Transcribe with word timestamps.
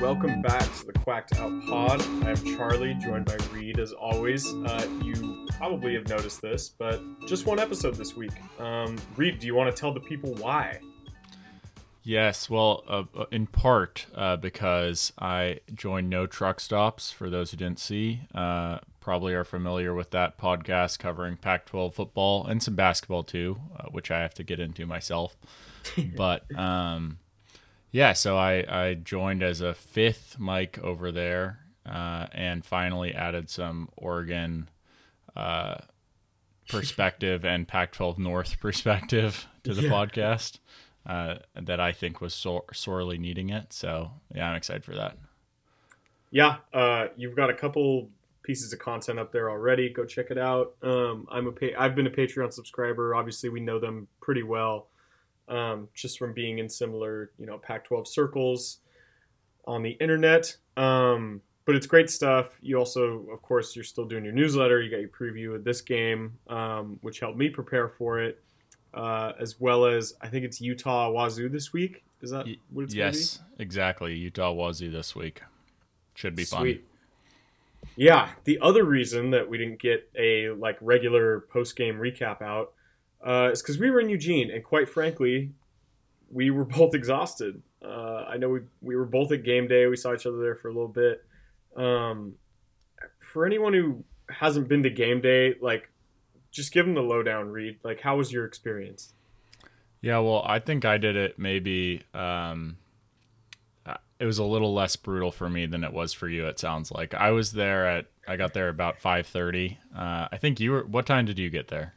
Welcome 0.00 0.40
back 0.40 0.62
to 0.78 0.86
the 0.86 0.94
Quacked 0.94 1.36
Out 1.36 1.52
Pod. 1.66 2.00
I 2.24 2.30
am 2.30 2.36
Charlie, 2.56 2.94
joined 2.94 3.26
by 3.26 3.36
Reed 3.52 3.78
as 3.78 3.92
always. 3.92 4.46
Uh, 4.46 4.88
you 5.02 5.46
probably 5.58 5.92
have 5.92 6.08
noticed 6.08 6.40
this, 6.40 6.70
but 6.70 7.02
just 7.26 7.44
one 7.44 7.58
episode 7.58 7.96
this 7.96 8.16
week. 8.16 8.32
Um, 8.58 8.96
Reed, 9.14 9.38
do 9.40 9.46
you 9.46 9.54
want 9.54 9.74
to 9.74 9.78
tell 9.78 9.92
the 9.92 10.00
people 10.00 10.32
why? 10.36 10.80
Yes, 12.02 12.48
well, 12.48 12.82
uh, 12.88 13.04
uh, 13.14 13.26
in 13.30 13.46
part 13.46 14.06
uh, 14.14 14.38
because 14.38 15.12
I 15.18 15.60
joined 15.74 16.08
No 16.08 16.26
Truck 16.26 16.60
Stops. 16.60 17.12
For 17.12 17.28
those 17.28 17.50
who 17.50 17.58
didn't 17.58 17.78
see, 17.78 18.22
uh, 18.34 18.78
probably 19.00 19.34
are 19.34 19.44
familiar 19.44 19.92
with 19.92 20.12
that 20.12 20.38
podcast 20.38 20.98
covering 20.98 21.36
Pac-12 21.36 21.92
football 21.92 22.46
and 22.46 22.62
some 22.62 22.74
basketball 22.74 23.22
too, 23.22 23.60
uh, 23.78 23.84
which 23.90 24.10
I 24.10 24.20
have 24.20 24.32
to 24.34 24.44
get 24.44 24.60
into 24.60 24.86
myself. 24.86 25.36
but 26.16 26.44
um, 26.58 27.18
yeah, 27.92 28.12
so 28.12 28.36
I, 28.36 28.64
I 28.68 28.94
joined 28.94 29.42
as 29.42 29.60
a 29.60 29.74
fifth 29.74 30.38
mic 30.38 30.78
over 30.78 31.10
there, 31.12 31.60
uh, 31.86 32.26
and 32.32 32.64
finally 32.64 33.14
added 33.14 33.48
some 33.50 33.88
Oregon 33.96 34.68
perspective 36.68 37.44
and 37.44 37.66
Pac-12 37.66 38.18
North 38.18 38.60
perspective 38.60 39.46
to 39.64 39.74
the 39.74 39.82
Yeah. 39.82 39.90
podcast 39.90 40.58
uh, 41.06 41.36
that 41.54 41.80
I 41.80 41.92
think 41.92 42.20
was 42.20 42.34
sor- 42.34 42.64
sorely 42.72 43.18
needing 43.18 43.50
it. 43.50 43.72
So 43.72 44.12
yeah, 44.34 44.48
I'm 44.48 44.56
excited 44.56 44.84
for 44.84 44.94
that. 44.94 45.16
Yeah, 46.30 46.56
uh, 46.72 47.06
you've 47.16 47.34
got 47.34 47.50
a 47.50 47.54
couple 47.54 48.08
pieces 48.44 48.72
of 48.72 48.78
content 48.78 49.18
up 49.18 49.32
there 49.32 49.50
already. 49.50 49.88
Go 49.92 50.04
check 50.04 50.30
it 50.30 50.38
out. 50.38 50.74
Um, 50.82 51.26
I'm 51.30 51.48
a 51.48 51.52
pa- 51.52 51.76
I've 51.78 51.96
been 51.96 52.06
a 52.06 52.10
Patreon 52.10 52.52
subscriber. 52.52 53.14
Obviously, 53.16 53.48
we 53.48 53.58
know 53.60 53.80
them 53.80 54.06
pretty 54.20 54.44
well, 54.44 54.86
um, 55.50 55.88
just 55.94 56.18
from 56.18 56.32
being 56.32 56.58
in 56.58 56.68
similar, 56.68 57.32
you 57.38 57.46
know, 57.46 57.58
Pac-12 57.58 58.06
circles 58.06 58.78
on 59.66 59.82
the 59.82 59.90
internet. 59.90 60.56
Um, 60.76 61.42
but 61.66 61.74
it's 61.76 61.86
great 61.86 62.08
stuff. 62.08 62.58
You 62.62 62.78
also, 62.78 63.26
of 63.32 63.42
course, 63.42 63.76
you're 63.76 63.84
still 63.84 64.06
doing 64.06 64.24
your 64.24 64.32
newsletter. 64.32 64.80
You 64.80 64.90
got 64.90 65.00
your 65.00 65.08
preview 65.08 65.54
of 65.54 65.64
this 65.64 65.80
game, 65.80 66.38
um, 66.48 66.98
which 67.02 67.20
helped 67.20 67.36
me 67.36 67.48
prepare 67.48 67.88
for 67.88 68.20
it, 68.20 68.42
uh, 68.94 69.32
as 69.38 69.60
well 69.60 69.84
as 69.84 70.14
I 70.20 70.28
think 70.28 70.44
it's 70.44 70.60
Utah 70.60 71.10
Wazoo 71.10 71.48
this 71.48 71.72
week. 71.72 72.02
Is 72.22 72.30
that 72.30 72.46
what 72.70 72.84
it's 72.84 72.94
yes, 72.94 73.40
exactly. 73.58 74.14
Utah 74.14 74.52
Wazoo 74.52 74.90
this 74.90 75.14
week 75.14 75.42
should 76.14 76.34
be 76.34 76.44
fun. 76.44 76.60
Sweet. 76.60 76.86
Yeah, 77.96 78.30
the 78.44 78.58
other 78.60 78.84
reason 78.84 79.30
that 79.30 79.48
we 79.48 79.56
didn't 79.56 79.80
get 79.80 80.08
a 80.18 80.50
like 80.50 80.76
regular 80.80 81.40
post 81.40 81.76
game 81.76 81.96
recap 81.96 82.42
out 82.42 82.72
uh, 83.22 83.50
because 83.50 83.78
we 83.78 83.90
were 83.90 84.00
in 84.00 84.08
Eugene, 84.08 84.50
and 84.50 84.64
quite 84.64 84.88
frankly, 84.88 85.52
we 86.30 86.50
were 86.50 86.64
both 86.78 86.94
exhausted. 86.94 87.62
Uh, 87.84 88.24
I 88.28 88.36
know 88.36 88.48
we 88.48 88.60
we 88.82 88.96
were 88.96 89.06
both 89.06 89.32
at 89.32 89.42
game 89.44 89.68
day. 89.68 89.86
We 89.86 89.96
saw 89.96 90.14
each 90.14 90.26
other 90.26 90.38
there 90.38 90.54
for 90.54 90.68
a 90.68 90.72
little 90.72 90.88
bit. 90.88 91.24
Um, 91.76 92.34
for 93.18 93.46
anyone 93.46 93.72
who 93.72 94.04
hasn't 94.28 94.68
been 94.68 94.82
to 94.82 94.90
game 94.90 95.20
day, 95.20 95.54
like, 95.60 95.88
just 96.50 96.72
give 96.72 96.84
them 96.84 96.94
the 96.94 97.02
lowdown. 97.02 97.50
Reed 97.50 97.78
like, 97.82 98.00
how 98.00 98.16
was 98.16 98.32
your 98.32 98.44
experience? 98.44 99.12
Yeah, 100.02 100.18
well, 100.18 100.42
I 100.46 100.58
think 100.58 100.84
I 100.84 100.98
did 100.98 101.16
it 101.16 101.38
maybe. 101.38 102.02
Um, 102.14 102.78
uh, 103.84 103.96
it 104.18 104.24
was 104.24 104.38
a 104.38 104.44
little 104.44 104.74
less 104.74 104.96
brutal 104.96 105.30
for 105.30 105.48
me 105.48 105.66
than 105.66 105.84
it 105.84 105.92
was 105.92 106.12
for 106.12 106.28
you. 106.28 106.46
It 106.46 106.58
sounds 106.58 106.90
like 106.90 107.14
I 107.14 107.30
was 107.30 107.52
there 107.52 107.86
at. 107.86 108.06
I 108.26 108.36
got 108.36 108.54
there 108.54 108.68
about 108.68 108.98
five 109.00 109.26
thirty. 109.26 109.78
Uh, 109.96 110.28
I 110.30 110.38
think 110.38 110.60
you 110.60 110.72
were. 110.72 110.84
What 110.84 111.06
time 111.06 111.24
did 111.24 111.38
you 111.38 111.50
get 111.50 111.68
there? 111.68 111.94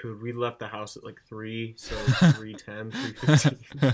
Dude, 0.00 0.22
we 0.22 0.32
left 0.32 0.58
the 0.58 0.68
house 0.68 0.96
at 0.96 1.04
like 1.04 1.20
three, 1.28 1.74
so 1.76 1.94
three 2.32 2.54
ten, 2.54 2.90
three 2.90 3.12
fifteen. 3.12 3.58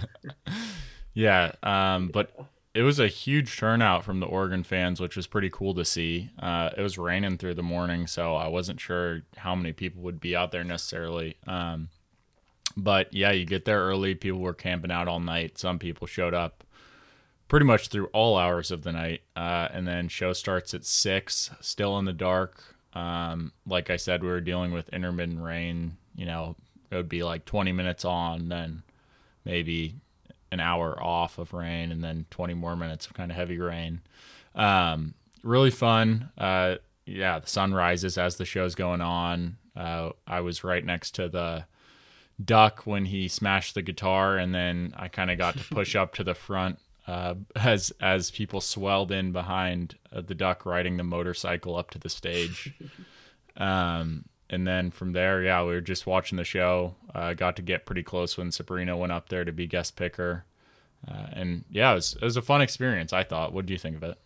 Yeah, 1.14 1.50
um, 1.64 2.10
but 2.12 2.31
it 2.75 2.82
was 2.82 3.00
a 3.00 3.09
huge 3.09 3.56
turnout 3.59 4.04
from 4.04 4.20
the 4.20 4.26
Oregon 4.26 4.62
fans, 4.62 5.00
which 5.00 5.16
was 5.16 5.26
pretty 5.26 5.50
cool 5.50 5.75
to 5.75 5.84
see. 5.84 6.31
Uh, 6.38 6.70
it 6.76 6.81
was 6.81 6.97
raining 6.97 7.38
through 7.38 7.54
the 7.54 7.62
morning, 7.62 8.06
so 8.06 8.37
I 8.37 8.47
wasn't 8.47 8.78
sure 8.78 9.22
how 9.37 9.56
many 9.56 9.72
people 9.72 10.00
would 10.03 10.20
be 10.20 10.37
out 10.37 10.53
there 10.53 10.62
necessarily. 10.62 11.37
Um, 11.48 11.88
but 12.76 13.12
yeah, 13.12 13.32
you 13.32 13.44
get 13.47 13.64
there 13.64 13.81
early. 13.81 14.14
People 14.14 14.38
were 14.38 14.54
camping 14.54 14.92
out 14.92 15.08
all 15.08 15.19
night. 15.19 15.58
Some 15.58 15.81
people 15.81 16.06
showed 16.06 16.34
up 16.34 16.62
pretty 17.48 17.66
much 17.66 17.88
through 17.88 18.06
all 18.12 18.37
hours 18.37 18.70
of 18.70 18.82
the 18.82 18.92
night, 18.92 19.22
uh, 19.34 19.69
and 19.72 19.88
then 19.88 20.06
show 20.06 20.32
starts 20.32 20.72
at 20.72 20.84
six, 20.84 21.50
still 21.60 21.98
in 21.98 22.04
the 22.04 22.12
dark. 22.12 22.76
Um, 22.94 23.53
like 23.66 23.91
I 23.91 23.97
said, 23.97 24.22
we 24.22 24.28
were 24.28 24.41
dealing 24.41 24.72
with 24.72 24.88
intermittent 24.91 25.41
rain. 25.41 25.97
You 26.16 26.26
know, 26.26 26.56
it 26.91 26.97
would 26.97 27.09
be 27.09 27.22
like 27.22 27.44
20 27.44 27.72
minutes 27.72 28.04
on, 28.04 28.49
then 28.49 28.82
maybe 29.44 29.94
an 30.50 30.60
hour 30.60 31.00
off 31.03 31.38
of 31.38 31.53
rain 31.53 31.93
and 31.93 32.03
then 32.03 32.26
20 32.31 32.54
more 32.54 32.76
minutes 32.76 33.06
of 33.06 33.15
kind 33.15 33.31
of 33.31 33.37
heavy 33.37 33.59
rain. 33.59 34.00
Um, 34.54 35.15
really 35.43 35.71
fun. 35.71 36.31
Uh, 36.38 36.76
yeah, 37.04 37.38
the 37.38 37.47
sun 37.47 37.75
rises 37.75 38.19
as 38.19 38.37
the 38.37 38.44
show's 38.44 38.75
going 38.75 39.00
on. 39.00 39.56
Uh, 39.76 40.10
I 40.26 40.41
was 40.41 40.65
right 40.65 40.84
next 40.84 41.15
to 41.16 41.28
the 41.28 41.65
duck 42.43 42.82
when 42.84 43.06
he 43.06 43.28
smashed 43.28 43.75
the 43.75 43.82
guitar, 43.82 44.37
and 44.37 44.55
then 44.55 44.94
I 44.97 45.09
kind 45.09 45.31
of 45.31 45.38
got 45.38 45.56
to 45.56 45.65
push 45.75 45.94
up 45.94 46.15
to 46.16 46.25
the 46.25 46.34
front 46.34 46.78
uh, 47.08 47.34
as 47.56 47.91
as 48.00 48.30
people 48.30 48.60
swelled 48.60 49.10
in 49.10 49.32
behind 49.32 49.96
uh, 50.12 50.20
the 50.20 50.34
duck 50.34 50.66
riding 50.66 50.98
the 50.98 51.02
motorcycle 51.02 51.74
up 51.74 51.91
to 51.91 51.98
the 51.98 52.10
stage. 52.10 52.74
Um, 53.60 54.26
and 54.48 54.64
then 54.64 54.92
from 54.92 55.14
there, 55.14 55.42
yeah, 55.42 55.64
we 55.64 55.72
were 55.72 55.80
just 55.80 56.06
watching 56.06 56.36
the 56.36 56.44
show. 56.44 56.94
Uh, 57.12 57.34
got 57.34 57.56
to 57.56 57.62
get 57.62 57.86
pretty 57.86 58.04
close 58.04 58.38
when 58.38 58.52
Sabrina 58.52 58.96
went 58.96 59.10
up 59.10 59.28
there 59.28 59.44
to 59.44 59.50
be 59.50 59.66
guest 59.66 59.96
picker. 59.96 60.44
Uh, 61.08 61.26
and 61.32 61.64
yeah, 61.69 61.91
it 61.91 61.96
was, 61.96 62.14
it 62.14 62.22
was 62.22 62.36
a 62.36 62.42
fun 62.42 62.62
experience, 62.62 63.12
I 63.12 63.25
thought. 63.25 63.52
What 63.52 63.66
do 63.66 63.72
you 63.72 63.78
think 63.80 63.96
of 63.96 64.04
it? 64.04 64.16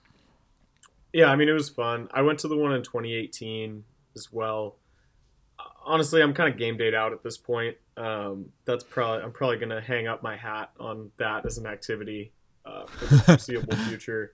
Yeah, 1.14 1.31
I 1.31 1.37
mean 1.37 1.49
it 1.49 1.53
was 1.53 1.70
fun. 1.70 2.10
I 2.12 2.20
went 2.20 2.41
to 2.41 2.49
the 2.49 2.56
one 2.59 2.75
in 2.75 2.82
2018 2.82 3.84
as 4.16 4.31
well. 4.31 4.76
Honestly, 5.82 6.20
I'm 6.20 6.34
kind 6.34 6.53
of 6.53 6.59
game 6.59 6.76
date 6.76 6.93
out 6.93 7.14
at 7.14 7.22
this 7.22 7.38
point. 7.38 7.78
Um, 7.97 8.50
that's 8.66 8.84
probably 8.84 9.25
I'm 9.25 9.32
probably 9.32 9.56
gonna 9.56 9.81
hang 9.81 10.09
up 10.09 10.22
my 10.22 10.37
hat 10.37 10.72
on 10.78 11.10
that 11.16 11.47
as 11.47 11.56
an 11.56 11.66
activity 11.66 12.32
uh, 12.65 12.87
for 12.87 13.06
the 13.06 13.23
foreseeable 13.23 13.77
future. 13.89 14.33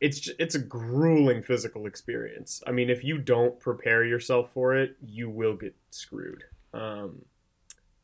It's 0.00 0.28
it's 0.38 0.54
a 0.54 0.58
grueling 0.58 1.42
physical 1.42 1.86
experience. 1.86 2.62
I 2.66 2.72
mean, 2.72 2.90
if 2.90 3.02
you 3.02 3.18
don't 3.18 3.58
prepare 3.58 4.04
yourself 4.04 4.52
for 4.52 4.76
it, 4.76 4.96
you 5.04 5.30
will 5.30 5.56
get 5.56 5.74
screwed. 5.90 6.44
Um, 6.74 7.24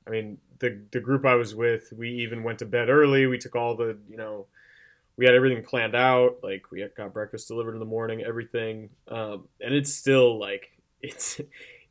I 0.06 0.10
mean, 0.10 0.38
the 0.58 0.80
the 0.90 1.00
group 1.00 1.26
I 1.26 1.34
was 1.34 1.54
with, 1.54 1.92
we 1.96 2.10
even 2.10 2.42
went 2.42 2.60
to 2.60 2.66
bed 2.66 2.88
early. 2.88 3.26
We 3.26 3.38
took 3.38 3.54
all 3.54 3.76
the 3.76 3.98
you 4.08 4.16
know 4.16 4.46
we 5.16 5.26
had 5.26 5.34
everything 5.34 5.62
planned 5.62 5.94
out. 5.94 6.38
Like 6.42 6.70
we 6.70 6.86
got 6.96 7.12
breakfast 7.12 7.48
delivered 7.48 7.74
in 7.74 7.80
the 7.80 7.84
morning, 7.84 8.22
everything, 8.22 8.90
um, 9.08 9.48
and 9.60 9.74
it's 9.74 9.92
still 9.92 10.38
like 10.38 10.70
it's 11.02 11.40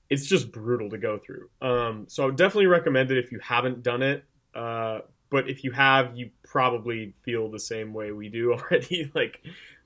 it's 0.10 0.26
just 0.26 0.52
brutal 0.52 0.90
to 0.90 0.98
go 0.98 1.18
through. 1.18 1.50
Um, 1.62 2.06
so 2.08 2.24
I 2.24 2.26
would 2.26 2.36
definitely 2.36 2.68
recommend 2.68 3.12
it 3.12 3.18
if 3.18 3.32
you 3.32 3.40
haven't 3.40 3.84
done 3.84 4.02
it. 4.02 4.26
Uh, 4.54 5.00
but 5.32 5.50
if 5.50 5.64
you 5.64 5.72
have, 5.72 6.16
you 6.16 6.30
probably 6.44 7.14
feel 7.24 7.50
the 7.50 7.60
same 7.60 7.94
way 7.94 8.12
we 8.12 8.30
do 8.30 8.54
already. 8.54 9.12
like 9.16 9.42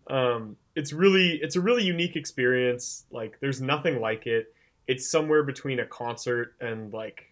um, 0.07 0.57
it's 0.75 0.91
really 0.91 1.39
it's 1.41 1.55
a 1.55 1.61
really 1.61 1.83
unique 1.83 2.17
experience. 2.17 3.05
Like 3.11 3.39
there's 3.39 3.61
nothing 3.61 4.01
like 4.01 4.27
it. 4.27 4.53
It's 4.87 5.09
somewhere 5.09 5.43
between 5.43 5.79
a 5.79 5.85
concert 5.85 6.55
and 6.59 6.91
like 6.91 7.31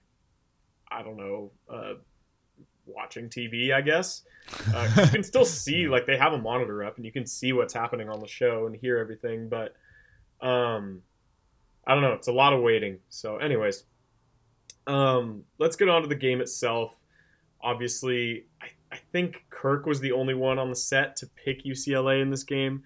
I 0.89 1.03
don't 1.03 1.17
know. 1.17 1.51
Uh, 1.69 1.93
watching 2.85 3.29
TV, 3.29 3.73
I 3.73 3.81
guess. 3.81 4.23
Uh, 4.73 4.89
you 4.97 5.07
can 5.07 5.23
still 5.23 5.45
see, 5.45 5.87
like, 5.89 6.05
they 6.05 6.17
have 6.17 6.33
a 6.33 6.37
monitor 6.37 6.83
up 6.83 6.97
and 6.97 7.05
you 7.05 7.11
can 7.11 7.25
see 7.25 7.53
what's 7.53 7.73
happening 7.73 8.09
on 8.09 8.19
the 8.19 8.27
show 8.27 8.65
and 8.65 8.75
hear 8.75 8.97
everything, 8.97 9.49
but 9.49 9.75
um, 10.45 11.01
I 11.87 11.93
don't 11.93 12.03
know. 12.03 12.13
It's 12.13 12.27
a 12.27 12.33
lot 12.33 12.53
of 12.53 12.61
waiting. 12.61 12.99
So, 13.09 13.37
anyways, 13.37 13.83
um, 14.87 15.43
let's 15.57 15.75
get 15.75 15.89
on 15.89 16.01
to 16.01 16.07
the 16.07 16.15
game 16.15 16.41
itself. 16.41 16.93
Obviously, 17.63 18.45
I, 18.61 18.67
I 18.91 18.97
think 19.11 19.45
Kirk 19.49 19.85
was 19.85 19.99
the 19.99 20.11
only 20.11 20.33
one 20.33 20.59
on 20.59 20.69
the 20.69 20.75
set 20.75 21.15
to 21.17 21.27
pick 21.27 21.63
UCLA 21.63 22.21
in 22.21 22.29
this 22.29 22.43
game. 22.43 22.83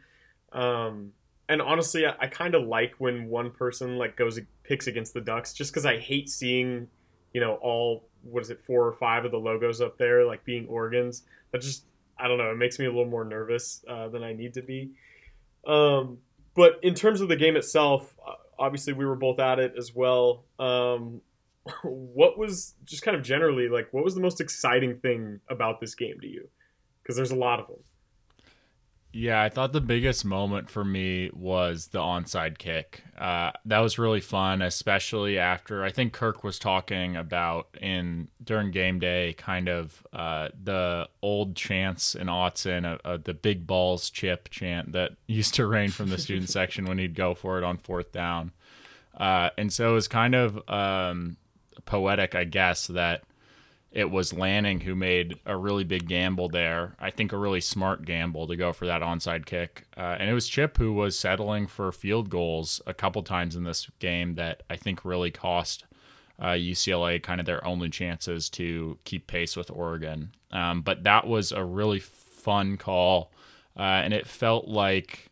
Um, 0.53 1.11
and 1.49 1.61
honestly, 1.61 2.05
I, 2.05 2.15
I 2.19 2.27
kind 2.27 2.55
of 2.55 2.67
like 2.67 2.93
when 2.97 3.27
one 3.27 3.51
person 3.51 3.97
like 3.97 4.15
goes 4.15 4.39
picks 4.63 4.87
against 4.87 5.13
the 5.13 5.21
Ducks, 5.21 5.53
just 5.53 5.71
because 5.71 5.85
I 5.85 5.97
hate 5.97 6.29
seeing, 6.29 6.87
you 7.33 7.41
know, 7.41 7.55
all 7.55 8.07
what 8.23 8.43
is 8.43 8.49
it, 8.49 8.59
four 8.61 8.87
or 8.87 8.93
five 8.93 9.25
of 9.25 9.31
the 9.31 9.37
logos 9.37 9.81
up 9.81 9.97
there 9.97 10.25
like 10.25 10.43
being 10.43 10.67
organs. 10.67 11.23
That 11.51 11.61
just 11.61 11.85
I 12.19 12.27
don't 12.27 12.37
know. 12.37 12.51
It 12.51 12.57
makes 12.57 12.79
me 12.79 12.85
a 12.85 12.89
little 12.89 13.05
more 13.05 13.25
nervous 13.25 13.83
uh, 13.87 14.09
than 14.09 14.23
I 14.23 14.33
need 14.33 14.53
to 14.55 14.61
be. 14.61 14.91
Um, 15.65 16.19
but 16.55 16.79
in 16.81 16.93
terms 16.93 17.21
of 17.21 17.29
the 17.29 17.35
game 17.35 17.55
itself, 17.55 18.15
uh, 18.25 18.33
obviously 18.57 18.93
we 18.93 19.05
were 19.05 19.15
both 19.15 19.39
at 19.39 19.59
it 19.59 19.73
as 19.77 19.93
well. 19.93 20.45
Um, 20.59 21.21
what 21.83 22.37
was 22.37 22.75
just 22.85 23.03
kind 23.03 23.15
of 23.15 23.23
generally 23.23 23.69
like 23.69 23.87
what 23.91 24.03
was 24.03 24.15
the 24.15 24.21
most 24.21 24.41
exciting 24.41 24.97
thing 24.99 25.39
about 25.49 25.79
this 25.79 25.95
game 25.95 26.19
to 26.21 26.27
you? 26.27 26.49
Because 27.01 27.15
there's 27.15 27.31
a 27.31 27.35
lot 27.35 27.59
of 27.59 27.67
them. 27.67 27.77
Yeah, 29.13 29.41
I 29.41 29.49
thought 29.49 29.71
the 29.73 29.81
biggest 29.81 30.25
moment 30.25 30.69
for 30.69 30.85
me 30.85 31.31
was 31.33 31.87
the 31.87 31.99
onside 31.99 32.57
kick. 32.59 33.03
Uh, 33.17 33.51
that 33.65 33.79
was 33.79 33.97
really 33.97 34.19
fun, 34.19 34.61
especially 34.61 35.39
after 35.39 35.83
I 35.83 35.91
think 35.91 36.13
Kirk 36.13 36.43
was 36.43 36.59
talking 36.59 37.15
about 37.15 37.69
in 37.81 38.27
during 38.43 38.69
game 38.69 38.99
day, 38.99 39.33
kind 39.37 39.69
of 39.69 40.05
uh, 40.13 40.49
the 40.61 41.09
old 41.21 41.55
chants 41.55 42.13
in 42.13 42.27
Autzen, 42.27 42.85
uh, 42.85 42.97
uh, 43.05 43.17
the 43.17 43.33
big 43.33 43.65
balls 43.65 44.09
chip 44.09 44.49
chant 44.49 44.91
that 44.91 45.13
used 45.27 45.55
to 45.55 45.65
rain 45.65 45.89
from 45.89 46.09
the 46.09 46.17
student 46.19 46.49
section 46.51 46.85
when 46.85 46.99
he'd 46.99 47.15
go 47.15 47.33
for 47.33 47.57
it 47.57 47.63
on 47.63 47.77
fourth 47.77 48.11
down. 48.11 48.51
Uh, 49.15 49.49
and 49.57 49.73
so 49.73 49.89
it 49.89 49.93
was 49.93 50.07
kind 50.07 50.35
of 50.35 50.69
um, 50.69 51.37
poetic, 51.87 52.35
I 52.35 52.43
guess, 52.43 52.87
that 52.87 53.23
it 53.91 54.11
was 54.11 54.33
Lanning 54.33 54.81
who 54.81 54.95
made 54.95 55.39
a 55.45 55.55
really 55.57 55.83
big 55.83 56.07
gamble 56.07 56.49
there. 56.49 56.95
I 56.99 57.09
think 57.09 57.31
a 57.31 57.37
really 57.37 57.61
smart 57.61 58.05
gamble 58.05 58.45
to 58.47 58.55
go 58.55 58.73
for 58.73 58.85
that 58.85 59.01
onside 59.01 59.45
kick. 59.45 59.87
Uh, 59.97 60.17
and 60.19 60.29
it 60.29 60.33
was 60.33 60.47
Chip 60.47 60.77
who 60.77 60.93
was 60.93 61.17
settling 61.17 61.67
for 61.67 61.91
field 61.91 62.29
goals 62.29 62.81
a 62.85 62.93
couple 62.93 63.23
times 63.23 63.55
in 63.55 63.63
this 63.63 63.89
game 63.99 64.35
that 64.35 64.63
I 64.69 64.75
think 64.75 65.03
really 65.03 65.31
cost 65.31 65.85
uh, 66.39 66.49
UCLA 66.49 67.23
kind 67.23 67.39
of 67.39 67.45
their 67.45 67.65
only 67.65 67.89
chances 67.89 68.49
to 68.51 68.99
keep 69.05 69.25
pace 69.25 69.55
with 69.55 69.71
Oregon. 69.71 70.31
Um, 70.51 70.81
but 70.81 71.03
that 71.03 71.25
was 71.25 71.51
a 71.51 71.63
really 71.63 71.99
fun 71.99 72.77
call. 72.77 73.31
Uh, 73.75 73.81
and 74.03 74.13
it 74.13 74.27
felt 74.27 74.67
like 74.67 75.31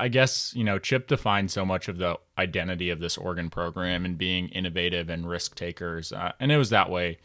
I 0.00 0.08
guess 0.08 0.52
you 0.56 0.64
know 0.64 0.78
Chip 0.78 1.06
defined 1.06 1.50
so 1.50 1.64
much 1.64 1.88
of 1.88 1.98
the 1.98 2.18
identity 2.36 2.90
of 2.90 2.98
this 2.98 3.16
Oregon 3.16 3.50
program 3.50 4.04
and 4.04 4.18
being 4.18 4.48
innovative 4.48 5.08
and 5.08 5.28
risk 5.28 5.54
takers, 5.54 6.12
uh, 6.12 6.32
and 6.40 6.50
it 6.50 6.56
was 6.56 6.70
that 6.70 6.90
way 6.90 7.18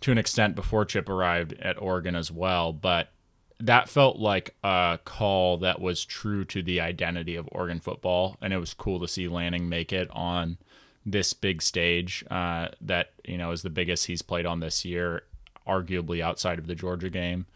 to 0.00 0.12
an 0.12 0.18
extent 0.18 0.54
before 0.54 0.84
Chip 0.84 1.08
arrived 1.08 1.54
at 1.54 1.80
Oregon 1.80 2.14
as 2.14 2.30
well. 2.30 2.72
But 2.72 3.10
that 3.58 3.88
felt 3.88 4.18
like 4.18 4.54
a 4.62 4.98
call 5.04 5.58
that 5.58 5.80
was 5.80 6.04
true 6.04 6.44
to 6.46 6.62
the 6.62 6.80
identity 6.80 7.34
of 7.34 7.48
Oregon 7.52 7.80
football, 7.80 8.36
and 8.40 8.52
it 8.52 8.58
was 8.58 8.72
cool 8.72 9.00
to 9.00 9.08
see 9.08 9.26
Lanning 9.26 9.68
make 9.68 9.92
it 9.92 10.08
on 10.12 10.58
this 11.04 11.32
big 11.32 11.60
stage 11.60 12.24
uh, 12.30 12.68
that 12.80 13.12
you 13.24 13.36
know 13.36 13.50
is 13.50 13.62
the 13.62 13.70
biggest 13.70 14.06
he's 14.06 14.22
played 14.22 14.46
on 14.46 14.60
this 14.60 14.84
year, 14.84 15.24
arguably 15.66 16.20
outside 16.20 16.58
of 16.58 16.68
the 16.68 16.74
Georgia 16.76 17.10
game. 17.10 17.46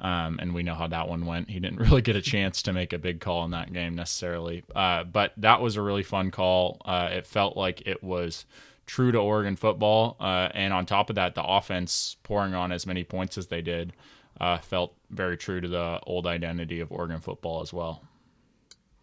Um, 0.00 0.38
and 0.40 0.54
we 0.54 0.62
know 0.62 0.74
how 0.74 0.86
that 0.88 1.08
one 1.08 1.26
went. 1.26 1.50
He 1.50 1.60
didn't 1.60 1.78
really 1.90 2.02
get 2.02 2.16
a 2.16 2.22
chance 2.22 2.62
to 2.62 2.72
make 2.72 2.92
a 2.92 2.98
big 2.98 3.20
call 3.20 3.44
in 3.44 3.50
that 3.50 3.72
game 3.72 3.94
necessarily. 3.94 4.64
Uh, 4.74 5.04
but 5.04 5.32
that 5.36 5.60
was 5.60 5.76
a 5.76 5.82
really 5.82 6.02
fun 6.02 6.30
call. 6.30 6.80
Uh, 6.84 7.10
it 7.12 7.26
felt 7.26 7.56
like 7.56 7.86
it 7.86 8.02
was 8.02 8.46
true 8.86 9.12
to 9.12 9.18
Oregon 9.18 9.56
football. 9.56 10.16
Uh, 10.18 10.48
and 10.52 10.72
on 10.72 10.86
top 10.86 11.10
of 11.10 11.16
that, 11.16 11.34
the 11.34 11.44
offense 11.44 12.16
pouring 12.22 12.54
on 12.54 12.72
as 12.72 12.86
many 12.86 13.04
points 13.04 13.38
as 13.38 13.48
they 13.48 13.62
did 13.62 13.92
uh, 14.40 14.58
felt 14.58 14.94
very 15.10 15.36
true 15.36 15.60
to 15.60 15.68
the 15.68 16.00
old 16.06 16.26
identity 16.26 16.80
of 16.80 16.90
Oregon 16.90 17.20
football 17.20 17.60
as 17.60 17.72
well. 17.72 18.02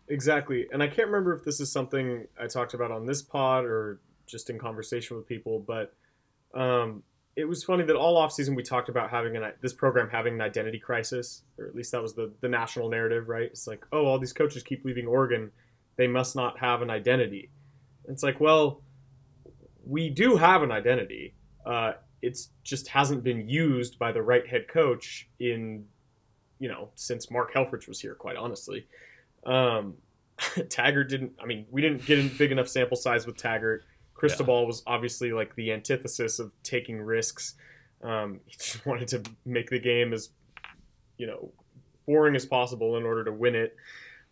Exactly. 0.09 0.67
And 0.71 0.81
I 0.81 0.87
can't 0.87 1.07
remember 1.07 1.33
if 1.33 1.43
this 1.43 1.59
is 1.59 1.71
something 1.71 2.27
I 2.41 2.47
talked 2.47 2.73
about 2.73 2.91
on 2.91 3.05
this 3.05 3.21
pod 3.21 3.65
or 3.65 3.99
just 4.25 4.49
in 4.49 4.57
conversation 4.57 5.15
with 5.17 5.27
people, 5.27 5.59
but 5.59 5.93
um, 6.53 7.03
it 7.37 7.47
was 7.47 7.63
funny 7.63 7.83
that 7.83 7.95
all 7.95 8.19
offseason 8.19 8.55
we 8.55 8.63
talked 8.63 8.89
about 8.89 9.11
having 9.11 9.37
an 9.37 9.53
this 9.61 9.71
program 9.71 10.09
having 10.09 10.33
an 10.33 10.41
identity 10.41 10.79
crisis, 10.79 11.43
or 11.59 11.67
at 11.67 11.75
least 11.75 11.91
that 11.91 12.01
was 12.01 12.15
the 12.15 12.33
the 12.41 12.49
national 12.49 12.89
narrative, 12.89 13.29
right? 13.29 13.43
It's 13.43 13.67
like, 13.67 13.85
oh, 13.91 14.05
all 14.05 14.17
these 14.17 14.33
coaches 14.33 14.63
keep 14.63 14.83
leaving 14.83 15.05
Oregon, 15.05 15.51
they 15.97 16.07
must 16.07 16.35
not 16.35 16.57
have 16.59 16.81
an 16.81 16.89
identity. 16.89 17.51
it's 18.09 18.23
like, 18.23 18.39
well, 18.39 18.81
we 19.85 20.09
do 20.09 20.35
have 20.35 20.63
an 20.63 20.71
identity. 20.71 21.35
Uh, 21.63 21.93
it's 22.23 22.49
just 22.63 22.87
hasn't 22.87 23.23
been 23.23 23.47
used 23.47 23.99
by 23.99 24.11
the 24.11 24.21
right 24.23 24.47
head 24.47 24.67
coach 24.67 25.29
in, 25.39 25.85
you 26.57 26.67
know, 26.67 26.89
since 26.95 27.29
Mark 27.29 27.53
Helfrich 27.53 27.87
was 27.87 28.01
here. 28.01 28.15
Quite 28.15 28.35
honestly, 28.35 28.87
um, 29.45 29.93
Taggart 30.69 31.07
didn't. 31.07 31.33
I 31.39 31.45
mean, 31.45 31.67
we 31.69 31.83
didn't 31.83 32.03
get 32.03 32.17
a 32.17 32.35
big 32.35 32.51
enough 32.51 32.67
sample 32.67 32.97
size 32.97 33.27
with 33.27 33.37
Taggart. 33.37 33.85
Cristobal 34.17 34.61
yeah. 34.61 34.67
was 34.67 34.83
obviously 34.87 35.31
like 35.31 35.55
the 35.55 35.71
antithesis 35.71 36.39
of 36.39 36.51
taking 36.63 36.99
risks. 36.99 37.55
Um, 38.03 38.41
he 38.45 38.57
just 38.57 38.85
wanted 38.85 39.07
to 39.09 39.23
make 39.45 39.69
the 39.69 39.79
game 39.79 40.11
as 40.11 40.29
you 41.17 41.27
know 41.27 41.51
boring 42.05 42.35
as 42.35 42.45
possible 42.45 42.97
in 42.97 43.03
order 43.03 43.23
to 43.23 43.31
win 43.31 43.55
it. 43.55 43.75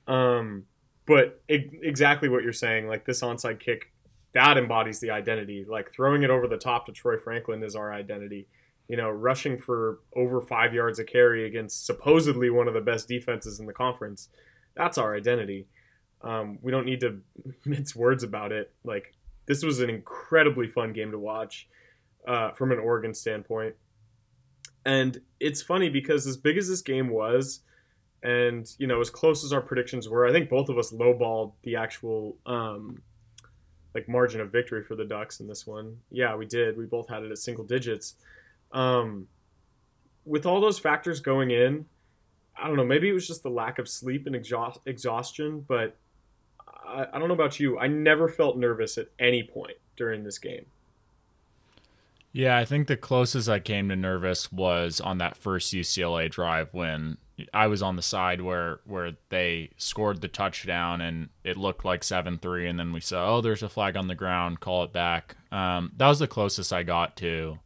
Um, 0.08 0.64
but 1.06 1.42
it, 1.48 1.70
exactly 1.84 2.30
what 2.30 2.44
you're 2.44 2.54
saying, 2.54 2.88
like 2.88 3.06
this 3.06 3.22
onside 3.22 3.60
kick, 3.60 3.92
that 4.34 4.58
embodies 4.58 5.00
the 5.00 5.12
identity. 5.12 5.66
Like 5.68 5.94
throwing 5.94 6.24
it 6.24 6.30
over 6.30 6.48
the 6.48 6.58
top 6.58 6.88
to 6.88 6.92
Troy 6.92 7.18
Franklin 7.18 7.64
is 7.64 7.76
our 7.76 7.94
identity. 7.94 8.48
You 8.88 8.98
know, 8.98 9.10
rushing 9.10 9.58
for 9.58 10.00
over 10.16 10.42
five 10.42 10.74
yards 10.74 11.00
a 11.00 11.04
carry 11.04 11.46
against 11.46 11.86
supposedly 11.86 12.50
one 12.50 12.68
of 12.68 12.74
the 12.74 12.82
best 12.82 13.08
defenses 13.08 13.60
in 13.60 13.66
the 13.66 13.74
conference, 13.74 14.30
that's 14.76 14.98
our 14.98 15.16
identity. 15.16 15.68
Um, 16.22 16.58
we 16.62 16.72
don't 16.72 16.86
need 16.86 17.02
to 17.02 17.22
mince 17.66 17.96
words 17.96 18.24
about 18.24 18.52
it. 18.52 18.72
Like 18.84 19.14
this 19.46 19.64
was 19.64 19.80
an 19.80 19.90
incredibly 19.90 20.68
fun 20.68 20.94
game 20.94 21.12
to 21.12 21.20
watch 21.20 21.68
uh, 22.28 22.52
from 22.52 22.72
an 22.72 22.80
Oregon 22.80 23.14
standpoint. 23.14 23.76
And 24.86 25.20
it's 25.40 25.62
funny 25.62 25.90
because 25.90 26.28
as 26.28 26.38
big 26.38 26.58
as 26.58 26.68
this 26.68 26.82
game 26.82 27.10
was, 27.10 27.62
and 28.24 28.68
you 28.80 28.88
know 28.88 29.02
as 29.02 29.10
close 29.10 29.44
as 29.44 29.54
our 29.54 29.62
predictions 29.62 30.10
were, 30.10 30.28
I 30.28 30.32
think 30.32 30.50
both 30.50 30.70
of 30.70 30.78
us 30.78 30.92
lowballed 30.92 31.54
the 31.64 31.76
actual 31.76 32.38
um, 32.46 33.02
like 33.94 34.08
margin 34.08 34.42
of 34.42 34.52
victory 34.52 34.84
for 34.84 34.96
the 34.96 35.06
Ducks 35.06 35.40
in 35.40 35.48
this 35.48 35.66
one. 35.66 35.98
Yeah, 36.12 36.36
we 36.36 36.46
did. 36.46 36.78
We 36.78 36.86
both 36.86 37.10
had 37.10 37.24
it 37.24 37.32
at 37.32 37.38
single 37.38 37.64
digits. 37.64 38.16
Um, 38.72 39.28
with 40.26 40.46
all 40.46 40.60
those 40.60 40.80
factors 40.80 41.20
going 41.20 41.52
in, 41.52 41.86
I 42.58 42.68
don't 42.68 42.78
know. 42.78 42.86
Maybe 42.86 43.10
it 43.10 43.14
was 43.14 43.28
just 43.28 43.44
the 43.44 43.50
lack 43.50 43.80
of 43.80 43.88
sleep 43.88 44.26
and 44.28 44.36
exhaust- 44.36 44.82
exhaustion, 44.86 45.64
but 45.68 45.96
I, 46.88 47.08
I 47.14 47.20
don't 47.20 47.28
know 47.28 47.34
about 47.34 47.60
you. 47.60 47.78
I 47.80 47.88
never 47.88 48.28
felt 48.28 48.58
nervous 48.58 48.98
at 48.98 49.08
any 49.20 49.44
point 49.44 49.78
during 49.96 50.24
this 50.24 50.38
game. 50.38 50.66
Yeah, 52.32 52.58
I 52.58 52.66
think 52.66 52.88
the 52.88 52.98
closest 52.98 53.48
I 53.48 53.60
came 53.60 53.88
to 53.90 53.96
nervous 53.96 54.52
was 54.52 55.00
on 55.00 55.20
that 55.20 55.38
first 55.38 55.74
UCLA 55.74 56.30
drive 56.30 56.68
when 56.74 57.18
I 57.54 57.68
was 57.68 57.82
on 57.82 57.96
the 57.96 58.02
side 58.02 58.42
where 58.42 58.80
where 58.86 59.14
they 59.30 59.72
scored 59.78 60.22
the 60.22 60.28
touchdown 60.28 61.02
and 61.02 61.30
it 61.44 61.58
looked 61.58 61.86
like 61.86 62.04
seven 62.04 62.38
three, 62.38 62.68
and 62.68 62.80
then 62.80 62.94
we 62.94 63.00
saw 63.00 63.36
oh 63.36 63.42
there's 63.42 63.64
a 63.64 63.70
flag 63.70 63.96
on 63.96 64.08
the 64.08 64.16
ground, 64.16 64.60
call 64.60 64.84
it 64.84 64.94
back. 64.94 65.36
Um, 65.52 65.94
that 65.98 66.08
was 66.08 66.20
the 66.20 66.28
closest 66.28 66.74
I 66.74 66.84
got 66.84 67.16
to. 67.18 67.60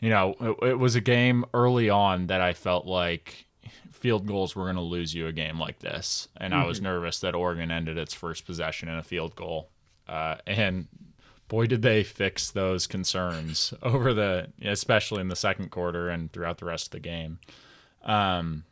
You 0.00 0.10
know, 0.10 0.36
it, 0.40 0.68
it 0.70 0.78
was 0.78 0.94
a 0.94 1.00
game 1.00 1.44
early 1.54 1.88
on 1.88 2.26
that 2.26 2.40
I 2.40 2.52
felt 2.52 2.86
like 2.86 3.45
field 3.96 4.26
goals 4.26 4.54
were 4.54 4.64
going 4.64 4.76
to 4.76 4.82
lose 4.82 5.14
you 5.14 5.26
a 5.26 5.32
game 5.32 5.58
like 5.58 5.80
this. 5.80 6.28
And 6.36 6.52
mm-hmm. 6.52 6.62
I 6.62 6.66
was 6.66 6.78
mm-hmm. 6.78 6.86
nervous 6.86 7.20
that 7.20 7.34
Oregon 7.34 7.70
ended 7.70 7.98
its 7.98 8.14
first 8.14 8.46
possession 8.46 8.88
in 8.88 8.96
a 8.96 9.02
field 9.02 9.34
goal. 9.34 9.70
Uh, 10.08 10.36
and 10.46 10.86
boy, 11.48 11.66
did 11.66 11.82
they 11.82 12.04
fix 12.04 12.50
those 12.50 12.86
concerns 12.86 13.72
over 13.82 14.14
the, 14.14 14.48
especially 14.62 15.20
in 15.20 15.28
the 15.28 15.36
second 15.36 15.70
quarter 15.70 16.08
and 16.08 16.32
throughout 16.32 16.58
the 16.58 16.66
rest 16.66 16.86
of 16.86 16.90
the 16.92 17.00
game. 17.00 17.38
Um, 18.04 18.64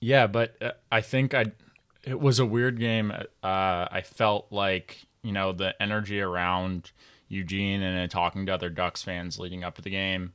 yeah, 0.00 0.26
but 0.26 0.56
uh, 0.62 0.72
I 0.90 1.00
think 1.00 1.34
I, 1.34 1.46
it 2.04 2.20
was 2.20 2.38
a 2.38 2.46
weird 2.46 2.78
game. 2.78 3.10
Uh, 3.10 3.26
I 3.42 4.02
felt 4.04 4.46
like, 4.50 5.04
you 5.22 5.32
know, 5.32 5.52
the 5.52 5.80
energy 5.82 6.20
around 6.20 6.92
Eugene 7.28 7.82
and 7.82 8.10
talking 8.10 8.46
to 8.46 8.54
other 8.54 8.70
Ducks 8.70 9.02
fans 9.02 9.38
leading 9.38 9.64
up 9.64 9.74
to 9.76 9.82
the 9.82 9.90
game 9.90 10.32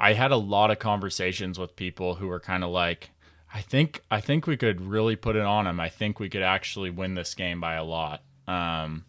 I 0.00 0.14
had 0.14 0.30
a 0.32 0.36
lot 0.36 0.70
of 0.70 0.78
conversations 0.78 1.58
with 1.58 1.76
people 1.76 2.14
who 2.14 2.26
were 2.26 2.40
kind 2.40 2.64
of 2.64 2.70
like, 2.70 3.10
I 3.52 3.60
think 3.60 4.02
I 4.10 4.20
think 4.20 4.46
we 4.46 4.56
could 4.56 4.80
really 4.80 5.14
put 5.14 5.36
it 5.36 5.42
on 5.42 5.66
them. 5.66 5.78
I 5.78 5.90
think 5.90 6.18
we 6.18 6.30
could 6.30 6.42
actually 6.42 6.88
win 6.88 7.14
this 7.14 7.34
game 7.34 7.60
by 7.60 7.74
a 7.74 7.84
lot. 7.84 8.22
Um, 8.48 9.04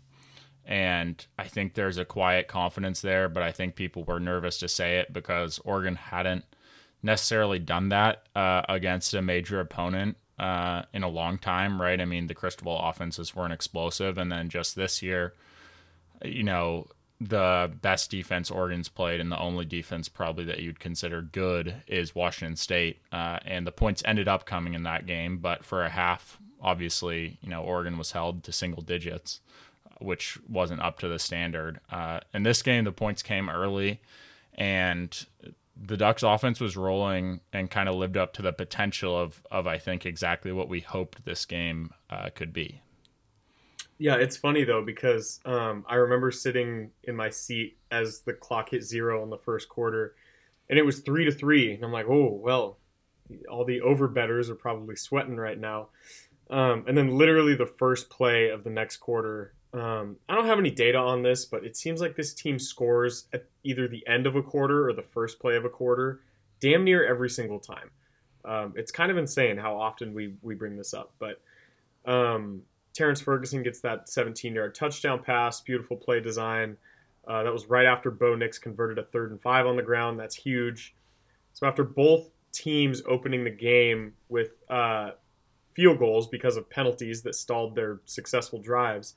and 0.65 1.25
I 1.39 1.47
think 1.47 1.73
there's 1.73 1.97
a 1.97 2.05
quiet 2.05 2.47
confidence 2.47 3.01
there, 3.01 3.29
but 3.29 3.41
I 3.41 3.51
think 3.51 3.75
people 3.75 4.03
were 4.03 4.19
nervous 4.19 4.59
to 4.59 4.67
say 4.67 4.99
it 4.99 5.13
because 5.13 5.59
Oregon 5.59 5.95
hadn't 5.95 6.43
necessarily 7.01 7.59
done 7.59 7.89
that 7.89 8.27
uh, 8.35 8.63
against 8.67 9.13
a 9.13 9.21
major 9.21 9.59
opponent 9.59 10.17
uh, 10.37 10.83
in 10.93 11.03
a 11.03 11.09
long 11.09 11.37
time, 11.37 11.81
right? 11.81 11.99
I 12.01 12.05
mean, 12.05 12.27
the 12.27 12.35
Cristobal 12.35 12.79
offenses 12.79 13.35
weren't 13.35 13.53
explosive, 13.53 14.17
and 14.17 14.31
then 14.31 14.49
just 14.49 14.75
this 14.75 15.01
year, 15.01 15.33
you 16.23 16.43
know, 16.43 16.87
the 17.21 17.71
best 17.83 18.09
defense 18.09 18.49
Oregon's 18.49 18.89
played 18.89 19.19
and 19.19 19.31
the 19.31 19.39
only 19.39 19.63
defense 19.63 20.09
probably 20.09 20.43
that 20.45 20.59
you'd 20.59 20.79
consider 20.79 21.21
good 21.21 21.75
is 21.85 22.15
Washington 22.15 22.55
State. 22.55 22.99
Uh, 23.11 23.37
and 23.45 23.67
the 23.67 23.71
points 23.71 24.01
ended 24.05 24.27
up 24.27 24.47
coming 24.47 24.73
in 24.73 24.83
that 24.83 25.05
game, 25.05 25.37
but 25.37 25.63
for 25.63 25.83
a 25.83 25.89
half, 25.89 26.39
obviously, 26.59 27.37
you 27.41 27.49
know, 27.49 27.61
Oregon 27.61 27.99
was 27.99 28.11
held 28.11 28.43
to 28.45 28.51
single 28.51 28.81
digits, 28.81 29.39
which 29.99 30.39
wasn't 30.49 30.81
up 30.81 30.97
to 30.99 31.07
the 31.07 31.19
standard. 31.19 31.79
Uh, 31.91 32.21
in 32.33 32.41
this 32.41 32.63
game, 32.63 32.85
the 32.85 32.91
points 32.91 33.21
came 33.21 33.51
early, 33.51 34.01
and 34.55 35.27
the 35.79 35.97
Ducks 35.97 36.23
offense 36.23 36.59
was 36.59 36.75
rolling 36.75 37.41
and 37.53 37.69
kind 37.69 37.87
of 37.87 37.93
lived 37.93 38.17
up 38.17 38.33
to 38.33 38.41
the 38.41 38.51
potential 38.51 39.15
of, 39.15 39.43
of 39.51 39.67
I 39.67 39.77
think, 39.77 40.07
exactly 40.07 40.51
what 40.51 40.69
we 40.69 40.79
hoped 40.79 41.23
this 41.23 41.45
game 41.45 41.91
uh, 42.09 42.29
could 42.33 42.51
be. 42.51 42.81
Yeah, 44.01 44.15
it's 44.15 44.35
funny 44.35 44.63
though 44.63 44.83
because 44.83 45.39
um, 45.45 45.85
I 45.87 45.93
remember 45.93 46.31
sitting 46.31 46.89
in 47.03 47.15
my 47.15 47.29
seat 47.29 47.77
as 47.91 48.21
the 48.21 48.33
clock 48.33 48.71
hit 48.71 48.83
zero 48.83 49.21
in 49.21 49.29
the 49.29 49.37
first 49.37 49.69
quarter, 49.69 50.15
and 50.71 50.79
it 50.79 50.81
was 50.81 51.01
three 51.01 51.23
to 51.25 51.31
three, 51.31 51.75
and 51.75 51.85
I'm 51.85 51.91
like, 51.91 52.07
oh 52.09 52.33
well, 52.33 52.79
all 53.47 53.63
the 53.63 53.79
over 53.81 54.07
betters 54.07 54.49
are 54.49 54.55
probably 54.55 54.95
sweating 54.95 55.37
right 55.37 55.59
now. 55.59 55.89
Um, 56.49 56.83
and 56.87 56.97
then 56.97 57.15
literally 57.15 57.53
the 57.53 57.67
first 57.67 58.09
play 58.09 58.49
of 58.49 58.63
the 58.63 58.71
next 58.71 58.97
quarter. 58.97 59.53
Um, 59.71 60.15
I 60.27 60.33
don't 60.33 60.47
have 60.47 60.57
any 60.57 60.71
data 60.71 60.97
on 60.97 61.21
this, 61.21 61.45
but 61.45 61.63
it 61.63 61.77
seems 61.77 62.01
like 62.01 62.15
this 62.15 62.33
team 62.33 62.57
scores 62.57 63.27
at 63.31 63.45
either 63.63 63.87
the 63.87 64.05
end 64.07 64.25
of 64.25 64.35
a 64.35 64.41
quarter 64.41 64.89
or 64.89 64.93
the 64.93 65.03
first 65.03 65.39
play 65.39 65.55
of 65.55 65.63
a 65.63 65.69
quarter, 65.69 66.21
damn 66.59 66.83
near 66.83 67.05
every 67.05 67.29
single 67.29 67.59
time. 67.59 67.91
Um, 68.45 68.73
it's 68.75 68.91
kind 68.91 69.11
of 69.11 69.17
insane 69.17 69.59
how 69.59 69.77
often 69.77 70.15
we 70.15 70.33
we 70.41 70.55
bring 70.55 70.75
this 70.75 70.95
up, 70.95 71.13
but 71.19 71.39
um, 72.11 72.63
Terrence 72.93 73.21
Ferguson 73.21 73.63
gets 73.63 73.79
that 73.81 74.09
17 74.09 74.53
yard 74.53 74.75
touchdown 74.75 75.23
pass, 75.23 75.61
beautiful 75.61 75.97
play 75.97 76.19
design. 76.19 76.77
Uh, 77.27 77.43
that 77.43 77.53
was 77.53 77.67
right 77.67 77.85
after 77.85 78.11
Bo 78.11 78.35
Nix 78.35 78.57
converted 78.57 78.97
a 78.97 79.03
third 79.03 79.31
and 79.31 79.39
five 79.39 79.65
on 79.65 79.75
the 79.75 79.83
ground. 79.83 80.19
That's 80.19 80.35
huge. 80.35 80.95
So 81.53 81.67
after 81.67 81.83
both 81.83 82.29
teams 82.51 83.01
opening 83.07 83.43
the 83.43 83.51
game 83.51 84.13
with 84.27 84.51
uh, 84.69 85.11
field 85.73 85.99
goals 85.99 86.27
because 86.27 86.57
of 86.57 86.69
penalties 86.69 87.21
that 87.21 87.35
stalled 87.35 87.75
their 87.75 88.01
successful 88.05 88.59
drives, 88.59 89.15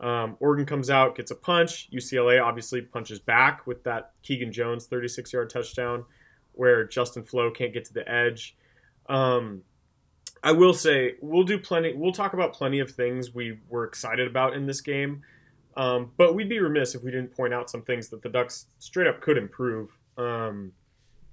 um, 0.00 0.36
Oregon 0.40 0.66
comes 0.66 0.90
out, 0.90 1.16
gets 1.16 1.30
a 1.30 1.36
punch. 1.36 1.88
UCLA 1.92 2.42
obviously 2.42 2.80
punches 2.82 3.20
back 3.20 3.66
with 3.66 3.84
that 3.84 4.12
Keegan 4.22 4.52
Jones 4.52 4.86
36 4.86 5.32
yard 5.32 5.50
touchdown 5.50 6.04
where 6.52 6.84
Justin 6.84 7.24
Flowe 7.24 7.50
can't 7.50 7.72
get 7.72 7.84
to 7.86 7.92
the 7.92 8.08
edge. 8.08 8.56
Um, 9.08 9.62
I 10.44 10.52
will 10.52 10.74
say 10.74 11.14
we'll 11.22 11.44
do 11.44 11.58
plenty. 11.58 11.94
We'll 11.94 12.12
talk 12.12 12.34
about 12.34 12.52
plenty 12.52 12.78
of 12.78 12.90
things 12.90 13.34
we 13.34 13.58
were 13.70 13.84
excited 13.84 14.28
about 14.28 14.54
in 14.54 14.66
this 14.66 14.82
game, 14.82 15.22
um, 15.74 16.12
but 16.18 16.34
we'd 16.34 16.50
be 16.50 16.60
remiss 16.60 16.94
if 16.94 17.02
we 17.02 17.10
didn't 17.10 17.34
point 17.34 17.54
out 17.54 17.70
some 17.70 17.80
things 17.80 18.10
that 18.10 18.22
the 18.22 18.28
Ducks 18.28 18.66
straight 18.78 19.06
up 19.06 19.22
could 19.22 19.38
improve 19.38 19.98
um, 20.18 20.72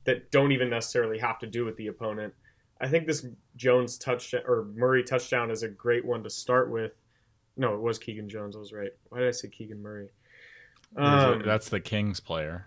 that 0.05 0.31
don't 0.31 0.53
even 0.53 0.69
necessarily 0.69 1.19
have 1.19 1.39
to 1.39 1.45
do 1.45 1.65
with 1.65 1.75
the 1.75 1.87
opponent. 1.87 2.33
I 2.79 2.87
think 2.87 3.05
this 3.05 3.25
Jones 3.57 3.97
touchdown 3.97 4.43
or 4.47 4.65
Murray 4.73 5.03
touchdown 5.03 5.51
is 5.51 5.61
a 5.61 5.67
great 5.67 6.05
one 6.05 6.23
to 6.23 6.29
start 6.29 6.71
with. 6.71 6.93
No, 7.57 7.75
it 7.75 7.81
was 7.81 7.99
Keegan 7.99 8.29
Jones. 8.29 8.55
I 8.55 8.59
was 8.59 8.71
right. 8.71 8.91
Why 9.09 9.19
did 9.19 9.27
I 9.27 9.31
say 9.31 9.49
Keegan 9.49 9.81
Murray? 9.81 10.07
Um, 10.95 11.43
That's 11.45 11.67
the 11.67 11.81
Kings 11.81 12.21
player 12.21 12.65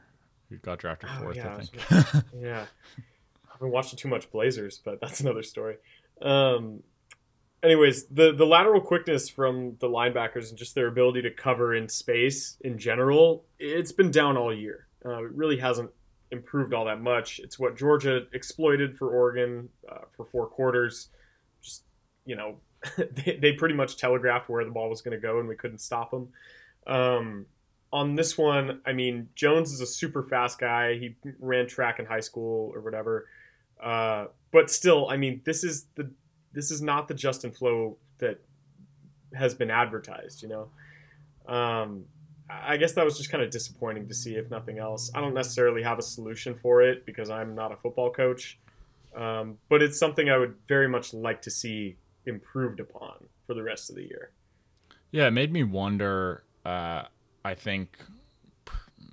who 0.51 0.59
got 0.59 0.79
drafted 0.79 1.09
oh, 1.11 1.23
fourth. 1.23 1.39
Oh, 1.39 1.41
yeah, 1.41 1.57
I 1.57 2.03
think. 2.03 2.25
yeah, 2.39 2.67
I've 3.51 3.61
been 3.61 3.71
watching 3.71 3.97
too 3.97 4.09
much 4.09 4.31
Blazers, 4.31 4.79
but 4.85 5.01
that's 5.01 5.21
another 5.21 5.43
story. 5.43 5.77
Um, 6.23 6.83
anyways, 7.63 8.07
the 8.07 8.33
the 8.33 8.47
lateral 8.47 8.81
quickness 8.81 9.29
from 9.29 9.77
the 9.81 9.89
linebackers 9.89 10.51
and 10.51 10.59
just 10.59 10.75
their 10.75 10.87
ability 10.87 11.23
to 11.23 11.31
cover 11.31 11.75
in 11.75 11.89
space 11.89 12.57
in 12.61 12.79
general, 12.79 13.45
it's 13.59 13.93
been 13.93 14.11
down 14.11 14.37
all 14.37 14.55
year. 14.55 14.87
Uh, 15.05 15.25
it 15.25 15.33
really 15.33 15.59
hasn't 15.59 15.91
improved 16.31 16.75
all 16.75 16.85
that 16.87 17.01
much. 17.01 17.39
It's 17.41 17.59
what 17.59 17.77
Georgia 17.77 18.23
exploited 18.33 18.97
for 18.97 19.11
Oregon 19.11 19.69
uh, 19.91 20.05
for 20.11 20.25
four 20.25 20.47
quarters. 20.47 21.09
Just 21.63 21.83
you 22.27 22.37
know, 22.37 22.57
they, 22.97 23.39
they 23.41 23.53
pretty 23.53 23.75
much 23.75 23.97
telegraphed 23.97 24.49
where 24.49 24.65
the 24.65 24.71
ball 24.71 24.91
was 24.91 25.03
going 25.03 25.19
to 25.19 25.21
go, 25.21 25.41
and 25.41 25.49
we 25.49 25.57
couldn't 25.57 25.81
stop 25.81 26.11
them. 26.11 26.29
Um, 26.87 27.47
on 27.93 28.17
this 28.17 28.37
one, 28.37 28.81
I 28.85 28.93
mean, 28.93 29.29
Jones 29.37 29.73
is 29.73 29.81
a 29.81 29.87
super 29.87 30.23
fast 30.23 30.59
guy. 30.59 30.95
He 30.95 31.15
ran 31.39 31.69
track 31.69 32.01
in 32.01 32.07
high 32.07 32.21
school 32.21 32.73
or 32.75 32.81
whatever. 32.81 33.27
Uh, 33.83 34.27
but 34.51 34.71
still, 34.71 35.09
I 35.09 35.17
mean, 35.17 35.41
this 35.45 35.65
is 35.65 35.87
the 35.95 36.11
this 36.53 36.71
is 36.71 36.81
not 36.81 37.09
the 37.09 37.15
Justin 37.15 37.51
Flowe 37.51 37.97
that 38.19 38.41
has 39.35 39.55
been 39.55 39.71
advertised. 39.71 40.43
You 40.43 40.49
know, 40.49 41.53
um, 41.55 42.05
I 42.49 42.77
guess 42.77 42.93
that 42.93 43.05
was 43.05 43.19
just 43.19 43.31
kind 43.31 43.43
of 43.43 43.51
disappointing 43.51 44.09
to 44.09 44.15
see, 44.15 44.35
if 44.37 44.51
nothing 44.51 44.79
else. 44.79 45.11
I 45.15 45.21
don't 45.21 45.35
necessarily 45.35 45.83
have 45.83 45.99
a 45.99 46.03
solution 46.03 46.55
for 46.55 46.83
it 46.83 47.05
because 47.07 47.31
I'm 47.31 47.55
not 47.55 47.73
a 47.73 47.77
football 47.77 48.11
coach, 48.11 48.59
um, 49.17 49.59
but 49.69 49.83
it's 49.83 49.99
something 49.99 50.31
I 50.31 50.39
would 50.39 50.55
very 50.69 50.89
much 50.89 51.15
like 51.15 51.43
to 51.43 51.51
see 51.51 51.97
improved 52.27 52.81
upon 52.81 53.27
for 53.47 53.55
the 53.55 53.63
rest 53.63 53.91
of 53.91 53.97
the 53.97 54.03
year. 54.03 54.31
Yeah, 55.11 55.27
it 55.27 55.33
made 55.33 55.53
me 55.53 55.63
wonder. 55.63 56.45
Uh, 56.65 57.05
I 57.45 57.55
think 57.55 57.99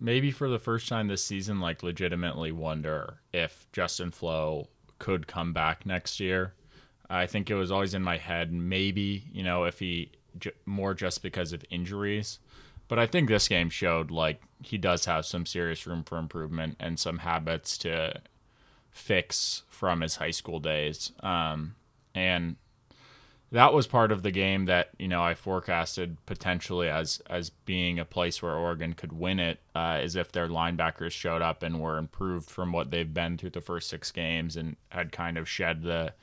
maybe 0.01 0.31
for 0.31 0.49
the 0.49 0.59
first 0.59 0.89
time 0.89 1.07
this 1.07 1.23
season, 1.23 1.61
like 1.61 1.83
legitimately 1.83 2.51
wonder 2.51 3.19
if 3.31 3.67
Justin 3.71 4.11
Flowe 4.11 4.67
could 4.99 5.27
come 5.27 5.53
back 5.53 5.85
next 5.85 6.19
year. 6.19 6.53
I 7.09 7.27
think 7.27 7.49
it 7.49 7.55
was 7.55 7.71
always 7.71 7.93
in 7.93 8.03
my 8.03 8.17
head, 8.17 8.51
maybe, 8.51 9.25
you 9.31 9.43
know, 9.43 9.65
if 9.65 9.79
he 9.79 10.11
more 10.65 10.93
just 10.93 11.21
because 11.21 11.53
of 11.53 11.63
injuries. 11.69 12.39
But 12.87 12.99
I 12.99 13.05
think 13.05 13.29
this 13.29 13.47
game 13.47 13.69
showed 13.69 14.11
like 14.11 14.41
he 14.61 14.77
does 14.77 15.05
have 15.05 15.25
some 15.25 15.45
serious 15.45 15.85
room 15.85 16.03
for 16.03 16.17
improvement 16.17 16.77
and 16.79 16.99
some 16.99 17.19
habits 17.19 17.77
to 17.79 18.21
fix 18.89 19.63
from 19.69 20.01
his 20.01 20.15
high 20.15 20.31
school 20.31 20.59
days. 20.59 21.11
Um, 21.21 21.75
and 22.13 22.55
that 23.51 23.73
was 23.73 23.85
part 23.85 24.11
of 24.11 24.23
the 24.23 24.31
game 24.31 24.65
that 24.65 24.89
you 24.97 25.07
know 25.07 25.21
I 25.21 25.33
forecasted 25.33 26.17
potentially 26.25 26.89
as 26.89 27.21
as 27.29 27.49
being 27.49 27.99
a 27.99 28.05
place 28.05 28.41
where 28.41 28.55
Oregon 28.55 28.93
could 28.93 29.11
win 29.11 29.39
it, 29.39 29.59
uh, 29.75 29.99
is 30.01 30.15
if 30.15 30.31
their 30.31 30.47
linebackers 30.47 31.11
showed 31.11 31.41
up 31.41 31.61
and 31.61 31.81
were 31.81 31.97
improved 31.97 32.49
from 32.49 32.71
what 32.71 32.91
they've 32.91 33.13
been 33.13 33.37
through 33.37 33.49
the 33.51 33.61
first 33.61 33.89
six 33.89 34.11
games 34.11 34.55
and 34.55 34.77
had 34.89 35.11
kind 35.11 35.37
of 35.37 35.49
shed 35.49 35.83
the 35.83 36.13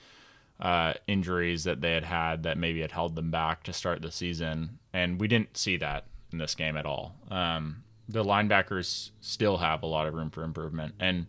uh, 0.60 0.94
injuries 1.06 1.64
that 1.64 1.80
they 1.82 1.92
had 1.92 2.04
had 2.04 2.42
that 2.42 2.58
maybe 2.58 2.80
had 2.80 2.92
held 2.92 3.14
them 3.14 3.30
back 3.30 3.62
to 3.64 3.72
start 3.72 4.00
the 4.00 4.10
season, 4.10 4.78
and 4.92 5.20
we 5.20 5.28
didn't 5.28 5.56
see 5.56 5.76
that 5.76 6.06
in 6.32 6.38
this 6.38 6.54
game 6.54 6.76
at 6.76 6.86
all. 6.86 7.14
Um, 7.30 7.84
the 8.08 8.24
linebackers 8.24 9.10
still 9.20 9.58
have 9.58 9.82
a 9.82 9.86
lot 9.86 10.06
of 10.06 10.14
room 10.14 10.30
for 10.30 10.42
improvement, 10.42 10.94
and 10.98 11.26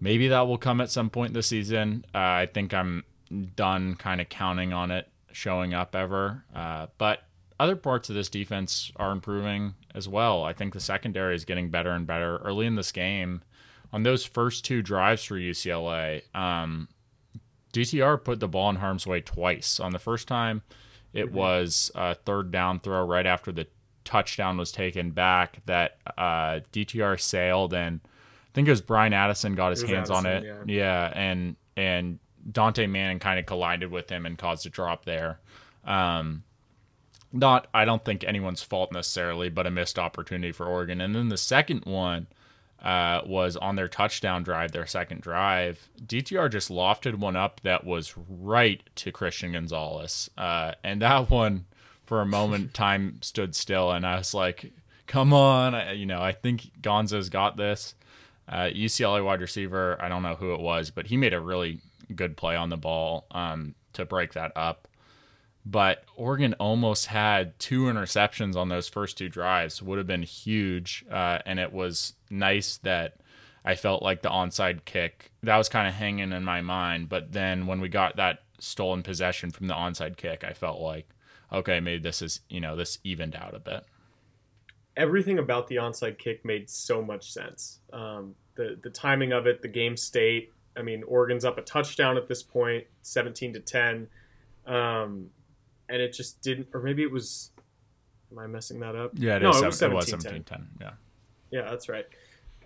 maybe 0.00 0.28
that 0.28 0.46
will 0.46 0.58
come 0.58 0.80
at 0.80 0.90
some 0.90 1.10
point 1.10 1.34
this 1.34 1.48
season. 1.48 2.06
Uh, 2.14 2.18
I 2.18 2.48
think 2.52 2.72
I'm 2.72 3.04
done 3.56 3.94
kind 3.94 4.20
of 4.20 4.28
counting 4.28 4.72
on 4.72 4.90
it 4.90 5.08
showing 5.32 5.74
up 5.74 5.94
ever. 5.94 6.44
Uh, 6.54 6.86
but 6.98 7.22
other 7.58 7.76
parts 7.76 8.08
of 8.08 8.14
this 8.14 8.28
defense 8.28 8.90
are 8.96 9.12
improving 9.12 9.74
as 9.94 10.08
well. 10.08 10.44
I 10.44 10.52
think 10.52 10.72
the 10.72 10.80
secondary 10.80 11.34
is 11.34 11.44
getting 11.44 11.70
better 11.70 11.90
and 11.90 12.06
better. 12.06 12.38
Early 12.38 12.66
in 12.66 12.74
this 12.74 12.92
game, 12.92 13.42
on 13.92 14.02
those 14.02 14.24
first 14.24 14.64
two 14.64 14.82
drives 14.82 15.24
for 15.24 15.36
UCLA, 15.36 16.22
um, 16.34 16.88
DTR 17.72 18.22
put 18.22 18.40
the 18.40 18.48
ball 18.48 18.70
in 18.70 18.76
harm's 18.76 19.06
way 19.06 19.20
twice. 19.20 19.78
On 19.78 19.92
the 19.92 19.98
first 19.98 20.26
time, 20.26 20.62
it 21.12 21.26
mm-hmm. 21.26 21.36
was 21.36 21.90
a 21.94 22.14
third 22.14 22.50
down 22.50 22.80
throw 22.80 23.04
right 23.04 23.26
after 23.26 23.52
the 23.52 23.66
touchdown 24.04 24.56
was 24.56 24.72
taken 24.72 25.10
back 25.10 25.58
that 25.66 25.98
uh, 26.16 26.60
DTR 26.72 27.20
sailed 27.20 27.74
and 27.74 28.00
I 28.04 28.52
think 28.52 28.66
it 28.66 28.72
was 28.72 28.80
Bryan 28.80 29.12
Addison 29.12 29.54
got 29.54 29.70
his 29.70 29.82
hands 29.82 30.10
Addison, 30.10 30.16
on 30.16 30.26
it. 30.26 30.44
Yeah. 30.44 30.62
yeah, 30.66 31.12
and 31.14 31.56
and 31.76 32.18
Dontae 32.50 32.88
Manning 32.88 33.18
kind 33.18 33.38
of 33.38 33.46
collided 33.46 33.90
with 33.90 34.10
him 34.10 34.26
and 34.26 34.38
caused 34.38 34.66
a 34.66 34.70
drop 34.70 35.04
there. 35.04 35.40
Um, 35.84 36.44
not, 37.32 37.68
I 37.72 37.84
don't 37.84 38.04
think 38.04 38.24
anyone's 38.24 38.62
fault 38.62 38.92
necessarily, 38.92 39.48
but 39.48 39.66
a 39.66 39.70
missed 39.70 39.98
opportunity 39.98 40.52
for 40.52 40.66
Oregon. 40.66 41.00
And 41.00 41.14
then 41.14 41.28
the 41.28 41.36
second 41.36 41.84
one 41.84 42.26
uh, 42.82 43.22
was 43.26 43.56
on 43.56 43.76
their 43.76 43.88
touchdown 43.88 44.42
drive, 44.42 44.72
their 44.72 44.86
second 44.86 45.20
drive. 45.20 45.88
DTR 46.04 46.50
just 46.50 46.70
lofted 46.70 47.14
one 47.16 47.36
up 47.36 47.60
that 47.62 47.84
was 47.84 48.14
right 48.28 48.82
to 48.96 49.12
Christian 49.12 49.52
Gonzalez. 49.52 50.30
Uh, 50.36 50.72
and 50.82 51.02
that 51.02 51.30
one, 51.30 51.66
for 52.06 52.20
a 52.20 52.26
moment, 52.26 52.74
time 52.74 53.18
stood 53.22 53.54
still. 53.54 53.92
And 53.92 54.06
I 54.06 54.16
was 54.16 54.34
like, 54.34 54.72
come 55.06 55.32
on. 55.32 55.74
I, 55.74 55.92
you 55.92 56.06
know, 56.06 56.20
I 56.20 56.32
think 56.32 56.70
Gonzo's 56.80 57.28
got 57.28 57.56
this. 57.56 57.94
Uh, 58.48 58.68
UCLA 58.74 59.24
wide 59.24 59.40
receiver, 59.40 59.96
I 60.00 60.08
don't 60.08 60.24
know 60.24 60.34
who 60.34 60.54
it 60.54 60.60
was, 60.60 60.90
but 60.90 61.06
he 61.06 61.16
made 61.16 61.34
a 61.34 61.40
really 61.40 61.78
good 62.14 62.36
play 62.36 62.56
on 62.56 62.68
the 62.70 62.76
ball 62.76 63.26
um, 63.30 63.74
to 63.94 64.04
break 64.04 64.34
that 64.34 64.52
up. 64.56 64.88
But 65.66 66.04
Oregon 66.16 66.54
almost 66.54 67.06
had 67.06 67.58
two 67.58 67.82
interceptions 67.82 68.56
on 68.56 68.68
those 68.68 68.88
first 68.88 69.18
two 69.18 69.28
drives. 69.28 69.82
Would 69.82 69.98
have 69.98 70.06
been 70.06 70.22
huge, 70.22 71.04
uh, 71.10 71.38
and 71.44 71.60
it 71.60 71.72
was 71.72 72.14
nice 72.30 72.78
that 72.78 73.18
I 73.64 73.74
felt 73.74 74.02
like 74.02 74.22
the 74.22 74.30
onside 74.30 74.84
kick 74.84 75.32
that 75.42 75.56
was 75.56 75.68
kind 75.68 75.86
of 75.86 75.94
hanging 75.94 76.32
in 76.32 76.44
my 76.44 76.62
mind. 76.62 77.08
But 77.08 77.32
then 77.32 77.66
when 77.66 77.80
we 77.80 77.88
got 77.88 78.16
that 78.16 78.40
stolen 78.58 79.02
possession 79.02 79.50
from 79.50 79.66
the 79.66 79.74
onside 79.74 80.16
kick, 80.16 80.44
I 80.44 80.54
felt 80.54 80.80
like, 80.80 81.08
okay, 81.52 81.78
maybe 81.80 82.02
this 82.02 82.22
is 82.22 82.40
you 82.48 82.60
know 82.60 82.74
this 82.74 82.98
evened 83.04 83.36
out 83.36 83.54
a 83.54 83.58
bit. 83.58 83.84
Everything 84.96 85.38
about 85.38 85.68
the 85.68 85.76
onside 85.76 86.18
kick 86.18 86.44
made 86.44 86.70
so 86.70 87.02
much 87.02 87.30
sense. 87.30 87.80
Um, 87.92 88.34
the 88.54 88.78
the 88.82 88.90
timing 88.90 89.32
of 89.32 89.46
it, 89.46 89.60
the 89.60 89.68
game 89.68 89.96
state, 89.96 90.52
I 90.80 90.82
mean, 90.82 91.02
Oregon's 91.04 91.44
up 91.44 91.58
a 91.58 91.62
touchdown 91.62 92.16
at 92.16 92.26
this 92.26 92.42
point, 92.42 92.84
17 93.02 93.52
to 93.52 93.60
10. 93.60 94.08
Um, 94.66 95.30
and 95.88 96.02
it 96.02 96.12
just 96.12 96.40
didn't, 96.42 96.68
or 96.72 96.80
maybe 96.80 97.02
it 97.02 97.12
was, 97.12 97.50
am 98.32 98.38
I 98.38 98.46
messing 98.46 98.80
that 98.80 98.96
up? 98.96 99.12
Yeah, 99.14 99.36
it 99.36 99.42
no, 99.42 99.50
is, 99.50 99.62
it 99.62 99.66
was 99.66 99.78
17, 99.78 100.20
17 100.20 100.44
10. 100.44 100.68
Yeah. 100.80 100.90
Yeah, 101.50 101.70
that's 101.70 101.88
right. 101.88 102.06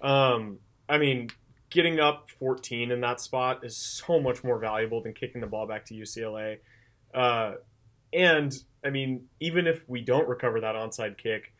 Um, 0.03 0.59
I 0.89 0.99
mean, 0.99 1.29
getting 1.71 2.01
up 2.01 2.31
14 2.39 2.91
in 2.91 3.01
that 3.01 3.21
spot 3.21 3.65
is 3.65 3.77
so 3.77 4.21
much 4.21 4.45
more 4.45 4.59
valuable 4.59 5.03
than 5.03 5.13
kicking 5.13 5.41
the 5.41 5.47
ball 5.47 5.67
back 5.67 5.87
to 5.87 5.95
UCLA. 5.95 6.59
Uh, 7.13 7.55
and 8.13 8.57
I 8.85 8.91
mean, 8.91 9.27
even 9.41 9.67
if 9.67 9.89
we 9.89 10.01
don't 10.01 10.29
recover 10.29 10.61
that 10.61 10.75
onside 10.75 11.19
kick, 11.19 11.53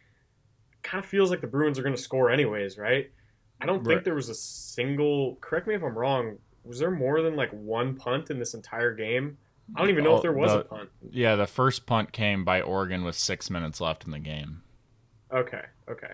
kind 0.83 1.03
of 1.03 1.09
feels 1.09 1.31
like 1.31 1.41
the 1.41 1.47
Bruins 1.47 1.79
are 1.79 1.83
going 1.83 1.97
to 1.97 2.01
score 2.01 2.31
anyways, 2.31 2.79
right? 2.79 3.11
I 3.65 3.67
don't 3.67 3.79
think 3.85 3.97
right. 3.97 4.05
there 4.05 4.15
was 4.15 4.29
a 4.29 4.35
single. 4.35 5.37
Correct 5.41 5.67
me 5.67 5.75
if 5.75 5.83
I'm 5.83 5.97
wrong. 5.97 6.39
was 6.65 6.79
there 6.79 6.91
more 6.91 7.21
than 7.23 7.35
like 7.37 7.51
one 7.51 7.95
punt 7.97 8.31
in 8.31 8.39
this 8.39 8.55
entire 8.55 8.95
game? 8.95 9.37
I 9.75 9.81
don't 9.81 9.91
even 9.91 10.05
know 10.05 10.13
Oh, 10.13 10.17
if 10.17 10.23
there 10.23 10.33
was 10.33 10.53
the- 10.53 10.61
a 10.61 10.65
punt. 10.65 10.91
Yeah, 11.11 11.37
the 11.37 11.47
first 11.47 11.87
punt 11.87 12.13
came 12.13 12.45
by 12.45 12.61
Oregon 12.61 13.05
with 13.05 13.15
six 13.17 13.49
minutes 13.51 13.81
left 13.81 14.05
in 14.05 14.11
the 14.13 14.19
game. 14.19 14.63
Okay, 15.33 15.63
okay. 15.91 16.13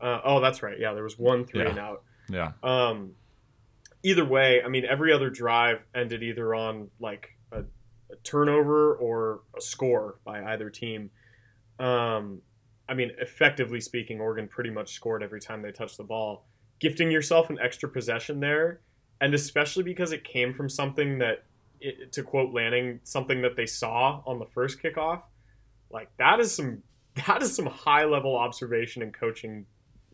Uh, 0.00 0.20
oh, 0.24 0.40
that's 0.40 0.62
right. 0.62 0.78
Yeah, 0.78 0.92
there 0.94 1.02
was 1.02 1.18
one 1.18 1.44
three 1.46 1.62
Yeah. 1.62 1.70
and 1.70 1.78
out. 1.78 2.02
Yeah. 2.28 2.52
Um, 2.62 3.12
either 4.02 4.24
way, 4.24 4.62
I 4.62 4.68
mean, 4.68 4.84
every 4.84 5.12
other 5.12 5.30
drive 5.30 5.84
ended 5.94 6.22
either 6.22 6.54
on 6.54 6.90
like 7.00 7.30
a, 7.52 7.60
a 8.10 8.16
turnover 8.22 8.94
or 8.94 9.40
a 9.56 9.60
score 9.62 10.18
by 10.24 10.42
either 10.44 10.68
team. 10.70 11.10
Um, 11.78 12.42
I 12.88 12.94
mean, 12.94 13.12
effectively 13.18 13.80
speaking, 13.80 14.20
Oregon 14.20 14.46
pretty 14.48 14.70
much 14.70 14.92
scored 14.92 15.22
every 15.22 15.40
time 15.40 15.62
they 15.62 15.72
touched 15.72 15.96
the 15.96 16.04
ball, 16.04 16.46
gifting 16.80 17.10
yourself 17.10 17.50
an 17.50 17.58
extra 17.62 17.88
possession 17.88 18.40
there, 18.40 18.80
and 19.20 19.34
especially 19.34 19.82
because 19.82 20.12
it 20.12 20.24
came 20.24 20.52
from 20.52 20.68
something 20.68 21.18
that, 21.18 21.44
it, 21.80 22.12
to 22.12 22.22
quote 22.22 22.52
Lanning, 22.52 23.00
something 23.04 23.42
that 23.42 23.56
they 23.56 23.66
saw 23.66 24.22
on 24.26 24.38
the 24.38 24.46
first 24.46 24.82
kickoff. 24.82 25.22
Like 25.90 26.10
that 26.18 26.40
is 26.40 26.52
some 26.52 26.82
that 27.26 27.42
is 27.42 27.54
some 27.54 27.66
high 27.66 28.04
level 28.04 28.36
observation 28.36 29.02
and 29.02 29.14
coaching, 29.14 29.66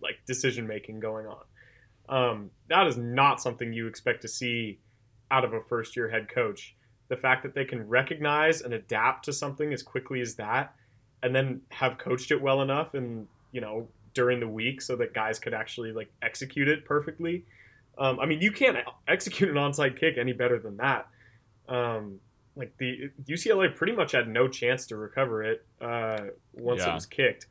like 0.03 0.17
decision 0.27 0.67
making 0.67 1.01
going 1.01 1.27
on. 1.27 1.45
Um, 2.09 2.51
that 2.69 2.87
is 2.87 2.97
not 2.97 3.41
something 3.41 3.73
you 3.73 3.87
expect 3.87 4.23
to 4.23 4.29
see 4.29 4.81
out 5.31 5.45
of 5.45 5.53
a 5.53 5.61
first 5.61 5.97
year 5.97 6.09
head 6.09 6.29
coach. 6.29 6.77
The 7.09 7.17
fact 7.17 7.43
that 7.43 7.55
they 7.55 7.65
can 7.65 7.89
recognize 7.89 8.61
and 8.61 8.75
adapt 8.75 9.25
to 9.25 9.33
something 9.33 9.73
as 9.73 9.83
quickly 9.83 10.21
as 10.21 10.35
that, 10.37 10.75
and 11.23 11.35
then 11.35 11.63
have 11.71 11.99
coached 11.99 12.31
it 12.31 12.41
well 12.41 12.63
enough 12.63 12.95
and, 12.95 13.27
you 13.53 13.61
know, 13.61 13.89
during 14.15 14.41
the 14.41 14.49
week 14.49 14.81
so 14.83 14.97
that 14.97 15.15
guys 15.15 15.39
could 15.39 15.55
actually 15.55 15.93
like 15.93 16.11
execute 16.23 16.69
it 16.69 16.85
perfectly. 16.85 17.45
Um, 17.99 18.19
I 18.19 18.27
mean, 18.27 18.41
you 18.41 18.51
can't 18.51 18.77
execute 19.09 19.51
an 19.51 19.57
onside 19.57 19.99
kick 19.99 20.17
any 20.19 20.33
better 20.33 20.59
than 20.59 20.77
that. 20.79 21.09
Um, 21.69 22.21
like 22.57 22.77
the 22.79 23.11
UCLA 23.27 23.75
pretty 23.75 23.93
much 23.93 24.13
had 24.13 24.29
no 24.29 24.49
chance 24.49 24.87
to 24.87 24.97
recover 24.97 25.43
it 25.43 25.65
uh, 25.81 26.19
once 26.55 26.83
it 26.83 26.95
was 26.95 27.07
kicked. 27.07 27.47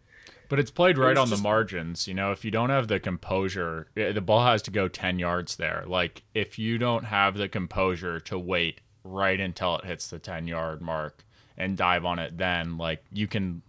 But 0.50 0.60
it's 0.60 0.72
played 0.72 0.98
right 0.98 1.16
on 1.16 1.28
just- 1.28 1.38
the 1.42 1.44
margins. 1.44 2.08
You 2.08 2.16
know, 2.16 2.32
if 2.32 2.44
you 2.44 2.51
don't 2.51 2.70
have 2.72 2.88
the 2.88 3.00
composure, 3.00 3.88
eh, 3.96 4.12
the 4.12 4.22
ball 4.22 4.44
has 4.46 4.62
to 4.63 4.72
go 4.72 4.88
10 4.88 5.20
yards 5.20 5.56
there. 5.56 5.84
Like, 5.86 6.24
if 6.34 6.58
you 6.58 6.78
don't 6.78 7.06
have 7.06 7.38
the 7.38 7.48
composure 7.48 8.20
to 8.22 8.38
wait 8.38 8.82
right 9.04 9.39
until 9.39 9.78
it 9.78 9.86
hits 9.86 10.08
the 10.08 10.20
10 10.20 10.48
yard 10.48 10.82
mark 10.82 11.24
and 11.58 11.78
dive 11.78 12.04
on 12.04 12.20
it, 12.20 12.38
then, 12.38 12.78
like, 12.78 13.04
you 13.12 13.28
can 13.28 13.62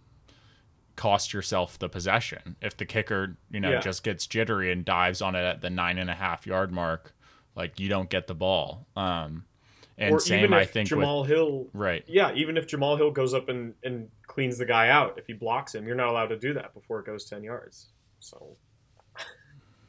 cost 1.01 1.33
yourself 1.33 1.79
the 1.79 1.89
possession. 1.89 2.55
If 2.61 2.77
the 2.77 2.85
kicker, 2.85 3.35
you 3.49 3.59
know, 3.59 3.71
Yeah. 3.71 3.79
just 3.79 4.03
gets 4.03 4.27
jittery 4.27 4.71
and 4.71 4.85
dives 4.85 5.19
on 5.19 5.33
it 5.33 5.43
at 5.43 5.59
the 5.59 5.71
nine 5.71 5.97
and 5.97 6.11
a 6.11 6.13
half 6.13 6.45
yard 6.45 6.71
mark, 6.71 7.15
like, 7.55 7.79
you 7.79 7.89
don't 7.89 8.07
get 8.07 8.27
the 8.27 8.35
ball. 8.35 8.85
Um, 8.95 9.45
and 9.97 10.13
or 10.13 10.19
same, 10.19 10.53
I 10.53 10.63
think, 10.63 10.87
Jamal 10.89 11.23
Hill 11.23 11.65
right. 11.73 12.03
Yeah, 12.05 12.31
even 12.35 12.55
if 12.55 12.67
Jamal 12.67 12.97
Hill 12.97 13.09
goes 13.09 13.33
up 13.33 13.49
and, 13.49 13.73
and 13.83 14.09
cleans 14.27 14.59
the 14.59 14.65
guy 14.65 14.89
out, 14.89 15.17
if 15.17 15.25
he 15.25 15.33
blocks 15.33 15.73
him, 15.73 15.87
you're 15.87 15.95
not 15.95 16.09
allowed 16.09 16.27
to 16.27 16.37
do 16.37 16.53
that 16.53 16.71
before 16.75 16.99
it 16.99 17.07
goes 17.07 17.25
10 17.25 17.43
yards. 17.43 17.87
So 18.19 18.55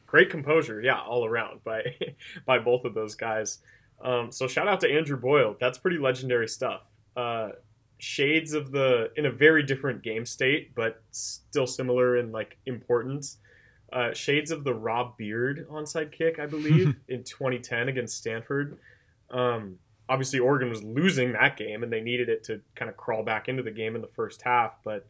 great 0.06 0.30
composure, 0.30 0.80
yeah, 0.80 0.98
all 1.02 1.26
around 1.26 1.62
by 1.62 1.94
by 2.46 2.58
both 2.58 2.86
of 2.86 2.94
those 2.94 3.14
guys. 3.14 3.58
Um, 4.02 4.32
so 4.32 4.48
shout 4.48 4.66
out 4.66 4.80
to 4.80 4.90
Andrew 4.90 5.18
Boyle. 5.18 5.56
That's 5.60 5.76
pretty 5.76 5.98
legendary 5.98 6.48
stuff. 6.48 6.80
Uh, 7.14 7.50
shades 8.02 8.52
of 8.52 8.72
the 8.72 9.12
in 9.16 9.26
a 9.26 9.30
very 9.30 9.62
different 9.62 10.02
game 10.02 10.26
state, 10.26 10.74
but 10.74 11.00
still 11.12 11.68
similar 11.68 12.16
in 12.16 12.32
like 12.32 12.58
importance. 12.66 13.36
Uh, 13.92 14.12
shades 14.12 14.50
of 14.50 14.64
the 14.64 14.74
Rob 14.74 15.16
Beard 15.16 15.68
onside 15.70 16.10
kick, 16.10 16.40
I 16.40 16.46
believe, 16.46 16.96
in 17.08 17.22
2010 17.22 17.88
against 17.88 18.16
Stanford. 18.16 18.76
Um, 19.30 19.78
obviously 20.08 20.40
Oregon 20.40 20.68
was 20.68 20.82
losing 20.82 21.32
that 21.34 21.56
game 21.56 21.84
and 21.84 21.92
they 21.92 22.00
needed 22.00 22.28
it 22.28 22.42
to 22.44 22.60
kind 22.74 22.90
of 22.90 22.96
crawl 22.96 23.22
back 23.22 23.48
into 23.48 23.62
the 23.62 23.70
game 23.70 23.94
in 23.94 24.02
the 24.02 24.08
first 24.08 24.42
half. 24.42 24.78
But 24.82 25.06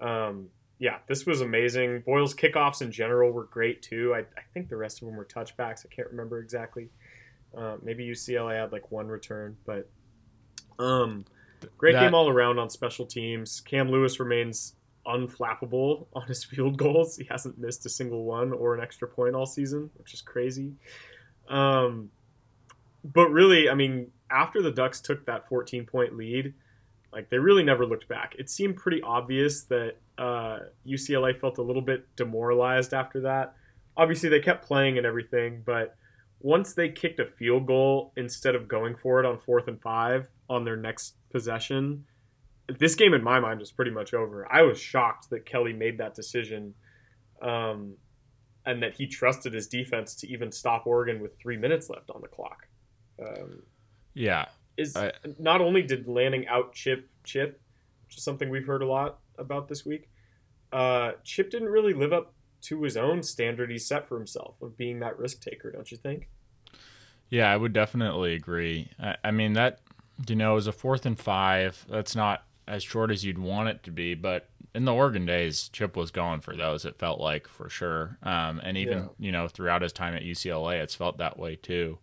um, 0.00 0.48
yeah, 0.78 1.00
this 1.08 1.26
was 1.26 1.42
amazing. 1.42 2.00
Boyle's 2.06 2.34
kickoffs 2.34 2.80
in 2.80 2.92
general 2.92 3.30
were 3.30 3.44
great 3.44 3.82
too. 3.82 4.14
I, 4.14 4.20
I 4.20 4.42
think 4.54 4.70
the 4.70 4.76
rest 4.78 5.02
of 5.02 5.08
them 5.08 5.18
were 5.18 5.26
touchbacks. 5.26 5.84
I 5.84 5.94
can't 5.94 6.08
remember 6.08 6.38
exactly. 6.38 6.88
Uh, 7.54 7.76
maybe 7.82 8.06
UCLA 8.06 8.58
had 8.58 8.72
like 8.72 8.90
one 8.90 9.08
return, 9.08 9.58
but 9.66 9.90
um, 10.78 11.26
great 11.78 11.92
That- 11.92 12.00
game 12.02 12.14
all 12.14 12.28
around 12.28 12.58
on 12.58 12.70
special 12.70 13.06
teams. 13.06 13.60
Cam 13.60 13.90
Lewis 13.90 14.18
remains 14.20 14.74
unflappable 15.06 16.06
on 16.12 16.26
his 16.26 16.44
field 16.44 16.76
goals. 16.78 17.16
He 17.16 17.24
hasn't 17.24 17.58
missed 17.58 17.84
a 17.86 17.88
single 17.88 18.24
one 18.24 18.52
or 18.52 18.74
an 18.74 18.80
extra 18.82 19.08
point 19.08 19.34
all 19.34 19.46
season, 19.46 19.90
which 19.96 20.14
is 20.14 20.20
crazy. 20.22 20.72
Um, 21.48 22.10
but 23.04 23.28
really, 23.30 23.68
I 23.68 23.74
mean, 23.74 24.10
after 24.30 24.62
the 24.62 24.70
Ducks 24.70 25.00
took 25.00 25.26
that 25.26 25.48
14 25.48 25.86
point 25.86 26.16
lead, 26.16 26.54
like 27.12 27.28
they 27.30 27.38
really 27.38 27.62
never 27.64 27.84
looked 27.84 28.08
back. 28.08 28.34
It 28.38 28.48
seemed 28.48 28.76
pretty 28.76 29.02
obvious 29.02 29.64
that 29.64 29.96
uh, 30.18 30.60
UCLA 30.86 31.36
felt 31.36 31.58
a 31.58 31.62
little 31.62 31.82
bit 31.82 32.06
demoralized 32.16 32.94
after 32.94 33.20
that. 33.22 33.54
Obviously, 33.96 34.28
they 34.30 34.40
kept 34.40 34.64
playing 34.64 34.96
and 34.96 35.06
everything, 35.06 35.62
but 35.66 35.96
once 36.42 36.74
they 36.74 36.88
kicked 36.90 37.18
a 37.20 37.24
field 37.26 37.66
goal 37.66 38.12
instead 38.16 38.54
of 38.54 38.68
going 38.68 38.94
for 38.96 39.20
it 39.20 39.26
on 39.26 39.38
fourth 39.38 39.68
and 39.68 39.80
five 39.80 40.28
on 40.50 40.64
their 40.64 40.76
next 40.76 41.14
possession, 41.30 42.04
this 42.78 42.94
game 42.94 43.14
in 43.14 43.22
my 43.22 43.40
mind 43.40 43.60
was 43.60 43.72
pretty 43.72 43.90
much 43.90 44.12
over. 44.12 44.46
I 44.52 44.62
was 44.62 44.78
shocked 44.78 45.30
that 45.30 45.46
Kelly 45.46 45.72
made 45.72 45.98
that 45.98 46.14
decision. 46.14 46.74
Um, 47.40 47.94
and 48.64 48.80
that 48.84 48.94
he 48.94 49.08
trusted 49.08 49.52
his 49.52 49.66
defense 49.66 50.14
to 50.14 50.28
even 50.28 50.52
stop 50.52 50.86
Oregon 50.86 51.20
with 51.20 51.36
three 51.36 51.56
minutes 51.56 51.90
left 51.90 52.10
on 52.10 52.20
the 52.20 52.28
clock. 52.28 52.68
Um, 53.20 53.64
Yeah. 54.14 54.46
is 54.76 54.94
I- 54.96 55.10
not 55.40 55.60
only 55.60 55.82
did 55.82 56.06
Lanning 56.06 56.46
out 56.46 56.72
chip 56.72 57.08
Chip, 57.24 57.60
which 58.06 58.16
is 58.18 58.22
something 58.22 58.48
we've 58.50 58.66
heard 58.66 58.82
a 58.82 58.86
lot 58.86 59.18
about 59.36 59.66
this 59.68 59.84
week. 59.84 60.08
Uh, 60.72 61.12
Chip 61.24 61.50
didn't 61.50 61.68
really 61.70 61.92
live 61.92 62.12
up 62.12 62.34
to 62.62 62.82
his 62.82 62.96
own 62.96 63.22
standard 63.22 63.70
he 63.70 63.78
set 63.78 64.06
for 64.06 64.16
himself 64.16 64.60
of 64.62 64.76
being 64.76 65.00
that 65.00 65.18
risk 65.18 65.40
taker, 65.42 65.70
don't 65.70 65.90
you 65.90 65.96
think? 65.96 66.28
Yeah, 67.28 67.50
I 67.50 67.56
would 67.56 67.72
definitely 67.72 68.34
agree. 68.34 68.90
I, 69.00 69.16
I 69.24 69.30
mean 69.30 69.54
that 69.54 69.80
you 70.28 70.36
know, 70.36 70.56
is 70.56 70.66
a 70.66 70.72
fourth 70.72 71.06
and 71.06 71.18
five. 71.18 71.84
That's 71.88 72.14
not 72.14 72.44
as 72.68 72.82
short 72.82 73.10
as 73.10 73.24
you'd 73.24 73.38
want 73.38 73.68
it 73.70 73.82
to 73.84 73.90
be, 73.90 74.14
but 74.14 74.48
in 74.74 74.84
the 74.84 74.92
Oregon 74.94 75.26
days, 75.26 75.68
Chip 75.70 75.96
was 75.96 76.10
going 76.10 76.40
for 76.40 76.54
those. 76.54 76.84
It 76.84 76.98
felt 76.98 77.18
like 77.20 77.48
for 77.48 77.68
sure, 77.68 78.18
um, 78.22 78.60
and 78.62 78.76
even 78.76 78.98
Yeah. 78.98 79.08
you 79.18 79.32
know 79.32 79.48
throughout 79.48 79.82
his 79.82 79.92
time 79.92 80.14
at 80.14 80.22
UCLA, 80.22 80.80
it's 80.80 80.94
felt 80.94 81.18
that 81.18 81.38
way 81.38 81.56
too. 81.56 81.98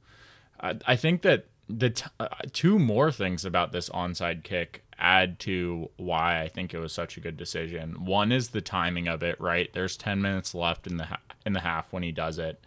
I, 0.60 0.76
I 0.86 0.96
think 0.96 1.22
that 1.22 1.46
the 1.70 1.92
t- 1.92 2.06
uh, 2.20 2.28
two 2.52 2.78
more 2.80 3.12
things 3.12 3.46
about 3.46 3.72
this 3.72 3.90
onside 3.90 4.44
kick 4.44 4.84
add 5.00 5.40
to 5.40 5.90
why 5.98 6.42
I 6.42 6.48
think 6.48 6.74
it 6.74 6.80
was 6.80 6.94
such 6.94 7.18
a 7.18 7.22
good 7.22 7.38
decision. 7.38 8.06
One 8.06 8.32
is 8.32 8.50
the 8.50 8.62
timing 8.62 9.08
of 9.08 9.24
it. 9.24 9.40
Right, 9.40 9.72
there's 9.74 9.98
ten 9.98 10.22
minutes 10.22 10.54
left 10.54 10.88
in 10.88 10.98
the 10.98 11.06
ha- 11.06 11.22
in 11.46 11.54
the 11.54 11.62
half 11.62 11.92
when 11.92 12.04
he 12.04 12.12
does 12.12 12.38
it. 12.38 12.64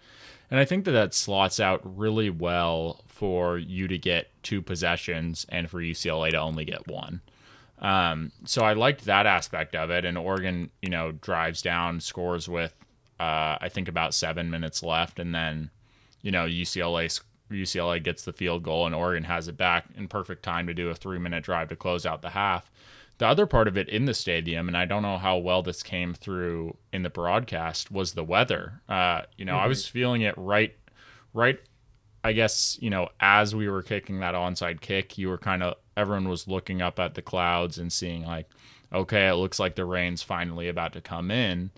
And 0.50 0.60
I 0.60 0.66
think 0.66 0.84
that 0.84 0.92
that 0.92 1.14
slots 1.14 1.60
out 1.60 1.80
really 1.96 2.28
well 2.28 3.04
for 3.06 3.56
you 3.56 3.88
to 3.88 3.96
get 3.96 4.28
two 4.42 4.60
possessions 4.60 5.46
and 5.48 5.70
for 5.70 5.80
UCLA 5.80 6.32
to 6.32 6.36
only 6.36 6.66
get 6.66 6.86
one. 6.86 7.22
Um, 7.78 8.32
so 8.44 8.62
I 8.62 8.74
liked 8.74 9.06
that 9.06 9.24
aspect 9.24 9.74
of 9.74 9.90
it. 9.90 10.04
And 10.04 10.18
Oregon, 10.18 10.70
you 10.82 10.90
know, 10.90 11.12
drives 11.12 11.62
down, 11.62 12.00
scores 12.00 12.50
with, 12.50 12.74
uh, 13.18 13.56
I 13.60 13.70
think 13.70 13.88
about 13.88 14.12
seven 14.12 14.50
minutes 14.50 14.82
left, 14.82 15.18
and 15.18 15.34
then, 15.34 15.70
you 16.20 16.30
know, 16.30 16.44
UCLA 16.44 17.18
UCLA 17.52 18.02
gets 18.02 18.24
the 18.24 18.32
field 18.32 18.62
goal, 18.62 18.86
and 18.86 18.94
Oregon 18.94 19.24
has 19.24 19.48
it 19.48 19.56
back 19.56 19.86
in 19.96 20.08
perfect 20.08 20.42
time 20.42 20.66
to 20.66 20.74
do 20.74 20.88
a 20.88 20.94
three 20.94 21.18
minute 21.18 21.44
drive 21.44 21.68
to 21.68 21.76
close 21.76 22.06
out 22.06 22.22
the 22.22 22.30
half. 22.30 22.70
The 23.18 23.26
other 23.26 23.46
part 23.46 23.68
of 23.68 23.76
it 23.76 23.88
in 23.88 24.06
the 24.06 24.14
stadium, 24.14 24.68
and 24.68 24.76
I 24.76 24.84
don't 24.84 25.02
know 25.02 25.18
how 25.18 25.36
well 25.36 25.62
this 25.62 25.82
came 25.82 26.14
through 26.14 26.76
in 26.92 27.02
the 27.02 27.10
broadcast, 27.10 27.90
was 27.90 28.14
the 28.14 28.24
weather. 28.24 28.80
Uh, 28.88 29.22
you 29.36 29.44
know, 29.44 29.56
I 29.56 29.66
was 29.66 29.86
feeling 29.86 30.22
it 30.22 30.34
right, 30.36 30.74
right. 31.32 31.60
I 32.24 32.32
guess 32.32 32.78
you 32.80 32.90
know, 32.90 33.08
as 33.20 33.54
we 33.54 33.68
were 33.68 33.82
kicking 33.82 34.20
that 34.20 34.34
onside 34.34 34.80
kick, 34.80 35.18
you 35.18 35.28
were 35.28 35.38
kind 35.38 35.62
of 35.62 35.74
everyone 35.96 36.28
was 36.28 36.48
looking 36.48 36.80
up 36.80 36.98
at 36.98 37.14
the 37.14 37.22
clouds 37.22 37.78
and 37.78 37.92
seeing 37.92 38.24
like, 38.24 38.48
okay, 38.92 39.28
it 39.28 39.34
looks 39.34 39.58
like 39.58 39.76
the 39.76 39.84
rain's 39.84 40.22
finally 40.22 40.68
about 40.68 40.92
to 40.94 41.00
come 41.00 41.30
in, 41.30 41.70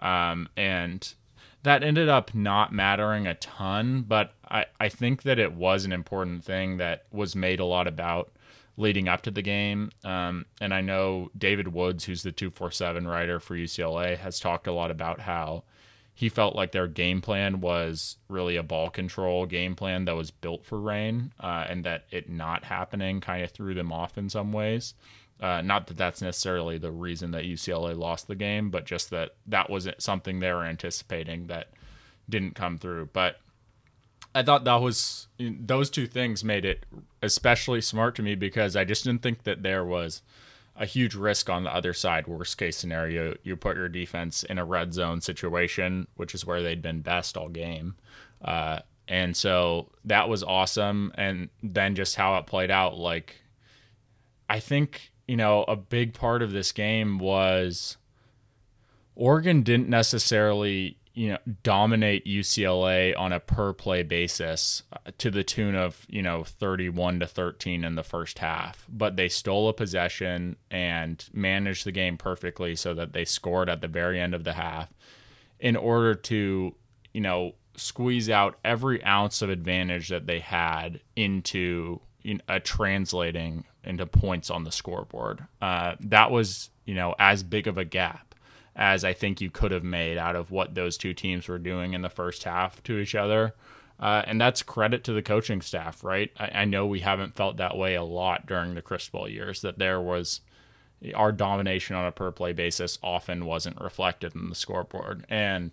um, 0.00 0.48
and 0.56 1.14
that 1.62 1.82
ended 1.82 2.08
up 2.08 2.34
not 2.34 2.72
mattering 2.72 3.26
a 3.26 3.34
ton. 3.34 4.02
But 4.02 4.34
I 4.48 4.66
I 4.78 4.88
think 4.88 5.22
that 5.22 5.38
it 5.38 5.52
was 5.52 5.84
an 5.84 5.92
important 5.92 6.44
thing 6.44 6.78
that 6.78 7.04
was 7.10 7.36
made 7.36 7.60
a 7.60 7.64
lot 7.64 7.86
about 7.86 8.32
leading 8.76 9.08
up 9.08 9.22
to 9.22 9.30
the 9.30 9.42
game. 9.42 9.90
Um, 10.04 10.46
and 10.60 10.72
I 10.72 10.80
know 10.80 11.30
David 11.36 11.68
Woods, 11.68 12.04
who's 12.04 12.22
the 12.22 12.32
247 12.32 13.06
writer 13.06 13.38
for 13.38 13.54
UCLA, 13.54 14.16
has 14.16 14.40
talked 14.40 14.66
a 14.66 14.72
lot 14.72 14.90
about 14.90 15.20
how 15.20 15.64
he 16.14 16.28
felt 16.28 16.54
like 16.54 16.72
their 16.72 16.86
game 16.86 17.20
plan 17.20 17.60
was 17.60 18.16
really 18.28 18.56
a 18.56 18.62
ball 18.62 18.90
control 18.90 19.46
game 19.46 19.74
plan 19.74 20.04
that 20.04 20.16
was 20.16 20.30
built 20.30 20.64
for 20.64 20.78
rain, 20.78 21.32
uh, 21.40 21.64
and 21.68 21.84
that 21.84 22.04
it 22.10 22.28
not 22.28 22.64
happening 22.64 23.20
kind 23.20 23.42
of 23.42 23.50
threw 23.50 23.74
them 23.74 23.92
off 23.92 24.18
in 24.18 24.28
some 24.28 24.52
ways. 24.52 24.94
Uh, 25.40 25.62
not 25.62 25.86
that 25.86 25.96
that's 25.96 26.20
necessarily 26.20 26.76
the 26.76 26.92
reason 26.92 27.30
that 27.30 27.44
UCLA 27.44 27.96
lost 27.96 28.28
the 28.28 28.34
game, 28.34 28.70
but 28.70 28.84
just 28.84 29.10
that 29.10 29.36
that 29.46 29.70
wasn't 29.70 30.02
something 30.02 30.38
they 30.38 30.52
were 30.52 30.64
anticipating 30.64 31.46
that 31.46 31.68
didn't 32.28 32.54
come 32.54 32.76
through. 32.76 33.08
But 33.12 33.40
I 34.34 34.42
thought 34.42 34.64
that 34.64 34.80
was 34.80 35.28
those 35.38 35.88
two 35.90 36.06
things 36.06 36.44
made 36.44 36.64
it 36.64 36.84
especially 37.22 37.80
smart 37.80 38.14
to 38.16 38.22
me 38.22 38.34
because 38.34 38.76
I 38.76 38.84
just 38.84 39.04
didn't 39.04 39.22
think 39.22 39.44
that 39.44 39.62
there 39.62 39.84
was 39.84 40.22
a 40.76 40.86
huge 40.86 41.14
risk 41.14 41.50
on 41.50 41.64
the 41.64 41.74
other 41.74 41.92
side. 41.92 42.26
Worst 42.26 42.56
case 42.56 42.76
scenario, 42.76 43.34
you 43.42 43.56
put 43.56 43.76
your 43.76 43.88
defense 43.88 44.42
in 44.44 44.58
a 44.58 44.64
red 44.64 44.94
zone 44.94 45.20
situation, 45.20 46.06
which 46.16 46.34
is 46.34 46.46
where 46.46 46.62
they'd 46.62 46.82
been 46.82 47.00
best 47.00 47.36
all 47.36 47.48
game. 47.48 47.96
Uh, 48.42 48.80
and 49.08 49.36
so 49.36 49.90
that 50.04 50.28
was 50.28 50.42
awesome. 50.42 51.12
And 51.16 51.48
then 51.62 51.94
just 51.94 52.14
how 52.14 52.36
it 52.36 52.46
played 52.46 52.70
out, 52.70 52.96
like, 52.96 53.36
I 54.48 54.60
think, 54.60 55.09
you 55.30 55.36
know, 55.36 55.62
a 55.68 55.76
big 55.76 56.12
part 56.12 56.42
of 56.42 56.50
this 56.50 56.72
game 56.72 57.20
was 57.20 57.96
Oregon 59.14 59.62
didn't 59.62 59.88
necessarily 59.88 60.96
you 61.14 61.28
know 61.28 61.38
dominate 61.62 62.26
UCLA 62.26 63.16
on 63.16 63.32
a 63.32 63.38
per 63.38 63.72
play 63.72 64.02
basis 64.02 64.82
uh, 64.92 65.12
to 65.18 65.30
the 65.30 65.44
tune 65.44 65.76
of 65.76 66.04
you 66.08 66.20
know 66.20 66.42
31 66.42 67.20
to 67.20 67.28
13 67.28 67.84
in 67.84 67.94
the 67.94 68.02
first 68.02 68.40
half. 68.40 68.84
But 68.88 69.14
they 69.14 69.28
stole 69.28 69.68
a 69.68 69.72
possession 69.72 70.56
and 70.68 71.24
managed 71.32 71.86
the 71.86 71.92
game 71.92 72.16
perfectly 72.16 72.74
so 72.74 72.92
that 72.94 73.12
they 73.12 73.24
scored 73.24 73.70
at 73.70 73.82
the 73.82 73.88
very 73.88 74.20
end 74.20 74.34
of 74.34 74.42
the 74.42 74.54
half 74.54 74.92
in 75.60 75.76
order 75.76 76.16
to 76.16 76.74
you 77.14 77.20
know 77.20 77.54
squeeze 77.76 78.28
out 78.28 78.58
every 78.64 79.00
ounce 79.04 79.42
of 79.42 79.48
advantage 79.48 80.08
that 80.08 80.26
they 80.26 80.40
had 80.40 80.98
into 81.14 82.00
a 82.48 82.58
translating 82.58 83.64
into 83.84 84.06
points 84.06 84.50
on 84.50 84.64
the 84.64 84.72
scoreboard 84.72 85.44
uh, 85.62 85.94
that 86.00 86.30
was 86.30 86.70
you 86.84 86.94
know 86.94 87.14
as 87.18 87.42
big 87.42 87.66
of 87.66 87.78
a 87.78 87.84
gap 87.84 88.30
as 88.76 89.04
I 89.04 89.12
think 89.12 89.40
you 89.40 89.50
could 89.50 89.72
have 89.72 89.84
made 89.84 90.16
out 90.16 90.36
of 90.36 90.50
what 90.50 90.74
those 90.74 90.96
two 90.96 91.12
teams 91.12 91.48
were 91.48 91.58
doing 91.58 91.92
in 91.92 92.02
the 92.02 92.08
first 92.08 92.44
half 92.44 92.82
to 92.84 92.98
each 92.98 93.14
other. 93.14 93.54
Uh, 93.98 94.22
and 94.26 94.40
that's 94.40 94.62
credit 94.62 95.04
to 95.04 95.12
the 95.12 95.22
coaching 95.22 95.60
staff, 95.60 96.02
right? 96.02 96.30
I, 96.38 96.62
I, 96.62 96.64
know 96.64 96.86
we 96.86 97.00
haven't 97.00 97.36
felt 97.36 97.58
that 97.58 97.76
way 97.76 97.94
a 97.94 98.02
lot 98.02 98.46
during 98.46 98.74
the 98.74 98.80
Cristobal 98.80 99.28
years, 99.28 99.60
that 99.60 99.78
there 99.78 100.00
was 100.00 100.40
our 101.14 101.32
domination 101.32 101.96
on 101.96 102.06
a 102.06 102.12
per 102.12 102.32
play 102.32 102.54
basis 102.54 102.98
often 103.02 103.44
wasn't 103.44 103.78
reflected 103.78 104.34
in 104.34 104.48
the 104.48 104.54
scoreboard. 104.54 105.26
And 105.28 105.70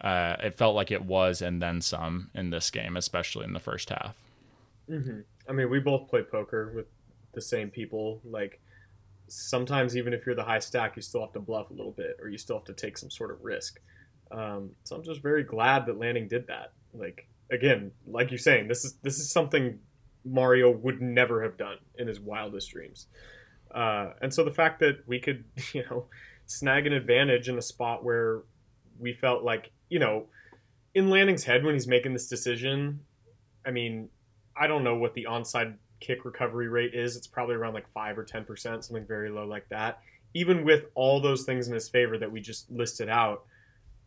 uh, 0.00 0.36
it 0.44 0.54
felt 0.54 0.76
like 0.76 0.92
it 0.92 1.04
was, 1.04 1.42
and 1.42 1.60
then 1.60 1.80
some 1.80 2.30
in 2.34 2.50
this 2.50 2.70
game, 2.70 2.96
especially 2.96 3.44
in 3.44 3.52
the 3.52 3.58
first 3.58 3.90
half. 3.90 4.14
Mm-hmm. 4.88 5.20
I 5.48 5.52
mean, 5.52 5.68
we 5.68 5.80
both 5.80 6.08
play 6.08 6.22
poker 6.22 6.72
with 6.72 6.86
the 7.36 7.40
same 7.40 7.70
people. 7.70 8.20
Like, 8.24 8.60
sometimes 9.28 9.96
even 9.96 10.12
if 10.12 10.26
you're 10.26 10.34
the 10.34 10.42
high 10.42 10.58
stack, 10.58 10.96
you 10.96 11.02
still 11.02 11.20
have 11.20 11.32
to 11.34 11.40
bluff 11.40 11.70
a 11.70 11.74
little 11.74 11.92
bit, 11.92 12.16
or 12.20 12.28
you 12.28 12.38
still 12.38 12.56
have 12.56 12.64
to 12.64 12.74
take 12.74 12.98
some 12.98 13.10
sort 13.10 13.30
of 13.30 13.44
risk. 13.44 13.78
Um, 14.30 14.70
so 14.82 14.96
I'm 14.96 15.04
just 15.04 15.22
very 15.22 15.44
glad 15.44 15.86
that 15.86 15.98
Lanning 15.98 16.26
did 16.26 16.48
that. 16.48 16.72
Like 16.92 17.28
again, 17.50 17.92
like 18.06 18.30
you're 18.30 18.38
saying, 18.38 18.68
this 18.68 18.84
is 18.84 18.94
this 19.02 19.18
is 19.18 19.30
something 19.30 19.78
Mario 20.24 20.70
would 20.70 21.00
never 21.00 21.42
have 21.42 21.56
done 21.56 21.76
in 21.98 22.08
his 22.08 22.20
wildest 22.20 22.70
dreams. 22.70 23.06
Uh, 23.72 24.10
and 24.22 24.32
so 24.32 24.44
the 24.44 24.50
fact 24.50 24.80
that 24.80 25.06
we 25.06 25.20
could, 25.20 25.44
you 25.72 25.84
know, 25.90 26.06
snag 26.46 26.86
an 26.86 26.92
advantage 26.92 27.48
in 27.48 27.58
a 27.58 27.62
spot 27.62 28.04
where 28.04 28.42
we 28.98 29.12
felt 29.12 29.42
like, 29.42 29.70
you 29.88 29.98
know, 29.98 30.26
in 30.94 31.10
Lanning's 31.10 31.44
head 31.44 31.64
when 31.64 31.74
he's 31.74 31.86
making 31.86 32.12
this 32.12 32.28
decision, 32.28 33.00
I 33.66 33.70
mean, 33.70 34.08
I 34.56 34.66
don't 34.66 34.82
know 34.82 34.96
what 34.96 35.14
the 35.14 35.26
onside 35.28 35.74
kick 36.00 36.24
recovery 36.24 36.68
rate 36.68 36.94
is. 36.94 37.16
It's 37.16 37.26
probably 37.26 37.54
around 37.54 37.74
like 37.74 37.88
5 37.88 38.18
or 38.18 38.24
10%, 38.24 38.84
something 38.84 39.06
very 39.06 39.30
low 39.30 39.46
like 39.46 39.68
that. 39.70 40.00
Even 40.34 40.64
with 40.64 40.84
all 40.94 41.20
those 41.20 41.44
things 41.44 41.68
in 41.68 41.74
his 41.74 41.88
favor 41.88 42.18
that 42.18 42.30
we 42.30 42.40
just 42.40 42.70
listed 42.70 43.08
out, 43.08 43.44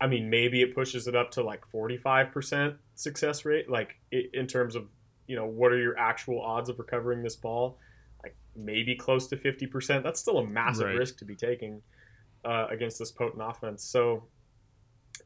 I 0.00 0.06
mean, 0.06 0.30
maybe 0.30 0.62
it 0.62 0.74
pushes 0.74 1.06
it 1.06 1.14
up 1.14 1.30
to 1.32 1.42
like 1.42 1.62
45% 1.70 2.76
success 2.94 3.44
rate, 3.44 3.68
like 3.68 3.96
in 4.10 4.46
terms 4.46 4.74
of, 4.74 4.86
you 5.26 5.36
know, 5.36 5.46
what 5.46 5.72
are 5.72 5.78
your 5.78 5.98
actual 5.98 6.40
odds 6.40 6.70
of 6.70 6.78
recovering 6.78 7.22
this 7.22 7.36
ball? 7.36 7.78
Like 8.22 8.34
maybe 8.56 8.94
close 8.94 9.28
to 9.28 9.36
50%. 9.36 10.02
That's 10.02 10.18
still 10.18 10.38
a 10.38 10.46
massive 10.46 10.86
right. 10.86 10.96
risk 10.96 11.18
to 11.18 11.24
be 11.24 11.36
taking 11.36 11.82
uh, 12.44 12.66
against 12.70 12.98
this 12.98 13.10
potent 13.10 13.42
offense. 13.44 13.84
So, 13.84 14.24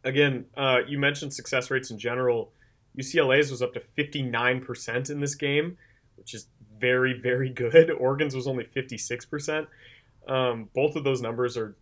again, 0.02 0.46
uh, 0.56 0.78
you 0.88 0.98
mentioned 0.98 1.32
success 1.32 1.70
rates 1.70 1.90
in 1.90 1.98
general. 1.98 2.52
UCLA's 2.98 3.50
was 3.50 3.62
up 3.62 3.74
to 3.74 3.80
59% 3.80 5.10
in 5.10 5.20
this 5.20 5.34
game, 5.34 5.76
which 6.16 6.34
is 6.34 6.48
very, 6.78 7.18
very 7.18 7.50
good. 7.50 7.90
Oregon's 7.98 8.34
was 8.34 8.46
only 8.46 8.64
56%. 8.64 9.66
Um, 10.26 10.68
both 10.74 10.96
of 10.96 11.04
those 11.04 11.20
numbers 11.20 11.56
are 11.56 11.76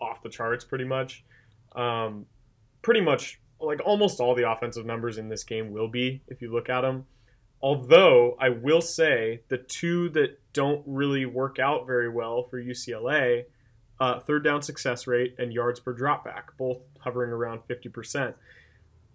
off 0.00 0.22
the 0.22 0.28
charts 0.28 0.64
pretty 0.64 0.84
much. 0.84 1.24
Um, 1.74 2.26
pretty 2.82 3.00
much, 3.00 3.40
like 3.60 3.80
almost 3.84 4.20
all 4.20 4.34
the 4.34 4.50
offensive 4.50 4.86
numbers 4.86 5.18
in 5.18 5.28
this 5.28 5.44
game 5.44 5.72
will 5.72 5.88
be 5.88 6.22
if 6.28 6.42
you 6.42 6.52
look 6.52 6.68
at 6.68 6.82
them. 6.82 7.06
Although 7.62 8.36
I 8.38 8.50
will 8.50 8.82
say 8.82 9.40
the 9.48 9.58
two 9.58 10.10
that 10.10 10.38
don't 10.52 10.82
really 10.86 11.24
work 11.24 11.58
out 11.58 11.86
very 11.86 12.08
well 12.08 12.42
for 12.42 12.62
UCLA, 12.62 13.44
uh, 13.98 14.20
third 14.20 14.44
down 14.44 14.60
success 14.60 15.06
rate 15.06 15.34
and 15.38 15.52
yards 15.52 15.80
per 15.80 15.96
dropback, 15.96 16.44
both 16.58 16.82
hovering 17.00 17.30
around 17.30 17.60
50% 17.68 18.34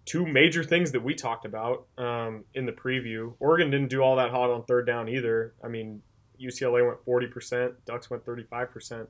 two 0.06 0.26
major 0.26 0.64
things 0.64 0.92
that 0.92 1.04
we 1.04 1.14
talked 1.14 1.46
about 1.46 1.86
um, 1.98 2.44
in 2.54 2.66
the 2.66 2.72
preview. 2.72 3.34
Oregon 3.40 3.70
didn't 3.70 3.90
do 3.90 4.02
all 4.02 4.16
that 4.16 4.32
hot 4.32 4.50
on 4.50 4.64
third 4.64 4.86
down 4.86 5.10
either. 5.10 5.54
I 5.64 5.68
mean, 5.68 6.02
UCLA 6.42 6.86
went 6.86 7.04
40%, 7.06 7.74
Ducks 7.86 8.10
went 8.10 8.26
35%. 8.26 9.08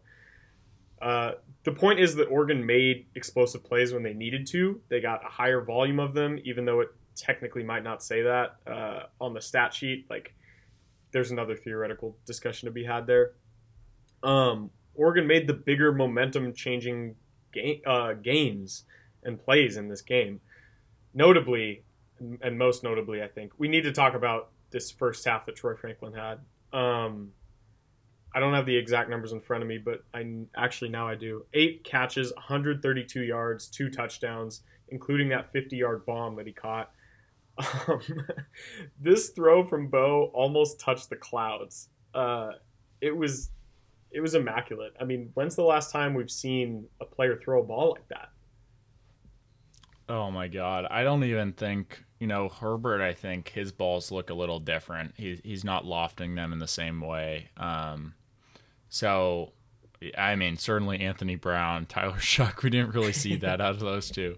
Uh, 1.01 1.31
the 1.63 1.71
point 1.71 1.99
is 1.99 2.15
that 2.15 2.25
Oregon 2.25 2.65
made 2.65 3.07
explosive 3.15 3.63
plays 3.63 3.93
when 3.93 4.03
they 4.03 4.13
needed 4.13 4.45
to. 4.47 4.81
They 4.89 4.99
got 4.99 5.25
a 5.25 5.29
higher 5.29 5.61
volume 5.61 5.99
of 5.99 6.13
them, 6.13 6.39
even 6.43 6.65
though 6.65 6.81
it 6.81 6.89
technically 7.15 7.63
might 7.63 7.83
not 7.83 8.03
say 8.03 8.21
that 8.21 8.57
uh, 8.67 9.03
on 9.19 9.33
the 9.33 9.41
stat 9.41 9.73
sheet. 9.73 10.05
Like, 10.09 10.33
there's 11.11 11.31
another 11.31 11.55
theoretical 11.55 12.17
discussion 12.25 12.67
to 12.67 12.71
be 12.71 12.83
had 12.83 13.07
there. 13.07 13.31
Um, 14.21 14.69
Oregon 14.93 15.25
made 15.25 15.47
the 15.47 15.53
bigger 15.53 15.91
momentum 15.91 16.53
changing 16.53 17.15
ga- 17.51 17.81
uh, 17.85 18.13
gains 18.13 18.83
and 19.23 19.39
plays 19.39 19.77
in 19.77 19.87
this 19.87 20.01
game 20.01 20.41
notably, 21.13 21.83
and 22.41 22.57
most 22.57 22.83
notably, 22.83 23.21
I 23.21 23.27
think 23.27 23.53
we 23.57 23.67
need 23.67 23.83
to 23.83 23.91
talk 23.91 24.13
about 24.13 24.51
this 24.71 24.91
first 24.91 25.25
half 25.25 25.45
that 25.45 25.55
Troy 25.55 25.75
Franklin 25.75 26.13
had. 26.13 26.39
Um, 26.77 27.31
I 28.33 28.39
don't 28.39 28.53
have 28.53 28.65
the 28.65 28.75
exact 28.75 29.09
numbers 29.09 29.33
in 29.33 29.41
front 29.41 29.61
of 29.61 29.67
me, 29.67 29.77
but 29.77 30.03
I 30.13 30.25
actually 30.55 30.89
now 30.89 31.07
I 31.07 31.15
do. 31.15 31.45
Eight 31.53 31.83
catches, 31.83 32.31
132 32.33 33.21
yards, 33.21 33.67
two 33.67 33.89
touchdowns, 33.89 34.61
including 34.89 35.29
that 35.29 35.51
50 35.51 35.75
yard 35.75 36.05
bomb 36.05 36.35
that 36.37 36.47
he 36.47 36.53
caught. 36.53 36.91
Um, 37.57 38.01
this 38.99 39.29
throw 39.29 39.63
from 39.63 39.87
Bo 39.87 40.31
almost 40.33 40.79
touched 40.79 41.09
the 41.09 41.17
clouds. 41.17 41.89
Uh, 42.13 42.51
it 43.01 43.15
was 43.15 43.51
it 44.11 44.21
was 44.21 44.35
immaculate. 44.35 44.93
I 44.99 45.05
mean, 45.05 45.31
when's 45.33 45.55
the 45.55 45.63
last 45.63 45.91
time 45.91 46.13
we've 46.13 46.31
seen 46.31 46.85
a 46.99 47.05
player 47.05 47.37
throw 47.37 47.61
a 47.61 47.63
ball 47.63 47.91
like 47.91 48.07
that? 48.09 48.29
Oh 50.09 50.31
my 50.31 50.47
god, 50.47 50.87
I 50.89 51.03
don't 51.03 51.23
even 51.23 51.53
think 51.53 52.03
you 52.19 52.27
know 52.27 52.49
Herbert. 52.49 53.01
I 53.01 53.13
think 53.13 53.49
his 53.49 53.71
balls 53.71 54.11
look 54.11 54.29
a 54.29 54.33
little 54.33 54.59
different. 54.59 55.13
He, 55.17 55.39
he's 55.43 55.63
not 55.63 55.85
lofting 55.85 56.35
them 56.35 56.53
in 56.53 56.59
the 56.59 56.67
same 56.67 57.01
way. 57.01 57.49
Um, 57.57 58.13
so, 58.89 59.53
I 60.17 60.35
mean, 60.35 60.57
certainly 60.57 60.99
Anthony 60.99 61.35
Brown, 61.35 61.85
Tyler 61.89 62.17
Shough. 62.17 62.61
We 62.63 62.69
didn't 62.69 62.93
really 62.93 63.13
see 63.13 63.35
that 63.37 63.61
out 63.61 63.75
of 63.75 63.79
those 63.79 64.09
two. 64.09 64.37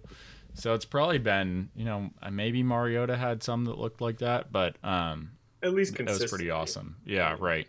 So 0.55 0.73
it's 0.75 0.85
probably 0.85 1.17
been 1.17 1.69
you 1.75 1.85
know 1.85 2.11
maybe 2.31 2.61
Mariota 2.61 3.17
had 3.17 3.41
some 3.41 3.65
that 3.65 3.79
looked 3.79 4.01
like 4.01 4.19
that, 4.19 4.51
but 4.51 4.75
um, 4.83 5.31
at 5.63 5.73
least 5.73 5.95
that 5.97 6.07
was 6.07 6.25
pretty 6.25 6.51
awesome. 6.51 6.97
Yeah, 7.05 7.35
right. 7.39 7.67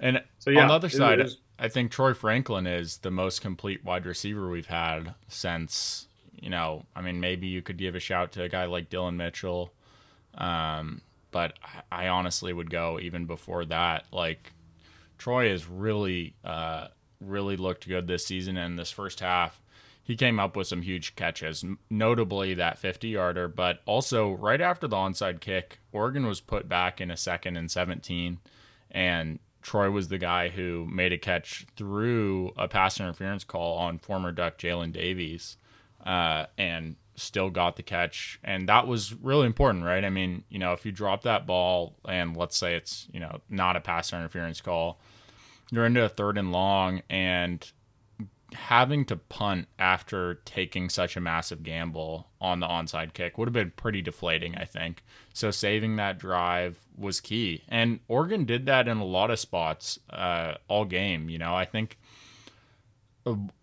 And 0.00 0.22
so, 0.38 0.50
yeah, 0.50 0.62
on 0.62 0.68
the 0.68 0.74
other 0.74 0.88
side, 0.88 1.28
I 1.58 1.68
think 1.68 1.90
Troy 1.90 2.12
Franklin 2.12 2.66
is 2.66 2.98
the 2.98 3.10
most 3.10 3.40
complete 3.40 3.84
wide 3.84 4.04
receiver 4.04 4.48
we've 4.48 4.66
had 4.66 5.14
since, 5.28 6.06
you 6.38 6.50
know, 6.50 6.84
I 6.94 7.00
mean, 7.00 7.20
maybe 7.20 7.46
you 7.46 7.62
could 7.62 7.78
give 7.78 7.94
a 7.94 8.00
shout 8.00 8.32
to 8.32 8.42
a 8.42 8.48
guy 8.48 8.66
like 8.66 8.90
Dillon 8.90 9.16
Mitchell. 9.16 9.72
Um, 10.34 11.00
but 11.30 11.54
I 11.90 12.08
honestly 12.08 12.52
would 12.52 12.70
go 12.70 12.98
even 13.00 13.24
before 13.24 13.64
that. 13.66 14.04
Like, 14.12 14.52
Troy 15.18 15.50
has 15.50 15.66
really, 15.66 16.34
uh, 16.44 16.88
really 17.20 17.56
looked 17.56 17.88
good 17.88 18.06
this 18.06 18.26
season. 18.26 18.56
And 18.56 18.78
this 18.78 18.90
first 18.90 19.20
half, 19.20 19.60
he 20.02 20.14
came 20.14 20.38
up 20.38 20.56
with 20.56 20.66
some 20.66 20.82
huge 20.82 21.16
catches, 21.16 21.64
notably 21.90 22.54
that 22.54 22.78
50 22.78 23.08
yarder, 23.08 23.48
but 23.48 23.80
also 23.86 24.32
right 24.32 24.60
after 24.60 24.86
the 24.86 24.96
onside 24.96 25.40
kick, 25.40 25.78
Oregon 25.90 26.26
was 26.26 26.40
put 26.40 26.68
back 26.68 27.00
in 27.00 27.10
a 27.10 27.16
second 27.16 27.56
and 27.56 27.70
17. 27.70 28.38
And 28.90 29.38
Troy 29.66 29.90
was 29.90 30.06
the 30.06 30.16
guy 30.16 30.48
who 30.48 30.86
made 30.86 31.12
a 31.12 31.18
catch 31.18 31.66
through 31.76 32.52
a 32.56 32.68
pass 32.68 33.00
interference 33.00 33.42
call 33.42 33.78
on 33.78 33.98
former 33.98 34.30
Duck 34.30 34.58
Jaylin 34.58 34.92
Davies, 34.92 35.56
uh, 36.04 36.46
and 36.56 36.94
still 37.16 37.50
got 37.50 37.74
the 37.74 37.82
catch. 37.82 38.38
And 38.44 38.68
that 38.68 38.86
was 38.86 39.12
really 39.12 39.44
important, 39.44 39.84
right? 39.84 40.04
I 40.04 40.08
mean, 40.08 40.44
you 40.48 40.60
know, 40.60 40.72
if 40.72 40.86
you 40.86 40.92
drop 40.92 41.22
that 41.22 41.48
ball 41.48 41.96
and 42.08 42.36
let's 42.36 42.56
say 42.56 42.76
it's 42.76 43.08
you 43.12 43.18
know 43.18 43.40
not 43.50 43.74
a 43.74 43.80
pass 43.80 44.12
interference 44.12 44.60
call, 44.60 45.00
you're 45.72 45.84
into 45.84 46.04
a 46.04 46.08
third 46.08 46.38
and 46.38 46.52
long, 46.52 47.02
and 47.10 47.68
having 48.56 49.04
to 49.04 49.16
punt 49.16 49.68
after 49.78 50.34
taking 50.44 50.88
such 50.88 51.16
a 51.16 51.20
massive 51.20 51.62
gamble 51.62 52.28
on 52.40 52.60
the 52.60 52.66
onside 52.66 53.12
kick 53.12 53.38
would 53.38 53.48
have 53.48 53.52
been 53.52 53.72
pretty 53.76 54.02
deflating, 54.02 54.56
I 54.56 54.64
think. 54.64 55.04
So 55.32 55.50
saving 55.50 55.96
that 55.96 56.18
drive 56.18 56.78
was 56.96 57.20
key. 57.20 57.62
And 57.68 58.00
Oregon 58.08 58.44
did 58.44 58.66
that 58.66 58.88
in 58.88 58.96
a 58.96 59.04
lot 59.04 59.30
of 59.30 59.38
spots 59.38 59.98
uh, 60.10 60.54
all 60.68 60.84
game. 60.84 61.28
You 61.28 61.38
know, 61.38 61.54
I 61.54 61.64
think 61.64 61.98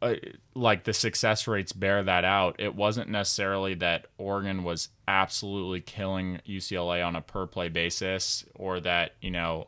uh, 0.01 0.15
like 0.55 0.83
the 0.83 0.93
success 0.93 1.47
rates 1.47 1.71
bear 1.71 2.03
that 2.03 2.25
out. 2.25 2.57
It 2.59 2.75
wasn't 2.75 3.09
necessarily 3.09 3.75
that 3.75 4.07
Oregon 4.17 4.63
was 4.63 4.89
absolutely 5.07 5.81
killing 5.81 6.39
UCLA 6.47 7.05
on 7.05 7.15
a 7.15 7.21
per 7.21 7.47
play 7.47 7.69
basis 7.69 8.45
or 8.55 8.79
that, 8.81 9.13
you 9.21 9.31
know, 9.31 9.67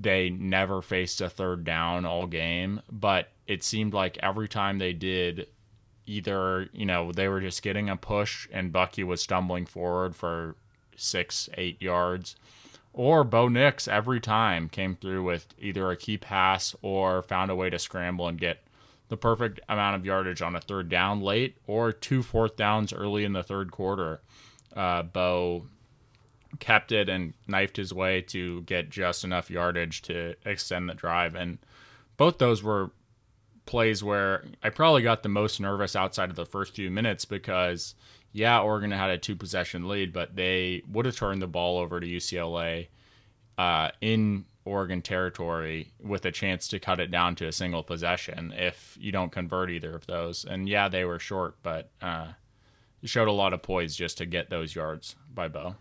they 0.00 0.30
never 0.30 0.80
faced 0.80 1.20
a 1.20 1.28
third 1.28 1.64
down 1.64 2.04
all 2.04 2.26
game, 2.26 2.80
but 2.90 3.30
it 3.48 3.64
seemed 3.64 3.92
like 3.92 4.16
every 4.18 4.46
time 4.46 4.78
they 4.78 4.92
did, 4.92 5.48
either, 6.06 6.68
you 6.72 6.86
know, 6.86 7.10
they 7.10 7.26
were 7.26 7.40
just 7.40 7.62
getting 7.62 7.90
a 7.90 7.96
push 7.96 8.48
and 8.52 8.72
Bucky 8.72 9.02
was 9.02 9.20
stumbling 9.20 9.66
forward 9.66 10.14
for 10.14 10.54
six, 10.96 11.48
eight 11.58 11.82
yards, 11.82 12.36
or 12.92 13.24
Bo 13.24 13.48
Nix 13.48 13.88
every 13.88 14.20
time 14.20 14.68
came 14.68 14.94
through 14.94 15.24
with 15.24 15.46
either 15.58 15.90
a 15.90 15.96
key 15.96 16.16
pass 16.16 16.76
or 16.80 17.22
found 17.22 17.50
a 17.50 17.56
way 17.56 17.68
to 17.68 17.78
scramble 17.78 18.28
and 18.28 18.38
get 18.38 18.62
the 19.08 19.16
perfect 19.16 19.58
amount 19.68 19.96
of 19.96 20.06
yardage 20.06 20.42
on 20.42 20.54
a 20.54 20.60
third 20.60 20.88
down 20.88 21.20
late 21.20 21.56
or 21.66 21.90
two 21.90 22.22
fourth 22.22 22.56
downs 22.56 22.92
early 22.92 23.24
in 23.24 23.32
the 23.32 23.42
third 23.42 23.72
quarter. 23.72 24.20
Uh, 24.76 25.02
Bo 25.02 25.66
kept 26.58 26.92
it 26.92 27.08
and 27.08 27.34
knifed 27.46 27.76
his 27.76 27.92
way 27.92 28.20
to 28.22 28.62
get 28.62 28.90
just 28.90 29.24
enough 29.24 29.50
yardage 29.50 30.02
to 30.02 30.34
extend 30.44 30.88
the 30.88 30.94
drive. 30.94 31.34
And 31.34 31.58
both 32.16 32.38
those 32.38 32.62
were 32.62 32.90
plays 33.66 34.02
where 34.02 34.44
I 34.62 34.70
probably 34.70 35.02
got 35.02 35.22
the 35.22 35.28
most 35.28 35.60
nervous 35.60 35.94
outside 35.94 36.30
of 36.30 36.36
the 36.36 36.46
first 36.46 36.74
few 36.74 36.90
minutes 36.90 37.24
because, 37.24 37.94
yeah, 38.32 38.60
Oregon 38.60 38.90
had 38.90 39.10
a 39.10 39.18
two 39.18 39.36
possession 39.36 39.88
lead, 39.88 40.12
but 40.12 40.34
they 40.36 40.82
would 40.90 41.06
have 41.06 41.16
turned 41.16 41.42
the 41.42 41.46
ball 41.46 41.78
over 41.78 42.00
to 42.00 42.06
UCLA 42.06 42.88
uh, 43.58 43.90
in 44.00 44.46
Oregon 44.64 45.02
territory 45.02 45.92
with 46.00 46.24
a 46.24 46.32
chance 46.32 46.68
to 46.68 46.78
cut 46.78 47.00
it 47.00 47.10
down 47.10 47.34
to 47.36 47.46
a 47.46 47.52
single 47.52 47.82
possession 47.82 48.52
if 48.56 48.96
you 49.00 49.12
don't 49.12 49.32
convert 49.32 49.70
either 49.70 49.94
of 49.94 50.06
those. 50.06 50.44
And 50.44 50.68
yeah, 50.68 50.88
they 50.88 51.04
were 51.04 51.18
short, 51.18 51.56
but 51.62 51.90
uh, 52.00 52.28
showed 53.04 53.28
a 53.28 53.32
lot 53.32 53.52
of 53.52 53.62
poise 53.62 53.96
just 53.96 54.18
to 54.18 54.26
get 54.26 54.50
those 54.50 54.74
yards 54.74 55.16
by 55.32 55.48
Bo. 55.48 55.76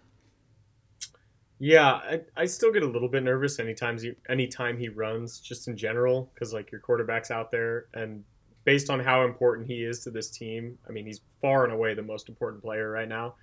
Yeah, 1.59 1.93
I, 1.93 2.21
I 2.35 2.45
still 2.45 2.71
get 2.71 2.83
a 2.83 2.87
little 2.87 3.09
bit 3.09 3.23
nervous 3.23 3.59
anytime 3.59 3.97
he 3.97 4.13
anytime 4.29 4.77
he 4.77 4.89
runs, 4.89 5.39
just 5.39 5.67
in 5.67 5.75
general, 5.75 6.29
because 6.33 6.53
like 6.53 6.71
your 6.71 6.81
quarterback's 6.81 7.31
out 7.31 7.49
there, 7.49 7.87
and 7.93 8.23
based 8.63 8.89
on 8.89 8.99
how 8.99 9.23
important 9.23 9.67
he 9.67 9.83
is 9.83 10.03
to 10.03 10.11
this 10.11 10.29
team, 10.29 10.77
I 10.87 10.91
mean 10.91 11.05
he's 11.05 11.21
far 11.41 11.63
and 11.63 11.73
away 11.73 11.95
the 11.95 12.03
most 12.03 12.29
important 12.29 12.61
player 12.61 12.91
right 12.91 13.07
now. 13.07 13.35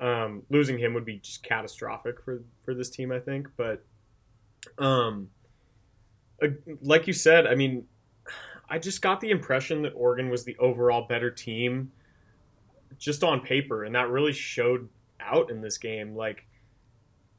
Um, 0.00 0.42
losing 0.50 0.78
him 0.78 0.94
would 0.94 1.04
be 1.04 1.18
just 1.18 1.44
catastrophic 1.44 2.20
for 2.24 2.42
for 2.64 2.74
this 2.74 2.90
team, 2.90 3.12
I 3.12 3.20
think. 3.20 3.48
But 3.56 3.84
um, 4.78 5.28
like 6.80 7.06
you 7.06 7.12
said, 7.12 7.46
I 7.46 7.54
mean, 7.54 7.86
I 8.68 8.80
just 8.80 9.02
got 9.02 9.20
the 9.20 9.30
impression 9.30 9.82
that 9.82 9.90
Oregon 9.90 10.30
was 10.30 10.44
the 10.44 10.56
overall 10.58 11.06
better 11.06 11.30
team, 11.30 11.92
just 12.98 13.22
on 13.22 13.40
paper, 13.40 13.84
and 13.84 13.94
that 13.94 14.08
really 14.08 14.32
showed 14.32 14.88
out 15.20 15.48
in 15.48 15.60
this 15.60 15.78
game. 15.78 16.16
Like 16.16 16.44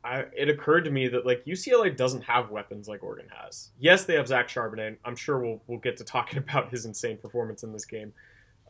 I, 0.04 0.26
it 0.36 0.50
occurred 0.50 0.84
to 0.86 0.92
me 0.92 1.08
that 1.08 1.26
like 1.26 1.46
UCLA 1.46 1.96
doesn't 1.96 2.24
have 2.24 2.52
weapons 2.52 2.88
like 2.88 3.04
Oregon 3.04 3.28
has. 3.42 3.72
Yes, 3.80 4.04
they 4.06 4.16
have 4.16 4.28
Zach 4.28 4.50
Charbonnet. 4.50 4.98
I'm 5.06 5.16
sure 5.16 5.40
we'll 5.40 5.62
we'll 5.68 5.80
get 5.80 5.98
to 5.98 6.04
talking 6.04 6.38
about 6.40 6.70
his 6.72 6.86
insane 6.86 7.18
performance 7.18 7.64
in 7.64 7.72
this 7.72 7.86
game. 7.86 8.14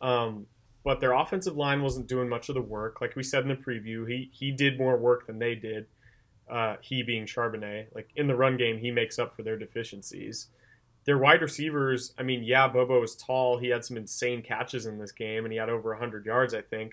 Um, 0.00 0.46
but 0.84 1.00
their 1.00 1.12
offensive 1.12 1.56
line 1.56 1.82
wasn't 1.82 2.06
doing 2.06 2.28
much 2.28 2.48
of 2.48 2.54
the 2.54 2.60
work. 2.60 3.00
Like 3.00 3.16
we 3.16 3.22
said 3.22 3.42
in 3.42 3.48
the 3.48 3.56
preview, 3.56 4.08
he 4.08 4.30
he 4.32 4.52
did 4.52 4.78
more 4.78 4.96
work 4.96 5.26
than 5.26 5.38
they 5.38 5.54
did. 5.54 5.86
Uh, 6.48 6.76
he 6.82 7.02
being 7.02 7.24
Charbonnet, 7.24 7.86
like 7.94 8.10
in 8.16 8.26
the 8.26 8.36
run 8.36 8.56
game, 8.56 8.78
he 8.78 8.90
makes 8.90 9.18
up 9.18 9.34
for 9.34 9.42
their 9.42 9.56
deficiencies. 9.56 10.48
Their 11.06 11.18
wide 11.18 11.42
receivers, 11.42 12.14
I 12.18 12.22
mean, 12.22 12.44
yeah, 12.44 12.68
Bobo 12.68 13.02
is 13.02 13.14
tall. 13.14 13.58
He 13.58 13.68
had 13.68 13.84
some 13.84 13.96
insane 13.96 14.42
catches 14.42 14.86
in 14.86 14.98
this 14.98 15.12
game, 15.12 15.44
and 15.44 15.52
he 15.52 15.58
had 15.58 15.68
over 15.68 15.90
100 15.90 16.24
yards, 16.24 16.54
I 16.54 16.62
think. 16.62 16.92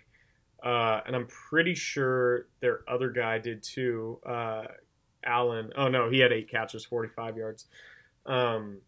Uh, 0.64 1.02
and 1.06 1.16
I'm 1.16 1.28
pretty 1.28 1.74
sure 1.74 2.48
their 2.60 2.82
other 2.88 3.10
guy 3.10 3.40
did 3.40 3.64
too. 3.64 4.20
Uh, 4.26 4.66
Allen. 5.24 5.72
Oh 5.76 5.88
no, 5.88 6.10
he 6.10 6.20
had 6.20 6.32
eight 6.32 6.50
catches, 6.50 6.86
45 6.86 7.38
yards. 7.38 7.66
Um, 8.26 8.80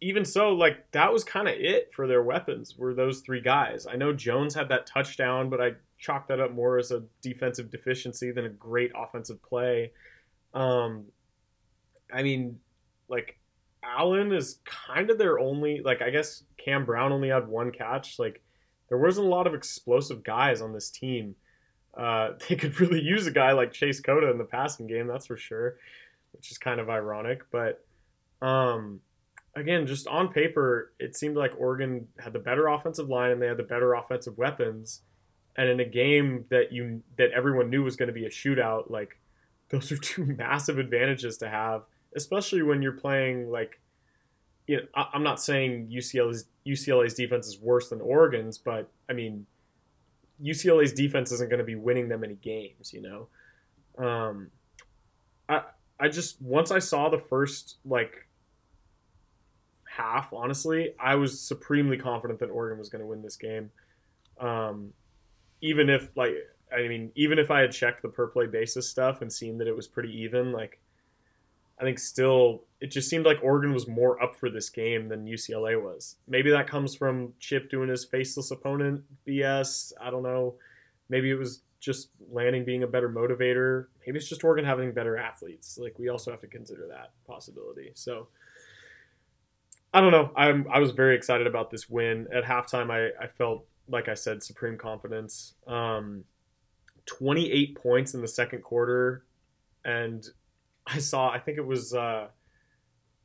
even 0.00 0.24
so, 0.24 0.50
like 0.50 0.90
that 0.92 1.12
was 1.12 1.24
kind 1.24 1.48
of 1.48 1.54
it 1.54 1.90
for 1.94 2.06
their 2.06 2.22
weapons. 2.22 2.76
Were 2.76 2.94
those 2.94 3.20
three 3.20 3.40
guys? 3.40 3.86
I 3.86 3.96
know 3.96 4.12
Jones 4.12 4.54
had 4.54 4.68
that 4.68 4.86
touchdown, 4.86 5.50
but 5.50 5.60
I 5.60 5.72
chalked 5.98 6.28
that 6.28 6.40
up 6.40 6.52
more 6.52 6.78
as 6.78 6.90
a 6.90 7.04
defensive 7.22 7.70
deficiency 7.70 8.30
than 8.30 8.44
a 8.44 8.50
great 8.50 8.92
offensive 8.94 9.42
play. 9.42 9.92
Um, 10.52 11.06
I 12.12 12.22
mean, 12.22 12.60
like 13.08 13.38
Allen 13.82 14.32
is 14.32 14.58
kind 14.64 15.10
of 15.10 15.18
their 15.18 15.38
only. 15.38 15.80
Like 15.84 16.02
I 16.02 16.10
guess 16.10 16.44
Kam 16.58 16.84
Brown 16.84 17.12
only 17.12 17.28
had 17.28 17.48
one 17.48 17.72
catch. 17.72 18.18
Like 18.18 18.42
there 18.88 18.98
wasn't 18.98 19.26
a 19.26 19.30
lot 19.30 19.46
of 19.46 19.54
explosive 19.54 20.22
guys 20.22 20.60
on 20.60 20.72
this 20.72 20.90
team. 20.90 21.36
Uh, 21.96 22.30
they 22.48 22.56
could 22.56 22.78
really 22.80 23.00
use 23.00 23.26
a 23.26 23.30
guy 23.30 23.52
like 23.52 23.72
Chase 23.72 24.00
Cota 24.00 24.30
in 24.30 24.38
the 24.38 24.44
passing 24.44 24.86
game, 24.86 25.06
that's 25.06 25.26
for 25.26 25.36
sure, 25.36 25.76
which 26.32 26.50
is 26.50 26.58
kind 26.58 26.80
of 26.80 26.90
ironic. 26.90 27.42
But 27.50 27.84
um, 28.42 29.00
again, 29.56 29.86
just 29.86 30.06
on 30.06 30.32
paper, 30.32 30.92
it 30.98 31.16
seemed 31.16 31.36
like 31.36 31.52
Oregon 31.58 32.08
had 32.18 32.32
the 32.32 32.38
better 32.38 32.68
offensive 32.68 33.08
line 33.08 33.30
and 33.30 33.40
they 33.40 33.46
had 33.46 33.56
the 33.56 33.62
better 33.62 33.94
offensive 33.94 34.36
weapons. 34.36 35.02
And 35.56 35.68
in 35.68 35.78
a 35.78 35.84
game 35.84 36.46
that 36.50 36.72
you 36.72 37.02
that 37.16 37.30
everyone 37.30 37.70
knew 37.70 37.84
was 37.84 37.94
going 37.94 38.08
to 38.08 38.12
be 38.12 38.26
a 38.26 38.30
shootout, 38.30 38.90
like 38.90 39.20
those 39.68 39.92
are 39.92 39.96
two 39.96 40.26
massive 40.38 40.78
advantages 40.78 41.38
to 41.38 41.48
have, 41.48 41.82
especially 42.16 42.62
when 42.62 42.82
you're 42.82 42.92
playing 42.92 43.50
like 43.50 43.80
you 44.66 44.76
know, 44.76 44.82
I, 44.94 45.08
am 45.14 45.22
not 45.22 45.40
saying 45.40 45.90
UCLA's 45.92 46.46
UCLA's 46.66 47.14
defense 47.14 47.46
is 47.46 47.58
worse 47.58 47.88
than 47.88 48.00
Oregon's, 48.00 48.58
but 48.58 48.88
I 49.08 49.12
mean, 49.12 49.46
UCLA's 50.42 50.92
defense 50.92 51.32
isn't 51.32 51.50
going 51.50 51.58
to 51.58 51.64
be 51.64 51.74
winning 51.74 52.08
them 52.08 52.24
any 52.24 52.34
games. 52.34 52.92
You 52.92 53.02
know, 53.98 54.04
um, 54.04 54.50
I 55.48 55.62
I 56.00 56.08
just 56.08 56.40
once 56.40 56.70
I 56.70 56.78
saw 56.78 57.08
the 57.08 57.18
first 57.18 57.76
like 57.84 58.26
half, 59.84 60.32
honestly, 60.32 60.94
I 60.98 61.14
was 61.16 61.40
supremely 61.40 61.96
confident 61.96 62.40
that 62.40 62.50
Oregon 62.50 62.78
was 62.78 62.88
going 62.88 63.00
to 63.00 63.06
win 63.06 63.22
this 63.22 63.36
game. 63.36 63.70
Um, 64.40 64.92
even 65.60 65.88
if 65.88 66.10
like 66.16 66.34
I 66.74 66.88
mean, 66.88 67.12
even 67.14 67.38
if 67.38 67.50
I 67.50 67.60
had 67.60 67.72
checked 67.72 68.02
the 68.02 68.08
per 68.08 68.26
play 68.26 68.46
basis 68.46 68.88
stuff 68.88 69.22
and 69.22 69.32
seen 69.32 69.58
that 69.58 69.68
it 69.68 69.76
was 69.76 69.86
pretty 69.86 70.22
even, 70.22 70.52
like 70.52 70.80
I 71.78 71.84
think 71.84 71.98
still 71.98 72.64
it 72.80 72.88
just 72.88 73.08
seemed 73.08 73.26
like 73.26 73.38
Oregon 73.42 73.72
was 73.72 73.88
more 73.88 74.22
up 74.22 74.36
for 74.36 74.50
this 74.50 74.68
game 74.68 75.08
than 75.08 75.26
UCLA 75.26 75.82
was. 75.82 76.16
Maybe 76.28 76.50
that 76.50 76.66
comes 76.66 76.94
from 76.94 77.32
Chip 77.40 77.70
doing 77.70 77.88
his 77.88 78.04
faceless 78.04 78.50
opponent 78.50 79.02
BS. 79.26 79.92
I 80.00 80.10
don't 80.10 80.22
know. 80.22 80.54
Maybe 81.08 81.30
it 81.30 81.38
was 81.38 81.62
just 81.80 82.10
Lanning 82.30 82.64
being 82.64 82.82
a 82.82 82.86
better 82.86 83.08
motivator. 83.08 83.86
Maybe 84.06 84.18
it's 84.18 84.28
just 84.28 84.44
Oregon 84.44 84.64
having 84.64 84.92
better 84.92 85.16
athletes. 85.16 85.78
Like 85.78 85.98
we 85.98 86.08
also 86.08 86.30
have 86.30 86.40
to 86.40 86.46
consider 86.46 86.86
that 86.88 87.12
possibility. 87.26 87.90
So 87.94 88.28
I 89.92 90.00
don't 90.00 90.10
know. 90.10 90.30
I'm 90.36 90.66
I 90.72 90.78
was 90.78 90.92
very 90.92 91.16
excited 91.16 91.46
about 91.46 91.70
this 91.70 91.88
win. 91.90 92.26
At 92.32 92.44
halftime 92.44 92.90
I, 92.90 93.22
I 93.22 93.26
felt 93.26 93.66
like 93.88 94.08
I 94.08 94.14
said 94.14 94.42
supreme 94.42 94.78
confidence. 94.78 95.54
Um 95.66 96.24
28 97.06 97.74
points 97.76 98.14
in 98.14 98.22
the 98.22 98.28
second 98.28 98.62
quarter 98.62 99.24
and 99.84 100.26
I 100.86 100.98
saw, 100.98 101.30
I 101.30 101.38
think 101.38 101.58
it 101.58 101.66
was 101.66 101.94
uh, 101.94 102.28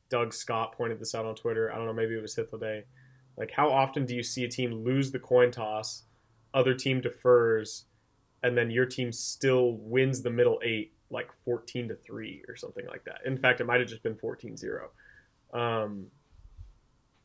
Doug 0.08 0.32
Scott 0.32 0.72
pointed 0.76 0.98
this 0.98 1.14
out 1.14 1.26
on 1.26 1.34
Twitter. 1.34 1.72
I 1.72 1.76
don't 1.76 1.86
know, 1.86 1.92
maybe 1.92 2.14
it 2.14 2.22
was 2.22 2.34
Day. 2.34 2.84
Like, 3.36 3.52
how 3.52 3.70
often 3.70 4.04
do 4.04 4.14
you 4.14 4.22
see 4.22 4.44
a 4.44 4.48
team 4.48 4.72
lose 4.84 5.12
the 5.12 5.18
coin 5.18 5.50
toss, 5.50 6.02
other 6.52 6.74
team 6.74 7.00
defers, 7.00 7.84
and 8.42 8.56
then 8.56 8.70
your 8.70 8.86
team 8.86 9.12
still 9.12 9.78
wins 9.78 10.22
the 10.22 10.30
middle 10.30 10.60
eight, 10.64 10.94
like 11.10 11.30
14 11.44 11.88
to 11.88 11.94
3 11.94 12.44
or 12.48 12.56
something 12.56 12.86
like 12.86 13.04
that? 13.04 13.20
In 13.24 13.38
fact, 13.38 13.60
it 13.60 13.64
might 13.64 13.80
have 13.80 13.88
just 13.88 14.02
been 14.02 14.16
14 14.16 14.56
0. 14.56 14.90
Um, 15.52 16.06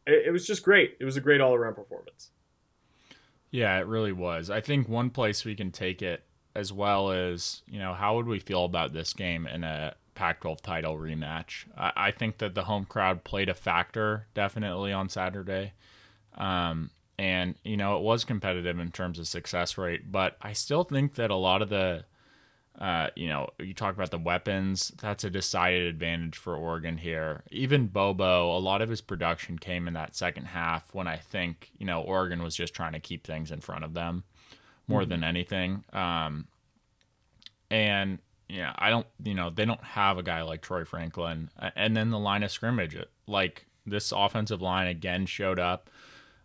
it, 0.05 0.27
it 0.27 0.31
was 0.31 0.45
just 0.45 0.63
great. 0.63 0.95
It 0.99 1.05
was 1.05 1.17
a 1.17 1.21
great 1.21 1.41
all 1.41 1.55
around 1.55 1.75
performance. 1.75 2.29
Yeah, 3.51 3.77
it 3.79 3.87
really 3.87 4.11
was. 4.11 4.49
I 4.49 4.61
think 4.61 4.87
one 4.87 5.09
place 5.09 5.45
we 5.45 5.55
can 5.55 5.71
take 5.71 6.01
it 6.01 6.23
as 6.55 6.71
well 6.71 7.11
as, 7.11 7.61
you 7.67 7.79
know, 7.79 7.93
how 7.93 8.15
would 8.15 8.27
we 8.27 8.39
feel 8.39 8.65
about 8.65 8.93
this 8.93 9.13
game 9.13 9.47
in 9.47 9.63
a 9.63 9.95
Pac 10.15 10.41
12 10.41 10.61
title 10.61 10.97
rematch. 10.97 11.65
I, 11.77 11.91
I, 11.95 12.11
think 12.11 12.39
that 12.39 12.55
the 12.55 12.63
home 12.63 12.85
crowd 12.85 13.23
played 13.23 13.49
a 13.49 13.53
factor 13.53 14.27
definitely 14.33 14.91
on 14.93 15.09
Saturday. 15.09 15.73
Um, 16.37 16.89
and, 17.19 17.55
you 17.63 17.77
know, 17.77 17.97
it 17.97 18.03
was 18.03 18.23
competitive 18.25 18.79
in 18.79 18.91
terms 18.91 19.19
of 19.19 19.27
success 19.27 19.77
rate, 19.77 20.11
but 20.11 20.37
I 20.41 20.53
still 20.53 20.83
think 20.83 21.15
that 21.15 21.31
a 21.31 21.35
lot 21.35 21.61
of 21.61 21.69
the 21.69 22.05
Uh, 22.77 23.07
you 23.15 23.29
know, 23.29 23.47
you 23.57 23.73
talk 23.73 23.95
about 23.95 24.11
the 24.11 24.17
weapons. 24.17 24.91
That's 25.01 25.23
a 25.23 25.29
decided 25.29 25.87
advantage 25.87 26.35
for 26.37 26.57
Oregon 26.57 26.97
here. 26.97 27.43
Even 27.49 27.87
Bobo, 27.87 28.51
a 28.55 28.59
lot 28.59 28.81
of 28.81 28.89
his 28.89 28.99
production 28.99 29.57
came 29.57 29.87
in 29.87 29.93
that 29.93 30.13
second 30.13 30.45
half 30.45 30.93
when 30.93 31.07
I 31.07 31.15
think 31.15 31.71
you 31.77 31.85
know 31.85 32.01
Oregon 32.01 32.43
was 32.43 32.53
just 32.53 32.73
trying 32.73 32.91
to 32.93 32.99
keep 32.99 33.25
things 33.25 33.51
in 33.51 33.61
front 33.61 33.85
of 33.85 33.93
them 33.93 34.25
more 34.87 35.01
mm-hmm. 35.01 35.09
than 35.09 35.23
anything. 35.23 35.83
Um, 35.93 36.47
and 37.71 38.19
yeah, 38.47 38.73
I 38.77 38.89
don't, 38.89 39.07
you 39.23 39.33
know, 39.33 39.49
they 39.49 39.65
don't 39.65 39.83
have 39.83 40.17
a 40.17 40.23
guy 40.23 40.41
like 40.43 40.61
Troy 40.61 40.85
Franklin. 40.85 41.49
And 41.75 41.95
then 41.95 42.09
the 42.09 42.19
line 42.19 42.43
of 42.43 42.51
scrimmage, 42.51 42.95
like 43.27 43.65
this 43.85 44.11
offensive 44.11 44.61
line 44.61 44.87
again 44.87 45.25
showed 45.25 45.59
up 45.59 45.89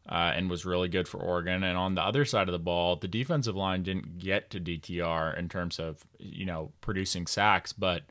uh, 0.09 0.33
and 0.35 0.51
was 0.51 0.65
really 0.65 0.89
good 0.89 1.07
for 1.07 1.19
Oregon. 1.19 1.63
And 1.63 1.77
on 1.77 1.95
the 1.95 2.03
other 2.03 2.25
side 2.25 2.49
of 2.49 2.53
the 2.53 2.59
ball, 2.59 2.97
the 2.97 3.09
defensive 3.09 3.57
line 3.57 3.83
didn't 3.83 4.19
get 4.19 4.51
to 4.51 4.61
DTR 4.61 5.39
in 5.39 5.49
terms 5.49 5.79
of 5.79 6.05
you 6.19 6.47
know 6.47 6.73
producing 6.81 7.27
sacks, 7.27 7.73
but 7.73 8.03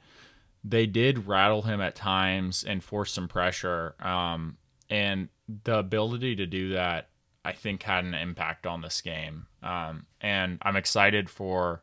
they 0.64 0.86
did 0.86 1.28
rattle 1.28 1.64
him 1.64 1.82
at 1.82 1.96
times 1.96 2.64
and 2.64 2.84
force 2.84 3.12
some 3.12 3.28
pressure. 3.28 3.96
Um, 4.00 4.58
and 4.90 5.30
the 5.64 5.78
ability 5.78 6.36
to 6.38 6.46
do 6.46 6.74
that, 6.74 7.10
I 7.46 7.54
think, 7.54 7.84
had 7.84 8.04
an 8.04 8.14
impact 8.14 8.68
on 8.68 8.82
this 8.82 9.02
game. 9.02 9.48
Um, 9.64 10.06
and 10.22 10.58
I'm 10.62 10.76
excited 10.76 11.30
for 11.30 11.82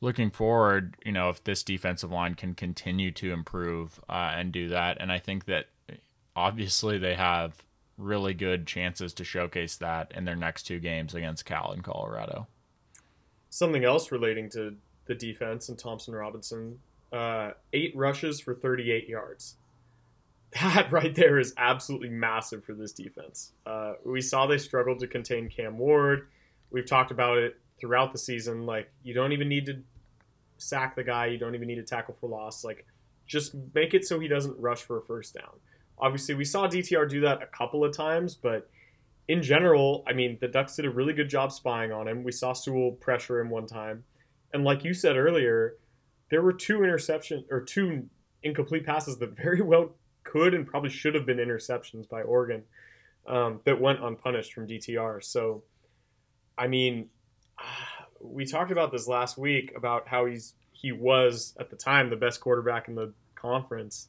looking 0.00 0.30
forward. 0.30 0.96
You 1.04 1.12
know, 1.12 1.28
if 1.30 1.42
this 1.44 1.62
defensive 1.62 2.10
line 2.10 2.34
can 2.34 2.54
continue 2.54 3.10
to 3.12 3.32
improve 3.32 4.00
uh, 4.08 4.32
and 4.34 4.52
do 4.52 4.68
that, 4.68 4.98
and 5.00 5.10
I 5.10 5.18
think 5.18 5.46
that 5.46 5.66
obviously 6.34 6.98
they 6.98 7.14
have 7.14 7.62
really 7.98 8.34
good 8.34 8.66
chances 8.66 9.14
to 9.14 9.24
showcase 9.24 9.76
that 9.76 10.12
in 10.14 10.24
their 10.24 10.36
next 10.36 10.64
two 10.64 10.78
games 10.78 11.14
against 11.14 11.44
Cal 11.44 11.72
and 11.72 11.82
Colorado. 11.82 12.46
Something 13.48 13.84
else 13.84 14.12
relating 14.12 14.50
to 14.50 14.76
the 15.06 15.14
defense 15.14 15.68
and 15.68 15.78
Thompson 15.78 16.14
Robinson 16.14 16.78
uh, 17.12 17.52
eight 17.72 17.96
rushes 17.96 18.40
for 18.40 18.54
38 18.54 19.08
yards. 19.08 19.56
That 20.62 20.90
right 20.90 21.14
there 21.14 21.38
is 21.38 21.52
absolutely 21.58 22.08
massive 22.08 22.64
for 22.64 22.72
this 22.72 22.92
defense. 22.92 23.52
Uh, 23.66 23.94
we 24.04 24.22
saw 24.22 24.46
they 24.46 24.56
struggled 24.56 25.00
to 25.00 25.06
contain 25.06 25.50
Cam 25.50 25.76
Ward. 25.76 26.28
We've 26.70 26.86
talked 26.86 27.10
about 27.10 27.36
it 27.36 27.58
throughout 27.80 28.12
the 28.12 28.18
season. 28.18 28.66
Like, 28.66 28.90
you 29.02 29.14
don't 29.14 29.32
even 29.32 29.48
need 29.48 29.66
to 29.66 29.82
sack 30.58 30.96
the 30.96 31.04
guy, 31.04 31.26
you 31.26 31.38
don't 31.38 31.54
even 31.54 31.68
need 31.68 31.76
to 31.76 31.82
tackle 31.82 32.16
for 32.20 32.28
loss. 32.28 32.64
Like, 32.64 32.86
just 33.26 33.54
make 33.74 33.94
it 33.94 34.04
so 34.04 34.18
he 34.20 34.28
doesn't 34.28 34.58
rush 34.58 34.82
for 34.82 34.98
a 34.98 35.02
first 35.02 35.34
down. 35.34 35.60
Obviously, 35.98 36.34
we 36.34 36.44
saw 36.44 36.66
DTR 36.66 37.08
do 37.08 37.20
that 37.22 37.42
a 37.42 37.46
couple 37.46 37.84
of 37.84 37.96
times, 37.96 38.34
but 38.34 38.68
in 39.28 39.42
general, 39.42 40.04
I 40.06 40.12
mean, 40.12 40.38
the 40.40 40.48
Ducks 40.48 40.76
did 40.76 40.84
a 40.84 40.90
really 40.90 41.12
good 41.12 41.28
job 41.28 41.50
spying 41.52 41.92
on 41.92 42.06
him. 42.06 42.22
We 42.22 42.32
saw 42.32 42.52
Sewell 42.52 42.92
pressure 42.92 43.40
him 43.40 43.50
one 43.50 43.66
time. 43.66 44.04
And 44.52 44.64
like 44.64 44.84
you 44.84 44.94
said 44.94 45.16
earlier, 45.16 45.76
there 46.30 46.42
were 46.42 46.52
two 46.52 46.78
interceptions 46.78 47.44
or 47.50 47.60
two 47.60 48.08
incomplete 48.42 48.86
passes 48.86 49.18
that 49.18 49.36
very 49.36 49.62
well 49.62 49.96
could 50.22 50.54
and 50.54 50.66
probably 50.66 50.90
should 50.90 51.14
have 51.14 51.26
been 51.26 51.38
interceptions 51.38 52.08
by 52.08 52.22
Oregon 52.22 52.62
um, 53.26 53.60
that 53.64 53.80
went 53.80 54.02
unpunished 54.02 54.52
from 54.52 54.66
DTR. 54.66 55.22
So, 55.24 55.62
I 56.56 56.68
mean, 56.68 57.08
we 58.20 58.44
talked 58.44 58.70
about 58.70 58.92
this 58.92 59.06
last 59.06 59.38
week 59.38 59.72
about 59.76 60.08
how 60.08 60.26
he's 60.26 60.54
he 60.72 60.92
was 60.92 61.54
at 61.58 61.70
the 61.70 61.76
time 61.76 62.10
the 62.10 62.16
best 62.16 62.40
quarterback 62.40 62.88
in 62.88 62.94
the 62.94 63.12
conference. 63.34 64.08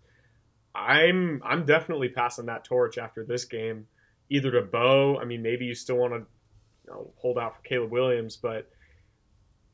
I'm 0.76 1.42
I'm 1.44 1.66
definitely 1.66 2.10
passing 2.10 2.46
that 2.48 2.64
torch 2.64 2.98
after 2.98 3.24
this 3.24 3.46
game, 3.46 3.88
either 4.30 4.52
to 4.52 4.62
Bo. 4.62 5.18
I 5.18 5.26
mean, 5.26 5.42
maybe 5.42 5.66
you 5.66 5.74
still 5.74 5.98
want 5.98 6.14
to 6.14 6.20
you 6.20 6.92
know, 6.92 7.12
hold 7.18 7.38
out 7.38 7.56
for 7.56 7.62
Caleb 7.62 7.92
Williams, 7.92 8.38
but 8.38 8.70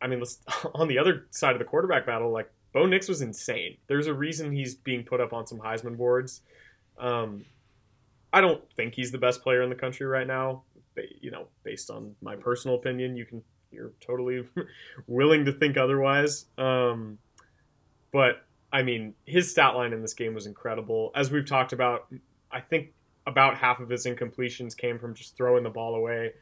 I 0.01 0.07
mean, 0.07 0.23
on 0.75 0.87
the 0.87 0.99
other 0.99 1.27
side 1.31 1.53
of 1.53 1.59
the 1.59 1.65
quarterback 1.65 2.05
battle, 2.05 2.31
like 2.31 2.51
Bo 2.73 2.85
Nix 2.85 3.07
was 3.07 3.21
insane. 3.21 3.77
There's 3.87 4.07
a 4.07 4.13
reason 4.13 4.51
he's 4.51 4.75
being 4.75 5.03
put 5.03 5.21
up 5.21 5.33
on 5.33 5.47
some 5.47 5.59
Heisman 5.59 5.97
boards. 5.97 6.41
Um, 6.97 7.45
I 8.31 8.41
don't 8.41 8.63
think 8.75 8.95
he's 8.95 9.11
the 9.11 9.19
best 9.19 9.43
player 9.43 9.61
in 9.61 9.69
the 9.69 9.75
country 9.75 10.05
right 10.07 10.25
now. 10.25 10.63
You 11.21 11.31
know, 11.31 11.47
based 11.63 11.89
on 11.89 12.15
my 12.21 12.35
personal 12.35 12.75
opinion, 12.77 13.15
you 13.15 13.25
can 13.25 13.43
you're 13.73 13.91
totally 13.99 14.47
willing 15.07 15.45
to 15.45 15.51
think 15.51 15.77
otherwise. 15.77 16.45
Um, 16.57 17.17
but 18.11 18.45
I 18.71 18.83
mean, 18.83 19.13
his 19.25 19.51
stat 19.51 19.75
line 19.75 19.93
in 19.93 20.01
this 20.01 20.13
game 20.13 20.33
was 20.33 20.45
incredible. 20.45 21.11
As 21.15 21.31
we've 21.31 21.45
talked 21.45 21.73
about, 21.73 22.07
I 22.51 22.59
think 22.59 22.93
about 23.25 23.57
half 23.57 23.79
of 23.79 23.89
his 23.89 24.05
incompletions 24.05 24.75
came 24.75 24.99
from 24.99 25.13
just 25.13 25.37
throwing 25.37 25.63
the 25.63 25.69
ball 25.69 25.95
away 25.95 26.33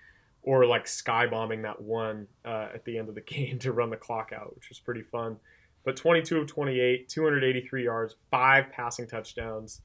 or 0.43 0.65
like 0.65 0.87
sky 0.87 1.27
bombing 1.27 1.61
that 1.61 1.81
one 1.81 2.27
uh, 2.45 2.67
at 2.73 2.83
the 2.85 2.97
end 2.97 3.09
of 3.09 3.15
the 3.15 3.21
game 3.35 3.59
to 3.59 3.71
run 3.71 3.89
the 3.89 3.97
clock 3.97 4.31
out, 4.35 4.55
which 4.55 4.69
was 4.69 4.79
pretty 4.79 5.03
fun. 5.03 5.37
But 5.83 5.95
22 5.95 6.37
of 6.37 6.47
28, 6.47 7.09
283 7.09 7.83
yards, 7.83 8.15
five 8.29 8.71
passing 8.71 9.07
touchdowns. 9.07 9.81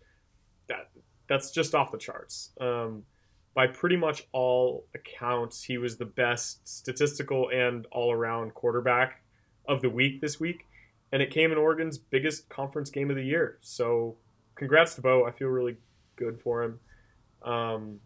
That 0.68 0.90
that's 1.28 1.50
just 1.50 1.74
off 1.74 1.90
the 1.90 1.98
charts. 1.98 2.50
Um, 2.61 3.04
by 3.56 3.66
pretty 3.66 3.96
much 3.96 4.22
all 4.30 4.86
accounts, 4.94 5.64
he 5.64 5.78
was 5.78 5.96
the 5.96 6.04
best 6.04 6.68
statistical 6.68 7.50
and 7.52 7.86
all 7.90 8.12
around 8.12 8.54
quarterback 8.54 9.24
of 9.66 9.82
the 9.82 9.90
week 9.90 10.20
this 10.20 10.38
week 10.38 10.66
and 11.12 11.22
it 11.22 11.30
came 11.30 11.52
in 11.52 11.58
Oregon's 11.58 11.98
biggest 11.98 12.48
conference 12.48 12.90
game 12.90 13.10
of 13.10 13.16
the 13.16 13.24
year. 13.24 13.58
So, 13.60 14.16
congrats 14.54 14.94
to 14.96 15.00
Bo. 15.00 15.24
I 15.24 15.30
feel 15.30 15.48
really 15.48 15.76
good 16.16 16.40
for 16.40 16.62
him. 16.62 16.80
Um, 17.42 18.00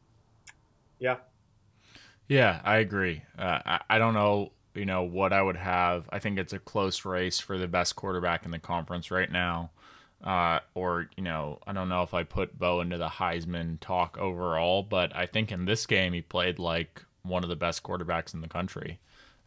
yeah. 0.98 1.16
Yeah, 2.28 2.60
I 2.62 2.76
agree. 2.76 3.22
Uh, 3.38 3.58
I, 3.64 3.80
I 3.90 3.98
don't 3.98 4.14
know, 4.14 4.52
you 4.74 4.84
know, 4.84 5.02
what 5.02 5.32
I 5.32 5.42
would 5.42 5.56
have. 5.56 6.08
I 6.12 6.18
think 6.18 6.38
it's 6.38 6.52
a 6.52 6.58
close 6.58 7.04
race 7.04 7.40
for 7.40 7.58
the 7.58 7.66
best 7.66 7.96
quarterback 7.96 8.44
in 8.44 8.50
the 8.50 8.58
conference 8.58 9.10
right 9.10 9.30
now. 9.30 9.70
Uh, 10.22 10.60
or, 10.74 11.08
you 11.16 11.22
know, 11.22 11.58
I 11.66 11.72
don't 11.72 11.88
know 11.88 12.02
if 12.02 12.12
I 12.12 12.24
put 12.24 12.58
Bo 12.58 12.80
into 12.80 12.98
the 12.98 13.08
Heisman 13.08 13.80
talk 13.80 14.18
overall, 14.18 14.82
but 14.82 15.14
I 15.16 15.26
think 15.26 15.50
in 15.50 15.64
this 15.64 15.86
game 15.86 16.12
he 16.12 16.20
played 16.20 16.58
like 16.58 17.02
one 17.22 17.42
of 17.42 17.48
the 17.48 17.56
best 17.56 17.82
quarterbacks 17.82 18.34
in 18.34 18.40
the 18.40 18.48
country. 18.48 18.98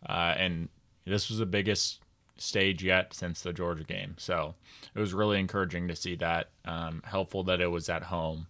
Uh, 0.08 0.34
and 0.38 0.70
this 1.06 1.30
was 1.30 1.38
the 1.38 1.46
biggest 1.46 2.00
stage 2.38 2.84
yet 2.84 3.14
since 3.14 3.42
the 3.42 3.54
Georgia 3.54 3.84
game. 3.84 4.16
So 4.18 4.56
it 4.96 5.00
was 5.00 5.14
really 5.14 5.40
encouraging 5.40 5.88
to 5.88 5.96
see 5.96 6.16
that. 6.16 6.50
Um, 6.66 7.04
helpful 7.06 7.44
that 7.44 7.62
it 7.62 7.68
was 7.68 7.90
at 7.90 8.04
home. 8.04 8.48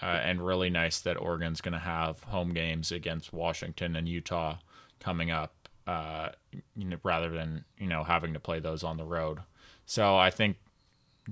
Uh, 0.00 0.06
and 0.06 0.46
really 0.46 0.70
nice 0.70 1.00
that 1.00 1.20
Oregon's 1.20 1.60
going 1.60 1.72
to 1.72 1.78
have 1.78 2.22
home 2.22 2.54
games 2.54 2.92
against 2.92 3.32
Washington 3.32 3.96
and 3.96 4.08
Utah 4.08 4.58
coming 5.00 5.32
up, 5.32 5.68
uh, 5.88 6.28
you 6.76 6.84
know, 6.84 6.98
rather 7.02 7.30
than 7.30 7.64
you 7.78 7.88
know 7.88 8.04
having 8.04 8.32
to 8.34 8.38
play 8.38 8.60
those 8.60 8.84
on 8.84 8.96
the 8.96 9.04
road. 9.04 9.40
So 9.86 10.16
I 10.16 10.30
think 10.30 10.56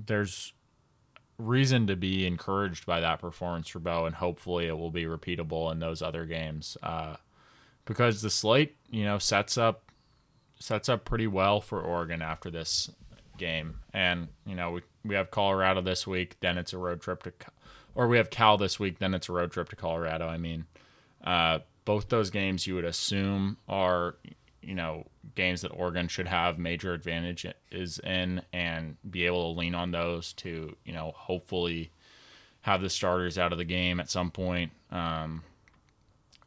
there's 0.05 0.53
reason 1.37 1.87
to 1.87 1.95
be 1.95 2.25
encouraged 2.25 2.85
by 2.85 2.99
that 3.01 3.19
performance 3.19 3.67
for 3.67 3.79
Bo, 3.79 4.05
and 4.05 4.15
hopefully 4.15 4.67
it 4.67 4.77
will 4.77 4.91
be 4.91 5.03
repeatable 5.03 5.71
in 5.71 5.79
those 5.79 6.01
other 6.01 6.25
games. 6.25 6.77
Uh, 6.81 7.15
because 7.85 8.21
the 8.21 8.29
slate, 8.29 8.75
you 8.89 9.03
know, 9.03 9.17
sets 9.17 9.57
up 9.57 9.83
sets 10.59 10.89
up 10.89 11.05
pretty 11.05 11.27
well 11.27 11.61
for 11.61 11.81
Oregon 11.81 12.21
after 12.21 12.49
this 12.49 12.89
game. 13.37 13.79
And 13.93 14.27
you 14.45 14.55
know, 14.55 14.71
we 14.71 14.81
we 15.03 15.15
have 15.15 15.31
Colorado 15.31 15.81
this 15.81 16.05
week, 16.05 16.37
then 16.41 16.57
it's 16.57 16.73
a 16.73 16.77
road 16.77 17.01
trip 17.01 17.23
to, 17.23 17.33
or 17.95 18.07
we 18.07 18.17
have 18.17 18.29
Cal 18.29 18.57
this 18.57 18.79
week, 18.79 18.99
then 18.99 19.13
it's 19.13 19.29
a 19.29 19.31
road 19.31 19.51
trip 19.51 19.69
to 19.69 19.75
Colorado. 19.75 20.27
I 20.27 20.37
mean, 20.37 20.65
uh, 21.23 21.59
both 21.85 22.09
those 22.09 22.29
games 22.29 22.67
you 22.67 22.75
would 22.75 22.85
assume 22.85 23.57
are 23.69 24.17
you 24.67 24.75
know 24.75 25.07
games 25.35 25.61
that 25.61 25.69
Oregon 25.69 26.09
should 26.09 26.27
have 26.27 26.59
major 26.59 26.93
advantage 26.93 27.47
is 27.71 27.99
in 27.99 28.41
and 28.51 28.97
be 29.09 29.25
able 29.25 29.53
to 29.53 29.59
lean 29.59 29.73
on 29.73 29.91
those 29.91 30.33
to 30.33 30.75
you 30.83 30.93
know 30.93 31.13
hopefully 31.15 31.89
have 32.61 32.81
the 32.81 32.89
starters 32.89 33.37
out 33.37 33.53
of 33.53 33.57
the 33.57 33.63
game 33.63 33.99
at 34.01 34.11
some 34.11 34.29
point. 34.29 34.73
Um, 34.91 35.41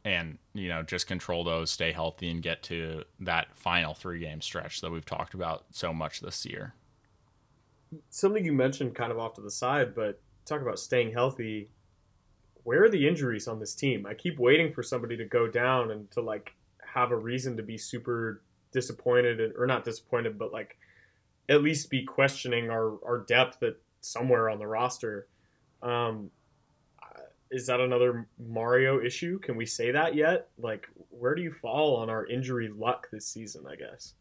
and 0.05 0.37
you 0.53 0.69
know 0.69 0.83
just 0.83 1.07
control 1.07 1.43
those, 1.43 1.71
stay 1.71 1.91
healthy, 1.91 2.29
and 2.29 2.43
get 2.43 2.61
to 2.63 3.03
that 3.19 3.55
final 3.55 3.95
three 3.95 4.19
game 4.19 4.41
stretch 4.41 4.81
that 4.81 4.91
we've 4.91 5.05
talked 5.05 5.33
about 5.33 5.65
so 5.71 5.91
much 5.91 6.21
this 6.21 6.45
year. 6.45 6.73
Something 8.09 8.45
you 8.45 8.53
mentioned 8.53 8.95
kind 8.95 9.11
of 9.11 9.19
off 9.19 9.33
to 9.35 9.41
the 9.41 9.51
side, 9.51 9.95
but 9.95 10.21
talk 10.45 10.61
about 10.61 10.79
staying 10.79 11.11
healthy. 11.11 11.69
Where 12.63 12.83
are 12.83 12.89
the 12.89 13.07
injuries 13.07 13.47
on 13.47 13.59
this 13.59 13.73
team? 13.73 14.05
I 14.05 14.13
keep 14.13 14.37
waiting 14.37 14.71
for 14.71 14.83
somebody 14.83 15.17
to 15.17 15.25
go 15.25 15.47
down 15.47 15.89
and 15.89 16.09
to 16.11 16.21
like 16.21 16.53
have 16.93 17.11
a 17.11 17.15
reason 17.15 17.57
to 17.57 17.63
be 17.63 17.77
super 17.77 18.41
disappointed 18.71 19.53
or 19.57 19.67
not 19.67 19.85
disappointed, 19.85 20.37
but 20.37 20.51
like 20.51 20.77
at 21.49 21.61
least 21.61 21.89
be 21.89 22.03
questioning 22.03 22.69
our, 22.69 22.97
our 23.05 23.19
depth 23.27 23.61
at 23.63 23.75
somewhere 23.99 24.49
on 24.49 24.59
the 24.59 24.67
roster. 24.67 25.27
Um, 25.81 26.31
is 27.51 27.67
that 27.67 27.81
another 27.81 28.27
Mario 28.39 29.03
issue? 29.03 29.37
Can 29.39 29.57
we 29.57 29.65
say 29.65 29.91
that 29.91 30.15
yet? 30.15 30.47
Like, 30.57 30.87
where 31.09 31.35
do 31.35 31.41
you 31.41 31.51
fall 31.51 31.97
on 31.97 32.09
our 32.09 32.25
injury 32.25 32.69
luck 32.69 33.09
this 33.11 33.27
season? 33.27 33.65
I 33.69 33.75
guess. 33.75 34.13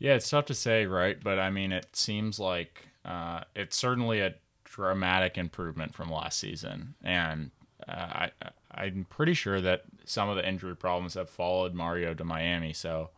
Yeah, 0.00 0.14
it's 0.14 0.28
tough 0.28 0.46
to 0.46 0.54
say, 0.54 0.86
right? 0.86 1.16
But 1.22 1.38
I 1.38 1.50
mean, 1.50 1.70
it 1.70 1.94
seems 1.94 2.40
like 2.40 2.88
uh, 3.04 3.42
it's 3.54 3.76
certainly 3.76 4.20
a 4.20 4.34
dramatic 4.64 5.38
improvement 5.38 5.94
from 5.94 6.10
last 6.10 6.40
season, 6.40 6.94
and 7.04 7.52
uh, 7.88 7.92
I 7.92 8.30
I'm 8.74 9.06
pretty 9.08 9.34
sure 9.34 9.60
that 9.60 9.82
some 10.04 10.28
of 10.28 10.36
the 10.36 10.46
injury 10.48 10.76
problems 10.76 11.14
have 11.14 11.30
followed 11.30 11.74
Mario 11.74 12.14
to 12.14 12.24
Miami. 12.24 12.72
So 12.72 13.10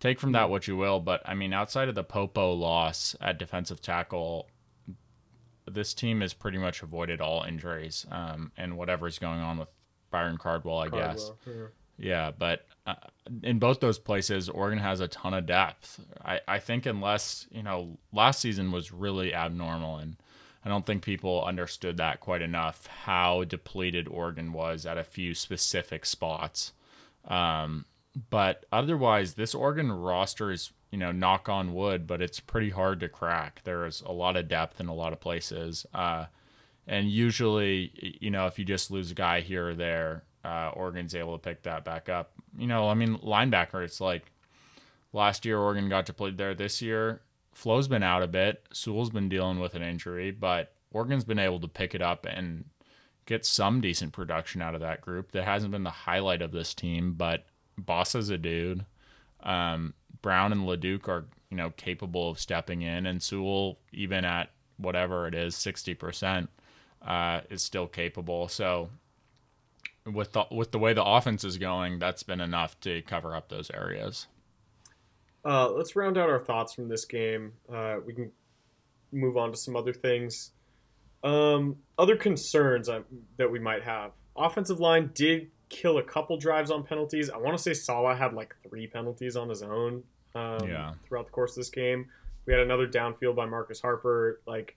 take 0.00 0.20
from 0.20 0.32
that 0.32 0.50
what 0.50 0.68
you 0.68 0.76
will, 0.76 1.00
but 1.00 1.22
I 1.24 1.34
mean, 1.34 1.52
outside 1.52 1.88
of 1.88 1.94
the 1.94 2.04
Popo 2.04 2.52
loss 2.52 3.16
at 3.20 3.38
defensive 3.38 3.80
tackle, 3.80 4.48
this 5.66 5.94
team 5.94 6.20
has 6.20 6.34
pretty 6.34 6.58
much 6.58 6.82
avoided 6.82 7.20
all 7.20 7.42
injuries 7.42 8.06
um, 8.10 8.52
and 8.56 8.76
whatever's 8.76 9.18
going 9.18 9.40
on 9.40 9.58
with 9.58 9.68
Byron 10.10 10.36
Cardwell, 10.36 10.78
I 10.78 10.88
Cardwell, 10.88 11.14
guess. 11.14 11.30
Yeah. 11.46 11.66
yeah, 11.98 12.30
but 12.38 12.66
uh, 12.86 12.94
in 13.42 13.58
both 13.58 13.80
those 13.80 13.98
places, 13.98 14.48
Oregon 14.48 14.78
has 14.78 15.00
a 15.00 15.08
ton 15.08 15.34
of 15.34 15.46
depth. 15.46 16.00
I, 16.24 16.40
I 16.46 16.58
think 16.58 16.86
unless 16.86 17.46
you 17.50 17.62
know, 17.62 17.98
last 18.12 18.40
season 18.40 18.70
was 18.70 18.92
really 18.92 19.34
abnormal, 19.34 19.96
and 19.96 20.16
I 20.64 20.68
don't 20.68 20.86
think 20.86 21.02
people 21.02 21.44
understood 21.44 21.98
that 21.98 22.20
quite 22.20 22.42
enough. 22.42 22.86
How 22.86 23.44
depleted 23.44 24.08
Oregon 24.08 24.52
was 24.52 24.86
at 24.86 24.96
a 24.96 25.04
few 25.04 25.34
specific 25.34 26.06
spots. 26.06 26.72
Um, 27.28 27.84
but 28.30 28.64
otherwise, 28.72 29.34
this 29.34 29.54
Oregon 29.54 29.92
roster 29.92 30.50
is, 30.50 30.72
you 30.90 30.98
know, 30.98 31.12
knock 31.12 31.48
on 31.48 31.74
wood, 31.74 32.06
but 32.06 32.22
it's 32.22 32.40
pretty 32.40 32.70
hard 32.70 33.00
to 33.00 33.08
crack. 33.08 33.60
There's 33.64 34.00
a 34.02 34.12
lot 34.12 34.36
of 34.36 34.48
depth 34.48 34.80
in 34.80 34.86
a 34.86 34.94
lot 34.94 35.12
of 35.12 35.20
places. 35.20 35.84
Uh, 35.92 36.26
and 36.86 37.10
usually, 37.10 38.18
you 38.20 38.30
know, 38.30 38.46
if 38.46 38.58
you 38.58 38.64
just 38.64 38.90
lose 38.90 39.10
a 39.10 39.14
guy 39.14 39.40
here 39.40 39.70
or 39.70 39.74
there, 39.74 40.24
uh, 40.44 40.70
Oregon's 40.74 41.14
able 41.14 41.36
to 41.36 41.42
pick 41.42 41.62
that 41.62 41.84
back 41.84 42.08
up. 42.08 42.32
You 42.56 42.66
know, 42.66 42.88
I 42.88 42.94
mean, 42.94 43.16
linebacker, 43.18 43.84
it's 43.84 44.00
like 44.00 44.30
last 45.12 45.44
year 45.44 45.58
Oregon 45.58 45.88
got 45.88 46.06
to 46.06 46.12
play 46.12 46.30
there. 46.30 46.54
This 46.54 46.80
year, 46.80 47.20
Flowe's 47.54 47.88
been 47.88 48.02
out 48.02 48.22
a 48.22 48.28
bit. 48.28 48.66
Sewell's 48.72 49.10
been 49.10 49.28
dealing 49.28 49.60
with 49.60 49.74
an 49.74 49.82
injury, 49.82 50.30
but 50.30 50.74
Oregon's 50.92 51.24
been 51.24 51.38
able 51.38 51.60
to 51.60 51.68
pick 51.68 51.94
it 51.94 52.02
up 52.02 52.26
and 52.26 52.64
get 53.26 53.46
some 53.46 53.80
decent 53.80 54.12
production 54.12 54.60
out 54.60 54.74
of 54.74 54.80
that 54.80 55.00
group. 55.00 55.32
That 55.32 55.44
hasn't 55.44 55.72
been 55.72 55.84
the 55.84 55.90
highlight 55.90 56.42
of 56.42 56.52
this 56.52 56.74
team, 56.74 57.14
but 57.14 57.46
Boss 57.78 58.14
is 58.14 58.30
a 58.30 58.38
dude. 58.38 58.84
Um, 59.42 59.94
Brown 60.22 60.52
and 60.52 60.62
LaDuke 60.62 61.08
are 61.08 61.26
you 61.50 61.56
know 61.56 61.70
capable 61.70 62.30
of 62.30 62.38
stepping 62.38 62.82
in, 62.82 63.06
and 63.06 63.22
Sewell 63.22 63.78
even 63.92 64.24
at 64.24 64.50
whatever 64.76 65.26
it 65.26 65.34
is, 65.34 65.54
sixty 65.54 65.94
percent, 65.94 66.50
uh, 67.02 67.40
is 67.50 67.62
still 67.62 67.86
capable. 67.86 68.48
So 68.48 68.90
with 70.10 70.32
the 70.32 70.44
with 70.50 70.72
the 70.72 70.78
way 70.78 70.92
the 70.92 71.04
offense 71.04 71.44
is 71.44 71.58
going, 71.58 71.98
that's 71.98 72.22
been 72.22 72.40
enough 72.40 72.78
to 72.80 73.02
cover 73.02 73.34
up 73.34 73.48
those 73.48 73.70
areas. 73.70 74.26
Uh, 75.44 75.70
let's 75.70 75.94
round 75.94 76.16
out 76.16 76.30
our 76.30 76.38
thoughts 76.38 76.72
from 76.72 76.88
this 76.88 77.04
game. 77.04 77.52
Uh, 77.72 77.96
we 78.04 78.14
can 78.14 78.30
move 79.12 79.36
on 79.36 79.50
to 79.50 79.56
some 79.56 79.76
other 79.76 79.92
things. 79.92 80.52
Um, 81.22 81.76
other 81.98 82.16
concerns 82.16 82.88
uh, 82.88 83.02
that 83.36 83.50
we 83.50 83.58
might 83.58 83.82
have. 83.82 84.12
Offensive 84.36 84.80
line 84.80 85.10
did 85.14 85.50
kill 85.68 85.98
a 85.98 86.02
couple 86.02 86.36
drives 86.36 86.70
on 86.70 86.84
penalties. 86.84 87.30
I 87.30 87.36
want 87.38 87.56
to 87.56 87.62
say 87.62 87.74
Saleh 87.74 88.16
had 88.16 88.34
like 88.34 88.54
three 88.68 88.86
penalties 88.86 89.36
on 89.36 89.48
his 89.48 89.62
own 89.62 90.02
um, 90.34 90.68
yeah. 90.68 90.92
throughout 91.06 91.26
the 91.26 91.32
course 91.32 91.52
of 91.52 91.56
this 91.56 91.70
game. 91.70 92.06
We 92.46 92.52
had 92.52 92.62
another 92.62 92.86
downfield 92.86 93.36
by 93.36 93.46
Marcus 93.46 93.80
Harper. 93.80 94.40
Like, 94.46 94.76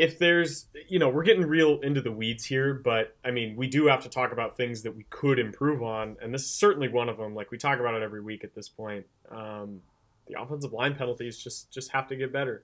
if 0.00 0.18
there's, 0.18 0.64
you 0.88 0.98
know, 0.98 1.10
we're 1.10 1.24
getting 1.24 1.44
real 1.44 1.78
into 1.80 2.00
the 2.00 2.10
weeds 2.10 2.46
here, 2.46 2.72
but 2.72 3.14
I 3.22 3.30
mean, 3.30 3.54
we 3.54 3.66
do 3.66 3.86
have 3.88 4.02
to 4.04 4.08
talk 4.08 4.32
about 4.32 4.56
things 4.56 4.80
that 4.84 4.96
we 4.96 5.04
could 5.10 5.38
improve 5.38 5.82
on, 5.82 6.16
and 6.22 6.32
this 6.32 6.40
is 6.44 6.54
certainly 6.54 6.88
one 6.88 7.10
of 7.10 7.18
them. 7.18 7.34
Like 7.34 7.50
we 7.50 7.58
talk 7.58 7.78
about 7.78 7.92
it 7.92 8.02
every 8.02 8.22
week 8.22 8.42
at 8.42 8.54
this 8.54 8.66
point. 8.66 9.04
Um, 9.30 9.82
the 10.26 10.40
offensive 10.40 10.72
line 10.72 10.94
penalties 10.94 11.36
just 11.36 11.70
just 11.70 11.92
have 11.92 12.08
to 12.08 12.16
get 12.16 12.32
better. 12.32 12.62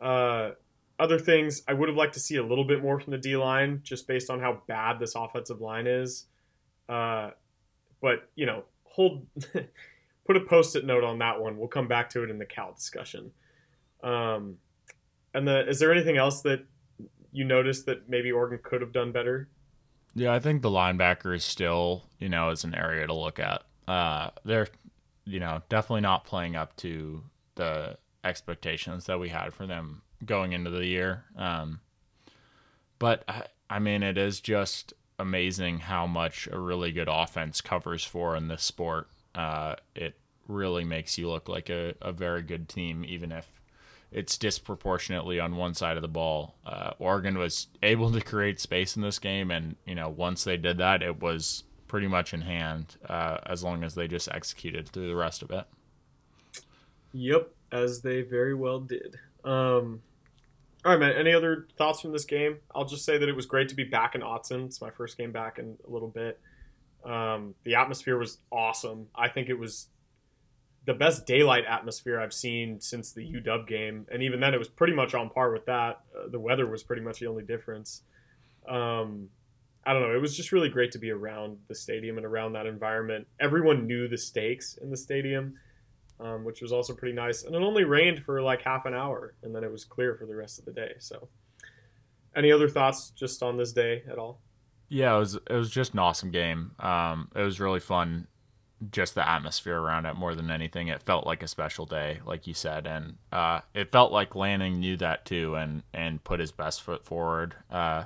Uh, 0.00 0.52
other 0.98 1.18
things, 1.18 1.60
I 1.68 1.74
would 1.74 1.90
have 1.90 1.98
liked 1.98 2.14
to 2.14 2.20
see 2.20 2.36
a 2.36 2.42
little 2.42 2.64
bit 2.64 2.80
more 2.80 2.98
from 2.98 3.10
the 3.10 3.18
D 3.18 3.36
line, 3.36 3.80
just 3.82 4.08
based 4.08 4.30
on 4.30 4.40
how 4.40 4.62
bad 4.66 4.98
this 4.98 5.14
offensive 5.14 5.60
line 5.60 5.86
is. 5.86 6.24
Uh, 6.88 7.32
but 8.00 8.30
you 8.34 8.46
know, 8.46 8.64
hold, 8.84 9.26
put 10.26 10.36
a 10.38 10.40
post-it 10.40 10.86
note 10.86 11.04
on 11.04 11.18
that 11.18 11.38
one. 11.38 11.58
We'll 11.58 11.68
come 11.68 11.86
back 11.86 12.08
to 12.10 12.24
it 12.24 12.30
in 12.30 12.38
the 12.38 12.46
Cal 12.46 12.72
discussion. 12.72 13.32
Um, 14.02 14.56
and 15.36 15.48
is 15.68 15.78
there 15.78 15.92
anything 15.92 16.16
else 16.16 16.42
that 16.42 16.64
you 17.30 17.44
noticed 17.44 17.86
that 17.86 18.08
maybe 18.08 18.32
Oregon 18.32 18.58
could 18.62 18.80
have 18.80 18.92
done 18.92 19.12
better? 19.12 19.48
Yeah, 20.14 20.32
I 20.32 20.40
think 20.40 20.62
the 20.62 20.70
linebacker 20.70 21.36
is 21.36 21.44
still, 21.44 22.04
you 22.18 22.28
know, 22.30 22.48
is 22.48 22.64
an 22.64 22.74
area 22.74 23.06
to 23.06 23.12
look 23.12 23.38
at. 23.38 23.62
Uh, 23.86 24.30
they're, 24.44 24.68
you 25.26 25.38
know, 25.38 25.60
definitely 25.68 26.00
not 26.00 26.24
playing 26.24 26.56
up 26.56 26.74
to 26.76 27.22
the 27.54 27.98
expectations 28.24 29.04
that 29.06 29.20
we 29.20 29.28
had 29.28 29.52
for 29.52 29.66
them 29.66 30.02
going 30.24 30.52
into 30.52 30.70
the 30.70 30.86
year. 30.86 31.24
Um, 31.36 31.80
but 32.98 33.28
I 33.68 33.78
mean, 33.78 34.02
it 34.02 34.16
is 34.16 34.40
just 34.40 34.94
amazing 35.18 35.80
how 35.80 36.06
much 36.06 36.48
a 36.50 36.58
really 36.58 36.92
good 36.92 37.08
offense 37.10 37.60
covers 37.60 38.04
for 38.04 38.36
in 38.36 38.48
this 38.48 38.62
sport. 38.62 39.08
Uh, 39.34 39.74
it 39.94 40.14
really 40.48 40.84
makes 40.84 41.18
you 41.18 41.28
look 41.28 41.48
like 41.48 41.68
a, 41.68 41.94
a 42.00 42.12
very 42.12 42.42
good 42.42 42.68
team, 42.68 43.04
even 43.06 43.32
if 43.32 43.46
it's 44.16 44.38
disproportionately 44.38 45.38
on 45.38 45.56
one 45.56 45.74
side 45.74 45.96
of 45.96 46.02
the 46.02 46.08
ball. 46.08 46.54
Uh, 46.64 46.92
Oregon 46.98 47.36
was 47.36 47.66
able 47.82 48.10
to 48.10 48.20
create 48.22 48.58
space 48.58 48.96
in 48.96 49.02
this 49.02 49.18
game, 49.18 49.50
and 49.50 49.76
you 49.84 49.94
know 49.94 50.08
once 50.08 50.42
they 50.42 50.56
did 50.56 50.78
that, 50.78 51.02
it 51.02 51.20
was 51.20 51.64
pretty 51.86 52.08
much 52.08 52.32
in 52.32 52.40
hand 52.40 52.96
uh, 53.06 53.36
as 53.44 53.62
long 53.62 53.84
as 53.84 53.94
they 53.94 54.08
just 54.08 54.28
executed 54.32 54.88
through 54.88 55.08
the 55.08 55.14
rest 55.14 55.42
of 55.42 55.50
it. 55.50 55.66
Yep, 57.12 57.50
as 57.70 58.00
they 58.00 58.22
very 58.22 58.54
well 58.54 58.80
did. 58.80 59.18
Um, 59.44 60.00
all 60.82 60.92
right, 60.92 60.98
man. 60.98 61.12
Any 61.12 61.34
other 61.34 61.68
thoughts 61.76 62.00
from 62.00 62.12
this 62.12 62.24
game? 62.24 62.56
I'll 62.74 62.86
just 62.86 63.04
say 63.04 63.18
that 63.18 63.28
it 63.28 63.36
was 63.36 63.44
great 63.44 63.68
to 63.68 63.74
be 63.74 63.84
back 63.84 64.14
in 64.14 64.22
Autzen. 64.22 64.64
It's 64.64 64.80
my 64.80 64.90
first 64.90 65.18
game 65.18 65.30
back 65.30 65.58
in 65.58 65.76
a 65.86 65.90
little 65.90 66.08
bit. 66.08 66.40
Um, 67.04 67.54
the 67.64 67.74
atmosphere 67.74 68.16
was 68.16 68.38
awesome. 68.50 69.08
I 69.14 69.28
think 69.28 69.50
it 69.50 69.58
was 69.58 69.88
the 70.86 70.94
best 70.94 71.26
daylight 71.26 71.64
atmosphere 71.68 72.20
I've 72.20 72.32
seen 72.32 72.80
since 72.80 73.12
the 73.12 73.22
UW 73.22 73.66
game, 73.66 74.06
and 74.10 74.22
even 74.22 74.40
then, 74.40 74.54
it 74.54 74.58
was 74.58 74.68
pretty 74.68 74.94
much 74.94 75.14
on 75.14 75.30
par 75.30 75.52
with 75.52 75.66
that. 75.66 76.00
Uh, 76.16 76.28
the 76.28 76.40
weather 76.40 76.66
was 76.66 76.82
pretty 76.82 77.02
much 77.02 77.20
the 77.20 77.26
only 77.26 77.44
difference. 77.44 78.02
Um, 78.68 79.28
I 79.84 79.92
don't 79.92 80.02
know. 80.02 80.14
It 80.14 80.20
was 80.20 80.36
just 80.36 80.50
really 80.50 80.68
great 80.68 80.92
to 80.92 80.98
be 80.98 81.10
around 81.10 81.58
the 81.68 81.74
stadium 81.74 82.16
and 82.16 82.26
around 82.26 82.54
that 82.54 82.66
environment. 82.66 83.26
Everyone 83.38 83.86
knew 83.86 84.08
the 84.08 84.18
stakes 84.18 84.78
in 84.80 84.90
the 84.90 84.96
stadium 84.96 85.54
um, 86.20 86.44
which 86.44 86.62
was 86.62 86.72
also 86.72 86.94
pretty 86.94 87.14
nice. 87.14 87.44
And 87.44 87.54
it 87.54 87.62
only 87.62 87.84
rained 87.84 88.24
for 88.24 88.40
like 88.42 88.62
half 88.62 88.86
an 88.86 88.94
hour, 88.94 89.34
and 89.42 89.54
then 89.54 89.64
it 89.64 89.70
was 89.70 89.84
clear 89.84 90.14
for 90.14 90.26
the 90.26 90.34
rest 90.34 90.58
of 90.58 90.64
the 90.64 90.72
day. 90.72 90.94
So, 90.98 91.28
any 92.34 92.52
other 92.52 92.68
thoughts 92.68 93.10
just 93.10 93.42
on 93.42 93.56
this 93.56 93.72
day 93.72 94.02
at 94.10 94.18
all? 94.18 94.40
Yeah, 94.88 95.16
it 95.16 95.18
was 95.18 95.34
it 95.34 95.52
was 95.54 95.70
just 95.70 95.92
an 95.92 95.98
awesome 95.98 96.30
game. 96.30 96.72
Um, 96.78 97.30
it 97.34 97.42
was 97.42 97.60
really 97.60 97.80
fun, 97.80 98.26
just 98.90 99.14
the 99.14 99.28
atmosphere 99.28 99.78
around 99.78 100.06
it 100.06 100.14
more 100.14 100.34
than 100.34 100.50
anything. 100.50 100.88
It 100.88 101.02
felt 101.02 101.26
like 101.26 101.42
a 101.42 101.48
special 101.48 101.86
day, 101.86 102.20
like 102.26 102.46
you 102.46 102.54
said, 102.54 102.86
and 102.86 103.16
uh, 103.32 103.60
it 103.74 103.92
felt 103.92 104.12
like 104.12 104.34
Lanning 104.34 104.80
knew 104.80 104.96
that 104.98 105.24
too, 105.24 105.54
and 105.54 105.82
and 105.94 106.22
put 106.22 106.40
his 106.40 106.52
best 106.52 106.82
foot 106.82 107.04
forward. 107.04 107.54
Uh, 107.70 108.04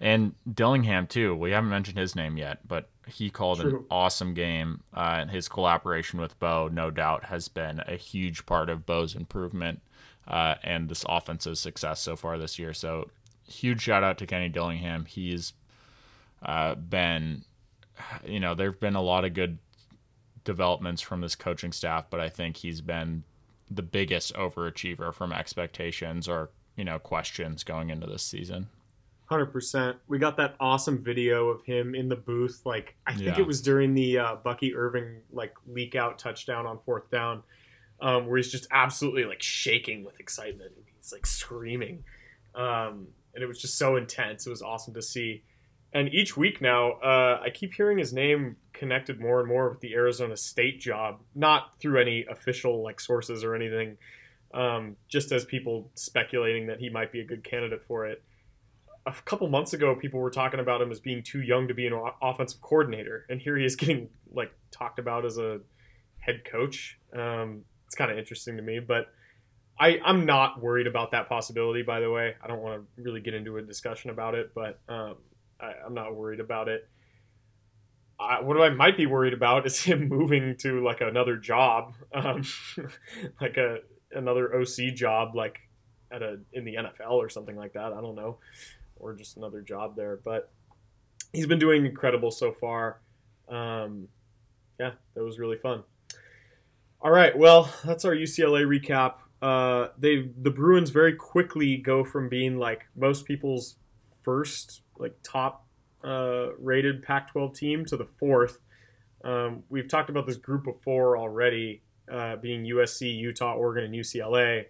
and 0.00 0.34
Dillingham 0.52 1.06
too. 1.06 1.34
We 1.34 1.52
haven't 1.52 1.70
mentioned 1.70 1.98
his 1.98 2.14
name 2.14 2.36
yet, 2.36 2.66
but 2.68 2.88
he 3.06 3.30
called 3.30 3.60
True. 3.60 3.78
an 3.78 3.84
awesome 3.90 4.34
game. 4.34 4.82
Uh, 4.94 5.18
and 5.20 5.30
his 5.30 5.48
collaboration 5.48 6.20
with 6.20 6.38
Bo, 6.38 6.68
no 6.68 6.90
doubt, 6.90 7.24
has 7.24 7.48
been 7.48 7.80
a 7.86 7.96
huge 7.96 8.46
part 8.46 8.68
of 8.68 8.84
Bo's 8.84 9.14
improvement 9.14 9.80
uh, 10.28 10.56
and 10.62 10.88
this 10.88 11.04
offensive 11.08 11.56
success 11.56 12.00
so 12.00 12.16
far 12.16 12.36
this 12.36 12.58
year. 12.58 12.74
So, 12.74 13.10
huge 13.46 13.80
shout 13.80 14.02
out 14.02 14.18
to 14.18 14.26
Kenny 14.26 14.48
Dillingham. 14.48 15.04
He's 15.04 15.52
uh, 16.42 16.74
been, 16.74 17.44
you 18.26 18.40
know, 18.40 18.54
there 18.54 18.70
have 18.70 18.80
been 18.80 18.96
a 18.96 19.02
lot 19.02 19.24
of 19.24 19.34
good 19.34 19.58
developments 20.46 21.02
from 21.02 21.20
this 21.20 21.34
coaching 21.34 21.72
staff, 21.72 22.06
but 22.08 22.20
I 22.20 22.30
think 22.30 22.56
he's 22.56 22.80
been 22.80 23.24
the 23.70 23.82
biggest 23.82 24.32
overachiever 24.34 25.12
from 25.12 25.32
expectations 25.32 26.28
or 26.28 26.50
you 26.76 26.84
know 26.84 26.98
questions 26.98 27.64
going 27.64 27.90
into 27.90 28.06
this 28.06 28.22
season. 28.22 28.68
Hundred 29.26 29.46
percent. 29.46 29.98
We 30.06 30.18
got 30.18 30.36
that 30.36 30.54
awesome 30.60 31.02
video 31.02 31.48
of 31.48 31.64
him 31.64 31.94
in 31.94 32.08
the 32.08 32.16
booth. 32.16 32.62
Like 32.64 32.94
I 33.06 33.12
think 33.12 33.36
yeah. 33.36 33.40
it 33.40 33.46
was 33.46 33.60
during 33.60 33.92
the 33.92 34.18
uh, 34.18 34.36
Bucky 34.36 34.74
Irving 34.74 35.20
like 35.32 35.52
leak 35.66 35.96
out 35.96 36.18
touchdown 36.18 36.64
on 36.64 36.78
fourth 36.78 37.10
down, 37.10 37.42
um, 38.00 38.26
where 38.26 38.36
he's 38.36 38.52
just 38.52 38.68
absolutely 38.70 39.24
like 39.24 39.42
shaking 39.42 40.04
with 40.04 40.20
excitement. 40.20 40.72
He's 40.96 41.12
like 41.12 41.26
screaming, 41.26 42.04
um, 42.54 43.08
and 43.34 43.42
it 43.42 43.46
was 43.46 43.60
just 43.60 43.76
so 43.76 43.96
intense. 43.96 44.46
It 44.46 44.50
was 44.50 44.62
awesome 44.62 44.94
to 44.94 45.02
see. 45.02 45.42
And 45.96 46.12
each 46.12 46.36
week 46.36 46.60
now, 46.60 46.92
uh, 46.92 47.40
I 47.42 47.50
keep 47.50 47.72
hearing 47.72 47.96
his 47.96 48.12
name 48.12 48.56
connected 48.74 49.18
more 49.18 49.40
and 49.40 49.48
more 49.48 49.70
with 49.70 49.80
the 49.80 49.94
Arizona 49.94 50.36
State 50.36 50.78
job, 50.78 51.20
not 51.34 51.80
through 51.80 52.00
any 52.00 52.26
official 52.30 52.82
like 52.82 53.00
sources 53.00 53.42
or 53.42 53.54
anything, 53.54 53.96
um, 54.52 54.96
just 55.08 55.32
as 55.32 55.46
people 55.46 55.90
speculating 55.94 56.66
that 56.66 56.80
he 56.80 56.90
might 56.90 57.12
be 57.12 57.20
a 57.20 57.24
good 57.24 57.42
candidate 57.42 57.82
for 57.88 58.06
it 58.06 58.22
a 59.06 59.12
couple 59.24 59.48
months 59.48 59.72
ago, 59.72 59.94
people 59.94 60.20
were 60.20 60.30
talking 60.30 60.60
about 60.60 60.82
him 60.82 60.90
as 60.90 60.98
being 61.00 61.22
too 61.22 61.40
young 61.40 61.68
to 61.68 61.74
be 61.74 61.86
an 61.86 61.98
offensive 62.20 62.60
coordinator, 62.60 63.24
and 63.28 63.40
here 63.40 63.56
he 63.56 63.64
is 63.64 63.76
getting 63.76 64.08
like 64.32 64.52
talked 64.70 64.98
about 64.98 65.24
as 65.24 65.38
a 65.38 65.60
head 66.18 66.42
coach. 66.50 66.98
Um, 67.16 67.62
it's 67.86 67.94
kind 67.94 68.10
of 68.10 68.18
interesting 68.18 68.56
to 68.56 68.62
me, 68.62 68.80
but 68.80 69.06
I, 69.78 70.00
I'm 70.04 70.26
not 70.26 70.60
worried 70.60 70.86
about 70.86 71.12
that 71.12 71.28
possibility. 71.28 71.82
By 71.82 72.00
the 72.00 72.10
way, 72.10 72.34
I 72.42 72.48
don't 72.48 72.60
want 72.60 72.82
to 72.82 73.02
really 73.02 73.20
get 73.20 73.34
into 73.34 73.58
a 73.58 73.62
discussion 73.62 74.10
about 74.10 74.34
it, 74.34 74.52
but 74.54 74.80
um, 74.88 75.16
I, 75.60 75.72
I'm 75.84 75.94
not 75.94 76.14
worried 76.14 76.40
about 76.40 76.68
it. 76.68 76.88
I, 78.18 78.40
what 78.40 78.60
I 78.60 78.70
might 78.70 78.96
be 78.96 79.06
worried 79.06 79.34
about 79.34 79.66
is 79.66 79.82
him 79.82 80.08
moving 80.08 80.56
to 80.58 80.82
like 80.82 81.00
another 81.00 81.36
job, 81.36 81.94
um, 82.14 82.42
like 83.40 83.56
a 83.56 83.78
another 84.12 84.54
OC 84.54 84.94
job, 84.94 85.34
like 85.34 85.58
at 86.10 86.22
a 86.22 86.38
in 86.52 86.64
the 86.64 86.76
NFL 86.76 87.12
or 87.12 87.28
something 87.28 87.56
like 87.56 87.74
that. 87.74 87.92
I 87.92 88.00
don't 88.00 88.14
know, 88.14 88.38
or 88.96 89.14
just 89.14 89.36
another 89.36 89.60
job 89.60 89.96
there. 89.96 90.18
But 90.24 90.50
he's 91.32 91.46
been 91.46 91.58
doing 91.58 91.84
incredible 91.84 92.30
so 92.30 92.52
far. 92.52 93.00
Um, 93.48 94.08
yeah, 94.80 94.92
that 95.14 95.24
was 95.24 95.38
really 95.38 95.56
fun. 95.56 95.82
All 97.00 97.10
right, 97.10 97.36
well, 97.36 97.72
that's 97.84 98.04
our 98.04 98.14
UCLA 98.14 98.64
recap. 98.66 99.14
Uh, 99.42 99.88
they 99.98 100.30
the 100.40 100.50
Bruins 100.50 100.90
very 100.90 101.14
quickly 101.14 101.76
go 101.76 102.04
from 102.04 102.28
being 102.28 102.56
like 102.56 102.86
most 102.96 103.26
people's 103.26 103.76
first 104.26 104.82
like 104.98 105.14
top 105.22 105.66
uh, 106.04 106.48
rated 106.58 107.02
Pac-12 107.02 107.54
team 107.54 107.84
to 107.86 107.96
the 107.96 108.04
fourth. 108.04 108.58
Um, 109.24 109.62
we've 109.70 109.88
talked 109.88 110.10
about 110.10 110.26
this 110.26 110.36
group 110.36 110.66
of 110.66 110.80
four 110.82 111.16
already, 111.16 111.82
uh, 112.12 112.36
being 112.36 112.64
USC, 112.64 113.16
Utah, 113.16 113.54
Oregon, 113.54 113.84
and 113.84 113.94
UCLA, 113.94 114.64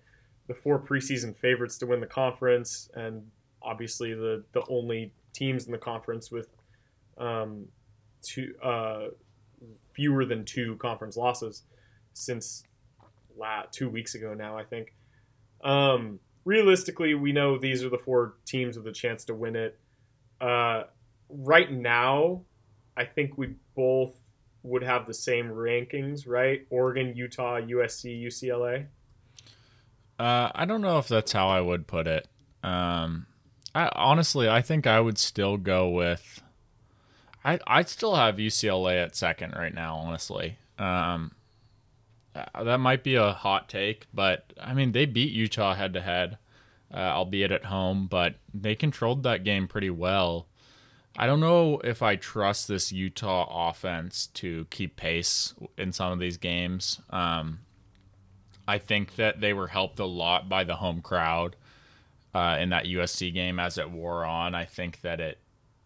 the 0.46 0.54
four 0.54 0.78
preseason 0.78 1.34
favorites 1.34 1.78
to 1.78 1.86
win 1.86 2.00
the 2.00 2.06
conference, 2.06 2.90
and 2.94 3.26
obviously 3.62 4.14
the 4.14 4.44
the 4.52 4.62
only 4.68 5.12
teams 5.32 5.66
in 5.66 5.72
the 5.72 5.78
conference 5.78 6.30
with 6.30 6.48
um, 7.18 7.66
two 8.22 8.54
uh, 8.62 9.08
fewer 9.92 10.24
than 10.24 10.44
two 10.44 10.76
conference 10.76 11.16
losses 11.16 11.62
since 12.12 12.62
la- 13.36 13.64
two 13.72 13.88
weeks 13.88 14.14
ago 14.14 14.34
now, 14.34 14.56
I 14.56 14.64
think. 14.64 14.94
Um, 15.64 16.20
realistically, 16.46 17.14
we 17.14 17.32
know 17.32 17.58
these 17.58 17.84
are 17.84 17.90
the 17.90 17.98
four 17.98 18.36
teams 18.46 18.78
with 18.78 18.86
a 18.86 18.92
chance 18.92 19.26
to 19.26 19.34
win 19.34 19.56
it. 19.56 19.78
Uh, 20.40 20.84
right 21.28 21.70
now, 21.70 22.42
I 22.96 23.04
think 23.04 23.36
we 23.36 23.56
both 23.74 24.14
would 24.62 24.82
have 24.82 25.06
the 25.06 25.14
same 25.14 25.48
rankings, 25.48 26.26
right? 26.26 26.66
Oregon, 26.70 27.14
Utah, 27.14 27.60
USC, 27.60 28.24
UCLA. 28.24 28.86
Uh, 30.18 30.50
I 30.54 30.64
don't 30.64 30.80
know 30.80 30.98
if 30.98 31.08
that's 31.08 31.32
how 31.32 31.48
I 31.48 31.60
would 31.60 31.86
put 31.86 32.06
it. 32.06 32.26
Um, 32.62 33.26
I 33.74 33.90
honestly, 33.94 34.48
I 34.48 34.62
think 34.62 34.86
I 34.86 35.00
would 35.00 35.18
still 35.18 35.56
go 35.56 35.90
with. 35.90 36.42
I 37.44 37.60
I 37.66 37.82
still 37.82 38.14
have 38.14 38.36
UCLA 38.36 39.02
at 39.02 39.14
second 39.14 39.54
right 39.54 39.74
now. 39.74 39.96
Honestly, 39.96 40.56
um, 40.78 41.32
that 42.62 42.80
might 42.80 43.02
be 43.02 43.14
a 43.14 43.32
hot 43.32 43.68
take, 43.68 44.06
but 44.12 44.52
I 44.60 44.74
mean 44.74 44.92
they 44.92 45.06
beat 45.06 45.32
Utah 45.32 45.74
head 45.74 45.92
to 45.94 46.00
head, 46.00 46.38
uh, 46.92 46.98
albeit 46.98 47.52
at 47.52 47.66
home, 47.66 48.06
but 48.08 48.34
they 48.52 48.74
controlled 48.74 49.22
that 49.22 49.44
game 49.44 49.68
pretty 49.68 49.90
well. 49.90 50.46
I 51.18 51.26
don't 51.26 51.40
know 51.40 51.80
if 51.82 52.02
I 52.02 52.16
trust 52.16 52.68
this 52.68 52.92
Utah 52.92 53.70
offense 53.70 54.26
to 54.34 54.66
keep 54.70 54.96
pace 54.96 55.54
in 55.78 55.92
some 55.92 56.12
of 56.12 56.18
these 56.18 56.36
games. 56.36 57.00
Um, 57.08 57.60
I 58.68 58.78
think 58.78 59.16
that 59.16 59.40
they 59.40 59.52
were 59.52 59.68
helped 59.68 59.98
a 59.98 60.04
lot 60.04 60.48
by 60.48 60.64
the 60.64 60.76
home 60.76 61.00
crowd 61.00 61.56
uh, 62.34 62.58
in 62.60 62.68
that 62.70 62.84
USC 62.84 63.32
game 63.32 63.58
as 63.58 63.78
it 63.78 63.90
wore 63.90 64.24
on. 64.26 64.54
I 64.54 64.66
think 64.66 65.00
that 65.00 65.20
it 65.20 65.38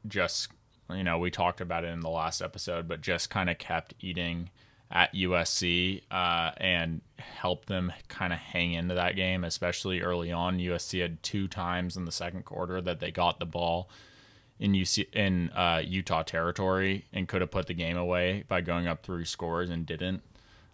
just, 0.09 0.51
you 0.91 1.05
know, 1.05 1.19
we 1.19 1.31
talked 1.31 1.61
about 1.61 1.85
it 1.85 1.89
in 1.89 2.01
the 2.01 2.11
last 2.11 2.43
episode, 2.43 2.89
but 2.89 3.01
just 3.01 3.31
kind 3.31 3.49
of 3.49 3.59
kept 3.59 3.95
eating 4.01 4.51
at 4.91 5.15
USC 5.15 6.03
uh, 6.11 6.51
and 6.57 7.01
help 7.19 7.67
them 7.67 7.93
kind 8.09 8.33
of 8.33 8.39
hang 8.39 8.73
into 8.73 8.95
that 8.95 9.15
game, 9.15 9.45
especially 9.45 10.01
early 10.01 10.33
on. 10.33 10.59
USC 10.59 11.01
had 11.01 11.23
two 11.23 11.47
times 11.47 11.97
in 11.97 12.05
the 12.05 12.13
second 12.13 12.45
quarter 12.45 12.81
that 12.81 13.01
they 13.01 13.11
got 13.11 13.39
the 13.39 13.47
ball 13.47 13.89
in 14.59 14.73
UC 14.73 15.13
in 15.15 15.51
uh, 15.51 15.83
Utah 15.85 16.23
territory 16.23 17.07
and 17.13 17.29
could 17.29 17.41
have 17.41 17.51
put 17.51 17.67
the 17.67 17.75
game 17.75 17.97
away 17.97 18.45
by 18.49 18.61
going 18.61 18.87
up 18.87 19.03
three 19.03 19.25
scores 19.25 19.71
and 19.71 19.87
didn't. 19.87 20.23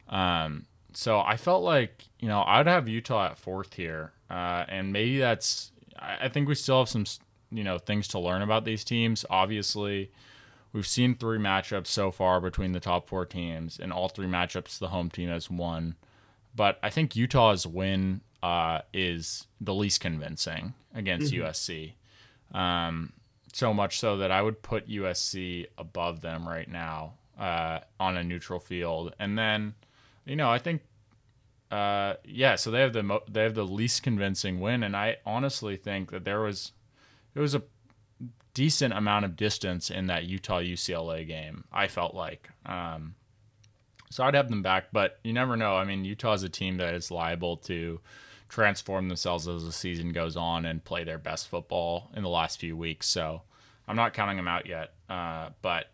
Um, 0.08 0.66
so 0.92 1.20
I 1.20 1.36
felt 1.36 1.62
like 1.62 2.06
you 2.18 2.28
know 2.28 2.42
I'd 2.46 2.66
have 2.66 2.88
Utah 2.88 3.26
at 3.26 3.38
fourth 3.38 3.74
here, 3.74 4.12
uh, 4.30 4.64
and 4.68 4.92
maybe 4.92 5.18
that's. 5.18 5.70
I 5.98 6.28
think 6.28 6.48
we 6.48 6.54
still 6.54 6.80
have 6.80 6.88
some 6.88 7.04
you 7.50 7.64
know 7.64 7.78
things 7.78 8.08
to 8.08 8.18
learn 8.18 8.42
about 8.42 8.64
these 8.64 8.82
teams. 8.82 9.24
Obviously, 9.28 10.10
we've 10.76 10.86
seen 10.86 11.14
three 11.14 11.38
matchups 11.38 11.86
so 11.86 12.10
far 12.10 12.38
between 12.38 12.72
the 12.72 12.80
top 12.80 13.08
four 13.08 13.24
teams, 13.24 13.80
and 13.80 13.92
all 13.92 14.08
three 14.08 14.26
matchups 14.26 14.78
the 14.78 14.88
home 14.88 15.08
team 15.08 15.30
has 15.30 15.50
won. 15.50 15.96
But 16.54 16.78
I 16.82 16.90
think 16.90 17.16
Utah's 17.16 17.66
win 17.66 18.20
uh, 18.42 18.82
is 18.92 19.46
the 19.58 19.74
least 19.74 20.00
convincing 20.00 20.74
against 20.94 21.32
mm-hmm. 21.32 21.46
USC. 21.46 21.94
Um, 22.54 23.14
so 23.54 23.72
much 23.72 23.98
so 23.98 24.18
that 24.18 24.30
I 24.30 24.42
would 24.42 24.60
put 24.60 24.86
USC 24.86 25.66
above 25.78 26.20
them 26.20 26.46
right 26.46 26.68
now 26.68 27.14
uh, 27.40 27.80
on 27.98 28.18
a 28.18 28.22
neutral 28.22 28.60
field. 28.60 29.14
And 29.18 29.38
then, 29.38 29.74
you 30.26 30.36
know, 30.36 30.50
I 30.50 30.58
think, 30.58 30.82
uh, 31.70 32.14
yeah, 32.22 32.54
so 32.56 32.70
they 32.70 32.80
have 32.80 32.92
the 32.92 33.02
mo- 33.02 33.24
they 33.26 33.42
have 33.44 33.54
the 33.54 33.64
least 33.64 34.02
convincing 34.02 34.60
win, 34.60 34.82
and 34.82 34.94
I 34.94 35.16
honestly 35.24 35.76
think 35.76 36.10
that 36.10 36.24
there 36.24 36.40
was 36.40 36.72
it 37.34 37.40
was 37.40 37.54
a 37.54 37.62
decent 38.56 38.94
amount 38.94 39.26
of 39.26 39.36
distance 39.36 39.90
in 39.90 40.06
that 40.06 40.24
Utah 40.24 40.60
UCLA 40.60 41.26
game. 41.26 41.64
I 41.70 41.88
felt 41.88 42.14
like. 42.14 42.48
Um, 42.64 43.14
so 44.10 44.24
I'd 44.24 44.32
have 44.32 44.48
them 44.48 44.62
back, 44.62 44.86
but 44.92 45.18
you 45.22 45.34
never 45.34 45.58
know. 45.58 45.76
I 45.76 45.84
mean, 45.84 46.06
Utah 46.06 46.32
is 46.32 46.42
a 46.42 46.48
team 46.48 46.78
that 46.78 46.94
is 46.94 47.10
liable 47.10 47.58
to 47.58 48.00
transform 48.48 49.08
themselves 49.08 49.46
as 49.46 49.66
the 49.66 49.72
season 49.72 50.10
goes 50.10 50.38
on 50.38 50.64
and 50.64 50.82
play 50.82 51.04
their 51.04 51.18
best 51.18 51.48
football 51.48 52.10
in 52.16 52.22
the 52.22 52.30
last 52.30 52.58
few 52.58 52.74
weeks. 52.78 53.06
So 53.06 53.42
I'm 53.86 53.96
not 53.96 54.14
counting 54.14 54.38
them 54.38 54.48
out 54.48 54.64
yet. 54.64 54.94
Uh, 55.06 55.50
but 55.60 55.90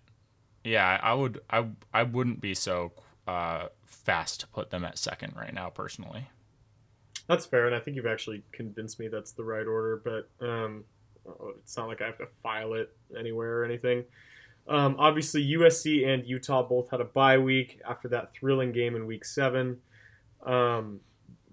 yeah, 0.62 1.00
I 1.02 1.14
would 1.14 1.40
I 1.50 1.66
I 1.92 2.04
wouldn't 2.04 2.40
be 2.40 2.54
so 2.54 2.92
uh, 3.26 3.66
fast 3.86 4.38
to 4.40 4.46
put 4.46 4.70
them 4.70 4.84
at 4.84 4.98
second 4.98 5.34
right 5.34 5.52
now 5.52 5.68
personally. 5.68 6.28
That's 7.26 7.44
fair, 7.44 7.66
and 7.66 7.74
I 7.74 7.80
think 7.80 7.96
you've 7.96 8.06
actually 8.06 8.44
convinced 8.52 9.00
me 9.00 9.08
that's 9.08 9.32
the 9.32 9.42
right 9.42 9.66
order. 9.66 10.00
But 10.04 10.46
um, 10.46 10.84
it's 11.58 11.76
not 11.76 11.88
like 11.88 12.02
I 12.02 12.06
have 12.06 12.18
to 12.18 12.26
file 12.42 12.74
it 12.74 12.94
anywhere 13.18 13.60
or 13.60 13.64
anything. 13.64 14.04
Um, 14.68 14.96
obviously, 14.98 15.44
USC 15.54 16.06
and 16.06 16.26
Utah 16.26 16.62
both 16.62 16.90
had 16.90 17.00
a 17.00 17.04
bye 17.04 17.38
week 17.38 17.80
after 17.88 18.08
that 18.08 18.32
thrilling 18.32 18.72
game 18.72 18.94
in 18.94 19.06
Week 19.06 19.24
Seven. 19.24 19.78
Um, 20.44 21.00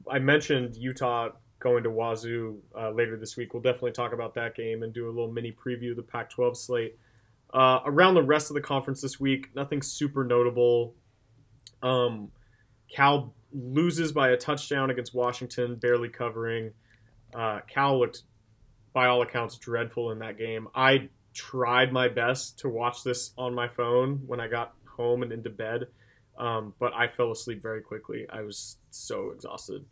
I 0.09 0.19
mentioned 0.19 0.75
Utah 0.75 1.29
going 1.59 1.83
to 1.83 1.89
Wazoo 1.89 2.57
uh, 2.77 2.91
later 2.91 3.17
this 3.17 3.35
week. 3.35 3.53
We'll 3.53 3.63
definitely 3.63 3.91
talk 3.91 4.13
about 4.13 4.33
that 4.35 4.55
game 4.55 4.83
and 4.83 4.93
do 4.93 5.07
a 5.07 5.11
little 5.11 5.31
mini 5.31 5.51
preview 5.51 5.91
of 5.91 5.97
the 5.97 6.03
Pac 6.03 6.29
12 6.29 6.57
slate. 6.57 6.97
Uh, 7.53 7.79
around 7.85 8.13
the 8.13 8.23
rest 8.23 8.49
of 8.49 8.53
the 8.53 8.61
conference 8.61 9.01
this 9.01 9.19
week, 9.19 9.49
nothing 9.55 9.81
super 9.81 10.23
notable. 10.23 10.93
Um, 11.81 12.31
Cal 12.93 13.33
loses 13.51 14.11
by 14.11 14.29
a 14.29 14.37
touchdown 14.37 14.89
against 14.89 15.13
Washington, 15.13 15.75
barely 15.75 16.09
covering. 16.09 16.71
Uh, 17.33 17.59
Cal 17.67 17.99
looked, 17.99 18.23
by 18.93 19.07
all 19.07 19.21
accounts, 19.21 19.57
dreadful 19.57 20.11
in 20.11 20.19
that 20.19 20.37
game. 20.37 20.67
I 20.75 21.09
tried 21.33 21.93
my 21.93 22.07
best 22.07 22.59
to 22.59 22.69
watch 22.69 23.03
this 23.03 23.31
on 23.37 23.53
my 23.53 23.67
phone 23.67 24.21
when 24.25 24.39
I 24.39 24.47
got 24.47 24.73
home 24.85 25.23
and 25.23 25.31
into 25.31 25.49
bed, 25.49 25.87
um, 26.37 26.73
but 26.79 26.93
I 26.93 27.07
fell 27.07 27.31
asleep 27.31 27.61
very 27.61 27.81
quickly. 27.81 28.25
I 28.29 28.41
was 28.41 28.77
so 28.89 29.31
exhausted. 29.31 29.85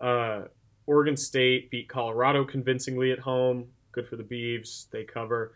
Uh, 0.00 0.42
Oregon 0.86 1.16
State 1.16 1.70
beat 1.70 1.88
Colorado 1.88 2.44
convincingly 2.44 3.12
at 3.12 3.20
home. 3.20 3.68
Good 3.92 4.08
for 4.08 4.16
the 4.16 4.24
Beavs. 4.24 4.90
They 4.90 5.04
cover. 5.04 5.54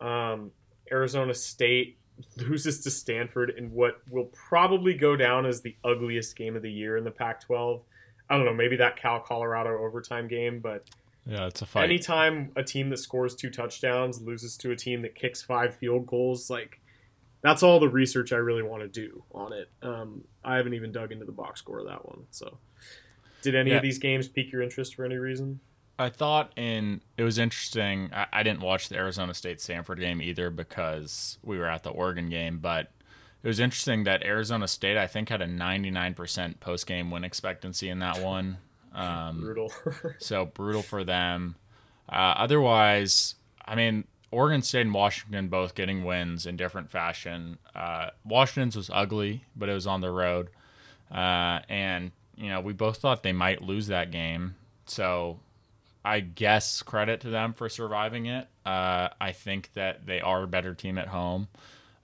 Um, 0.00 0.50
Arizona 0.90 1.34
State 1.34 1.98
loses 2.36 2.80
to 2.80 2.90
Stanford 2.90 3.50
in 3.56 3.70
what 3.72 4.00
will 4.10 4.30
probably 4.32 4.94
go 4.94 5.16
down 5.16 5.46
as 5.46 5.60
the 5.60 5.76
ugliest 5.84 6.36
game 6.36 6.56
of 6.56 6.62
the 6.62 6.72
year 6.72 6.96
in 6.96 7.04
the 7.04 7.10
Pac 7.10 7.40
12. 7.42 7.82
I 8.30 8.36
don't 8.36 8.46
know, 8.46 8.54
maybe 8.54 8.76
that 8.76 8.96
Cal 8.96 9.20
Colorado 9.20 9.78
overtime 9.78 10.28
game, 10.28 10.60
but 10.60 10.88
yeah, 11.26 11.46
it's 11.46 11.62
a 11.62 11.66
fight. 11.66 11.84
Anytime 11.84 12.52
a 12.56 12.62
team 12.62 12.90
that 12.90 12.98
scores 12.98 13.34
two 13.34 13.50
touchdowns 13.50 14.20
loses 14.20 14.56
to 14.58 14.70
a 14.70 14.76
team 14.76 15.02
that 15.02 15.14
kicks 15.14 15.42
five 15.42 15.76
field 15.76 16.06
goals, 16.06 16.50
like 16.50 16.80
that's 17.42 17.62
all 17.62 17.80
the 17.80 17.88
research 17.88 18.32
I 18.32 18.36
really 18.36 18.62
want 18.62 18.82
to 18.82 18.88
do 18.88 19.24
on 19.32 19.52
it. 19.52 19.70
Um, 19.82 20.24
I 20.44 20.56
haven't 20.56 20.74
even 20.74 20.92
dug 20.92 21.12
into 21.12 21.24
the 21.24 21.32
box 21.32 21.60
score 21.60 21.80
of 21.80 21.86
that 21.86 22.06
one, 22.06 22.24
so 22.30 22.58
did 23.42 23.54
any 23.54 23.70
yeah. 23.70 23.76
of 23.76 23.82
these 23.82 23.98
games 23.98 24.28
pique 24.28 24.52
your 24.52 24.62
interest 24.62 24.94
for 24.94 25.04
any 25.04 25.16
reason? 25.16 25.60
I 25.98 26.08
thought 26.08 26.52
in 26.56 27.02
it 27.16 27.22
was 27.22 27.38
interesting. 27.38 28.10
I, 28.12 28.26
I, 28.32 28.42
didn't 28.42 28.60
watch 28.60 28.88
the 28.88 28.96
Arizona 28.96 29.34
State 29.34 29.60
Stanford 29.60 30.00
game 30.00 30.22
either 30.22 30.50
because 30.50 31.38
we 31.42 31.58
were 31.58 31.68
at 31.68 31.82
the 31.82 31.90
Oregon 31.90 32.28
game, 32.28 32.58
but 32.58 32.90
it 33.42 33.48
was 33.48 33.60
interesting 33.60 34.04
that 34.04 34.24
Arizona 34.24 34.66
State 34.66 34.96
I 34.96 35.06
think 35.06 35.28
had 35.28 35.42
a 35.42 35.46
99% 35.46 36.60
post 36.60 36.86
game 36.86 37.10
win 37.10 37.24
expectancy 37.24 37.88
in 37.88 37.98
that 37.98 38.20
one. 38.20 38.58
Um, 38.94 39.40
brutal. 39.40 39.72
so 40.18 40.44
brutal 40.46 40.82
for 40.82 41.04
them. 41.04 41.56
Uh, 42.08 42.34
otherwise, 42.36 43.36
I 43.64 43.74
mean, 43.74 44.04
Oregon 44.30 44.62
State 44.62 44.82
and 44.82 44.94
Washington 44.94 45.48
both 45.48 45.74
getting 45.74 46.04
wins 46.04 46.46
in 46.46 46.56
different 46.56 46.90
fashion. 46.90 47.58
Uh, 47.74 48.10
Washington's 48.24 48.76
was 48.76 48.90
ugly, 48.92 49.44
but 49.56 49.68
it 49.68 49.74
was 49.74 49.86
on 49.86 50.00
the 50.00 50.10
road, 50.10 50.48
uh, 51.10 51.60
and 51.68 52.12
you 52.36 52.48
know, 52.48 52.60
we 52.60 52.72
both 52.72 52.98
thought 52.98 53.22
they 53.22 53.32
might 53.32 53.62
lose 53.62 53.86
that 53.88 54.10
game. 54.10 54.56
So 54.86 55.38
I 56.04 56.20
guess 56.20 56.82
credit 56.82 57.20
to 57.20 57.30
them 57.30 57.52
for 57.52 57.68
surviving 57.68 58.26
it. 58.26 58.48
Uh, 58.66 59.08
I 59.20 59.32
think 59.32 59.70
that 59.74 60.06
they 60.06 60.20
are 60.20 60.42
a 60.42 60.48
better 60.48 60.74
team 60.74 60.98
at 60.98 61.08
home. 61.08 61.48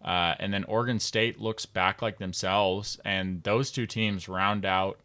Uh, 0.05 0.35
and 0.39 0.53
then 0.55 0.65
Oregon 0.65 1.01
State 1.01 1.41
looks 1.41 1.67
back 1.67 2.03
like 2.03 2.19
themselves, 2.19 3.01
and 3.05 3.43
those 3.43 3.73
two 3.73 3.87
teams 3.87 4.29
round 4.29 4.65
out 4.65 5.01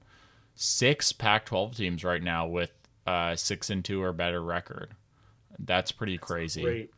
six 0.55 1.11
Pac-12 1.11 1.75
teams 1.75 2.03
right 2.03 2.21
now 2.21 2.47
with 2.47 2.71
uh, 3.05 3.35
six 3.35 3.69
and 3.69 3.83
two 3.83 4.01
or 4.01 4.13
better 4.13 4.41
record. 4.41 4.95
That's 5.59 5.91
pretty 5.91 6.17
that's 6.17 6.27
crazy. 6.27 6.61
Great. 6.61 6.91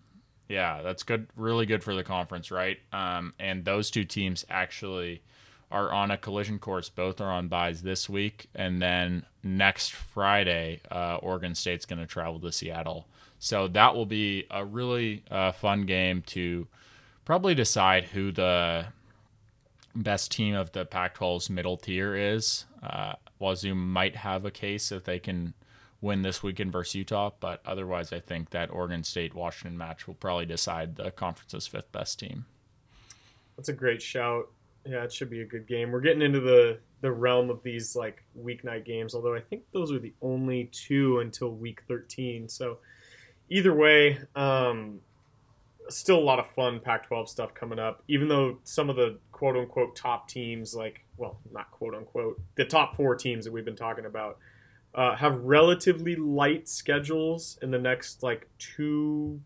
Yeah, 0.48 0.82
that's 0.84 1.04
good. 1.04 1.28
Really 1.36 1.66
good 1.66 1.84
for 1.84 1.96
the 1.96 2.04
conference, 2.04 2.52
right? 2.52 2.78
Um, 2.94 3.34
and 3.40 3.66
those 3.66 3.90
two 3.90 4.04
teams 4.04 4.46
actually 4.50 5.24
are 5.72 5.92
on 5.92 6.12
a 6.12 6.18
collision 6.18 6.60
course. 6.60 6.90
Both 6.90 7.20
are 7.20 7.32
on 7.32 7.48
buys 7.48 7.82
this 7.82 8.08
week, 8.08 8.48
and 8.54 8.82
then 8.82 9.26
next 9.44 9.94
Friday, 9.94 10.82
uh, 10.92 11.18
Oregon 11.18 11.56
State's 11.56 11.86
going 11.86 12.00
to 12.00 12.06
travel 12.06 12.40
to 12.42 12.52
Seattle. 12.52 13.08
So 13.40 13.68
that 13.70 13.96
will 13.96 14.06
be 14.06 14.46
a 14.52 14.64
really 14.64 15.24
uh, 15.30 15.52
fun 15.52 15.86
game 15.86 16.22
to 16.28 16.68
probably 17.26 17.56
decide 17.56 18.06
who 18.06 18.32
the 18.32 18.86
best 19.96 20.32
team 20.32 20.56
of 20.56 20.72
the 20.72 20.86
Pac-12's 20.86 21.50
middle 21.50 21.78
tier 21.78 22.16
is. 22.16 22.66
Uh, 22.84 23.14
Wazoo 23.40 23.76
might 23.76 24.16
have 24.16 24.46
a 24.46 24.52
case 24.52 24.92
if 24.92 25.04
they 25.04 25.20
can 25.20 25.54
win 26.02 26.22
this 26.22 26.44
weekend 26.44 26.72
versus 26.72 26.96
Utah. 26.96 27.32
But 27.40 27.62
otherwise, 27.66 28.14
I 28.14 28.20
think 28.20 28.52
that 28.52 28.72
Oregon 28.72 29.04
State 29.04 29.34
Washington 29.34 29.78
match 29.78 30.08
will 30.08 30.14
probably 30.16 30.46
decide 30.46 30.96
the 30.96 31.12
conference's 31.12 31.68
fifth 31.68 31.92
best 31.92 32.20
team. 32.20 32.46
That's 33.58 33.70
a 33.70 33.74
great 33.74 34.02
shout. 34.02 34.50
Yeah, 34.86 35.04
it 35.04 35.12
should 35.12 35.30
be 35.30 35.42
a 35.42 35.46
good 35.46 35.68
game. 35.68 35.92
We're 35.92 36.02
getting 36.02 36.22
into 36.22 36.40
the 36.40 36.80
the 37.02 37.12
realm 37.12 37.50
of 37.50 37.62
these 37.64 37.96
like 37.96 38.24
weeknight 38.40 38.86
games, 38.86 39.14
although 39.14 39.36
I 39.36 39.40
think 39.40 39.64
those 39.72 39.92
are 39.92 40.00
the 40.00 40.14
only 40.22 40.70
two 40.72 41.20
until 41.20 41.52
week 41.52 41.82
13. 41.88 42.48
So 42.50 42.80
either 43.50 43.74
way, 43.74 44.20
um, 44.36 45.00
still 45.90 46.18
a 46.18 46.22
lot 46.22 46.40
of 46.40 46.50
fun 46.52 46.80
Pac-12 46.80 47.28
stuff 47.28 47.54
coming 47.54 47.80
up. 47.80 48.04
Even 48.08 48.28
though 48.28 48.60
some 48.64 48.90
of 48.90 48.96
the 48.96 49.18
quote 49.32 49.56
unquote 49.56 49.96
top 49.96 50.28
teams, 50.28 50.76
like 50.76 51.06
well, 51.18 51.40
not 51.52 51.72
quote 51.72 51.96
unquote, 51.96 52.42
the 52.56 52.66
top 52.66 52.96
four 52.96 53.16
teams 53.16 53.46
that 53.46 53.52
we've 53.52 53.66
been 53.66 53.76
talking 53.76 54.06
about 54.06 54.38
uh, 54.94 55.16
have 55.16 55.36
relatively 55.44 56.16
light 56.16 56.68
schedules 56.68 57.60
in 57.62 57.72
the 57.72 57.78
next 57.78 58.24
like 58.24 58.48
two, 58.58 59.40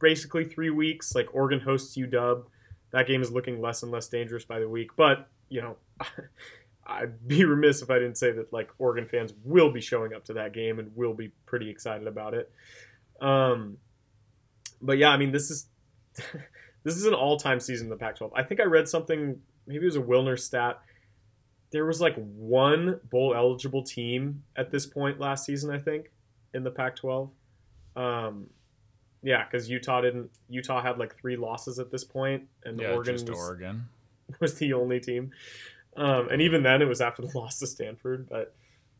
basically 0.00 0.44
three 0.44 0.70
weeks. 0.70 1.14
Like 1.14 1.34
Oregon 1.34 1.60
hosts 1.60 1.96
UW. 1.96 2.44
That 2.90 3.06
game 3.06 3.22
is 3.22 3.30
looking 3.30 3.60
less 3.60 3.82
and 3.82 3.90
less 3.90 4.08
dangerous 4.08 4.44
by 4.44 4.60
the 4.60 4.68
week. 4.68 4.90
But, 4.96 5.28
you 5.48 5.60
know, 5.60 5.76
I'd 6.86 7.26
be 7.26 7.44
remiss 7.44 7.82
if 7.82 7.90
I 7.90 7.98
didn't 7.98 8.18
say 8.18 8.30
that 8.32 8.52
like 8.52 8.70
Oregon 8.78 9.06
fans 9.06 9.32
will 9.44 9.70
be 9.70 9.80
showing 9.80 10.14
up 10.14 10.24
to 10.26 10.34
that 10.34 10.52
game 10.52 10.78
and 10.78 10.94
will 10.94 11.14
be 11.14 11.32
pretty 11.46 11.68
excited 11.70 12.06
about 12.06 12.34
it. 12.34 12.52
Um, 13.20 13.78
but 14.80 14.98
yeah, 14.98 15.10
I 15.10 15.16
mean, 15.16 15.32
this 15.32 15.50
is 15.50 15.66
this 16.84 16.96
is 16.96 17.06
an 17.06 17.14
all-time 17.14 17.60
season 17.60 17.86
in 17.86 17.90
the 17.90 17.96
Pac-12. 17.96 18.30
I 18.34 18.42
think 18.42 18.60
I 18.60 18.64
read 18.64 18.88
something. 18.88 19.40
Maybe 19.66 19.82
it 19.82 19.86
was 19.86 19.96
a 19.96 20.02
Wilner 20.02 20.38
stat 20.38 20.80
there 21.74 21.84
was 21.84 22.00
like 22.00 22.14
one 22.36 23.00
bowl 23.10 23.34
eligible 23.34 23.82
team 23.82 24.44
at 24.54 24.70
this 24.70 24.86
point 24.86 25.18
last 25.18 25.44
season, 25.44 25.72
I 25.72 25.78
think, 25.80 26.12
in 26.54 26.62
the 26.62 26.70
Pac-12. 26.70 27.30
Um, 27.96 28.46
yeah, 29.24 29.44
because 29.44 29.68
Utah 29.68 30.00
didn't. 30.00 30.30
Utah 30.48 30.80
had 30.80 30.98
like 30.98 31.16
three 31.16 31.36
losses 31.36 31.80
at 31.80 31.90
this 31.90 32.04
point, 32.04 32.44
and 32.64 32.78
yeah, 32.78 32.92
Oregon 32.92 33.14
was, 33.14 33.28
Oregon 33.28 33.88
was 34.40 34.54
the 34.54 34.72
only 34.72 35.00
team. 35.00 35.32
Um, 35.96 36.28
and 36.28 36.40
even 36.40 36.62
then, 36.62 36.80
it 36.80 36.84
was 36.84 37.00
after 37.00 37.22
the 37.22 37.30
loss 37.36 37.58
to 37.58 37.66
Stanford. 37.66 38.28
But 38.30 38.54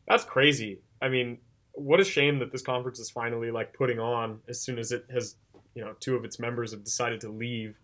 that's 0.05 0.25
crazy. 0.25 0.81
I 1.01 1.07
mean, 1.07 1.37
what 1.71 2.01
a 2.01 2.03
shame 2.03 2.39
that 2.39 2.51
this 2.51 2.61
conference 2.61 2.99
is 2.99 3.09
finally 3.09 3.51
like 3.51 3.73
putting 3.73 3.99
on 3.99 4.39
as 4.49 4.59
soon 4.59 4.79
as 4.79 4.91
it 4.91 5.05
has, 5.13 5.37
you 5.75 5.83
know, 5.83 5.93
two 5.99 6.15
of 6.15 6.25
its 6.25 6.39
members 6.39 6.71
have 6.71 6.83
decided 6.83 7.21
to 7.21 7.29
leave. 7.29 7.77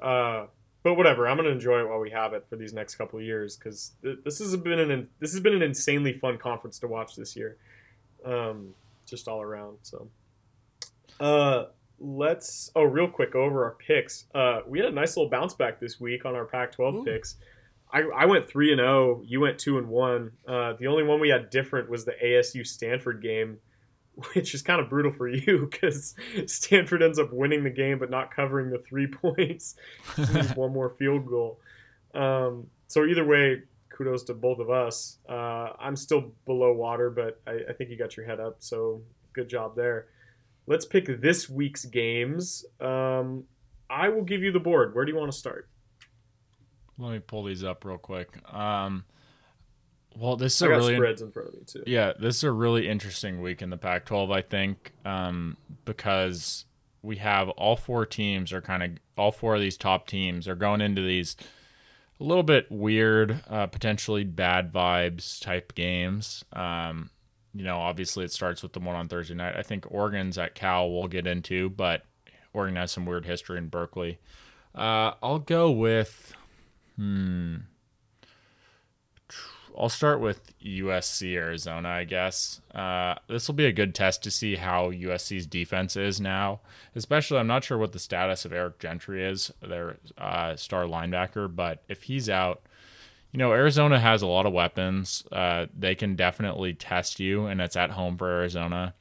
Uh, 0.00 0.46
but 0.86 0.94
whatever. 0.94 1.26
I'm 1.26 1.36
gonna 1.36 1.48
enjoy 1.48 1.80
it 1.80 1.88
while 1.88 1.98
we 1.98 2.10
have 2.10 2.32
it 2.32 2.46
for 2.48 2.54
these 2.54 2.72
next 2.72 2.94
couple 2.94 3.18
of 3.18 3.24
years 3.24 3.56
because 3.56 3.94
th- 4.04 4.18
this 4.24 4.38
has 4.38 4.54
been 4.56 4.78
an 4.78 5.08
this 5.18 5.32
has 5.32 5.40
been 5.40 5.54
an 5.54 5.62
insanely 5.62 6.12
fun 6.12 6.38
conference 6.38 6.78
to 6.78 6.86
watch 6.86 7.16
this 7.16 7.34
year, 7.34 7.56
um, 8.24 8.72
just 9.04 9.26
all 9.26 9.42
around. 9.42 9.78
So, 9.82 10.06
uh, 11.18 11.64
let's 11.98 12.70
oh 12.76 12.84
real 12.84 13.08
quick 13.08 13.34
over 13.34 13.64
our 13.64 13.72
picks. 13.72 14.26
Uh, 14.32 14.60
we 14.64 14.78
had 14.78 14.86
a 14.86 14.92
nice 14.92 15.16
little 15.16 15.28
bounce 15.28 15.54
back 15.54 15.80
this 15.80 15.98
week 15.98 16.24
on 16.24 16.36
our 16.36 16.44
Pac-12 16.44 16.94
Ooh. 16.94 17.04
picks. 17.04 17.34
I, 17.92 18.02
I 18.02 18.26
went 18.26 18.46
three 18.46 18.70
and 18.70 18.78
zero. 18.78 19.16
Oh, 19.18 19.22
you 19.26 19.40
went 19.40 19.58
two 19.58 19.78
and 19.78 19.88
one. 19.88 20.32
Uh, 20.46 20.74
the 20.74 20.86
only 20.86 21.02
one 21.02 21.18
we 21.18 21.30
had 21.30 21.50
different 21.50 21.90
was 21.90 22.04
the 22.04 22.14
ASU 22.22 22.64
Stanford 22.64 23.22
game 23.22 23.58
which 24.34 24.54
is 24.54 24.62
kind 24.62 24.80
of 24.80 24.88
brutal 24.88 25.12
for 25.12 25.28
you 25.28 25.68
because 25.70 26.14
Stanford 26.46 27.02
ends 27.02 27.18
up 27.18 27.32
winning 27.32 27.64
the 27.64 27.70
game 27.70 27.98
but 27.98 28.10
not 28.10 28.34
covering 28.34 28.70
the 28.70 28.78
three 28.78 29.06
points. 29.22 29.76
one 30.54 30.72
more 30.72 30.90
field 30.90 31.26
goal. 31.26 31.60
Um, 32.14 32.68
so 32.88 33.04
either 33.04 33.24
way, 33.24 33.62
kudos 33.90 34.22
to 34.24 34.34
both 34.34 34.58
of 34.58 34.70
us. 34.70 35.18
Uh, 35.28 35.70
I'm 35.78 35.96
still 35.96 36.32
below 36.46 36.72
water, 36.72 37.10
but 37.10 37.40
I, 37.46 37.70
I, 37.70 37.72
think 37.74 37.90
you 37.90 37.96
got 37.96 38.16
your 38.16 38.24
head 38.24 38.40
up. 38.40 38.56
So 38.60 39.02
good 39.32 39.48
job 39.48 39.76
there. 39.76 40.06
Let's 40.66 40.86
pick 40.86 41.20
this 41.20 41.48
week's 41.48 41.84
games. 41.84 42.64
Um, 42.80 43.44
I 43.90 44.08
will 44.08 44.24
give 44.24 44.42
you 44.42 44.50
the 44.50 44.60
board. 44.60 44.94
Where 44.94 45.04
do 45.04 45.12
you 45.12 45.18
want 45.18 45.30
to 45.30 45.38
start? 45.38 45.68
Let 46.98 47.12
me 47.12 47.18
pull 47.18 47.44
these 47.44 47.62
up 47.62 47.84
real 47.84 47.98
quick. 47.98 48.28
Um, 48.52 49.04
well, 50.18 50.36
this 50.36 50.56
is 50.56 50.62
I 50.62 50.66
a 50.66 50.70
really 50.70 50.96
spreads 50.96 51.22
in 51.22 51.30
front 51.30 51.48
of 51.48 51.54
me 51.54 51.60
too. 51.66 51.82
Yeah, 51.86 52.12
this 52.18 52.36
is 52.36 52.44
a 52.44 52.52
really 52.52 52.88
interesting 52.88 53.40
week 53.40 53.62
in 53.62 53.70
the 53.70 53.76
Pac-12. 53.76 54.34
I 54.34 54.42
think 54.42 54.92
um, 55.04 55.56
because 55.84 56.64
we 57.02 57.16
have 57.16 57.48
all 57.50 57.76
four 57.76 58.06
teams 58.06 58.52
are 58.52 58.60
kind 58.60 58.82
of 58.82 58.90
all 59.16 59.32
four 59.32 59.54
of 59.54 59.60
these 59.60 59.76
top 59.76 60.06
teams 60.06 60.48
are 60.48 60.54
going 60.54 60.80
into 60.80 61.02
these 61.02 61.36
a 62.18 62.24
little 62.24 62.42
bit 62.42 62.70
weird, 62.70 63.42
uh, 63.48 63.66
potentially 63.66 64.24
bad 64.24 64.72
vibes 64.72 65.40
type 65.40 65.74
games. 65.74 66.44
Um, 66.52 67.10
you 67.54 67.64
know, 67.64 67.78
obviously 67.78 68.24
it 68.24 68.32
starts 68.32 68.62
with 68.62 68.72
the 68.72 68.80
one 68.80 68.96
on 68.96 69.08
Thursday 69.08 69.34
night. 69.34 69.54
I 69.56 69.62
think 69.62 69.90
Oregon's 69.90 70.38
at 70.38 70.54
Cal. 70.54 70.90
We'll 70.90 71.08
get 71.08 71.26
into, 71.26 71.70
but 71.70 72.04
Oregon 72.52 72.76
has 72.76 72.90
some 72.90 73.06
weird 73.06 73.26
history 73.26 73.58
in 73.58 73.68
Berkeley. 73.68 74.18
Uh, 74.74 75.12
I'll 75.22 75.38
go 75.38 75.70
with 75.70 76.34
hmm. 76.96 77.56
I'll 79.78 79.88
start 79.88 80.20
with 80.20 80.58
USC 80.60 81.34
Arizona, 81.34 81.88
I 81.88 82.04
guess. 82.04 82.60
Uh, 82.74 83.16
this 83.28 83.46
will 83.46 83.54
be 83.54 83.66
a 83.66 83.72
good 83.72 83.94
test 83.94 84.22
to 84.22 84.30
see 84.30 84.56
how 84.56 84.90
USC's 84.90 85.46
defense 85.46 85.96
is 85.96 86.20
now. 86.20 86.60
Especially, 86.94 87.38
I'm 87.38 87.46
not 87.46 87.64
sure 87.64 87.76
what 87.76 87.92
the 87.92 87.98
status 87.98 88.44
of 88.44 88.52
Eric 88.52 88.78
Gentry 88.78 89.24
is, 89.24 89.52
their 89.60 89.98
uh, 90.16 90.56
star 90.56 90.84
linebacker, 90.84 91.54
but 91.54 91.82
if 91.88 92.04
he's 92.04 92.30
out, 92.30 92.62
you 93.32 93.38
know, 93.38 93.52
Arizona 93.52 94.00
has 94.00 94.22
a 94.22 94.26
lot 94.26 94.46
of 94.46 94.54
weapons. 94.54 95.24
Uh, 95.30 95.66
they 95.76 95.94
can 95.94 96.16
definitely 96.16 96.72
test 96.72 97.20
you, 97.20 97.46
and 97.46 97.60
it's 97.60 97.76
at 97.76 97.90
home 97.90 98.16
for 98.16 98.30
Arizona. 98.30 98.94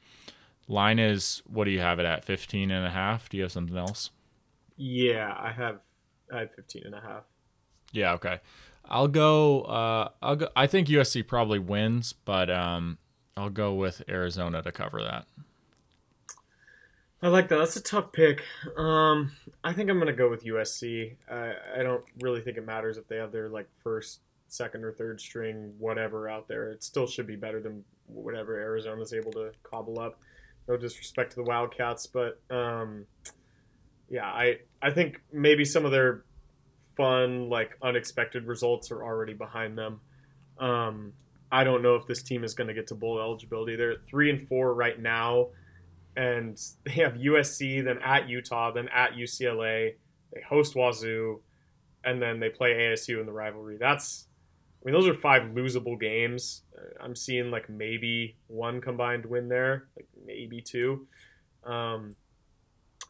Line 0.68 1.00
is, 1.00 1.42
what 1.46 1.66
do 1.66 1.72
you 1.72 1.80
have 1.80 2.00
it 2.00 2.06
at? 2.06 2.26
15 2.26 2.70
and 2.70 2.86
a 2.86 2.90
half? 2.90 3.30
Do 3.30 3.38
you 3.38 3.44
have 3.44 3.52
something 3.52 3.78
else? 3.78 4.10
Yeah, 4.76 5.34
I 5.38 5.52
have, 5.52 5.80
I 6.34 6.40
have 6.40 6.54
15 6.54 6.84
and 6.86 6.96
a 6.96 7.00
half. 7.00 7.24
Yeah, 7.94 8.14
okay. 8.14 8.40
I'll 8.88 9.08
go. 9.08 9.62
Uh, 9.62 10.10
I'll 10.22 10.36
go. 10.36 10.50
I 10.56 10.68
think 10.68 10.88
USC 10.88 11.28
probably 11.28 11.60
wins, 11.60 12.14
but 12.14 12.50
um, 12.50 12.98
I'll 13.38 13.50
go 13.50 13.74
with 13.74 14.02
Arizona 14.08 14.62
to 14.62 14.72
cover 14.72 15.02
that. 15.02 15.26
I 17.22 17.30
like 17.30 17.48
that. 17.50 17.58
That's 17.58 17.76
a 17.76 17.82
tough 17.82 18.12
pick. 18.12 18.44
Um, 18.78 19.32
I 19.64 19.74
think 19.74 19.90
I'm 19.90 19.98
gonna 19.98 20.14
go 20.14 20.30
with 20.30 20.44
USC. 20.46 21.16
I, 21.30 21.54
I 21.80 21.84
don't 21.84 22.04
really 22.22 22.42
think 22.42 22.58
it 22.58 22.66
matters 22.66 22.98
if 22.98 23.08
they 23.08 23.18
have 23.18 23.32
their 23.32 23.50
like 23.50 23.68
first, 23.84 24.20
second, 24.48 24.84
or 24.84 24.92
third 24.92 25.20
string 25.20 25.74
whatever 25.80 26.30
out 26.30 26.48
there. 26.48 26.70
It 26.72 26.84
still 26.84 27.08
should 27.08 27.26
be 27.26 27.36
better 27.36 27.60
than 27.60 27.84
whatever 28.08 28.60
Arizona's 28.60 29.14
able 29.14 29.32
to 29.34 29.52
cobble 29.64 30.00
up. 30.00 30.20
No 30.68 30.78
disrespect 30.78 31.32
to 31.32 31.36
the 31.38 31.44
Wildcats, 31.44 32.06
but 32.06 32.40
um, 32.50 33.06
yeah, 34.10 34.26
I 34.26 34.60
I 34.82 34.92
think 34.92 35.22
maybe 35.32 35.66
some 35.66 35.86
of 35.86 35.92
their 35.92 36.24
fun, 36.96 37.50
like 37.50 37.78
unexpected 37.82 38.46
results 38.46 38.92
are 38.92 39.04
already 39.04 39.34
behind 39.34 39.78
them. 39.78 40.00
Um, 40.58 41.14
I 41.52 41.64
don't 41.64 41.82
know 41.82 41.96
if 41.96 42.08
this 42.08 42.24
team 42.24 42.44
is 42.44 42.54
going 42.54 42.68
to 42.68 42.74
get 42.74 42.88
to 42.88 42.96
bowl 42.96 43.20
eligibility. 43.20 43.76
They're 43.76 43.96
three 43.96 44.30
and 44.30 44.48
four 44.48 44.74
right 44.74 45.00
now, 45.00 45.50
and 46.16 46.60
they 46.84 46.94
have 46.94 47.16
USC, 47.16 47.84
then 47.84 48.00
at 48.00 48.28
Utah, 48.30 48.72
then 48.72 48.90
at 48.90 49.14
UCLA. 49.14 49.96
They 50.34 50.42
host 50.42 50.76
Wazoo, 50.76 51.40
and 52.04 52.22
then 52.22 52.40
they 52.40 52.50
play 52.50 52.74
ASU 52.74 53.20
in 53.20 53.26
the 53.26 53.32
rivalry. 53.32 53.78
That's, 53.78 54.28
I 54.82 54.86
mean, 54.86 54.94
those 54.94 55.08
are 55.08 55.14
five 55.14 55.44
losable 55.54 56.00
games. 56.00 56.64
I'm 57.00 57.16
seeing 57.16 57.52
like 57.52 57.70
maybe 57.70 58.36
one 58.48 58.82
combined 58.82 59.26
win 59.26 59.48
there, 59.48 59.88
like 59.96 60.08
maybe 60.26 60.62
two. 60.62 61.08
Um, 61.64 62.16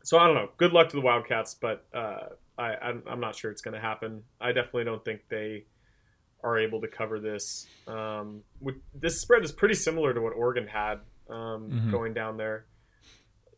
so 0.04 0.20
I 0.20 0.28
don't 0.28 0.36
know. 0.36 0.50
Good 0.58 0.72
luck 0.72 0.90
to 0.90 0.96
the 0.96 1.02
Wildcats, 1.02 1.56
but 1.56 1.86
uh, 1.94 2.28
I, 2.58 2.76
I'm, 2.76 3.04
I'm 3.08 3.20
not 3.20 3.36
sure 3.36 3.52
it's 3.52 3.62
going 3.62 3.74
to 3.74 3.80
happen. 3.80 4.24
I 4.40 4.52
definitely 4.52 4.86
don't 4.86 5.04
think 5.04 5.22
they 5.30 5.66
are 6.44 6.58
able 6.58 6.82
to 6.82 6.88
cover 6.88 7.20
this. 7.20 7.68
Um, 7.88 8.44
with, 8.62 8.76
this 8.94 9.20
spread 9.20 9.44
is 9.44 9.52
pretty 9.52 9.76
similar 9.76 10.14
to 10.14 10.22
what 10.22 10.34
Oregon 10.34 10.68
had 10.68 11.00
um, 11.30 11.70
mm-hmm. 11.70 11.92
going 11.92 12.14
down 12.14 12.38
there. 12.38 12.66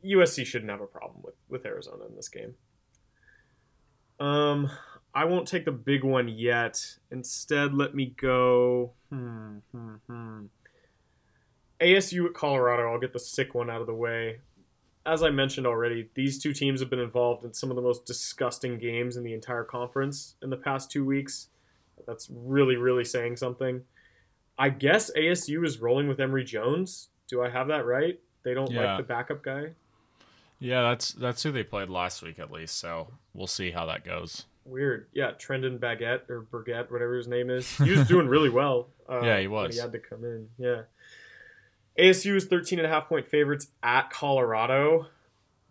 USC 0.06 0.46
shouldn't 0.46 0.72
have 0.72 0.82
a 0.82 0.88
problem 0.88 1.22
with, 1.24 1.36
with 1.50 1.66
Arizona 1.66 2.06
in 2.06 2.16
this 2.16 2.30
game. 2.30 2.56
Um, 4.20 4.70
I 5.14 5.26
won't 5.26 5.48
take 5.48 5.66
the 5.66 5.72
big 5.72 6.04
one 6.04 6.28
yet. 6.28 6.80
Instead, 7.12 7.74
let 7.74 7.94
me 7.94 8.14
go. 8.20 8.94
Hmm, 9.10 9.58
hmm, 9.72 9.96
hmm. 10.08 10.46
ASU 11.82 12.26
at 12.26 12.34
Colorado. 12.34 12.92
I'll 12.92 13.00
get 13.00 13.14
the 13.14 13.20
sick 13.20 13.54
one 13.54 13.70
out 13.70 13.82
of 13.82 13.88
the 13.88 13.94
way. 13.94 14.40
As 15.08 15.24
I 15.24 15.30
mentioned 15.30 15.66
already, 15.66 16.10
these 16.16 16.38
two 16.38 16.52
teams 16.54 16.82
have 16.82 16.90
been 16.90 17.00
involved 17.00 17.46
in 17.46 17.54
some 17.54 17.70
of 17.72 17.76
the 17.78 17.82
most 17.82 18.06
disgusting 18.06 18.78
games 18.78 19.16
in 19.16 19.24
the 19.24 19.34
entire 19.34 19.64
conference 19.64 20.36
in 20.44 20.50
the 20.50 20.58
past 20.58 20.92
two 20.92 21.06
weeks. 21.06 21.48
That's 22.06 22.30
really, 22.30 22.76
really 22.76 23.06
saying 23.06 23.38
something. 23.38 23.82
I 24.60 24.70
guess 24.70 25.10
ASU 25.16 25.66
is 25.66 25.80
rolling 25.80 26.08
with 26.10 26.20
Emory 26.20 26.44
Jones. 26.44 27.08
Do 27.30 27.42
I 27.42 27.50
have 27.50 27.70
that 27.70 27.86
right? 27.86 28.20
They 28.44 28.54
don't 28.54 28.70
Yeah. 28.70 28.96
like 28.96 28.98
the 28.98 29.04
backup 29.14 29.44
guy. 29.44 29.72
Yeah, 30.60 30.82
that's 30.90 31.12
that's 31.14 31.42
who 31.44 31.52
they 31.52 31.64
played 31.64 31.90
last 31.90 32.22
week 32.22 32.38
at 32.40 32.52
least. 32.52 32.78
So 32.78 33.08
we'll 33.34 33.48
see 33.48 33.72
how 33.72 33.86
that 33.86 34.04
goes. 34.04 34.46
Weird. 34.66 35.08
Yeah, 35.14 35.32
Trendon 35.32 35.80
Baguette 35.80 36.30
or 36.30 36.42
Burgett, 36.42 36.92
whatever 36.92 37.16
his 37.16 37.28
name 37.28 37.50
is. 37.50 37.70
He 37.78 37.92
was 37.92 38.08
doing 38.08 38.28
really 38.28 38.50
well. 38.50 38.90
Uh, 39.08 39.22
Yeah, 39.24 39.40
he 39.40 39.48
but 39.48 39.68
was. 39.68 39.76
He 39.76 39.82
had 39.82 39.92
to 39.94 40.00
come 40.00 40.26
in. 40.26 40.50
Yeah. 40.58 40.82
ASU 41.98 42.36
is 42.36 42.46
13 42.46 42.80
and 42.80 42.86
a 42.86 42.90
half 42.90 43.08
point 43.10 43.28
favorites 43.28 43.68
at 43.82 44.10
Colorado. 44.10 45.08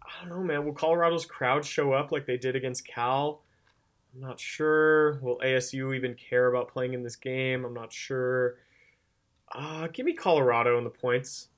I 0.02 0.20
don't 0.20 0.30
know, 0.30 0.42
man. 0.44 0.64
Will 0.64 0.72
Colorado's 0.72 1.26
crowd 1.26 1.64
show 1.64 1.92
up 1.92 2.12
like 2.12 2.26
they 2.26 2.36
did 2.36 2.56
against 2.56 2.86
Cal? 2.86 3.42
I'm 4.14 4.20
not 4.20 4.40
sure. 4.40 5.18
Will 5.20 5.38
ASU 5.38 5.94
even 5.94 6.14
care 6.14 6.46
about 6.46 6.68
playing 6.68 6.94
in 6.94 7.02
this 7.02 7.16
game? 7.16 7.64
I'm 7.64 7.74
not 7.74 7.92
sure. 7.92 8.56
Uh, 9.52 9.88
give 9.92 10.06
me 10.06 10.12
Colorado 10.14 10.78
in 10.78 10.84
the 10.84 10.90
points. 10.90 11.48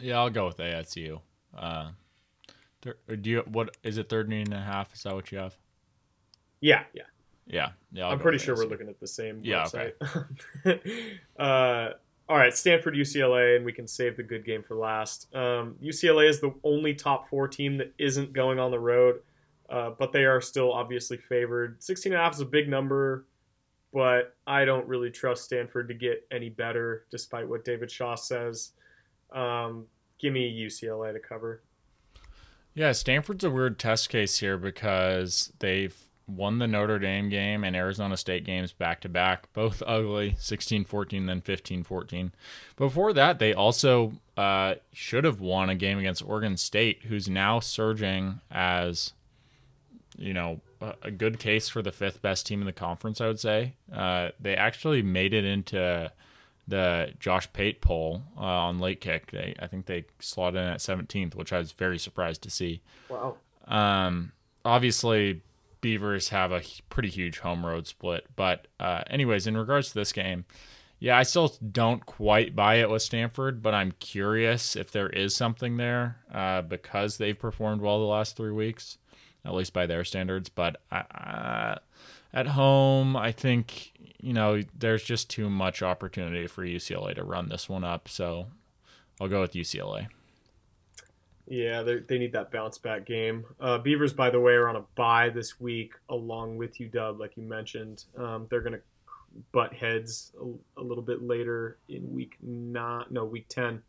Yeah, 0.00 0.18
I'll 0.18 0.30
go 0.30 0.46
with 0.46 0.56
ASU. 0.58 1.20
Uh, 1.56 1.90
thir- 2.82 2.96
do 3.20 3.30
you 3.30 3.40
what 3.46 3.76
is 3.82 3.98
it? 3.98 4.08
13 4.08 4.38
and 4.38 4.54
a 4.54 4.60
half? 4.60 4.92
Is 4.94 5.02
that 5.02 5.14
what 5.14 5.30
you 5.30 5.38
have? 5.38 5.56
Yeah, 6.60 6.84
yeah. 6.94 7.02
Yeah, 7.46 7.70
yeah. 7.92 8.06
I'll 8.06 8.12
I'm 8.12 8.18
pretty 8.20 8.38
sure 8.38 8.56
we're 8.56 8.64
looking 8.64 8.88
at 8.88 8.98
the 9.00 9.06
same 9.06 9.40
Yeah, 9.42 9.64
website. 9.64 9.92
uh, 11.38 11.90
all 12.28 12.38
right, 12.38 12.56
Stanford, 12.56 12.94
UCLA, 12.94 13.56
and 13.56 13.64
we 13.64 13.72
can 13.72 13.86
save 13.86 14.16
the 14.16 14.22
good 14.22 14.44
game 14.44 14.62
for 14.62 14.76
last. 14.76 15.34
Um, 15.34 15.76
UCLA 15.82 16.28
is 16.28 16.40
the 16.40 16.54
only 16.64 16.94
top 16.94 17.28
four 17.28 17.46
team 17.48 17.76
that 17.78 17.92
isn't 17.98 18.32
going 18.32 18.58
on 18.58 18.70
the 18.70 18.78
road, 18.78 19.20
uh, 19.68 19.90
but 19.98 20.12
they 20.12 20.24
are 20.24 20.40
still 20.40 20.72
obviously 20.72 21.18
favored. 21.18 21.82
16 21.82 22.12
and 22.12 22.20
a 22.20 22.24
half 22.24 22.34
is 22.34 22.40
a 22.40 22.46
big 22.46 22.68
number, 22.68 23.26
but 23.92 24.34
I 24.46 24.64
don't 24.64 24.88
really 24.88 25.10
trust 25.10 25.44
Stanford 25.44 25.88
to 25.88 25.94
get 25.94 26.26
any 26.30 26.48
better, 26.48 27.04
despite 27.10 27.46
what 27.46 27.64
David 27.64 27.90
Shaw 27.90 28.14
says. 28.14 28.72
Um, 29.30 29.84
give 30.18 30.32
me 30.32 30.50
UCLA 30.50 31.12
to 31.12 31.20
cover. 31.20 31.62
Yeah, 32.72 32.92
Stanford's 32.92 33.44
a 33.44 33.50
weird 33.50 33.78
test 33.78 34.08
case 34.08 34.38
here 34.38 34.56
because 34.56 35.52
they've 35.58 35.94
won 36.26 36.58
the 36.58 36.66
Notre 36.66 36.98
Dame 36.98 37.28
game 37.28 37.64
and 37.64 37.76
Arizona 37.76 38.16
State 38.16 38.44
games 38.44 38.72
back 38.72 39.00
to 39.02 39.08
back, 39.08 39.52
both 39.52 39.82
ugly, 39.86 40.36
16-14 40.38 41.26
then 41.26 41.40
15-14. 41.40 42.30
Before 42.76 43.12
that, 43.12 43.38
they 43.38 43.52
also 43.52 44.12
uh, 44.36 44.74
should 44.92 45.24
have 45.24 45.40
won 45.40 45.68
a 45.68 45.74
game 45.74 45.98
against 45.98 46.26
Oregon 46.26 46.56
State, 46.56 47.02
who's 47.04 47.28
now 47.28 47.60
surging 47.60 48.40
as 48.50 49.12
you 50.16 50.32
know, 50.32 50.60
a, 50.80 50.94
a 51.02 51.10
good 51.10 51.38
case 51.38 51.68
for 51.68 51.82
the 51.82 51.92
fifth 51.92 52.22
best 52.22 52.46
team 52.46 52.60
in 52.60 52.66
the 52.66 52.72
conference, 52.72 53.20
I 53.20 53.26
would 53.26 53.40
say. 53.40 53.74
Uh, 53.92 54.30
they 54.40 54.56
actually 54.56 55.02
made 55.02 55.34
it 55.34 55.44
into 55.44 56.10
the 56.66 57.12
Josh 57.20 57.52
Pate 57.52 57.80
poll 57.80 58.22
uh, 58.36 58.40
on 58.40 58.78
late 58.78 59.00
kick. 59.00 59.30
They, 59.30 59.54
I 59.58 59.66
think 59.66 59.86
they 59.86 60.04
slotted 60.20 60.60
in 60.60 60.68
at 60.68 60.78
17th, 60.78 61.34
which 61.34 61.52
I 61.52 61.58
was 61.58 61.72
very 61.72 61.98
surprised 61.98 62.42
to 62.42 62.50
see. 62.50 62.80
Wow. 63.08 63.36
Um, 63.66 64.32
obviously, 64.64 65.42
Beavers 65.84 66.30
have 66.30 66.50
a 66.50 66.62
pretty 66.88 67.10
huge 67.10 67.40
home 67.40 67.66
road 67.66 67.86
split. 67.86 68.24
But, 68.36 68.68
uh, 68.80 69.02
anyways, 69.10 69.46
in 69.46 69.54
regards 69.54 69.88
to 69.88 69.94
this 69.96 70.12
game, 70.12 70.46
yeah, 70.98 71.18
I 71.18 71.24
still 71.24 71.54
don't 71.72 72.06
quite 72.06 72.56
buy 72.56 72.76
it 72.76 72.88
with 72.88 73.02
Stanford, 73.02 73.60
but 73.60 73.74
I'm 73.74 73.92
curious 74.00 74.76
if 74.76 74.90
there 74.92 75.10
is 75.10 75.36
something 75.36 75.76
there 75.76 76.16
uh, 76.32 76.62
because 76.62 77.18
they've 77.18 77.38
performed 77.38 77.82
well 77.82 77.98
the 77.98 78.06
last 78.06 78.34
three 78.34 78.50
weeks, 78.50 78.96
at 79.44 79.52
least 79.52 79.74
by 79.74 79.84
their 79.84 80.04
standards. 80.04 80.48
But 80.48 80.80
uh, 80.90 81.74
at 82.32 82.46
home, 82.46 83.14
I 83.14 83.30
think, 83.30 83.92
you 84.22 84.32
know, 84.32 84.62
there's 84.78 85.04
just 85.04 85.28
too 85.28 85.50
much 85.50 85.82
opportunity 85.82 86.46
for 86.46 86.64
UCLA 86.64 87.14
to 87.16 87.24
run 87.24 87.50
this 87.50 87.68
one 87.68 87.84
up. 87.84 88.08
So 88.08 88.46
I'll 89.20 89.28
go 89.28 89.42
with 89.42 89.52
UCLA. 89.52 90.06
Yeah, 91.46 91.82
they 91.82 91.98
they 91.98 92.18
need 92.18 92.32
that 92.32 92.50
bounce 92.50 92.78
back 92.78 93.04
game. 93.04 93.44
Uh, 93.60 93.78
Beavers, 93.78 94.12
by 94.12 94.30
the 94.30 94.40
way, 94.40 94.54
are 94.54 94.68
on 94.68 94.76
a 94.76 94.84
bye 94.94 95.28
this 95.28 95.60
week, 95.60 95.92
along 96.08 96.56
with 96.56 96.78
UW, 96.78 97.18
like 97.18 97.36
you 97.36 97.42
mentioned. 97.42 98.04
Um, 98.16 98.46
they're 98.48 98.62
gonna 98.62 98.80
butt 99.52 99.74
heads 99.74 100.32
a, 100.40 100.80
a 100.80 100.82
little 100.82 101.02
bit 101.02 101.22
later 101.22 101.78
in 101.88 102.14
week 102.14 102.36
nine, 102.40 103.04
no, 103.10 103.26
week 103.26 103.46
ten, 103.48 103.82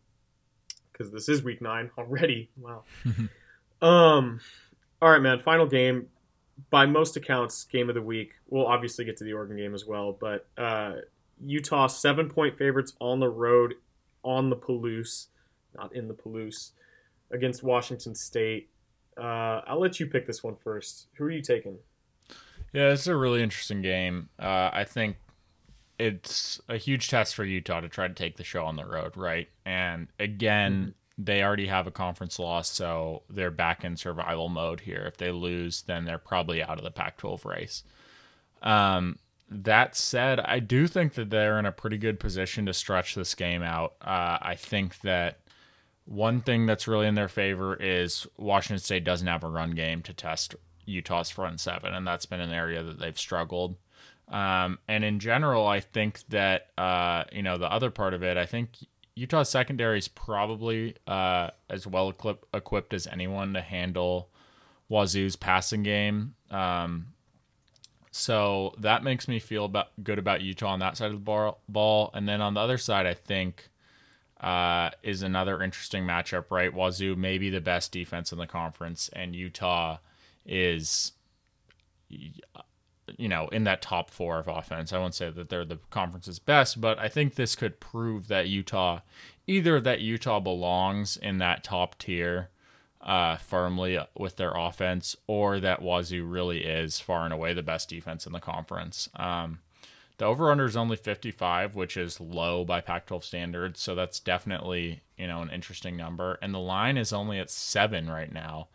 because 0.92 1.12
this 1.12 1.30
is 1.30 1.44
week 1.44 1.62
nine 1.62 1.92
already. 1.98 2.50
Wow. 2.58 2.84
um, 3.82 4.42
all 5.02 5.10
right, 5.10 5.22
man. 5.22 5.40
Final 5.40 5.66
game. 5.66 6.08
By 6.70 6.86
most 6.86 7.18
accounts, 7.18 7.66
game 7.66 7.90
of 7.90 7.96
the 7.96 8.02
week. 8.02 8.34
We'll 8.50 8.68
obviously 8.68 9.06
get 9.06 9.18
to 9.18 9.24
the 9.24 9.34
Oregon 9.34 9.58
game 9.58 9.74
as 9.74 9.86
well, 9.86 10.14
but 10.14 10.48
uh, 10.58 10.96
Utah 11.46 11.88
seven 11.88 12.30
point 12.30 12.58
favorites 12.58 12.94
on 13.00 13.22
the 13.22 13.30
road 13.30 13.76
on 14.24 14.50
the 14.50 14.56
Palouse, 14.58 15.28
not 15.74 15.96
in 15.96 16.10
the 16.10 16.14
Palouse 16.14 16.72
against 17.32 17.64
Washington 17.64 18.16
State. 18.16 18.70
Uh, 19.18 19.62
I'll 19.68 19.80
let 19.80 20.00
you 20.00 20.08
pick 20.08 20.26
this 20.26 20.44
one 20.44 20.56
first. 20.56 21.08
Who 21.18 21.26
are 21.26 21.32
you 21.32 21.42
taking? 21.42 21.78
Yeah, 22.74 22.90
it's 22.90 23.08
a 23.08 23.16
really 23.16 23.42
interesting 23.42 23.82
game. 23.82 24.30
Uh, 24.38 24.70
I 24.74 24.84
think 24.84 25.16
it's 25.98 26.60
a 26.68 26.78
huge 26.78 27.10
test 27.10 27.36
for 27.36 27.46
Utah 27.46 27.80
to 27.80 27.90
try 27.90 28.08
to 28.08 28.14
take 28.14 28.38
the 28.38 28.44
show 28.44 28.66
on 28.66 28.76
the 28.76 28.86
road, 28.86 29.16
right? 29.16 29.48
And 29.66 30.08
again, 30.20 30.94
they 31.18 31.42
already 31.42 31.68
have 31.68 31.88
a 31.88 31.92
conference 31.92 32.38
loss, 32.38 32.70
so 32.70 33.24
they're 33.30 33.52
back 33.52 33.86
in 33.86 33.96
survival 33.96 34.50
mode 34.50 34.82
here. 34.82 35.06
If 35.08 35.18
they 35.18 35.32
lose, 35.32 35.84
then 35.84 36.04
they're 36.04 36.18
probably 36.18 36.62
out 36.62 36.78
of 36.78 36.84
the 36.84 36.92
Pac 36.92 37.18
12 37.18 37.46
race. 37.46 37.84
Um, 38.62 39.20
that 39.50 39.96
said, 39.96 40.40
I 40.42 40.60
do 40.60 40.88
think 40.88 41.14
that 41.14 41.30
they're 41.30 41.60
in 41.60 41.66
a 41.66 41.72
pretty 41.72 41.98
good 41.98 42.20
position 42.20 42.66
to 42.66 42.74
stretch 42.74 43.16
this 43.16 43.36
game 43.36 43.64
out. 43.64 43.94
Uh, 44.02 44.38
I 44.42 44.56
think 44.58 45.00
that 45.02 45.40
one 46.06 46.42
thing 46.42 46.66
that's 46.66 46.88
really 46.88 47.08
in 47.08 47.16
their 47.16 47.28
favor 47.28 47.76
is 47.76 48.28
Washington 48.38 48.84
State 48.84 49.04
doesn't 49.04 49.28
have 49.28 49.44
a 49.44 49.50
run 49.50 49.72
game 49.72 50.02
to 50.04 50.14
test 50.14 50.56
Utah's 50.86 51.30
front 51.30 51.60
seven, 51.60 51.94
and 51.94 52.08
that's 52.08 52.26
been 52.26 52.40
an 52.40 52.52
area 52.52 52.84
that 52.84 53.00
they've 53.00 53.18
struggled. 53.18 53.76
Um, 54.28 54.80
and 54.88 55.04
in 55.04 55.20
general, 55.20 55.68
I 55.68 55.80
think 55.80 56.22
that 56.30 56.68
uh, 56.78 57.24
you 57.32 57.44
know 57.44 57.58
the 57.58 57.72
other 57.72 57.90
part 57.90 58.14
of 58.14 58.24
it, 58.24 58.38
I 58.38 58.46
think 58.46 58.70
Utah's 59.16 59.50
secondary 59.50 59.98
is 59.98 60.08
probably 60.08 60.96
uh, 61.08 61.50
as 61.70 61.88
well 61.88 62.10
equip- 62.10 62.46
equipped 62.54 62.94
as 62.94 63.08
anyone 63.08 63.54
to 63.54 63.62
handle 63.62 64.30
Wazoo's 64.90 65.36
passing 65.36 65.84
game. 65.84 66.36
Um, 66.52 67.08
so 68.12 68.74
that 68.80 69.04
makes 69.04 69.28
me 69.28 69.40
feel 69.40 69.66
about 69.66 69.88
good 70.04 70.20
about 70.20 70.42
Utah 70.42 70.70
on 70.70 70.80
that 70.80 70.98
side 70.98 71.08
of 71.08 71.14
the 71.14 71.20
ball. 71.20 71.60
ball. 71.68 72.12
And 72.14 72.28
then 72.28 72.42
on 72.42 72.54
the 72.54 72.62
other 72.62 72.78
side, 72.78 73.06
I 73.06 73.14
think 73.14 73.70
uh, 74.46 74.92
is 75.02 75.24
another 75.24 75.64
interesting 75.64 76.04
matchup, 76.04 76.52
right? 76.52 76.72
Wazoo 76.72 77.16
may 77.16 77.40
be 77.40 77.50
the 77.50 77.60
best 77.60 77.92
defense 77.92 78.32
in 78.32 78.38
the 78.38 78.46
conference, 78.46 79.10
and 79.12 79.36
Utah 79.36 79.98
is, 80.46 81.14
you 82.10 83.28
know, 83.28 83.48
in 83.48 83.64
that 83.64 83.82
top 83.82 84.12
four 84.12 84.38
of 84.38 84.48
offense. 84.48 84.94
I 84.94 85.00
won't 85.00 85.16
say 85.16 85.32
that 85.32 85.50
they're 85.50 85.66
the 85.66 85.80
conference's 85.90 86.38
best, 86.38 86.80
but 86.80 87.00
I 87.00 87.08
think 87.08 87.34
this 87.34 87.56
could 87.56 87.80
prove 87.80 88.28
that 88.28 88.48
Utah, 88.48 89.00
either 89.48 89.82
that 89.82 90.02
Utah 90.02 90.40
belongs 90.40 91.18
in 91.18 91.40
that 91.40 91.64
top 91.64 91.98
tier 91.98 92.50
uh, 93.02 93.38
firmly 93.38 93.98
with 94.16 94.36
their 94.36 94.52
offense, 94.52 95.16
or 95.26 95.60
that 95.60 95.82
Wazoo 95.82 96.24
really 96.24 96.66
is 96.66 97.00
far 97.00 97.24
and 97.24 97.34
away 97.34 97.56
the 97.56 97.64
best 97.64 97.90
defense 97.90 98.28
in 98.28 98.32
the 98.32 98.40
conference. 98.40 99.10
Um, 99.16 99.58
the 100.18 100.26
over 100.26 100.50
under 100.50 100.66
is 100.66 100.78
only 100.78 100.96
55, 100.96 101.76
which 101.76 101.98
is 101.98 102.22
low 102.22 102.64
by 102.64 102.80
Pac 102.82 103.08
12 103.08 103.24
standards. 103.24 103.82
So 103.82 103.96
that's 103.96 104.20
definitely, 104.20 105.02
you 105.18 105.28
know, 105.28 105.42
an 105.42 105.50
interesting 105.50 105.98
number. 105.98 106.40
And 106.42 106.54
the 106.54 106.60
line 106.60 106.98
is 106.98 107.12
only 107.12 107.38
at 107.40 107.50
seven 107.50 108.10
right 108.10 108.32
now, 108.32 108.70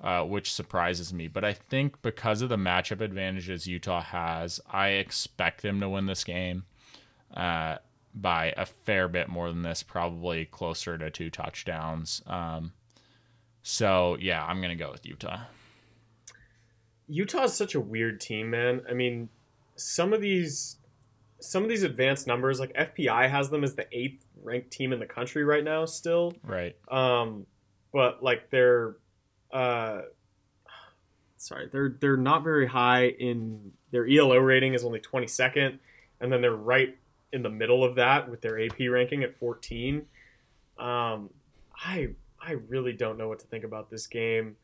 uh, 0.00 0.22
which 0.22 0.52
surprises 0.52 1.12
me. 1.12 1.28
But 1.28 1.44
I 1.44 1.52
think 1.52 2.00
because 2.00 2.40
of 2.40 2.48
the 2.48 2.56
matchup 2.56 3.02
advantages 3.02 3.66
Utah 3.66 4.02
has, 4.02 4.58
I 4.70 4.88
expect 4.88 5.62
them 5.62 5.80
to 5.80 5.88
win 5.88 6.06
this 6.06 6.24
game 6.24 6.64
uh, 7.34 7.76
by 8.14 8.54
a 8.56 8.64
fair 8.64 9.06
bit 9.06 9.28
more 9.28 9.50
than 9.50 9.62
this, 9.62 9.82
probably 9.82 10.46
closer 10.46 10.96
to 10.96 11.10
two 11.10 11.28
touchdowns. 11.28 12.22
Um, 12.26 12.72
so, 13.62 14.16
yeah, 14.18 14.42
I'm 14.42 14.62
going 14.62 14.76
to 14.76 14.82
go 14.82 14.90
with 14.92 15.04
Utah. 15.04 15.40
Utah 17.08 17.44
is 17.44 17.52
such 17.52 17.74
a 17.74 17.80
weird 17.80 18.20
team, 18.20 18.48
man. 18.48 18.80
I 18.88 18.94
mean, 18.94 19.28
some 19.76 20.12
of 20.12 20.20
these 20.20 20.78
some 21.40 21.62
of 21.62 21.68
these 21.68 21.82
advanced 21.82 22.26
numbers, 22.26 22.60
like 22.60 22.72
FPI 22.74 23.28
has 23.30 23.50
them 23.50 23.64
as 23.64 23.74
the 23.74 23.86
eighth 23.92 24.26
ranked 24.42 24.70
team 24.70 24.92
in 24.92 25.00
the 25.00 25.06
country 25.06 25.44
right 25.44 25.64
now, 25.64 25.84
still. 25.84 26.34
Right. 26.42 26.76
Um, 26.90 27.46
but 27.92 28.22
like 28.22 28.50
they're 28.50 28.96
uh, 29.52 30.02
sorry, 31.36 31.68
they're 31.72 31.96
they're 32.00 32.16
not 32.16 32.42
very 32.42 32.66
high 32.66 33.08
in 33.08 33.72
their 33.90 34.06
ELO 34.06 34.36
rating 34.36 34.74
is 34.74 34.84
only 34.84 35.00
22nd, 35.00 35.78
and 36.20 36.32
then 36.32 36.40
they're 36.40 36.54
right 36.54 36.96
in 37.32 37.42
the 37.42 37.50
middle 37.50 37.84
of 37.84 37.94
that 37.96 38.30
with 38.30 38.40
their 38.40 38.60
AP 38.60 38.78
ranking 38.90 39.22
at 39.22 39.38
14. 39.38 40.06
Um, 40.78 41.30
I 41.76 42.08
I 42.40 42.52
really 42.68 42.92
don't 42.92 43.18
know 43.18 43.28
what 43.28 43.38
to 43.40 43.46
think 43.46 43.64
about 43.64 43.90
this 43.90 44.06
game. 44.06 44.56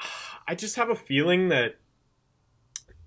I 0.48 0.54
just 0.54 0.76
have 0.76 0.90
a 0.90 0.94
feeling 0.94 1.48
that 1.48 1.76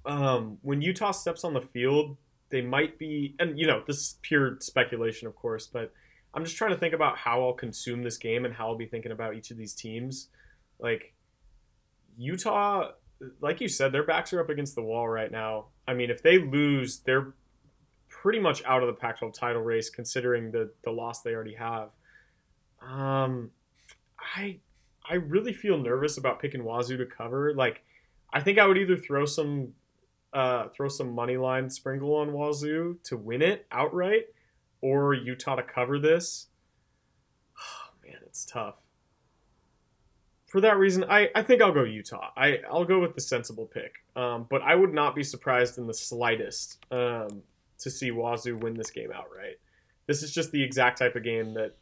um, 0.05 0.57
when 0.61 0.81
Utah 0.81 1.11
steps 1.11 1.43
on 1.43 1.53
the 1.53 1.61
field, 1.61 2.17
they 2.51 2.61
might 2.61 2.99
be, 2.99 3.35
and 3.39 3.57
you 3.57 3.65
know, 3.65 3.83
this 3.85 3.97
is 3.97 4.17
pure 4.21 4.57
speculation, 4.59 5.27
of 5.27 5.35
course, 5.35 5.67
but 5.67 5.91
I'm 6.33 6.45
just 6.45 6.57
trying 6.57 6.71
to 6.71 6.77
think 6.77 6.93
about 6.93 7.17
how 7.17 7.43
I'll 7.43 7.53
consume 7.53 8.03
this 8.03 8.17
game 8.17 8.45
and 8.45 8.53
how 8.53 8.67
I'll 8.67 8.77
be 8.77 8.85
thinking 8.85 9.11
about 9.11 9.35
each 9.35 9.51
of 9.51 9.57
these 9.57 9.73
teams. 9.73 10.29
Like 10.79 11.13
Utah, 12.17 12.91
like 13.41 13.61
you 13.61 13.67
said, 13.67 13.91
their 13.91 14.05
backs 14.05 14.33
are 14.33 14.39
up 14.39 14.49
against 14.49 14.75
the 14.75 14.81
wall 14.81 15.07
right 15.07 15.31
now. 15.31 15.67
I 15.87 15.93
mean, 15.93 16.09
if 16.09 16.23
they 16.23 16.37
lose, 16.39 16.99
they're 16.99 17.33
pretty 18.07 18.39
much 18.39 18.63
out 18.65 18.83
of 18.83 18.87
the 18.87 18.93
Pac-12 18.93 19.33
title 19.33 19.61
race, 19.61 19.89
considering 19.89 20.51
the 20.51 20.71
the 20.83 20.91
loss 20.91 21.21
they 21.21 21.33
already 21.33 21.55
have. 21.55 21.89
Um, 22.81 23.51
I 24.35 24.59
I 25.09 25.15
really 25.15 25.53
feel 25.53 25.77
nervous 25.77 26.17
about 26.17 26.39
picking 26.39 26.63
Wazoo 26.63 26.97
to 26.97 27.05
cover. 27.05 27.53
Like, 27.53 27.83
I 28.31 28.41
think 28.41 28.59
I 28.59 28.65
would 28.65 28.77
either 28.77 28.97
throw 28.97 29.25
some 29.25 29.73
uh, 30.33 30.67
throw 30.69 30.87
some 30.87 31.13
money 31.13 31.37
line 31.37 31.69
sprinkle 31.69 32.15
on 32.15 32.33
Wazoo 32.33 32.97
to 33.03 33.17
win 33.17 33.41
it 33.41 33.65
outright, 33.71 34.25
or 34.81 35.13
Utah 35.13 35.55
to 35.55 35.63
cover 35.63 35.99
this. 35.99 36.47
Oh, 37.57 38.07
man, 38.07 38.17
it's 38.25 38.45
tough. 38.45 38.75
For 40.47 40.59
that 40.61 40.77
reason, 40.77 41.05
I, 41.05 41.29
I 41.35 41.43
think 41.43 41.61
I'll 41.61 41.71
go 41.71 41.83
Utah. 41.83 42.31
I, 42.35 42.59
I'll 42.69 42.83
go 42.83 42.99
with 42.99 43.15
the 43.15 43.21
sensible 43.21 43.65
pick. 43.65 43.93
Um, 44.15 44.47
but 44.49 44.61
I 44.61 44.75
would 44.75 44.93
not 44.93 45.15
be 45.15 45.23
surprised 45.23 45.77
in 45.77 45.87
the 45.87 45.93
slightest 45.93 46.83
um, 46.91 47.43
to 47.79 47.89
see 47.89 48.11
Wazoo 48.11 48.57
win 48.57 48.73
this 48.73 48.91
game 48.91 49.11
outright. 49.13 49.59
This 50.07 50.23
is 50.23 50.31
just 50.33 50.51
the 50.51 50.61
exact 50.61 50.97
type 50.97 51.15
of 51.15 51.23
game 51.23 51.53
that, 51.53 51.77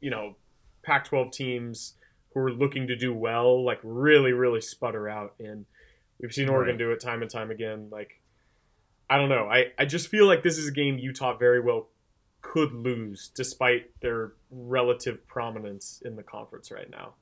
you 0.00 0.10
know, 0.10 0.34
Pac 0.82 1.04
12 1.04 1.30
teams 1.30 1.94
who 2.34 2.40
are 2.40 2.52
looking 2.52 2.88
to 2.88 2.96
do 2.96 3.14
well, 3.14 3.64
like 3.64 3.78
really, 3.82 4.32
really 4.32 4.60
sputter 4.60 5.08
out 5.08 5.34
in. 5.38 5.66
We've 6.22 6.32
seen 6.32 6.48
Oregon 6.48 6.74
Right. 6.74 6.78
do 6.78 6.90
it 6.92 7.00
time 7.00 7.20
and 7.20 7.30
time 7.30 7.50
again. 7.50 7.88
Like, 7.90 8.20
I 9.10 9.18
don't 9.18 9.28
know. 9.28 9.48
I, 9.48 9.72
I 9.78 9.84
just 9.84 10.08
feel 10.08 10.26
like 10.26 10.42
this 10.42 10.56
is 10.56 10.68
a 10.68 10.72
game 10.72 10.96
Utah 10.98 11.36
very 11.36 11.60
well 11.60 11.88
could 12.40 12.72
lose 12.72 13.30
despite 13.34 13.90
their 14.00 14.32
relative 14.50 15.26
prominence 15.26 16.00
in 16.04 16.16
the 16.16 16.22
conference 16.22 16.70
right 16.70 16.88
now. 16.90 17.14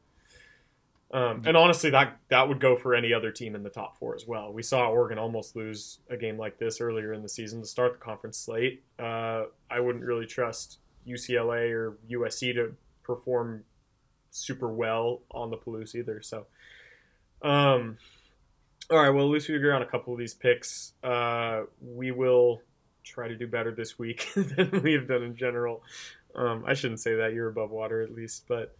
Um, 1.12 1.42
and 1.44 1.56
honestly, 1.56 1.90
that 1.90 2.18
that 2.28 2.48
would 2.48 2.60
go 2.60 2.76
for 2.76 2.94
any 2.94 3.12
other 3.12 3.32
team 3.32 3.56
in 3.56 3.64
the 3.64 3.70
top 3.70 3.98
four 3.98 4.14
as 4.14 4.28
well. 4.28 4.52
We 4.52 4.62
saw 4.62 4.88
Oregon 4.90 5.18
almost 5.18 5.56
lose 5.56 5.98
a 6.08 6.16
game 6.16 6.38
like 6.38 6.58
this 6.58 6.80
earlier 6.80 7.12
in 7.12 7.22
the 7.22 7.28
season 7.28 7.60
to 7.62 7.66
start 7.66 7.94
the 7.94 7.98
conference 7.98 8.38
slate. 8.38 8.84
Uh, 8.96 9.46
I 9.68 9.80
wouldn't 9.80 10.04
really 10.04 10.26
trust 10.26 10.78
UCLA 11.08 11.72
or 11.72 11.98
USC 12.08 12.54
to 12.54 12.76
perform 13.02 13.64
super 14.30 14.68
well 14.68 15.22
on 15.32 15.50
the 15.50 15.56
Palouse 15.56 15.96
either. 15.96 16.22
So, 16.22 16.46
um, 17.42 17.98
all 18.90 18.98
right. 18.98 19.10
Well, 19.10 19.24
at 19.24 19.30
least 19.30 19.48
we 19.48 19.56
agree 19.56 19.72
on 19.72 19.82
a 19.82 19.86
couple 19.86 20.12
of 20.12 20.18
these 20.18 20.34
picks. 20.34 20.92
Uh, 21.02 21.62
we 21.80 22.10
will 22.10 22.60
try 23.04 23.28
to 23.28 23.36
do 23.36 23.46
better 23.46 23.72
this 23.72 23.98
week 23.98 24.28
than 24.34 24.82
we 24.82 24.92
have 24.94 25.06
done 25.06 25.22
in 25.22 25.36
general. 25.36 25.82
Um, 26.34 26.64
I 26.66 26.74
shouldn't 26.74 27.00
say 27.00 27.14
that. 27.16 27.32
You're 27.32 27.48
above 27.48 27.70
water 27.70 28.02
at 28.02 28.12
least, 28.12 28.44
but 28.48 28.76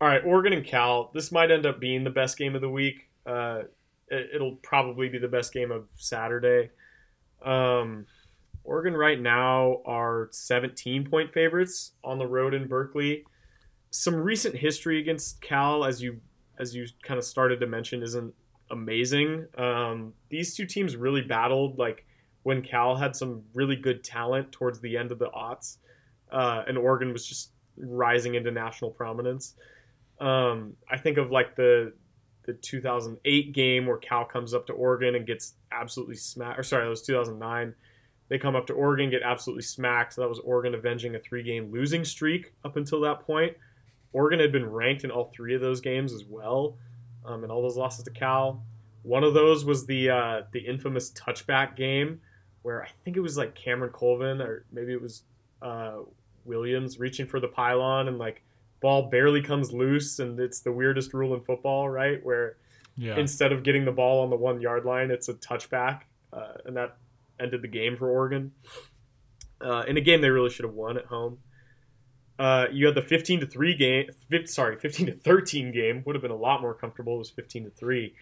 all 0.00 0.08
right. 0.08 0.22
Oregon 0.24 0.52
and 0.52 0.64
Cal. 0.64 1.10
This 1.14 1.32
might 1.32 1.50
end 1.50 1.66
up 1.66 1.80
being 1.80 2.04
the 2.04 2.10
best 2.10 2.36
game 2.36 2.54
of 2.54 2.60
the 2.60 2.68
week. 2.68 3.08
Uh, 3.26 3.62
it, 4.08 4.30
it'll 4.34 4.56
probably 4.56 5.08
be 5.08 5.18
the 5.18 5.28
best 5.28 5.52
game 5.52 5.70
of 5.70 5.86
Saturday. 5.96 6.70
Um, 7.42 8.06
Oregon 8.64 8.94
right 8.94 9.20
now 9.20 9.80
are 9.86 10.28
17 10.32 11.08
point 11.08 11.32
favorites 11.32 11.92
on 12.04 12.18
the 12.18 12.26
road 12.26 12.52
in 12.52 12.68
Berkeley. 12.68 13.24
Some 13.90 14.14
recent 14.14 14.54
history 14.56 15.00
against 15.00 15.40
Cal, 15.40 15.84
as 15.84 16.02
you 16.02 16.20
as 16.58 16.74
you 16.74 16.86
kind 17.02 17.16
of 17.16 17.24
started 17.24 17.58
to 17.60 17.66
mention, 17.66 18.02
isn't 18.02 18.34
amazing. 18.70 19.46
Um, 19.56 20.14
these 20.28 20.54
two 20.54 20.66
teams 20.66 20.96
really 20.96 21.22
battled 21.22 21.78
like 21.78 22.04
when 22.42 22.62
Cal 22.62 22.96
had 22.96 23.14
some 23.14 23.42
really 23.54 23.76
good 23.76 24.02
talent 24.02 24.52
towards 24.52 24.80
the 24.80 24.96
end 24.96 25.12
of 25.12 25.18
the 25.18 25.28
aughts, 25.28 25.76
uh, 26.32 26.62
and 26.66 26.78
Oregon 26.78 27.12
was 27.12 27.26
just 27.26 27.52
rising 27.76 28.34
into 28.34 28.50
national 28.50 28.90
prominence. 28.90 29.54
Um, 30.20 30.74
I 30.90 30.98
think 30.98 31.18
of 31.18 31.30
like 31.30 31.56
the 31.56 31.92
the 32.46 32.54
2008 32.54 33.52
game 33.52 33.86
where 33.86 33.98
Cal 33.98 34.24
comes 34.24 34.54
up 34.54 34.66
to 34.66 34.72
Oregon 34.72 35.14
and 35.14 35.26
gets 35.26 35.54
absolutely 35.70 36.16
smacked. 36.16 36.58
Or 36.58 36.62
sorry, 36.62 36.84
that 36.84 36.90
was 36.90 37.02
2009. 37.02 37.74
They 38.28 38.38
come 38.38 38.56
up 38.56 38.66
to 38.68 38.72
Oregon, 38.72 39.10
get 39.10 39.22
absolutely 39.22 39.62
smacked. 39.62 40.14
So 40.14 40.22
that 40.22 40.28
was 40.28 40.38
Oregon 40.38 40.74
avenging 40.74 41.14
a 41.14 41.18
three 41.18 41.42
game 41.42 41.70
losing 41.70 42.04
streak 42.04 42.52
up 42.64 42.76
until 42.76 43.00
that 43.02 43.20
point. 43.20 43.56
Oregon 44.12 44.40
had 44.40 44.52
been 44.52 44.66
ranked 44.68 45.04
in 45.04 45.10
all 45.10 45.30
three 45.34 45.54
of 45.54 45.60
those 45.60 45.80
games 45.80 46.12
as 46.12 46.24
well, 46.24 46.76
um, 47.24 47.42
and 47.42 47.52
all 47.52 47.62
those 47.62 47.76
losses 47.76 48.04
to 48.04 48.10
Cal. 48.10 48.62
One 49.02 49.24
of 49.24 49.34
those 49.34 49.64
was 49.64 49.86
the 49.86 50.10
uh, 50.10 50.42
the 50.52 50.60
infamous 50.60 51.10
touchback 51.12 51.76
game 51.76 52.20
where 52.62 52.82
I 52.82 52.88
think 53.04 53.16
it 53.16 53.20
was 53.20 53.38
like 53.38 53.54
Cameron 53.54 53.90
Colvin 53.92 54.40
or 54.42 54.64
maybe 54.70 54.92
it 54.92 55.00
was 55.00 55.22
uh, 55.62 55.98
Williams 56.44 56.98
reaching 56.98 57.26
for 57.26 57.40
the 57.40 57.48
pylon 57.48 58.08
and 58.08 58.18
like 58.18 58.42
ball 58.80 59.08
barely 59.10 59.40
comes 59.42 59.72
loose 59.72 60.18
and 60.18 60.38
it's 60.38 60.60
the 60.60 60.72
weirdest 60.72 61.14
rule 61.14 61.34
in 61.34 61.40
football, 61.40 61.88
right? 61.88 62.22
Where 62.24 62.56
Yeah. 62.96 63.16
instead 63.18 63.52
of 63.52 63.62
getting 63.62 63.84
the 63.86 63.92
ball 63.92 64.22
on 64.22 64.28
the 64.30 64.36
one 64.36 64.60
yard 64.60 64.84
line, 64.84 65.10
it's 65.10 65.28
a 65.28 65.34
touchback, 65.34 66.02
uh, 66.32 66.54
and 66.66 66.76
that 66.76 66.96
ended 67.38 67.62
the 67.62 67.68
game 67.68 67.96
for 67.96 68.10
Oregon. 68.10 68.52
Uh, 69.60 69.84
in 69.86 69.96
a 69.96 70.00
game 70.00 70.20
they 70.20 70.30
really 70.30 70.50
should 70.50 70.64
have 70.64 70.74
won 70.74 70.96
at 70.98 71.06
home. 71.06 71.38
Uh, 72.40 72.68
you 72.72 72.86
had 72.86 72.94
the 72.94 73.02
15 73.02 73.40
to 73.40 73.46
three 73.46 73.74
game. 73.74 74.08
fif- 74.30 74.48
Sorry, 74.48 74.74
15 74.74 75.06
to 75.08 75.14
13 75.14 75.72
game 75.72 76.02
would 76.06 76.14
have 76.14 76.22
been 76.22 76.30
a 76.30 76.36
lot 76.36 76.62
more 76.62 76.72
comfortable. 76.72 77.16
It 77.16 77.18
was 77.18 77.28
15 77.28 77.64
to 77.64 77.70
three, 77.70 78.14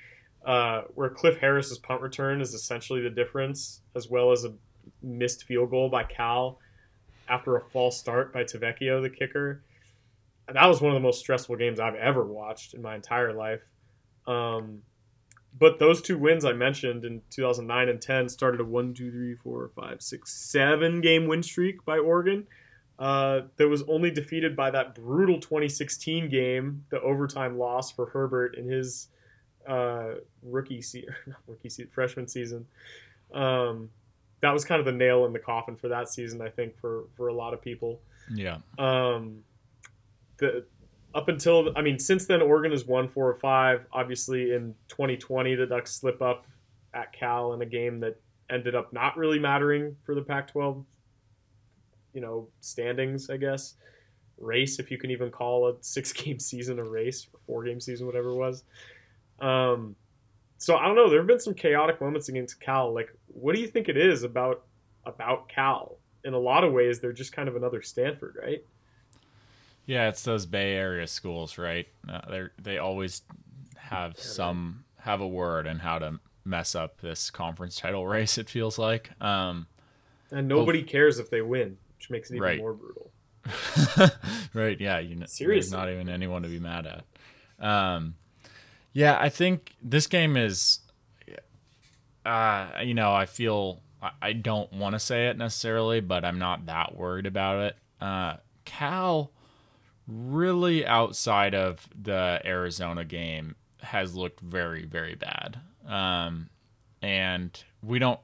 uh, 0.45 0.83
where 0.97 1.09
Cliff 1.09 1.39
Harris's 1.39 1.79
punt 1.79 2.03
return 2.03 2.41
is 2.41 2.53
essentially 2.53 3.01
the 3.01 3.11
difference, 3.11 3.81
as 3.95 4.11
well 4.11 4.33
as 4.33 4.45
a 4.45 4.55
missed 5.01 5.45
field 5.45 5.71
goal 5.71 5.89
by 5.89 6.03
Cal 6.03 6.59
after 7.29 7.55
a 7.57 7.61
false 7.61 7.97
start 7.97 8.33
by 8.33 8.43
Tavecchio, 8.43 9.01
the 9.01 9.09
kicker. 9.09 9.63
And 10.49 10.57
that 10.57 10.67
was 10.67 10.81
one 10.81 10.91
of 10.91 10.95
the 10.97 11.07
most 11.07 11.21
stressful 11.21 11.55
games 11.55 11.79
I've 11.79 11.95
ever 11.95 12.25
watched 12.25 12.75
in 12.75 12.83
my 12.83 12.97
entire 12.97 13.33
life. 13.33 13.63
Um, 14.27 14.83
but 15.57 15.79
those 15.79 16.03
two 16.03 16.19
wins 16.19 16.45
I 16.45 16.55
mentioned 16.55 17.05
in 17.05 17.23
2009 17.31 17.89
and 17.89 18.03
10 18.03 18.31
started 18.31 18.61
a 18.61 18.65
1, 18.65 18.95
2, 18.95 19.13
3, 19.13 19.35
4, 19.37 19.71
5, 19.77 20.03
6, 20.03 20.33
7 20.33 21.01
game 21.03 21.29
win 21.29 21.45
streak 21.45 21.85
by 21.85 21.99
Oregon 21.99 22.49
uh, 22.99 23.43
that 23.57 23.69
was 23.69 23.83
only 23.89 24.11
defeated 24.11 24.57
by 24.57 24.71
that 24.71 24.95
brutal 24.95 25.39
2016 25.39 26.29
game, 26.29 26.85
the 26.91 27.01
overtime 27.01 27.57
loss 27.57 27.93
for 27.93 28.07
Herbert 28.07 28.57
in 28.57 28.69
his 28.69 29.09
uh, 29.69 30.15
rookie 30.43 30.83
season, 30.83 31.15
rookie 31.47 31.69
freshman 31.93 32.27
season. 32.27 32.67
Um, 33.33 33.91
that 34.41 34.53
was 34.53 34.65
kind 34.65 34.79
of 34.79 34.85
the 34.85 34.93
nail 34.93 35.27
in 35.27 35.33
the 35.33 35.39
coffin 35.39 35.77
for 35.77 35.89
that 35.89 36.09
season, 36.09 36.41
I 36.41 36.49
think, 36.49 36.77
for, 36.77 37.05
for 37.17 37.29
a 37.29 37.35
lot 37.35 37.55
of 37.55 37.61
people. 37.61 38.01
yeah. 38.33 38.59
Um, 38.79 39.45
the 40.39 40.65
up 41.15 41.29
until 41.29 41.73
I 41.77 41.83
mean, 41.83 41.99
since 41.99 42.27
then 42.27 42.43
Oregon 42.43 42.71
has 42.71 42.85
won 42.85 43.09
four 43.09 43.29
or 43.29 43.35
five. 43.35 43.87
Obviously, 43.93 44.53
in 44.53 44.75
2020, 44.89 45.55
the 45.55 45.67
Ducks 45.67 45.95
slip 45.95 46.23
up 46.23 46.47
at 46.95 47.13
Cal 47.13 47.53
in 47.55 47.63
a 47.63 47.67
game 47.67 48.01
that 48.01 48.21
ended 48.51 48.75
up 48.75 48.93
not 48.93 49.17
really 49.17 49.39
mattering 49.39 49.97
for 50.05 50.15
the 50.15 50.23
Pac-12. 50.23 50.85
You 52.13 52.21
know, 52.21 52.49
standings, 52.61 53.31
I 53.31 53.37
guess, 53.37 53.75
race, 54.39 54.79
if 54.79 54.91
you 54.91 54.99
can 54.99 55.11
even 55.11 55.31
call 55.31 55.69
a 55.69 55.75
six-game 55.81 56.39
season 56.51 56.79
a 56.79 56.85
race 56.85 57.27
or 57.33 57.41
four-game 57.47 57.81
season, 57.81 58.07
whatever 58.07 58.31
it 58.31 58.37
was. 58.37 58.65
Um, 59.41 59.95
so 60.59 60.77
I 60.77 60.87
don't 60.87 60.97
know. 60.97 61.09
There 61.09 61.21
have 61.21 61.29
been 61.29 61.39
some 61.41 61.55
chaotic 61.55 62.01
moments 62.01 62.29
against 62.29 62.61
Cal. 62.61 62.93
Like, 62.93 63.15
what 63.29 63.55
do 63.55 63.61
you 63.61 63.69
think 63.69 63.89
it 63.89 63.97
is 63.97 64.23
about 64.25 64.65
about 65.07 65.49
Cal? 65.49 65.97
In 66.25 66.35
a 66.35 66.39
lot 66.39 66.65
of 66.65 66.73
ways, 66.73 66.99
they're 66.99 67.13
just 67.13 67.33
kind 67.33 67.49
of 67.49 67.55
another 67.55 67.81
Stanford, 67.81 68.37
right? 68.43 68.65
Yeah, 69.87 70.09
it's 70.09 70.23
those 70.23 70.45
Bay 70.45 70.75
Area 70.75 71.07
schools, 71.07 71.57
right? 71.57 71.87
Uh, 72.09 72.21
they 72.29 72.43
they 72.61 72.79
always 72.79 73.23
have 73.77 74.19
some 74.19 74.85
have 74.99 75.21
a 75.21 75.29
word 75.29 75.67
in 75.67 75.79
how 75.79 75.99
to 76.01 76.19
mess 76.45 76.75
up 76.75 77.01
this 77.01 77.31
conference 77.31 77.77
title 77.77 78.07
race. 78.15 78.37
It 78.37 78.51
feels 78.51 78.79
like. 78.79 79.11
Um, 79.23 79.67
And 80.33 80.49
nobody 80.49 80.83
cares 80.83 81.19
if 81.19 81.31
they 81.31 81.41
win, 81.41 81.79
which 81.99 82.09
makes 82.11 82.31
it 82.31 82.37
even 82.37 82.43
Right. 82.45 82.59
more 82.59 82.73
brutal. 82.73 83.11
right? 84.55 84.81
Yeah, 84.81 84.99
you 84.99 85.15
know, 85.15 85.21
there's 85.21 85.33
Seriously. 85.33 85.77
not 85.77 85.91
even 85.91 86.09
anyone 86.09 86.43
to 86.43 86.49
be 86.49 86.59
mad 86.59 86.87
at. 86.87 87.05
Um, 87.65 88.15
yeah, 88.93 89.19
I 89.21 89.29
think 89.29 89.75
this 89.83 90.07
game 90.07 90.37
is. 90.37 90.81
Uh, 92.25 92.69
you 92.83 92.95
know, 92.95 93.13
I 93.13 93.27
feel 93.27 93.81
I- 94.03 94.13
I 94.23 94.33
don't 94.33 94.73
want 94.73 94.93
to 94.95 94.99
say 94.99 95.29
it 95.29 95.37
necessarily, 95.39 96.01
but 96.01 96.25
I'm 96.25 96.39
not 96.39 96.67
that 96.67 96.95
worried 96.95 97.27
about 97.27 97.59
it. 97.65 97.77
Uh, 98.01 98.37
Cal, 98.65 99.33
really 100.07 100.87
outside 100.87 101.55
of 101.55 101.89
the 102.01 102.41
Arizona 102.45 103.05
game, 103.05 103.57
has 103.81 104.15
looked 104.15 104.41
very, 104.41 104.85
very 104.85 105.15
bad. 105.17 105.59
Um, 105.87 106.49
and 107.03 107.61
we 107.83 107.99
don't, 107.99 108.21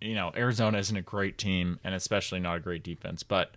you 0.00 0.14
know, 0.14 0.32
Arizona 0.36 0.78
isn't 0.78 0.96
a 0.96 1.02
great 1.02 1.38
team 1.38 1.80
and 1.84 1.94
especially 1.94 2.40
not 2.40 2.56
a 2.56 2.60
great 2.60 2.82
defense. 2.82 3.22
But 3.22 3.52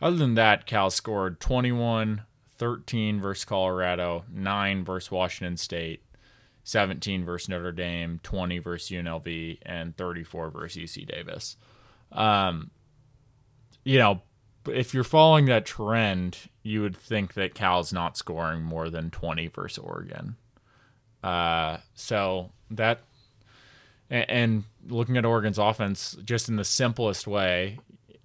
other 0.00 0.16
than 0.16 0.34
that, 0.34 0.66
Cal 0.66 0.90
scored 0.90 1.40
21 1.40 2.22
13 2.56 3.20
versus 3.20 3.44
Colorado, 3.44 4.24
9 4.32 4.84
versus 4.84 5.10
Washington 5.10 5.56
State, 5.56 6.02
17 6.62 7.24
versus 7.24 7.48
Notre 7.48 7.72
Dame, 7.72 8.20
20 8.22 8.58
versus 8.58 8.90
UNLV, 8.90 9.58
and 9.62 9.96
34 9.96 10.50
versus 10.50 10.82
UC 10.82 11.06
Davis. 11.06 11.56
Um, 12.12 12.70
you 13.84 13.98
know, 13.98 14.22
if 14.66 14.94
you're 14.94 15.04
following 15.04 15.46
that 15.46 15.66
trend, 15.66 16.38
you 16.62 16.80
would 16.82 16.96
think 16.96 17.34
that 17.34 17.54
Cal's 17.54 17.92
not 17.92 18.16
scoring 18.16 18.62
more 18.62 18.88
than 18.88 19.10
20 19.10 19.48
versus 19.48 19.78
Oregon. 19.78 20.36
Uh, 21.22 21.78
so 21.94 22.50
that, 22.70 23.00
and, 24.08 24.30
and 24.30 24.64
looking 24.88 25.16
at 25.16 25.24
Oregon's 25.24 25.58
offense 25.58 26.16
just 26.24 26.48
in 26.48 26.56
the 26.56 26.64
simplest 26.64 27.26
way, 27.26 27.78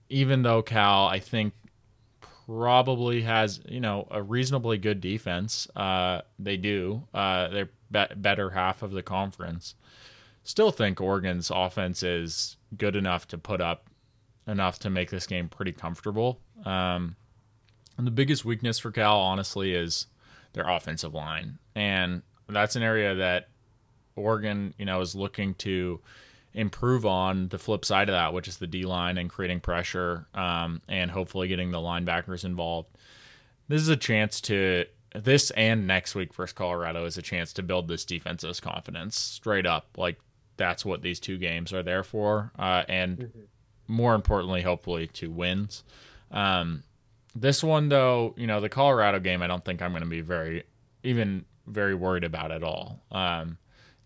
even 0.10 0.44
though 0.44 0.62
Cal, 0.62 1.08
I 1.08 1.20
think, 1.20 1.54
probably 2.46 3.22
has 3.22 3.62
you 3.68 3.80
know 3.80 4.08
a 4.10 4.22
reasonably 4.22 4.78
good 4.78 5.02
defense. 5.02 5.68
Uh, 5.76 6.22
they 6.40 6.58
do. 6.58 7.04
Uh, 7.14 7.48
they're 7.50 7.70
be- 7.92 8.16
better 8.16 8.50
half 8.50 8.82
of 8.82 8.92
the 8.92 9.04
conference. 9.04 9.76
Still 10.44 10.72
think 10.72 11.00
Oregon's 11.00 11.52
offense 11.54 12.02
is 12.02 12.58
good 12.76 12.96
enough 12.96 13.28
to 13.28 13.38
put 13.38 13.62
up 13.62 13.88
enough 14.48 14.80
to 14.80 14.90
make 14.90 15.12
this 15.12 15.28
game 15.28 15.48
pretty 15.48 15.72
comfortable. 15.72 16.40
Um, 16.66 17.16
and 17.98 18.08
the 18.08 18.12
biggest 18.12 18.46
weakness 18.46 18.80
for 18.80 18.92
Cal, 18.92 19.20
honestly, 19.20 19.74
is 19.74 20.08
their 20.54 20.68
offensive 20.68 21.14
line, 21.14 21.60
and 21.76 22.24
that's 22.48 22.76
an 22.76 22.82
area 22.82 23.14
that 23.16 23.50
Oregon, 24.16 24.74
you 24.80 24.86
know, 24.86 25.02
is 25.02 25.16
looking 25.16 25.54
to 25.56 26.00
improve 26.60 27.06
on 27.06 27.48
the 27.48 27.58
flip 27.58 27.86
side 27.86 28.10
of 28.10 28.14
that, 28.14 28.34
which 28.34 28.48
is 28.48 28.58
the 28.58 28.68
D 28.68 28.84
line 28.84 29.18
and 29.18 29.30
creating 29.30 29.62
pressure 29.62 30.28
um, 30.34 30.82
and 30.90 31.10
hopefully 31.10 31.48
getting 31.48 31.72
the 31.72 31.78
linebackers 31.78 32.44
involved. 32.44 32.90
This 33.70 33.82
is 33.82 33.88
a 33.88 33.96
chance 33.96 34.42
to 34.42 34.86
this 35.16 35.52
and 35.52 35.88
next 35.88 36.16
week 36.16 36.34
versus 36.34 36.54
Colorado 36.54 37.06
is 37.06 37.18
a 37.18 37.22
chance 37.22 37.54
to 37.54 37.64
build 37.64 37.88
this 37.88 38.04
defense's 38.04 38.60
confidence 38.60 39.18
straight 39.18 39.66
up. 39.66 39.88
Like 39.98 40.20
that's 40.58 40.84
what 40.86 41.02
these 41.02 41.20
two 41.20 41.38
games 41.38 41.72
are 41.72 41.82
there 41.82 42.04
for, 42.04 42.52
uh, 42.60 42.84
and 42.90 43.18
mm-hmm. 43.18 43.40
more 43.88 44.14
importantly, 44.14 44.62
hopefully 44.62 45.08
two 45.08 45.32
wins. 45.32 45.84
Um, 46.30 46.84
this 47.34 47.64
one 47.64 47.88
though, 47.88 48.34
you 48.38 48.48
know, 48.48 48.60
the 48.60 48.70
Colorado 48.70 49.20
game, 49.20 49.42
I 49.42 49.48
don't 49.48 49.64
think 49.64 49.82
I'm 49.82 49.92
going 49.92 50.04
to 50.04 50.10
be 50.10 50.22
very 50.22 50.64
even 51.04 51.46
very 51.68 51.96
worried 51.96 52.26
about 52.26 52.52
at 52.52 52.64
all. 52.64 53.02
Um, 53.12 53.58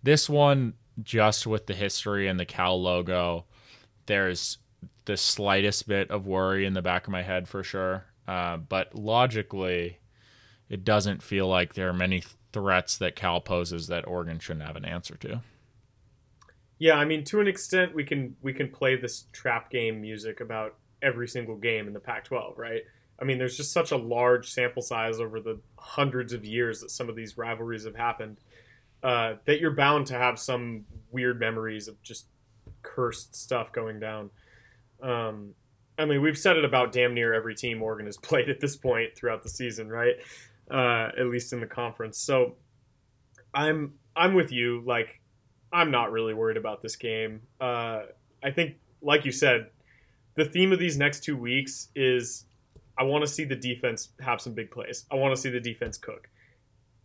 this 0.03 0.29
one, 0.29 0.73
just 1.01 1.47
with 1.47 1.65
the 1.65 1.73
history 1.73 2.27
and 2.27 2.39
the 2.39 2.45
Cal 2.45 2.81
logo, 2.81 3.45
there's 4.05 4.57
the 5.05 5.17
slightest 5.17 5.87
bit 5.87 6.11
of 6.11 6.27
worry 6.27 6.65
in 6.65 6.73
the 6.73 6.81
back 6.81 7.07
of 7.07 7.11
my 7.11 7.21
head 7.21 7.47
for 7.47 7.63
sure. 7.63 8.05
Uh, 8.27 8.57
but 8.57 8.93
logically, 8.95 9.99
it 10.69 10.83
doesn't 10.83 11.21
feel 11.21 11.47
like 11.47 11.73
there 11.73 11.89
are 11.89 11.93
many 11.93 12.23
threats 12.51 12.97
that 12.97 13.15
Cal 13.15 13.41
poses 13.41 13.87
that 13.87 14.07
Oregon 14.07 14.39
shouldn't 14.39 14.65
have 14.65 14.75
an 14.75 14.85
answer 14.85 15.15
to. 15.17 15.41
Yeah, 16.79 16.95
I 16.95 17.05
mean, 17.05 17.23
to 17.25 17.39
an 17.39 17.47
extent, 17.47 17.93
we 17.93 18.03
can 18.03 18.35
we 18.41 18.53
can 18.53 18.69
play 18.69 18.95
this 18.95 19.25
trap 19.31 19.69
game 19.69 20.01
music 20.01 20.41
about 20.41 20.75
every 21.01 21.27
single 21.27 21.55
game 21.55 21.87
in 21.87 21.93
the 21.93 21.99
Pac-12, 21.99 22.57
right? 22.57 22.81
I 23.19 23.25
mean, 23.25 23.37
there's 23.37 23.57
just 23.57 23.71
such 23.71 23.91
a 23.91 23.97
large 23.97 24.49
sample 24.49 24.81
size 24.81 25.19
over 25.19 25.39
the 25.39 25.59
hundreds 25.77 26.33
of 26.33 26.43
years 26.43 26.81
that 26.81 26.91
some 26.91 27.09
of 27.09 27.15
these 27.15 27.37
rivalries 27.37 27.85
have 27.85 27.95
happened 27.95 28.37
uh, 29.03 29.35
that 29.45 29.59
you're 29.59 29.75
bound 29.75 30.07
to 30.07 30.13
have 30.13 30.39
some 30.39 30.85
weird 31.11 31.39
memories 31.39 31.87
of 31.87 32.01
just 32.01 32.27
cursed 32.81 33.35
stuff 33.35 33.71
going 33.73 33.99
down. 33.99 34.29
Um, 35.01 35.53
I 35.97 36.05
mean, 36.05 36.21
we've 36.21 36.37
said 36.37 36.57
it 36.57 36.65
about 36.65 36.91
damn 36.91 37.13
near 37.13 37.33
every 37.33 37.53
team 37.53 37.81
Oregon 37.83 38.05
has 38.05 38.17
played 38.21 38.49
at 38.49 38.59
this 38.59 38.75
point 38.75 39.15
throughout 39.15 39.43
the 39.43 39.49
season, 39.49 39.89
right? 39.89 40.15
Uh, 40.71 41.09
at 41.19 41.27
least 41.27 41.51
in 41.53 41.59
the 41.59 41.67
conference. 41.67 42.17
So 42.17 42.55
I'm 43.53 43.93
I'm 44.15 44.33
with 44.33 44.51
you. 44.51 44.81
Like, 44.85 45.19
I'm 45.71 45.91
not 45.91 46.11
really 46.11 46.33
worried 46.33 46.57
about 46.57 46.81
this 46.81 46.95
game. 46.95 47.41
Uh, 47.59 48.03
I 48.43 48.51
think, 48.51 48.75
like 49.01 49.25
you 49.25 49.31
said, 49.31 49.69
the 50.35 50.45
theme 50.45 50.71
of 50.71 50.79
these 50.79 50.97
next 50.97 51.23
two 51.23 51.35
weeks 51.35 51.89
is 51.95 52.45
I 52.97 53.03
want 53.03 53.23
to 53.25 53.27
see 53.27 53.43
the 53.43 53.55
defense 53.55 54.09
have 54.21 54.39
some 54.39 54.53
big 54.53 54.71
plays. 54.71 55.05
I 55.11 55.15
want 55.15 55.35
to 55.35 55.41
see 55.41 55.49
the 55.49 55.59
defense 55.59 55.97
cook 55.97 56.29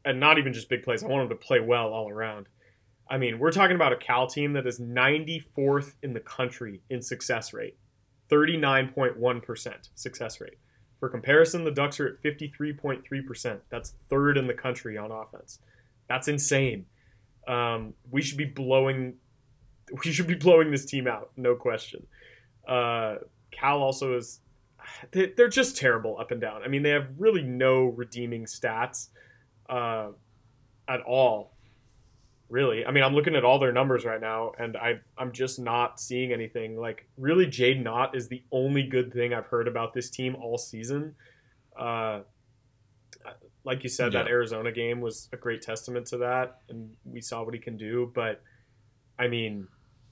and 0.09 0.19
not 0.19 0.39
even 0.39 0.55
just 0.55 0.71
big 0.71 0.83
plays. 0.83 1.05
I 1.05 1.07
want 1.07 1.29
them 1.29 1.39
to 1.39 1.45
play 1.45 1.61
well 1.61 1.93
all 1.93 2.11
around. 2.11 2.47
I 3.11 3.19
mean, 3.19 3.39
we're 3.39 3.53
talking 3.53 3.77
about 3.77 3.93
a 3.93 3.97
Cal 3.97 4.27
team 4.27 4.55
that 4.55 4.67
is 4.67 4.81
94th 4.81 5.93
in 6.03 6.15
the 6.15 6.21
country 6.21 6.81
in 6.89 7.03
success 7.03 7.53
rate, 7.53 7.77
39.1% 8.33 9.73
success 9.95 10.41
rate. 10.41 10.59
For 10.99 11.11
comparison, 11.11 11.65
the 11.65 11.71
Ducks 11.71 12.01
are 12.01 12.09
at 12.09 12.23
53.3%. 12.23 13.61
That's 13.69 13.95
third 14.09 14.39
in 14.39 14.47
the 14.47 14.55
country 14.55 14.97
on 14.97 15.13
offense. 15.13 15.59
That's 16.09 16.27
insane. 16.27 16.87
Um, 17.47 17.93
we 18.11 18.23
should 18.23 18.39
be 18.39 18.47
blowing, 18.47 19.17
we 20.05 20.11
should 20.11 20.27
be 20.27 20.37
blowing 20.37 20.71
this 20.71 20.87
team 20.87 21.07
out, 21.07 21.33
no 21.37 21.55
question. 21.55 22.07
Uh, 22.67 23.17
Cal 23.51 23.83
also 23.83 24.17
is, 24.17 24.41
they're 25.11 25.49
just 25.49 25.77
terrible 25.77 26.19
up 26.19 26.31
and 26.31 26.41
down. 26.41 26.63
I 26.63 26.69
mean, 26.69 26.83
they 26.83 26.91
have 26.91 27.09
really 27.19 27.43
no 27.43 27.85
redeeming 27.85 28.47
stats 28.47 29.09
uh, 29.69 30.09
at 30.87 31.01
all. 31.03 31.53
Really, 32.49 32.87
I 32.87 32.93
mean, 32.93 33.05
I'm 33.05 33.15
looking 33.15 33.37
at 33.37 33.45
all 33.45 33.59
their 33.59 33.73
numbers 33.73 34.07
right 34.07 34.21
now, 34.21 34.53
and 34.59 34.75
I 34.75 35.01
I'm 35.19 35.33
just 35.33 35.59
not 35.59 36.01
seeing 36.01 36.33
anything. 36.33 36.79
Like, 36.79 37.07
really, 37.19 37.45
Jaydn 37.45 37.87
Ott 37.87 38.17
is 38.17 38.29
the 38.29 38.43
only 38.51 38.85
good 38.85 39.13
thing 39.13 39.35
I've 39.35 39.47
heard 39.47 39.69
about 39.69 39.93
this 39.93 40.09
team 40.09 40.35
all 40.35 40.57
season. 40.57 41.15
Uh, 41.79 42.21
like 43.65 43.83
you 43.83 43.91
said, 43.91 44.15
yeah. 44.15 44.23
that 44.23 44.31
Arizona 44.31 44.73
game 44.73 45.03
was 45.03 45.29
a 45.35 45.37
great 45.37 45.61
testament 45.61 46.07
to 46.07 46.17
that, 46.19 46.61
and 46.71 46.91
we 47.05 47.21
saw 47.21 47.43
what 47.43 47.53
he 47.53 47.61
can 47.61 47.77
do. 47.77 48.11
But 48.15 48.41
I 49.19 49.29
mean, 49.29 49.69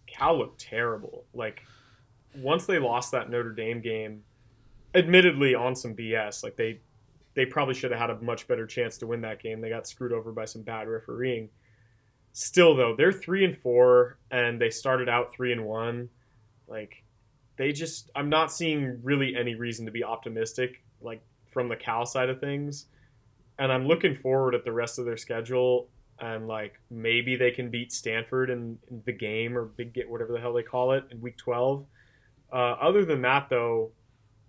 Cal 0.06 0.38
looked 0.38 0.60
terrible. 0.60 1.24
Like 1.32 1.62
once 2.36 2.66
they 2.66 2.78
lost 2.78 3.12
that 3.12 3.30
Notre 3.30 3.52
Dame 3.52 3.80
game, 3.80 4.24
admittedly 4.94 5.54
on 5.54 5.74
some 5.74 5.94
BS, 5.94 6.42
like 6.42 6.56
they 6.56 6.80
they 7.36 7.46
probably 7.46 7.74
should 7.74 7.92
have 7.92 8.00
had 8.00 8.10
a 8.10 8.20
much 8.20 8.48
better 8.48 8.66
chance 8.66 8.96
to 8.98 9.06
win 9.06 9.20
that 9.20 9.42
game. 9.42 9.60
They 9.60 9.68
got 9.68 9.86
screwed 9.86 10.12
over 10.12 10.32
by 10.32 10.46
some 10.46 10.62
bad 10.62 10.88
refereeing. 10.88 11.50
Still 12.32 12.74
though, 12.74 12.96
they're 12.96 13.12
three 13.12 13.44
and 13.44 13.56
four, 13.56 14.18
and 14.30 14.60
they 14.60 14.70
started 14.70 15.08
out 15.08 15.32
three 15.32 15.52
and 15.52 15.64
one. 15.64 16.08
Like 16.66 17.04
they 17.56 17.72
just, 17.72 18.10
I'm 18.16 18.30
not 18.30 18.50
seeing 18.50 19.00
really 19.02 19.36
any 19.36 19.54
reason 19.54 19.84
to 19.84 19.92
be 19.92 20.02
optimistic, 20.02 20.82
like 21.00 21.20
from 21.46 21.68
the 21.68 21.76
Cal 21.76 22.06
side 22.06 22.30
of 22.30 22.40
things. 22.40 22.86
And 23.58 23.70
I'm 23.70 23.86
looking 23.86 24.14
forward 24.14 24.54
at 24.54 24.64
the 24.64 24.72
rest 24.72 24.98
of 24.98 25.04
their 25.04 25.16
schedule, 25.18 25.88
and 26.18 26.48
like 26.48 26.80
maybe 26.90 27.36
they 27.36 27.50
can 27.50 27.70
beat 27.70 27.92
Stanford 27.92 28.48
in, 28.48 28.78
in 28.90 29.02
the 29.04 29.12
game 29.12 29.56
or 29.56 29.66
big 29.66 29.92
get 29.92 30.08
whatever 30.08 30.32
the 30.32 30.40
hell 30.40 30.54
they 30.54 30.62
call 30.62 30.92
it 30.92 31.04
in 31.10 31.20
Week 31.20 31.36
12. 31.36 31.84
Uh, 32.50 32.56
other 32.56 33.04
than 33.04 33.22
that, 33.22 33.48
though, 33.50 33.90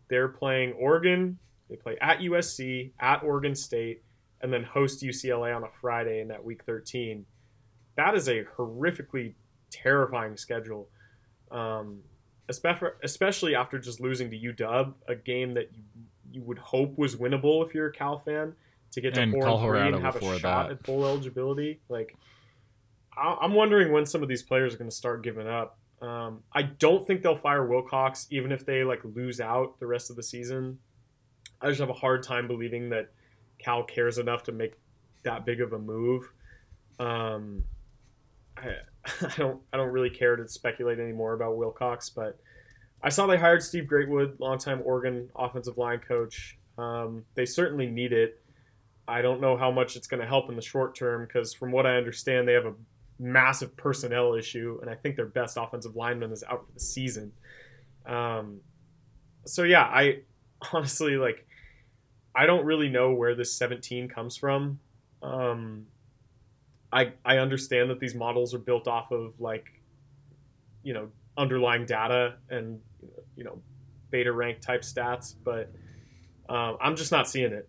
they're 0.09 0.29
playing 0.29 0.73
Oregon, 0.73 1.37
they 1.69 1.75
play 1.75 1.97
at 2.01 2.19
USC, 2.19 2.91
at 2.99 3.23
Oregon 3.23 3.55
State, 3.55 4.03
and 4.41 4.51
then 4.53 4.63
host 4.63 5.03
UCLA 5.03 5.55
on 5.55 5.63
a 5.63 5.69
Friday 5.81 6.21
in 6.21 6.27
that 6.29 6.43
week 6.43 6.63
13. 6.65 7.25
That 7.95 8.15
is 8.15 8.27
a 8.29 8.43
horrifically 8.57 9.33
terrifying 9.71 10.37
schedule, 10.37 10.87
um, 11.51 11.99
especially 12.49 13.55
after 13.55 13.79
just 13.79 13.99
losing 13.99 14.29
to 14.29 14.37
UW, 14.37 14.93
a 15.07 15.15
game 15.15 15.53
that 15.55 15.71
you, 15.73 15.83
you 16.31 16.41
would 16.43 16.59
hope 16.59 16.97
was 16.97 17.15
winnable 17.15 17.65
if 17.65 17.73
you're 17.73 17.87
a 17.87 17.91
Cal 17.91 18.19
fan 18.19 18.53
to 18.91 19.01
get 19.01 19.15
to 19.15 19.21
and 19.21 19.31
four 19.31 19.41
Colorado 19.41 19.85
and 19.85 19.95
three 19.95 19.95
and 19.95 20.05
have 20.05 20.15
a 20.15 20.39
shot 20.39 20.67
that. 20.67 20.71
at 20.71 20.83
bowl 20.83 21.05
eligibility. 21.05 21.79
Like, 21.89 22.15
I'm 23.17 23.53
wondering 23.53 23.91
when 23.91 24.05
some 24.05 24.21
of 24.21 24.29
these 24.29 24.43
players 24.43 24.75
are 24.75 24.77
going 24.77 24.89
to 24.89 24.95
start 24.95 25.23
giving 25.23 25.47
up. 25.47 25.79
Um, 26.01 26.43
I 26.53 26.61
don't 26.61 27.07
think 27.07 27.23
they'll 27.23 27.35
fire 27.35 27.65
Wilcox, 27.65 28.27
even 28.29 28.51
if 28.51 28.65
they 28.65 28.83
like 28.83 29.01
lose 29.03 29.41
out 29.41 29.79
the 29.79 29.87
rest 29.87 30.11
of 30.11 30.15
the 30.15 30.23
season. 30.23 30.77
I 31.61 31.67
just 31.69 31.79
have 31.79 31.89
a 31.89 31.93
hard 31.93 32.23
time 32.23 32.47
believing 32.47 32.89
that 32.89 33.09
Cal 33.59 33.83
cares 33.83 34.17
enough 34.17 34.43
to 34.43 34.51
make 34.51 34.73
that 35.23 35.45
big 35.45 35.61
of 35.61 35.73
a 35.73 35.79
move. 35.79 36.31
Um, 36.99 37.63
I, 38.55 38.75
I 39.21 39.33
don't 39.37 39.61
I 39.73 39.77
don't 39.77 39.91
really 39.91 40.09
care 40.09 40.35
to 40.35 40.47
speculate 40.47 40.99
anymore 40.99 41.33
about 41.33 41.57
Wilcox, 41.57 42.09
but 42.09 42.39
I 43.01 43.09
saw 43.09 43.27
they 43.27 43.37
hired 43.37 43.63
Steve 43.63 43.85
Greatwood, 43.85 44.39
longtime 44.39 44.81
Oregon 44.83 45.29
offensive 45.35 45.77
line 45.77 45.99
coach. 45.99 46.57
Um, 46.77 47.23
they 47.35 47.45
certainly 47.45 47.87
need 47.87 48.13
it. 48.13 48.41
I 49.07 49.21
don't 49.21 49.39
know 49.39 49.55
how 49.55 49.71
much 49.71 49.95
it's 49.95 50.07
going 50.07 50.19
to 50.19 50.27
help 50.27 50.49
in 50.49 50.55
the 50.55 50.61
short 50.61 50.95
term 50.95 51.25
because, 51.25 51.53
from 51.53 51.71
what 51.71 51.85
I 51.85 51.95
understand, 51.95 52.47
they 52.47 52.53
have 52.53 52.65
a 52.65 52.73
massive 53.19 53.75
personnel 53.77 54.33
issue, 54.33 54.79
and 54.81 54.89
I 54.89 54.95
think 54.95 55.15
their 55.15 55.25
best 55.25 55.57
offensive 55.57 55.95
lineman 55.95 56.31
is 56.31 56.43
out 56.43 56.65
for 56.65 56.71
the 56.73 56.79
season. 56.79 57.31
Um, 58.05 58.61
so 59.45 59.63
yeah, 59.63 59.83
I 59.83 60.19
honestly 60.73 61.17
like 61.17 61.46
I 62.37 62.45
don't 62.45 62.65
really 62.65 62.87
know 62.87 63.13
where 63.13 63.33
this 63.33 63.51
17 63.53 64.09
comes 64.09 64.37
from. 64.37 64.79
Um, 65.23 65.87
I 66.93 67.13
I 67.25 67.37
understand 67.39 67.89
that 67.89 67.99
these 67.99 68.13
models 68.13 68.53
are 68.53 68.59
built 68.59 68.87
off 68.87 69.11
of 69.11 69.41
like, 69.41 69.65
you 70.83 70.93
know, 70.93 71.09
underlying 71.35 71.85
data 71.85 72.35
and 72.49 72.79
you 73.35 73.43
know, 73.43 73.59
beta 74.11 74.31
rank 74.31 74.61
type 74.61 74.81
stats, 74.81 75.33
but 75.43 75.71
um, 76.47 76.77
I'm 76.79 76.95
just 76.95 77.11
not 77.11 77.27
seeing 77.27 77.51
it. 77.51 77.67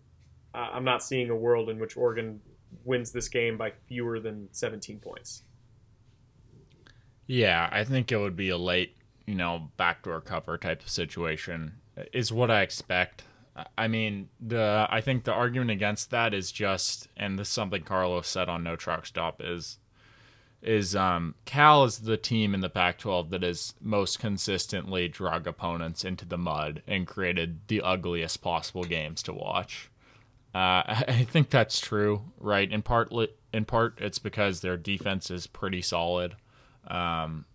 I'm 0.53 0.83
not 0.83 1.03
seeing 1.03 1.29
a 1.29 1.35
world 1.35 1.69
in 1.69 1.79
which 1.79 1.97
Oregon 1.97 2.41
wins 2.83 3.11
this 3.11 3.27
game 3.27 3.57
by 3.57 3.71
fewer 3.87 4.19
than 4.19 4.47
17 4.51 4.99
points. 4.99 5.43
Yeah, 7.27 7.69
I 7.71 7.83
think 7.83 8.11
it 8.11 8.17
would 8.17 8.35
be 8.35 8.49
a 8.49 8.57
late, 8.57 8.97
you 9.27 9.35
know, 9.35 9.69
backdoor 9.77 10.21
cover 10.21 10.57
type 10.57 10.81
of 10.81 10.89
situation. 10.89 11.73
Is 12.13 12.31
what 12.31 12.49
I 12.49 12.61
expect. 12.61 13.23
I 13.77 13.87
mean, 13.87 14.29
the 14.39 14.87
I 14.89 15.01
think 15.01 15.23
the 15.23 15.33
argument 15.33 15.71
against 15.71 16.11
that 16.11 16.33
is 16.33 16.51
just, 16.51 17.07
and 17.17 17.37
this 17.37 17.47
is 17.47 17.53
something 17.53 17.83
Carlos 17.83 18.27
said 18.27 18.49
on 18.49 18.63
No 18.63 18.75
Truck 18.75 19.05
Stop 19.05 19.41
is, 19.43 19.77
is 20.61 20.95
um, 20.95 21.35
Cal 21.45 21.83
is 21.85 21.99
the 21.99 22.17
team 22.17 22.53
in 22.53 22.61
the 22.61 22.69
Pac-12 22.69 23.29
that 23.29 23.43
has 23.43 23.73
most 23.81 24.19
consistently 24.19 25.07
drug 25.07 25.47
opponents 25.47 26.03
into 26.03 26.25
the 26.25 26.37
mud 26.37 26.81
and 26.85 27.07
created 27.07 27.61
the 27.67 27.81
ugliest 27.81 28.41
possible 28.41 28.83
games 28.83 29.23
to 29.23 29.33
watch. 29.33 29.89
Uh, 30.53 30.83
I 30.87 31.27
think 31.29 31.49
that's 31.49 31.79
true, 31.79 32.23
right? 32.39 32.69
In 32.69 32.81
part, 32.81 33.13
in 33.53 33.65
part, 33.65 33.99
it's 34.01 34.19
because 34.19 34.61
their 34.61 34.77
defense 34.77 35.31
is 35.31 35.47
pretty 35.47 35.81
solid 35.81 36.35
um, 36.87 37.45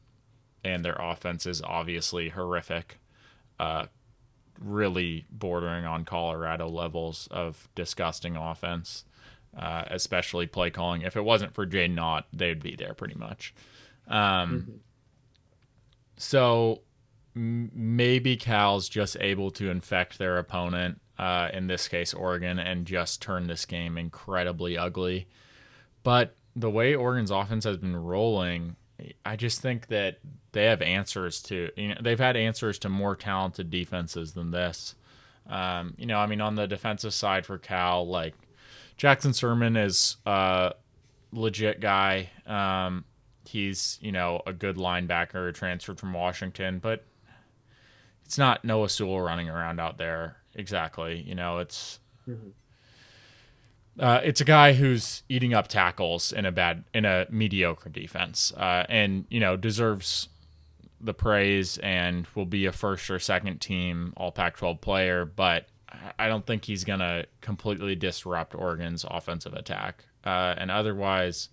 and 0.65 0.85
their 0.85 0.97
offense 0.99 1.47
is 1.47 1.61
obviously 1.63 2.31
horrific, 2.31 2.99
uh, 3.59 3.87
really 4.61 5.27
bordering 5.31 5.85
on 5.85 6.05
Colorado 6.05 6.69
levels 6.69 7.29
of 7.31 7.69
disgusting 7.75 8.37
offense, 8.37 9.05
uh, 9.57 9.85
especially 9.89 10.47
play 10.47 10.71
calling. 10.71 11.03
If 11.03 11.17
it 11.17 11.25
wasn't 11.25 11.55
for 11.55 11.67
Jaydn 11.67 12.01
Ott, 12.01 12.27
they'd 12.33 12.63
be 12.63 12.77
there 12.77 12.95
pretty 12.95 13.15
much. 13.15 13.55
Um, 14.09 14.17
mm-hmm. 14.17 14.73
So 16.17 16.83
m- 17.35 17.71
maybe 17.75 18.37
Cal's 18.37 18.89
just 18.89 19.17
able 19.21 19.51
to 19.53 19.71
infect 19.71 20.19
their 20.19 20.39
opponent, 20.39 21.01
uh, 21.19 21.49
in 21.53 21.67
this 21.67 21.89
case 21.89 22.15
Oregon, 22.15 22.59
and 22.59 22.87
just 22.87 23.23
turn 23.23 23.47
this 23.47 23.65
game 23.65 23.99
incredibly 23.99 24.77
ugly. 24.79 25.29
But 26.03 26.37
the 26.57 26.71
way 26.71 26.95
Oregon's 26.95 27.31
offense 27.31 27.65
has 27.65 27.79
been 27.79 27.97
rolling, 27.97 28.77
I 29.25 29.37
just 29.37 29.61
think 29.61 29.89
that 29.89 30.19
they 30.55 30.65
have 30.65 30.81
answers 30.81 31.43
to 31.43 31.71
you 31.77 31.89
know 31.89 31.97
they've 32.01 32.19
had 32.19 32.37
answers 32.37 32.79
to 32.81 32.89
more 32.89 33.15
talented 33.15 33.71
defenses 33.71 34.33
than 34.33 34.51
this. 34.51 34.95
Um, 35.47 35.95
you 35.99 36.07
know, 36.07 36.19
I 36.19 36.27
mean, 36.27 36.41
on 36.41 36.55
the 36.55 36.67
defensive 36.67 37.13
side 37.13 37.45
for 37.45 37.59
Cal, 37.59 38.07
like 38.07 38.35
Jackson 38.97 39.33
Sirmon 39.33 39.77
is 39.77 40.17
a 40.25 40.73
legit 41.33 41.81
guy. 41.81 42.31
Um, 42.47 43.05
he's 43.47 43.99
you 44.01 44.13
know 44.13 44.41
a 44.47 44.55
good 44.55 44.77
linebacker, 44.77 45.53
transferred 45.53 46.01
from 46.01 46.15
Washington, 46.15 46.79
but 46.79 47.05
it's 48.25 48.39
not 48.39 48.65
Noah 48.65 48.89
Sewell 48.89 49.21
running 49.21 49.51
around 49.51 49.81
out 49.81 49.99
there 49.99 50.37
exactly. 50.55 51.21
You 51.21 51.35
know, 51.35 51.59
it's. 51.59 51.99
Mm-hmm 52.27 52.51
uh, 53.99 54.21
it's 54.25 54.41
a 54.41 54.45
guy 54.45 54.73
who's 54.73 55.23
eating 55.29 55.55
up 55.55 55.69
tackles 55.69 56.33
in 56.33 56.45
a 56.47 56.53
bad 56.53 56.85
in 56.93 57.05
a 57.05 57.27
mediocre 57.31 57.89
defense, 57.89 58.53
uh, 58.57 58.85
and 58.89 59.25
you 59.29 59.39
know 59.39 59.57
deserves 59.57 60.29
the 61.05 61.15
praise 61.15 61.79
and 61.79 62.27
will 62.35 62.47
be 62.47 62.67
a 62.67 62.73
first 62.73 63.11
or 63.11 63.19
second 63.19 63.61
team 63.61 64.13
All 64.17 64.33
Pac-12 64.33 64.81
player. 64.81 65.25
But 65.25 65.67
I 66.19 66.29
don't 66.29 66.47
think 66.47 66.65
he's 66.65 66.85
gonna 66.85 67.27
completely 67.41 67.95
disrupt 67.95 68.55
Oregon's 68.55 69.05
offensive 69.09 69.55
attack. 69.55 70.05
Uh, 70.25 70.55
and 70.57 70.71
otherwise, 70.71 71.51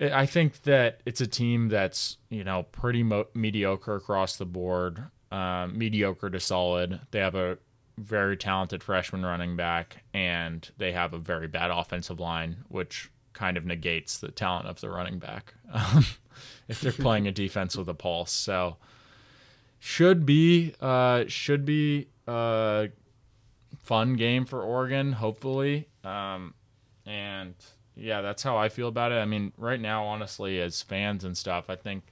I 0.00 0.26
think 0.26 0.62
that 0.62 1.00
it's 1.06 1.20
a 1.20 1.26
team 1.26 1.68
that's 1.68 2.18
you 2.28 2.44
know 2.44 2.64
pretty 2.64 3.02
mo- 3.02 3.28
mediocre 3.34 3.96
across 3.96 4.36
the 4.36 4.46
board, 4.46 5.04
um, 5.30 5.76
mediocre 5.78 6.30
to 6.30 6.40
solid. 6.40 7.00
They 7.10 7.20
have 7.20 7.34
a 7.34 7.58
very 7.98 8.36
talented 8.36 8.82
freshman 8.82 9.24
running 9.24 9.56
back, 9.56 10.04
and 10.12 10.68
they 10.76 10.92
have 10.92 11.14
a 11.14 11.18
very 11.18 11.48
bad 11.48 11.70
offensive 11.70 12.20
line, 12.20 12.58
which 12.68 13.10
kind 13.32 13.56
of 13.56 13.64
negates 13.64 14.18
the 14.18 14.30
talent 14.30 14.66
of 14.66 14.80
the 14.80 14.88
running 14.88 15.18
back 15.18 15.52
um, 15.72 16.04
if 16.68 16.80
they're 16.80 16.92
playing 16.92 17.26
a 17.26 17.32
defense 17.32 17.76
with 17.76 17.88
a 17.88 17.94
pulse. 17.94 18.32
So 18.32 18.76
should 19.78 20.26
be 20.26 20.74
uh, 20.80 21.24
should 21.28 21.64
be 21.64 22.08
a 22.26 22.88
fun 23.78 24.14
game 24.14 24.44
for 24.44 24.62
Oregon, 24.62 25.12
hopefully. 25.12 25.88
Um, 26.04 26.54
and 27.04 27.54
yeah, 27.94 28.20
that's 28.20 28.42
how 28.42 28.56
I 28.56 28.68
feel 28.68 28.88
about 28.88 29.12
it. 29.12 29.16
I 29.16 29.24
mean, 29.24 29.52
right 29.56 29.80
now, 29.80 30.04
honestly, 30.04 30.60
as 30.60 30.82
fans 30.82 31.24
and 31.24 31.36
stuff, 31.36 31.70
I 31.70 31.76
think 31.76 32.04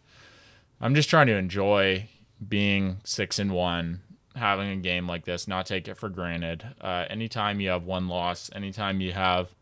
I'm 0.80 0.94
just 0.94 1.11
trying 1.11 1.26
to 1.26 1.36
enjoy 1.36 2.09
being 2.48 2.98
six 3.05 3.38
and 3.38 3.52
one 3.52 4.00
having 4.36 4.68
a 4.70 4.76
game 4.76 5.07
like 5.07 5.24
this, 5.24 5.46
not 5.46 5.66
take 5.66 5.86
it 5.88 5.96
for 5.96 6.09
granted. 6.09 6.64
Uh, 6.80 7.05
anytime 7.09 7.61
you 7.61 7.68
have 7.68 7.84
one 7.84 8.09
loss, 8.09 8.50
anytime 8.55 9.00
you 9.00 9.12
have 9.12 9.55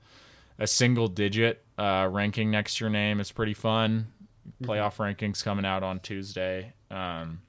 a 0.58 0.66
single 0.66 1.08
digit 1.08 1.62
uh, 1.78 2.08
ranking 2.10 2.50
next 2.50 2.76
to 2.76 2.84
your 2.84 2.90
name, 2.90 3.20
it's 3.20 3.32
pretty 3.32 3.54
fun. 3.54 4.06
Mm-hmm. 4.46 4.70
Playoff 4.70 4.96
rankings 4.96 5.44
coming 5.44 5.64
out 5.64 5.82
on 5.82 6.00
Tuesday 6.00 6.72
um, 6.90 7.42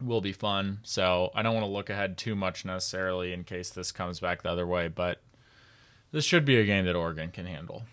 will 0.00 0.20
be 0.20 0.32
fun. 0.32 0.78
So 0.82 1.30
I 1.34 1.42
don't 1.42 1.54
want 1.54 1.66
to 1.66 1.70
look 1.70 1.90
ahead 1.90 2.18
too 2.18 2.34
much 2.34 2.64
necessarily 2.64 3.32
in 3.32 3.44
case 3.44 3.70
this 3.70 3.92
comes 3.92 4.20
back 4.20 4.42
the 4.42 4.50
other 4.50 4.66
way, 4.66 4.88
but 4.88 5.20
this 6.12 6.24
should 6.24 6.44
be 6.44 6.56
a 6.56 6.64
game 6.64 6.84
that 6.84 6.96
Oregon 6.96 7.30
can 7.30 7.46
handle. 7.46 7.84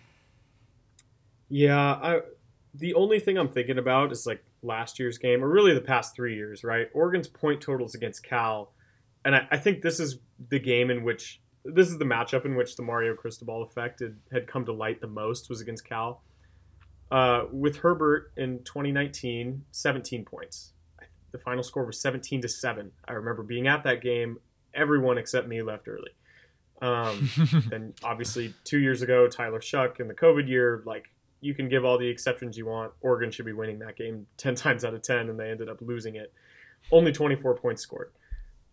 Yeah, 1.48 1.78
I 1.78 2.20
the 2.74 2.94
only 2.94 3.18
thing 3.18 3.36
I'm 3.36 3.48
thinking 3.48 3.78
about 3.78 4.12
is 4.12 4.26
like 4.26 4.44
last 4.62 4.98
year's 4.98 5.18
game, 5.18 5.42
or 5.42 5.48
really 5.48 5.74
the 5.74 5.80
past 5.80 6.14
three 6.14 6.36
years, 6.36 6.62
right? 6.62 6.88
Oregon's 6.94 7.26
point 7.26 7.60
totals 7.60 7.94
against 7.94 8.22
Cal, 8.22 8.72
and 9.24 9.34
I, 9.34 9.48
I 9.50 9.56
think 9.56 9.82
this 9.82 9.98
is 9.98 10.18
the 10.48 10.60
game 10.60 10.90
in 10.90 11.02
which 11.02 11.40
this 11.64 11.88
is 11.88 11.98
the 11.98 12.04
matchup 12.04 12.44
in 12.44 12.54
which 12.54 12.76
the 12.76 12.82
Mario 12.82 13.14
Cristobal 13.14 13.62
effect 13.62 14.00
had, 14.00 14.16
had 14.32 14.46
come 14.46 14.64
to 14.64 14.72
light 14.72 15.00
the 15.00 15.06
most 15.06 15.50
was 15.50 15.60
against 15.60 15.84
Cal. 15.84 16.22
Uh, 17.10 17.44
with 17.50 17.78
Herbert 17.78 18.32
in 18.36 18.60
2019, 18.64 19.64
17 19.72 20.24
points. 20.24 20.72
The 21.32 21.38
final 21.38 21.62
score 21.62 21.84
was 21.84 22.00
17 22.00 22.42
to 22.42 22.48
seven. 22.48 22.92
I 23.06 23.12
remember 23.12 23.42
being 23.42 23.66
at 23.66 23.84
that 23.84 24.02
game. 24.02 24.38
Everyone 24.74 25.18
except 25.18 25.48
me 25.48 25.62
left 25.62 25.88
early. 25.88 26.10
Um, 26.82 27.28
and 27.72 27.94
obviously, 28.02 28.54
two 28.64 28.78
years 28.78 29.02
ago, 29.02 29.28
Tyler 29.28 29.60
Shough 29.60 29.98
in 30.00 30.08
the 30.08 30.14
COVID 30.14 30.48
year, 30.48 30.82
like 30.86 31.10
you 31.40 31.54
can 31.54 31.68
give 31.68 31.84
all 31.84 31.98
the 31.98 32.08
exceptions 32.08 32.56
you 32.56 32.66
want. 32.66 32.92
Oregon 33.00 33.30
should 33.30 33.46
be 33.46 33.52
winning 33.52 33.78
that 33.80 33.96
game 33.96 34.26
10 34.36 34.54
times 34.56 34.84
out 34.84 34.94
of 34.94 35.02
10, 35.02 35.28
and 35.28 35.38
they 35.38 35.50
ended 35.50 35.68
up 35.68 35.78
losing 35.80 36.16
it. 36.16 36.32
Only 36.90 37.12
24 37.12 37.56
points 37.56 37.82
scored. 37.82 38.12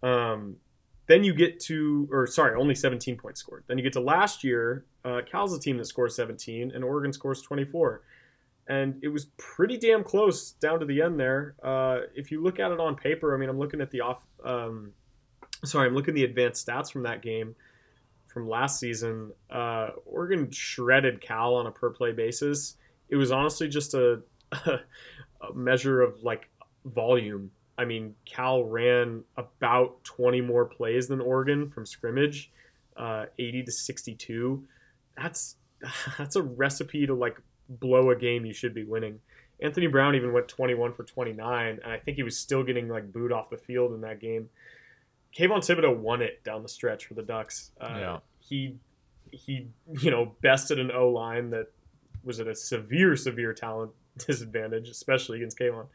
Um, 0.03 0.57
then 1.07 1.23
you 1.23 1.33
get 1.33 1.59
to, 1.61 2.07
or 2.11 2.27
sorry, 2.27 2.59
only 2.59 2.75
17 2.75 3.17
points 3.17 3.39
scored. 3.39 3.63
Then 3.67 3.77
you 3.77 3.83
get 3.83 3.93
to 3.93 4.01
last 4.01 4.43
year. 4.43 4.85
Uh, 5.05 5.21
Cal's 5.29 5.55
a 5.55 5.59
team 5.59 5.77
that 5.77 5.85
scores 5.85 6.15
17, 6.15 6.71
and 6.73 6.83
Oregon 6.83 7.13
scores 7.13 7.41
24. 7.41 8.01
And 8.69 8.99
it 9.01 9.07
was 9.07 9.27
pretty 9.37 9.77
damn 9.77 10.03
close 10.03 10.51
down 10.51 10.79
to 10.81 10.85
the 10.85 11.01
end 11.01 11.19
there. 11.19 11.55
Uh, 11.63 11.99
if 12.15 12.31
you 12.31 12.43
look 12.43 12.59
at 12.59 12.71
it 12.71 12.79
on 12.79 12.95
paper, 12.95 13.33
I 13.33 13.37
mean, 13.37 13.49
I'm 13.49 13.59
looking 13.59 13.79
at 13.79 13.91
the 13.91 14.01
off. 14.01 14.21
Um, 14.43 14.91
sorry, 15.63 15.87
I'm 15.87 15.95
looking 15.95 16.11
at 16.11 16.15
the 16.15 16.23
advanced 16.25 16.67
stats 16.67 16.91
from 16.91 17.03
that 17.03 17.21
game 17.21 17.55
from 18.37 18.47
last 18.47 18.79
season, 18.79 19.31
uh, 19.49 19.89
Oregon 20.05 20.51
shredded 20.51 21.21
Cal 21.21 21.55
on 21.55 21.65
a 21.65 21.71
per 21.71 21.89
play 21.89 22.11
basis. 22.11 22.75
It 23.09 23.15
was 23.15 23.31
honestly 23.31 23.67
just 23.67 23.95
a, 23.95 24.21
a 24.51 24.79
measure 25.55 26.03
of 26.03 26.21
like 26.21 26.47
volume. 26.85 27.49
I 27.79 27.85
mean, 27.85 28.13
Cal 28.25 28.63
ran 28.63 29.23
about 29.37 30.03
20 30.03 30.41
more 30.41 30.65
plays 30.65 31.07
than 31.07 31.19
Oregon 31.19 31.71
from 31.71 31.87
scrimmage, 31.87 32.51
uh, 32.95 33.25
80 33.39 33.63
to 33.63 33.71
62. 33.71 34.63
That's 35.19 35.55
that's 36.19 36.35
a 36.35 36.43
recipe 36.43 37.07
to 37.07 37.15
like 37.15 37.41
blow 37.69 38.11
a 38.11 38.15
game 38.15 38.45
you 38.45 38.53
should 38.53 38.73
be 38.73 38.83
winning. 38.83 39.19
Anthony 39.59 39.87
Brown 39.87 40.15
even 40.15 40.33
went 40.33 40.47
21 40.47 40.93
for 40.93 41.03
29, 41.03 41.79
and 41.83 41.91
I 41.91 41.97
think 41.97 42.17
he 42.17 42.23
was 42.23 42.37
still 42.37 42.63
getting 42.63 42.87
like 42.87 43.11
booed 43.11 43.31
off 43.31 43.49
the 43.49 43.57
field 43.57 43.93
in 43.93 44.01
that 44.01 44.19
game. 44.19 44.49
Kayvon 45.35 45.59
Thibodeaux 45.59 45.97
won 45.97 46.21
it 46.21 46.43
down 46.43 46.63
the 46.63 46.69
stretch 46.69 47.05
for 47.05 47.15
the 47.15 47.23
Ducks. 47.23 47.71
Uh, 47.79 47.97
yeah. 47.99 48.17
He 48.39 48.75
he 49.31 49.67
you 49.99 50.11
know 50.11 50.35
bested 50.41 50.79
an 50.79 50.91
O 50.91 51.09
line 51.09 51.49
that 51.49 51.67
was 52.23 52.39
at 52.39 52.47
a 52.47 52.55
severe 52.55 53.15
severe 53.15 53.53
talent 53.53 53.91
disadvantage, 54.17 54.89
especially 54.89 55.37
against 55.37 55.57
Kayvon. 55.57 55.87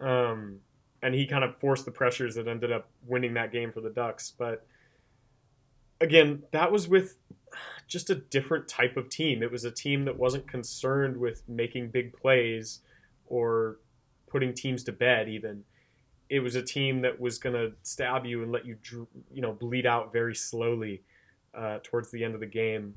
Um, 0.00 0.60
and 1.02 1.14
he 1.14 1.26
kind 1.26 1.44
of 1.44 1.56
forced 1.58 1.84
the 1.84 1.90
pressures 1.90 2.34
that 2.36 2.48
ended 2.48 2.72
up 2.72 2.88
winning 3.06 3.34
that 3.34 3.52
game 3.52 3.72
for 3.72 3.80
the 3.80 3.90
Ducks. 3.90 4.32
But 4.36 4.66
again, 6.00 6.42
that 6.52 6.72
was 6.72 6.88
with 6.88 7.16
just 7.86 8.10
a 8.10 8.14
different 8.14 8.68
type 8.68 8.96
of 8.96 9.08
team. 9.08 9.42
It 9.42 9.50
was 9.52 9.64
a 9.64 9.70
team 9.70 10.04
that 10.04 10.18
wasn't 10.18 10.46
concerned 10.46 11.16
with 11.16 11.42
making 11.48 11.90
big 11.90 12.12
plays 12.12 12.80
or 13.26 13.78
putting 14.26 14.52
teams 14.52 14.82
to 14.84 14.92
bed 14.92 15.28
even 15.28 15.64
it 16.28 16.40
was 16.40 16.54
a 16.54 16.62
team 16.62 17.02
that 17.02 17.20
was 17.20 17.38
going 17.38 17.54
to 17.54 17.72
stab 17.82 18.24
you 18.24 18.42
and 18.42 18.50
let 18.50 18.64
you 18.64 18.76
you 19.32 19.42
know 19.42 19.52
bleed 19.52 19.86
out 19.86 20.12
very 20.12 20.34
slowly 20.34 21.02
uh, 21.54 21.78
towards 21.82 22.10
the 22.10 22.24
end 22.24 22.34
of 22.34 22.40
the 22.40 22.46
game. 22.46 22.94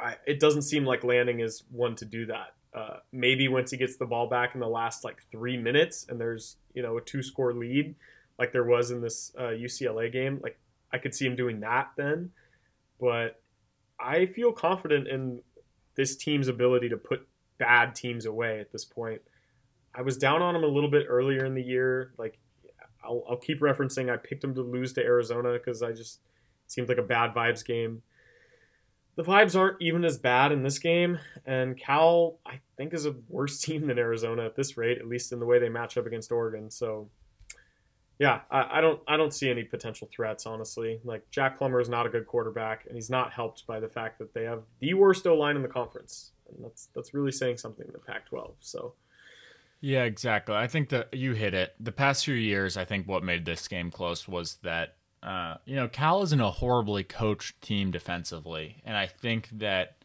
I, 0.00 0.16
it 0.26 0.40
doesn't 0.40 0.62
seem 0.62 0.84
like 0.84 1.04
Lanning 1.04 1.40
is 1.40 1.64
one 1.70 1.94
to 1.96 2.04
do 2.04 2.26
that. 2.26 2.54
Uh, 2.74 2.96
maybe 3.12 3.48
once 3.48 3.70
he 3.70 3.76
gets 3.76 3.96
the 3.96 4.06
ball 4.06 4.28
back 4.28 4.54
in 4.54 4.60
the 4.60 4.68
last 4.68 5.04
like 5.04 5.22
three 5.30 5.58
minutes 5.58 6.06
and 6.08 6.18
there's 6.18 6.56
you 6.74 6.82
know 6.82 6.96
a 6.96 7.00
two 7.02 7.22
score 7.22 7.52
lead 7.52 7.94
like 8.38 8.52
there 8.52 8.64
was 8.64 8.90
in 8.90 9.02
this 9.02 9.32
uh, 9.38 9.52
UCLA 9.52 10.10
game, 10.10 10.40
like 10.42 10.58
I 10.90 10.98
could 10.98 11.14
see 11.14 11.26
him 11.26 11.36
doing 11.36 11.60
that 11.60 11.90
then. 11.96 12.30
But 12.98 13.41
I 14.02 14.26
feel 14.26 14.52
confident 14.52 15.08
in 15.08 15.40
this 15.94 16.16
team's 16.16 16.48
ability 16.48 16.88
to 16.88 16.96
put 16.96 17.26
bad 17.58 17.94
teams 17.94 18.26
away 18.26 18.60
at 18.60 18.72
this 18.72 18.84
point. 18.84 19.20
I 19.94 20.02
was 20.02 20.16
down 20.16 20.42
on 20.42 20.56
him 20.56 20.64
a 20.64 20.68
little 20.68 20.90
bit 20.90 21.06
earlier 21.08 21.44
in 21.44 21.54
the 21.54 21.62
year. 21.62 22.12
Like 22.18 22.38
I'll, 23.04 23.24
I'll 23.28 23.36
keep 23.36 23.60
referencing, 23.60 24.10
I 24.10 24.16
picked 24.16 24.42
him 24.42 24.54
to 24.54 24.62
lose 24.62 24.92
to 24.94 25.02
Arizona 25.02 25.52
because 25.52 25.82
I 25.82 25.92
just 25.92 26.20
seemed 26.66 26.88
like 26.88 26.98
a 26.98 27.02
bad 27.02 27.32
vibes 27.32 27.64
game 27.64 28.02
the 29.16 29.22
vibes 29.22 29.58
aren't 29.58 29.80
even 29.80 30.04
as 30.04 30.16
bad 30.16 30.52
in 30.52 30.62
this 30.62 30.78
game, 30.78 31.18
and 31.44 31.76
Cal 31.76 32.38
I 32.46 32.60
think 32.76 32.94
is 32.94 33.06
a 33.06 33.14
worse 33.28 33.60
team 33.62 33.86
than 33.86 33.98
Arizona 33.98 34.46
at 34.46 34.56
this 34.56 34.76
rate, 34.76 34.98
at 34.98 35.06
least 35.06 35.32
in 35.32 35.40
the 35.40 35.46
way 35.46 35.58
they 35.58 35.68
match 35.68 35.96
up 35.98 36.06
against 36.06 36.32
Oregon. 36.32 36.70
So, 36.70 37.08
yeah, 38.18 38.40
I, 38.50 38.78
I 38.78 38.80
don't 38.80 39.00
I 39.08 39.16
don't 39.16 39.32
see 39.32 39.50
any 39.50 39.64
potential 39.64 40.08
threats 40.14 40.46
honestly. 40.46 41.00
Like 41.04 41.28
Jack 41.30 41.58
Plummer 41.58 41.80
is 41.80 41.88
not 41.88 42.06
a 42.06 42.08
good 42.08 42.26
quarterback, 42.26 42.86
and 42.86 42.94
he's 42.94 43.10
not 43.10 43.32
helped 43.32 43.66
by 43.66 43.80
the 43.80 43.88
fact 43.88 44.18
that 44.18 44.34
they 44.34 44.44
have 44.44 44.62
the 44.80 44.94
worst 44.94 45.26
O 45.26 45.34
line 45.34 45.56
in 45.56 45.62
the 45.62 45.68
conference, 45.68 46.32
and 46.48 46.64
that's 46.64 46.88
that's 46.94 47.14
really 47.14 47.32
saying 47.32 47.58
something 47.58 47.86
in 47.86 47.92
the 47.92 47.98
Pac-12. 47.98 48.52
So. 48.60 48.94
Yeah, 49.84 50.04
exactly. 50.04 50.54
I 50.54 50.68
think 50.68 50.90
that 50.90 51.12
you 51.12 51.32
hit 51.32 51.54
it. 51.54 51.74
The 51.80 51.90
past 51.90 52.24
few 52.24 52.34
years, 52.34 52.76
I 52.76 52.84
think 52.84 53.08
what 53.08 53.24
made 53.24 53.44
this 53.44 53.66
game 53.66 53.90
close 53.90 54.28
was 54.28 54.58
that 54.62 54.94
uh, 55.22 55.56
you 55.64 55.76
know, 55.76 55.88
Cal 55.88 56.22
isn't 56.22 56.40
a 56.40 56.50
horribly 56.50 57.04
coached 57.04 57.60
team 57.62 57.90
defensively, 57.90 58.82
and 58.84 58.96
I 58.96 59.06
think 59.06 59.48
that 59.52 59.96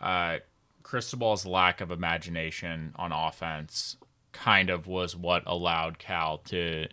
uh, 0.00 0.38
Cristobal's 0.82 1.44
lack 1.44 1.80
of 1.80 1.90
imagination 1.90 2.92
on 2.96 3.12
offense 3.12 3.96
kind 4.32 4.70
of 4.70 4.86
was 4.86 5.14
what 5.14 5.42
allowed 5.46 5.98
Cal 5.98 6.38
to 6.38 6.86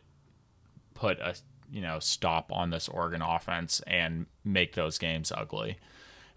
put 0.93 1.19
a 1.19 1.35
you 1.71 1.81
know 1.81 1.99
stop 1.99 2.51
on 2.51 2.69
this 2.69 2.87
Oregon 2.87 3.21
offense 3.21 3.81
and 3.87 4.25
make 4.43 4.75
those 4.75 4.97
games 4.97 5.31
ugly. 5.35 5.77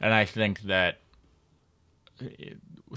And 0.00 0.12
I 0.12 0.24
think 0.24 0.62
that 0.62 0.98
uh, 2.20 2.26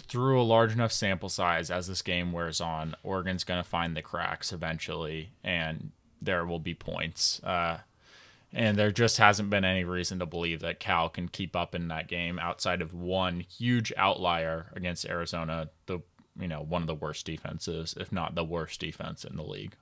through 0.02 0.42
a 0.42 0.44
large 0.44 0.74
enough 0.74 0.92
sample 0.92 1.30
size 1.30 1.72
as 1.72 1.88
this 1.88 2.02
game 2.02 2.32
wears 2.32 2.62
on, 2.62 2.96
Oregon's 3.04 3.44
going 3.44 3.62
to 3.62 3.70
find 3.70 3.96
the 3.96 4.02
cracks 4.02 4.54
eventually, 4.54 5.32
and 5.44 5.92
there 6.22 6.46
will 6.46 6.60
be 6.60 6.74
points. 6.74 7.42
Uh, 7.44 7.80
and 8.52 8.78
there 8.78 8.92
just 8.92 9.18
hasn't 9.18 9.50
been 9.50 9.66
any 9.66 9.84
reason 9.84 10.20
to 10.20 10.26
believe 10.26 10.62
that 10.62 10.80
Cal 10.80 11.10
can 11.10 11.28
keep 11.28 11.56
up 11.56 11.76
in 11.76 11.88
that 11.90 12.08
game 12.08 12.40
outside 12.40 12.82
of 12.82 12.94
one 12.94 13.42
huge 13.42 13.94
outlier 13.96 14.72
against 14.76 15.06
Arizona, 15.06 15.70
the 15.86 16.00
you 16.40 16.48
know 16.48 16.62
one 16.62 16.82
of 16.82 16.88
the 16.88 16.96
worst 16.96 17.26
defenses, 17.26 17.94
if 18.00 18.12
not 18.12 18.36
the 18.36 18.44
worst 18.44 18.80
defense 18.80 19.24
in 19.24 19.36
the 19.36 19.44
league. 19.44 19.76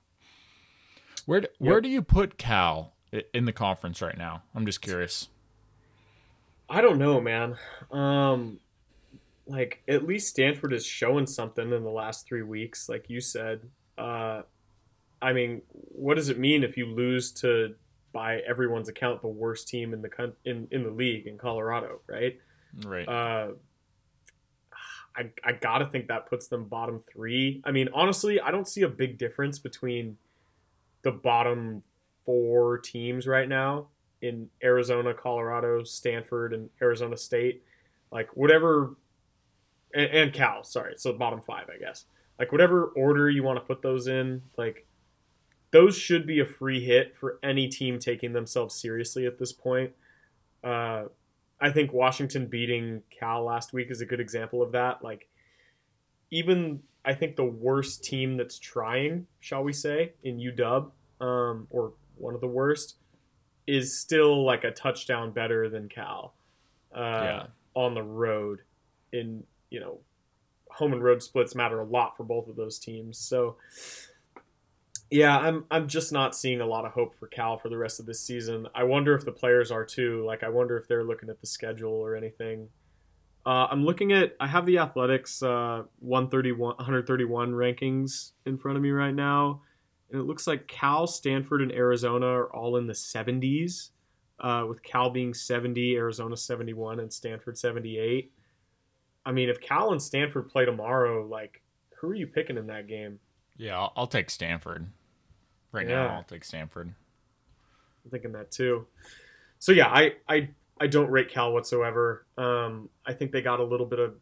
Where 1.28 1.42
do, 1.42 1.48
yep. 1.60 1.70
where 1.70 1.80
do 1.82 1.90
you 1.90 2.00
put 2.00 2.38
Cal 2.38 2.94
in 3.34 3.44
the 3.44 3.52
conference 3.52 4.00
right 4.00 4.16
now? 4.16 4.44
I'm 4.54 4.64
just 4.64 4.80
curious. 4.80 5.28
I 6.70 6.80
don't 6.80 6.96
know, 6.96 7.20
man. 7.20 7.54
Um, 7.90 8.60
like 9.46 9.82
at 9.86 10.06
least 10.06 10.28
Stanford 10.28 10.72
is 10.72 10.86
showing 10.86 11.26
something 11.26 11.70
in 11.70 11.84
the 11.84 11.90
last 11.90 12.26
three 12.26 12.40
weeks, 12.40 12.88
like 12.88 13.10
you 13.10 13.20
said. 13.20 13.60
Uh, 13.98 14.40
I 15.20 15.34
mean, 15.34 15.60
what 15.72 16.14
does 16.14 16.30
it 16.30 16.38
mean 16.38 16.64
if 16.64 16.78
you 16.78 16.86
lose 16.86 17.30
to 17.32 17.74
by 18.14 18.38
everyone's 18.48 18.88
account 18.88 19.20
the 19.20 19.28
worst 19.28 19.68
team 19.68 19.92
in 19.92 20.00
the 20.00 20.32
in 20.46 20.66
in 20.70 20.82
the 20.82 20.90
league 20.90 21.26
in 21.26 21.36
Colorado, 21.36 22.00
right? 22.06 22.40
Right. 22.86 23.06
Uh, 23.06 23.48
I 25.14 25.30
I 25.44 25.52
gotta 25.52 25.84
think 25.84 26.08
that 26.08 26.24
puts 26.30 26.48
them 26.48 26.64
bottom 26.64 27.02
three. 27.12 27.60
I 27.66 27.70
mean, 27.70 27.90
honestly, 27.92 28.40
I 28.40 28.50
don't 28.50 28.66
see 28.66 28.80
a 28.80 28.88
big 28.88 29.18
difference 29.18 29.58
between 29.58 30.16
the 31.02 31.12
bottom 31.12 31.82
four 32.24 32.78
teams 32.78 33.26
right 33.26 33.48
now 33.48 33.86
in 34.20 34.48
Arizona, 34.62 35.14
Colorado, 35.14 35.82
Stanford, 35.84 36.52
and 36.52 36.68
Arizona 36.82 37.16
State. 37.16 37.62
Like 38.10 38.28
whatever, 38.36 38.96
and, 39.94 40.10
and 40.10 40.32
Cal. 40.32 40.64
Sorry, 40.64 40.94
so 40.96 41.12
bottom 41.12 41.40
five, 41.40 41.68
I 41.74 41.78
guess. 41.78 42.04
Like 42.38 42.52
whatever 42.52 42.86
order 42.96 43.28
you 43.28 43.42
want 43.42 43.58
to 43.58 43.64
put 43.64 43.82
those 43.82 44.06
in, 44.06 44.42
like 44.56 44.86
those 45.70 45.96
should 45.96 46.26
be 46.26 46.40
a 46.40 46.46
free 46.46 46.84
hit 46.84 47.16
for 47.16 47.38
any 47.42 47.68
team 47.68 47.98
taking 47.98 48.32
themselves 48.32 48.74
seriously 48.74 49.26
at 49.26 49.38
this 49.38 49.52
point. 49.52 49.92
Uh, 50.64 51.04
I 51.60 51.70
think 51.70 51.92
Washington 51.92 52.46
beating 52.46 53.02
Cal 53.10 53.44
last 53.44 53.72
week 53.72 53.90
is 53.90 54.00
a 54.00 54.06
good 54.06 54.20
example 54.20 54.62
of 54.62 54.72
that. 54.72 55.02
Like, 55.02 55.28
even 56.30 56.80
I 57.08 57.14
think 57.14 57.36
the 57.36 57.44
worst 57.44 58.04
team 58.04 58.36
that's 58.36 58.58
trying, 58.58 59.26
shall 59.40 59.64
we 59.64 59.72
say, 59.72 60.12
in 60.24 60.36
UW, 60.36 60.90
um, 61.22 61.66
or 61.70 61.94
one 62.16 62.34
of 62.34 62.42
the 62.42 62.46
worst, 62.46 62.96
is 63.66 63.98
still 63.98 64.44
like 64.44 64.64
a 64.64 64.70
touchdown 64.70 65.32
better 65.32 65.70
than 65.70 65.88
Cal 65.88 66.34
uh, 66.94 67.00
yeah. 67.00 67.46
on 67.72 67.94
the 67.94 68.02
road. 68.02 68.60
In 69.14 69.42
you 69.70 69.80
know, 69.80 70.00
home 70.70 70.92
and 70.92 71.02
road 71.02 71.22
splits 71.22 71.54
matter 71.54 71.80
a 71.80 71.84
lot 71.84 72.14
for 72.14 72.24
both 72.24 72.46
of 72.46 72.56
those 72.56 72.78
teams. 72.78 73.16
So 73.16 73.56
yeah, 75.10 75.38
I'm 75.38 75.64
I'm 75.70 75.88
just 75.88 76.12
not 76.12 76.36
seeing 76.36 76.60
a 76.60 76.66
lot 76.66 76.84
of 76.84 76.92
hope 76.92 77.14
for 77.14 77.26
Cal 77.26 77.56
for 77.56 77.70
the 77.70 77.78
rest 77.78 78.00
of 78.00 78.04
this 78.04 78.20
season. 78.20 78.66
I 78.74 78.82
wonder 78.82 79.14
if 79.14 79.24
the 79.24 79.32
players 79.32 79.70
are 79.70 79.84
too. 79.84 80.26
Like, 80.26 80.42
I 80.42 80.50
wonder 80.50 80.76
if 80.76 80.86
they're 80.86 81.04
looking 81.04 81.30
at 81.30 81.40
the 81.40 81.46
schedule 81.46 81.94
or 81.94 82.14
anything. 82.14 82.68
Uh, 83.48 83.66
I'm 83.70 83.82
looking 83.82 84.12
at. 84.12 84.36
I 84.38 84.46
have 84.46 84.66
the 84.66 84.76
Athletic's 84.76 85.42
uh, 85.42 85.84
131 86.00 86.76
131 86.76 87.52
rankings 87.52 88.32
in 88.44 88.58
front 88.58 88.76
of 88.76 88.82
me 88.82 88.90
right 88.90 89.14
now, 89.14 89.62
and 90.12 90.20
it 90.20 90.24
looks 90.24 90.46
like 90.46 90.68
Cal, 90.68 91.06
Stanford, 91.06 91.62
and 91.62 91.72
Arizona 91.72 92.26
are 92.26 92.54
all 92.54 92.76
in 92.76 92.86
the 92.86 92.92
70s. 92.92 93.88
Uh, 94.38 94.66
with 94.68 94.82
Cal 94.82 95.08
being 95.08 95.32
70, 95.32 95.96
Arizona 95.96 96.36
71, 96.36 97.00
and 97.00 97.10
Stanford 97.10 97.56
78. 97.56 98.30
I 99.24 99.32
mean, 99.32 99.48
if 99.48 99.62
Cal 99.62 99.92
and 99.92 100.02
Stanford 100.02 100.50
play 100.50 100.66
tomorrow, 100.66 101.26
like, 101.26 101.62
who 101.98 102.08
are 102.08 102.14
you 102.14 102.26
picking 102.26 102.58
in 102.58 102.66
that 102.66 102.86
game? 102.86 103.18
Yeah, 103.56 103.78
I'll, 103.78 103.92
I'll 103.96 104.06
take 104.06 104.28
Stanford. 104.28 104.86
Right 105.72 105.88
yeah. 105.88 106.02
now, 106.04 106.16
I'll 106.16 106.22
take 106.22 106.44
Stanford. 106.44 106.92
I'm 108.04 108.10
thinking 108.10 108.32
that 108.32 108.50
too. 108.50 108.86
So 109.58 109.72
yeah, 109.72 109.88
I 109.88 110.16
I 110.28 110.50
I 110.80 110.86
don't 110.86 111.10
rate 111.10 111.30
Cal 111.30 111.52
whatsoever. 111.52 112.26
Um, 112.36 112.88
I 113.06 113.12
think 113.12 113.32
they 113.32 113.42
got 113.42 113.60
a 113.60 113.64
little 113.64 113.86
bit 113.86 113.98
of 113.98 114.14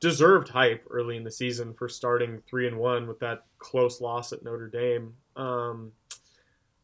deserved 0.00 0.48
hype 0.48 0.84
early 0.90 1.16
in 1.16 1.24
the 1.24 1.30
season 1.30 1.74
for 1.74 1.88
starting 1.88 2.42
three 2.48 2.66
and 2.66 2.78
one 2.78 3.06
with 3.06 3.20
that 3.20 3.44
close 3.58 4.00
loss 4.00 4.32
at 4.32 4.42
Notre 4.42 4.68
Dame. 4.68 5.14
Um, 5.36 5.92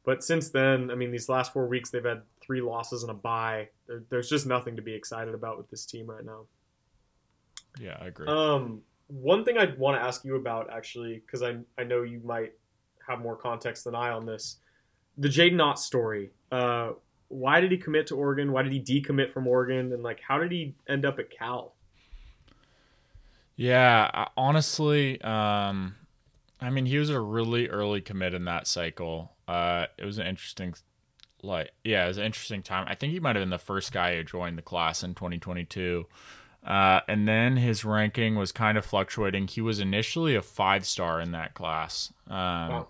but 0.04 0.22
since 0.22 0.50
then, 0.50 0.90
I 0.90 0.94
mean, 0.94 1.10
these 1.10 1.28
last 1.28 1.52
four 1.52 1.66
weeks 1.66 1.90
they've 1.90 2.04
had 2.04 2.22
three 2.40 2.60
losses 2.60 3.02
and 3.02 3.10
a 3.10 3.14
bye. 3.14 3.68
There, 3.88 4.04
there's 4.08 4.28
just 4.28 4.46
nothing 4.46 4.76
to 4.76 4.82
be 4.82 4.94
excited 4.94 5.34
about 5.34 5.58
with 5.58 5.68
this 5.70 5.84
team 5.86 6.06
right 6.06 6.24
now. 6.24 6.42
Yeah, 7.80 7.96
I 8.00 8.06
agree. 8.06 8.28
Um, 8.28 8.82
one 9.08 9.44
thing 9.44 9.58
I 9.58 9.74
want 9.76 10.00
to 10.00 10.06
ask 10.06 10.24
you 10.24 10.36
about 10.36 10.70
actually, 10.72 11.22
because 11.24 11.42
I 11.42 11.56
I 11.78 11.84
know 11.84 12.02
you 12.02 12.20
might 12.24 12.52
have 13.08 13.20
more 13.20 13.36
context 13.36 13.84
than 13.84 13.94
I 13.94 14.10
on 14.10 14.26
this. 14.26 14.58
The 15.18 15.28
Jaydn 15.28 15.60
Ott 15.60 15.78
story. 15.78 16.30
Uh, 16.52 16.92
why 17.28 17.60
did 17.60 17.70
he 17.70 17.78
commit 17.78 18.06
to 18.08 18.16
Oregon? 18.16 18.52
Why 18.52 18.62
did 18.62 18.72
he 18.72 18.80
decommit 18.80 19.32
from 19.32 19.46
Oregon? 19.46 19.92
And 19.92 20.02
like, 20.02 20.20
how 20.20 20.38
did 20.38 20.52
he 20.52 20.74
end 20.88 21.04
up 21.04 21.18
at 21.18 21.30
Cal? 21.30 21.74
Yeah, 23.56 24.26
honestly, 24.36 25.20
um, 25.22 25.94
I 26.60 26.70
mean, 26.70 26.86
he 26.86 26.98
was 26.98 27.10
a 27.10 27.20
really 27.20 27.68
early 27.68 28.00
commit 28.00 28.34
in 28.34 28.44
that 28.44 28.66
cycle. 28.66 29.32
Uh, 29.48 29.86
it 29.96 30.04
was 30.04 30.18
an 30.18 30.26
interesting, 30.26 30.74
like, 31.42 31.70
yeah, 31.82 32.04
it 32.04 32.08
was 32.08 32.18
an 32.18 32.24
interesting 32.24 32.62
time. 32.62 32.86
I 32.88 32.94
think 32.94 33.12
he 33.12 33.20
might 33.20 33.34
have 33.34 33.42
been 33.42 33.50
the 33.50 33.58
first 33.58 33.92
guy 33.92 34.14
who 34.14 34.24
joined 34.24 34.58
the 34.58 34.62
class 34.62 35.02
in 35.02 35.14
2022. 35.14 36.06
Uh, 36.66 37.00
and 37.08 37.26
then 37.26 37.56
his 37.56 37.84
ranking 37.84 38.34
was 38.34 38.52
kind 38.52 38.76
of 38.76 38.84
fluctuating. 38.84 39.46
He 39.46 39.60
was 39.60 39.80
initially 39.80 40.34
a 40.34 40.42
five 40.42 40.84
star 40.84 41.20
in 41.20 41.32
that 41.32 41.54
class. 41.54 42.12
Um, 42.28 42.36
wow 42.36 42.88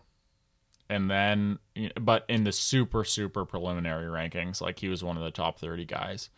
and 0.89 1.11
then 1.11 1.59
but 2.01 2.25
in 2.29 2.45
the 2.45 2.53
super 2.53 3.05
super 3.05 3.45
preliminary 3.45 4.07
rankings 4.07 4.61
like 4.61 4.79
he 4.79 4.89
was 4.89 5.03
one 5.03 5.17
of 5.17 5.23
the 5.23 5.31
top 5.31 5.59
30 5.59 5.85
guys. 5.85 6.31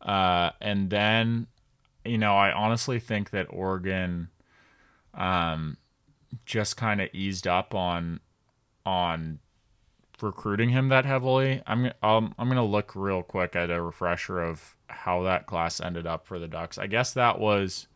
Uh, 0.00 0.50
and 0.60 0.90
then 0.90 1.46
you 2.04 2.18
know 2.18 2.36
i 2.36 2.52
honestly 2.52 2.98
think 2.98 3.30
that 3.30 3.46
oregon 3.48 4.28
um, 5.14 5.76
just 6.44 6.76
kind 6.76 7.00
of 7.00 7.08
eased 7.12 7.46
up 7.46 7.74
on 7.74 8.20
on 8.84 9.38
recruiting 10.20 10.70
him 10.70 10.88
that 10.88 11.04
heavily. 11.04 11.62
I'm 11.66 11.92
um, 12.02 12.34
i'm 12.38 12.50
to 12.50 12.62
look 12.62 12.92
real 12.94 13.22
quick 13.22 13.56
at 13.56 13.70
a 13.70 13.80
refresher 13.80 14.40
of 14.40 14.76
how 14.88 15.22
that 15.22 15.46
class 15.46 15.80
ended 15.80 16.06
up 16.06 16.26
for 16.26 16.38
the 16.38 16.48
ducks. 16.48 16.78
I 16.78 16.86
guess 16.86 17.14
that 17.14 17.38
was 17.38 17.86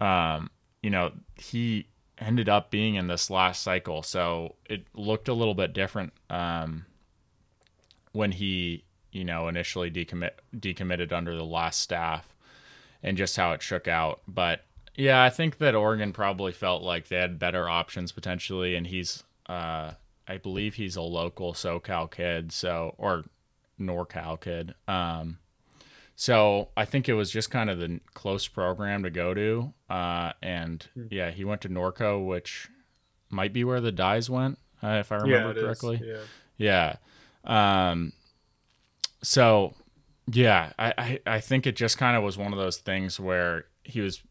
um 0.00 0.50
you 0.82 0.90
know 0.90 1.12
he 1.36 1.86
ended 2.18 2.48
up 2.48 2.70
being 2.70 2.94
in 2.94 3.06
this 3.06 3.30
last 3.30 3.62
cycle. 3.62 4.02
So 4.02 4.54
it 4.64 4.86
looked 4.94 5.28
a 5.28 5.34
little 5.34 5.54
bit 5.54 5.72
different 5.72 6.12
um, 6.30 6.86
when 8.12 8.32
he 8.32 8.84
you 9.14 9.24
know, 9.24 9.48
initially 9.48 9.90
decommit 9.90 10.32
decommitted 10.54 11.12
under 11.12 11.34
the 11.34 11.44
last 11.44 11.80
staff 11.80 12.34
and 13.02 13.16
just 13.16 13.36
how 13.36 13.52
it 13.52 13.62
shook 13.62 13.88
out. 13.88 14.20
But 14.28 14.64
yeah, 14.96 15.22
I 15.22 15.30
think 15.30 15.58
that 15.58 15.74
Oregon 15.74 16.12
probably 16.12 16.52
felt 16.52 16.82
like 16.82 17.08
they 17.08 17.16
had 17.16 17.38
better 17.38 17.68
options 17.68 18.12
potentially, 18.12 18.74
and 18.74 18.86
he's, 18.86 19.22
uh, 19.46 19.92
I 20.26 20.36
believe 20.38 20.74
he's 20.74 20.96
a 20.96 21.02
local 21.02 21.54
SoCal 21.54 22.10
kid, 22.10 22.52
so 22.52 22.94
or 22.98 23.24
NorCal 23.80 24.40
kid. 24.40 24.74
Um, 24.88 25.38
so 26.16 26.68
I 26.76 26.84
think 26.84 27.08
it 27.08 27.14
was 27.14 27.30
just 27.30 27.50
kind 27.50 27.68
of 27.70 27.78
the 27.78 28.00
close 28.14 28.46
program 28.48 29.02
to 29.02 29.10
go 29.10 29.34
to, 29.34 29.72
uh, 29.90 30.32
and 30.42 30.86
Hmm. 30.94 31.06
yeah, 31.10 31.30
he 31.30 31.44
went 31.44 31.60
to 31.62 31.68
Norco, 31.68 32.24
which 32.24 32.68
might 33.30 33.52
be 33.52 33.64
where 33.64 33.80
the 33.80 33.92
Dyes 33.92 34.30
went, 34.30 34.58
uh, 34.82 34.98
if 35.00 35.10
I 35.12 35.16
remember 35.16 35.46
yeah, 35.46 35.50
it 35.50 35.56
is. 35.56 35.62
correctly. 35.64 36.00
Yeah. 36.58 36.96
Yeah. 37.44 37.88
Um 37.90 38.12
so 39.22 39.74
yeah, 40.30 40.72
I, 40.78 40.94
I, 40.96 41.20
I 41.26 41.40
think 41.40 41.66
it 41.66 41.76
just 41.76 41.98
kind 41.98 42.16
of 42.16 42.22
was 42.22 42.38
one 42.38 42.52
of 42.52 42.58
those 42.58 42.78
things 42.78 43.18
where 43.20 43.66
he 43.82 44.00
was 44.00 44.22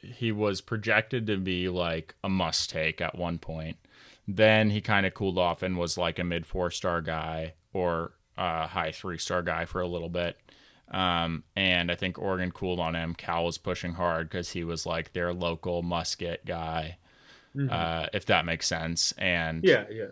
he 0.00 0.32
was 0.32 0.60
projected 0.60 1.26
to 1.26 1.36
be 1.38 1.68
like 1.68 2.14
a 2.22 2.28
must 2.28 2.70
take 2.70 3.00
at 3.00 3.16
one 3.18 3.38
point. 3.38 3.76
Then 4.28 4.70
he 4.70 4.80
kind 4.80 5.04
of 5.06 5.12
cooled 5.14 5.38
off 5.38 5.62
and 5.62 5.76
was 5.76 5.98
like 5.98 6.18
a 6.18 6.24
mid 6.24 6.46
four 6.46 6.70
star 6.70 7.00
guy 7.02 7.54
or 7.72 8.12
a 8.36 8.66
high 8.66 8.92
three 8.92 9.18
star 9.18 9.42
guy 9.42 9.64
for 9.64 9.80
a 9.80 9.86
little 9.86 10.08
bit. 10.08 10.38
Um, 10.90 11.44
and 11.56 11.90
I 11.90 11.94
think 11.96 12.18
Oregon 12.18 12.50
cooled 12.52 12.78
on 12.80 12.94
him. 12.94 13.14
Cal 13.14 13.44
was 13.44 13.58
pushing 13.58 13.94
hard 13.94 14.28
because 14.28 14.50
he 14.50 14.64
was 14.64 14.86
like 14.86 15.12
their 15.12 15.32
local 15.32 15.82
musket 15.82 16.44
guy, 16.44 16.98
Mhm. 17.56 17.70
uh, 17.72 18.08
if 18.12 18.26
that 18.26 18.44
makes 18.44 18.66
sense. 18.66 19.12
And 19.18 19.64
yeah, 19.64 19.84
yeah. 19.90 20.08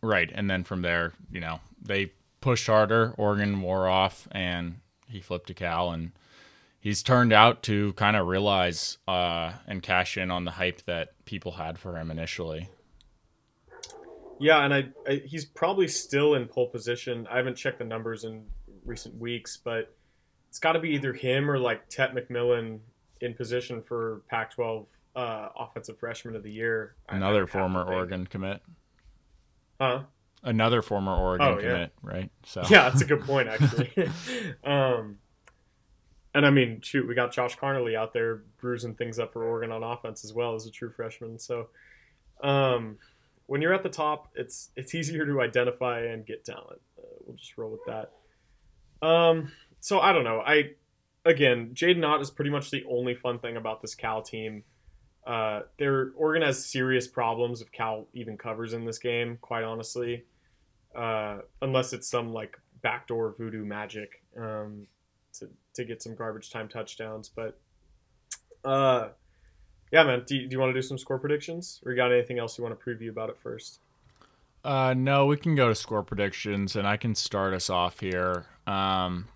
Right. 0.00 0.30
And 0.34 0.50
then 0.50 0.64
from 0.64 0.82
there, 0.82 1.12
you 1.30 1.40
know, 1.40 1.60
they 1.80 2.12
pushed 2.40 2.66
harder. 2.66 3.14
Oregon 3.16 3.60
wore 3.60 3.88
off 3.88 4.26
and 4.32 4.80
he 5.08 5.20
flipped 5.20 5.46
to 5.48 5.54
Cal. 5.54 5.90
And 5.92 6.12
he's 6.80 7.02
turned 7.02 7.32
out 7.32 7.62
to 7.64 7.92
kind 7.94 8.16
of 8.16 8.26
realize 8.26 8.98
uh, 9.08 9.52
and 9.66 9.82
cash 9.82 10.16
in 10.18 10.30
on 10.30 10.44
the 10.44 10.50
hype 10.52 10.82
that 10.82 11.12
people 11.24 11.52
had 11.52 11.78
for 11.78 11.96
him 11.96 12.10
initially. 12.10 12.68
Yeah, 14.40 14.64
and 14.64 14.74
I, 14.74 14.88
I 15.08 15.22
he's 15.24 15.44
probably 15.44 15.86
still 15.88 16.34
in 16.34 16.46
pole 16.48 16.68
position. 16.68 17.26
I 17.30 17.36
haven't 17.36 17.54
checked 17.56 17.78
the 17.78 17.84
numbers 17.84 18.24
in 18.24 18.44
recent 18.84 19.16
weeks, 19.18 19.56
but 19.56 19.94
it's 20.48 20.58
got 20.58 20.72
to 20.72 20.78
be 20.78 20.90
either 20.90 21.12
him 21.12 21.50
or 21.50 21.58
like 21.58 21.88
Tet 21.88 22.14
McMillan 22.14 22.78
in 23.20 23.34
position 23.34 23.82
for 23.82 24.22
Pac-12 24.28 24.86
uh, 25.16 25.48
offensive 25.58 25.98
freshman 25.98 26.36
of 26.36 26.42
the 26.42 26.50
year. 26.52 26.94
Another 27.08 27.46
former. 27.46 27.82
Oregon 27.84 28.26
commit. 28.26 28.60
Huh? 29.80 30.02
Another 30.42 30.82
former 30.82 31.14
Oregon 31.16 31.46
Oh, 31.46 31.58
yeah. 31.58 31.68
commit, 31.68 31.92
right? 32.02 32.30
So 32.44 32.62
Yeah, 32.70 32.88
that's 32.90 33.00
a 33.02 33.06
good 33.06 33.22
point 33.22 33.48
actually. 33.60 33.90
um, 34.64 35.18
and 36.34 36.44
I 36.44 36.50
mean, 36.50 36.80
shoot, 36.82 37.06
we 37.06 37.14
got 37.14 37.32
Josh 37.32 37.56
Conerly 37.56 37.96
out 37.96 38.12
there 38.12 38.42
bruising 38.60 38.94
things 38.94 39.18
up 39.18 39.32
for 39.32 39.44
Oregon 39.44 39.70
on 39.72 39.82
offense 39.82 40.24
as 40.24 40.34
well 40.34 40.54
as 40.54 40.66
a 40.66 40.70
true 40.70 40.90
freshman. 40.90 41.38
So, 41.38 41.68
um, 42.42 42.98
when 43.46 43.62
you're 43.62 43.72
at 43.72 43.82
the 43.84 43.88
top, 43.88 44.28
it's 44.34 44.70
it's 44.74 44.94
easier 44.94 45.24
to 45.26 45.40
identify 45.40 46.00
and 46.00 46.26
get 46.26 46.44
talent. 46.44 46.80
Uh, 46.98 47.02
we'll 47.24 47.36
just 47.36 47.56
roll 47.56 47.70
with 47.70 47.84
that. 47.86 48.10
Um, 49.04 49.52
so 49.80 50.00
I 50.00 50.12
don't 50.12 50.24
know. 50.24 50.40
I 50.40 50.70
again, 51.24 51.70
Jaydn 51.74 52.04
Ott 52.06 52.22
is 52.22 52.30
pretty 52.30 52.50
much 52.50 52.70
the 52.70 52.84
only 52.88 53.14
fun 53.14 53.38
thing 53.38 53.56
about 53.56 53.82
this 53.82 53.94
Cal 53.94 54.22
team. 54.22 54.64
Uh, 55.26 55.62
their 55.78 56.12
Oregon 56.16 56.42
has 56.42 56.64
serious 56.64 57.06
problems 57.06 57.60
if 57.60 57.70
Cal 57.70 58.06
even 58.14 58.36
covers 58.36 58.72
in 58.72 58.84
this 58.84 58.98
game. 58.98 59.38
Quite 59.40 59.64
honestly, 59.64 60.24
uh, 60.94 61.38
unless 61.60 61.92
it's 61.92 62.08
some 62.08 62.32
like 62.32 62.58
backdoor 62.82 63.34
voodoo 63.36 63.64
magic 63.64 64.22
um, 64.38 64.86
to 65.34 65.48
to 65.74 65.84
get 65.84 66.02
some 66.02 66.14
garbage 66.14 66.50
time 66.50 66.68
touchdowns. 66.68 67.28
But 67.28 67.60
uh, 68.64 69.08
yeah, 69.92 70.04
man, 70.04 70.24
do 70.26 70.38
do 70.46 70.48
you 70.50 70.58
want 70.58 70.70
to 70.70 70.80
do 70.80 70.86
some 70.86 70.96
score 70.98 71.18
predictions, 71.18 71.80
or 71.84 71.92
you 71.92 71.96
got 71.96 72.10
anything 72.10 72.38
else 72.38 72.56
you 72.56 72.64
want 72.64 72.78
to 72.78 72.84
preview 72.84 73.10
about 73.10 73.28
it 73.28 73.36
first? 73.38 73.80
Uh, 74.64 74.94
no, 74.96 75.26
we 75.26 75.36
can 75.36 75.54
go 75.54 75.68
to 75.68 75.74
score 75.74 76.02
predictions, 76.02 76.74
and 76.74 76.86
I 76.86 76.96
can 76.96 77.14
start 77.14 77.52
us 77.52 77.68
off 77.68 78.00
here. 78.00 78.46
Um, 78.66 79.28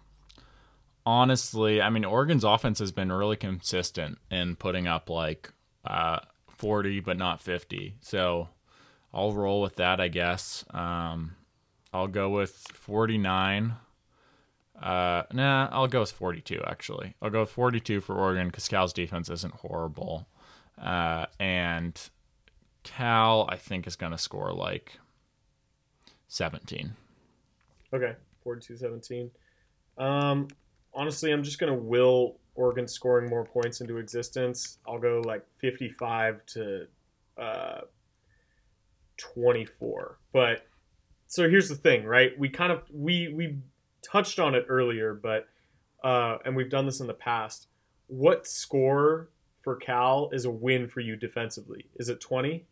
honestly, 1.05 1.83
I 1.83 1.91
mean, 1.91 2.05
Oregon's 2.05 2.45
offense 2.45 2.79
has 2.79 2.93
been 2.93 3.13
really 3.13 3.37
consistent 3.37 4.19
in 4.31 4.57
putting 4.57 4.87
up 4.87 5.11
like 5.11 5.53
uh, 5.85 6.21
40, 6.49 7.01
but 7.01 7.19
not 7.19 7.43
50. 7.43 7.97
So 8.01 8.49
I'll 9.13 9.33
roll 9.33 9.61
with 9.61 9.77
that, 9.77 10.01
I 10.01 10.09
guess. 10.09 10.65
Um, 10.71 11.35
I'll 11.93 12.09
go 12.09 12.31
with 12.31 12.53
49. 12.75 13.75
Uh, 14.81 15.23
nah, 15.33 15.69
I'll 15.71 15.89
go 15.89 16.01
with 16.01 16.13
42, 16.13 16.63
actually. 16.67 17.15
I'll 17.21 17.31
go 17.31 17.41
with 17.41 17.51
42 17.51 18.01
for 18.01 18.17
Oregon 18.17 18.47
because 18.47 18.69
Cal's 18.69 18.93
defense 18.93 19.29
isn't 19.29 19.55
horrible. 19.55 20.27
Uh, 20.81 21.27
and 21.39 22.01
Cal, 22.83 23.47
I 23.51 23.57
think, 23.57 23.87
is 23.87 23.97
going 23.97 24.13
to 24.13 24.19
score 24.19 24.53
like 24.53 24.99
17. 26.29 26.95
Okay, 27.93 28.15
42-17. 28.47 29.31
Um, 29.97 30.49
honestly, 30.95 31.33
I'm 31.33 31.43
just 31.43 31.59
gonna 31.59 31.75
will 31.75 32.39
Oregon 32.55 32.89
scoring 32.89 33.29
more 33.29 33.45
points 33.45 33.81
into 33.81 33.99
existence. 33.99 34.79
I'll 34.87 34.99
go 34.99 35.23
like 35.25 35.45
55 35.59 36.45
to 36.47 36.87
uh, 37.39 37.81
24. 39.17 40.19
But 40.33 40.67
so 41.29 41.49
here's 41.49 41.69
the 41.69 41.77
thing, 41.77 42.05
right? 42.05 42.39
We 42.39 42.49
kind 42.49 42.73
of 42.73 42.83
we 42.93 43.33
we 43.33 43.59
touched 44.03 44.39
on 44.39 44.55
it 44.55 44.67
earlier, 44.69 45.15
but 45.15 45.49
uh, 46.03 46.39
and 46.45 46.57
we've 46.57 46.71
done 46.71 46.87
this 46.87 47.01
in 47.01 47.07
the 47.07 47.15
past. 47.15 47.69
What 48.07 48.47
score 48.47 49.29
for 49.63 49.77
Cal 49.77 50.31
is 50.33 50.45
a 50.45 50.51
win 50.51 50.89
for 50.89 51.01
you 51.01 51.17
defensively? 51.17 51.87
Is 51.97 52.09
it 52.09 52.21
20? 52.21 52.67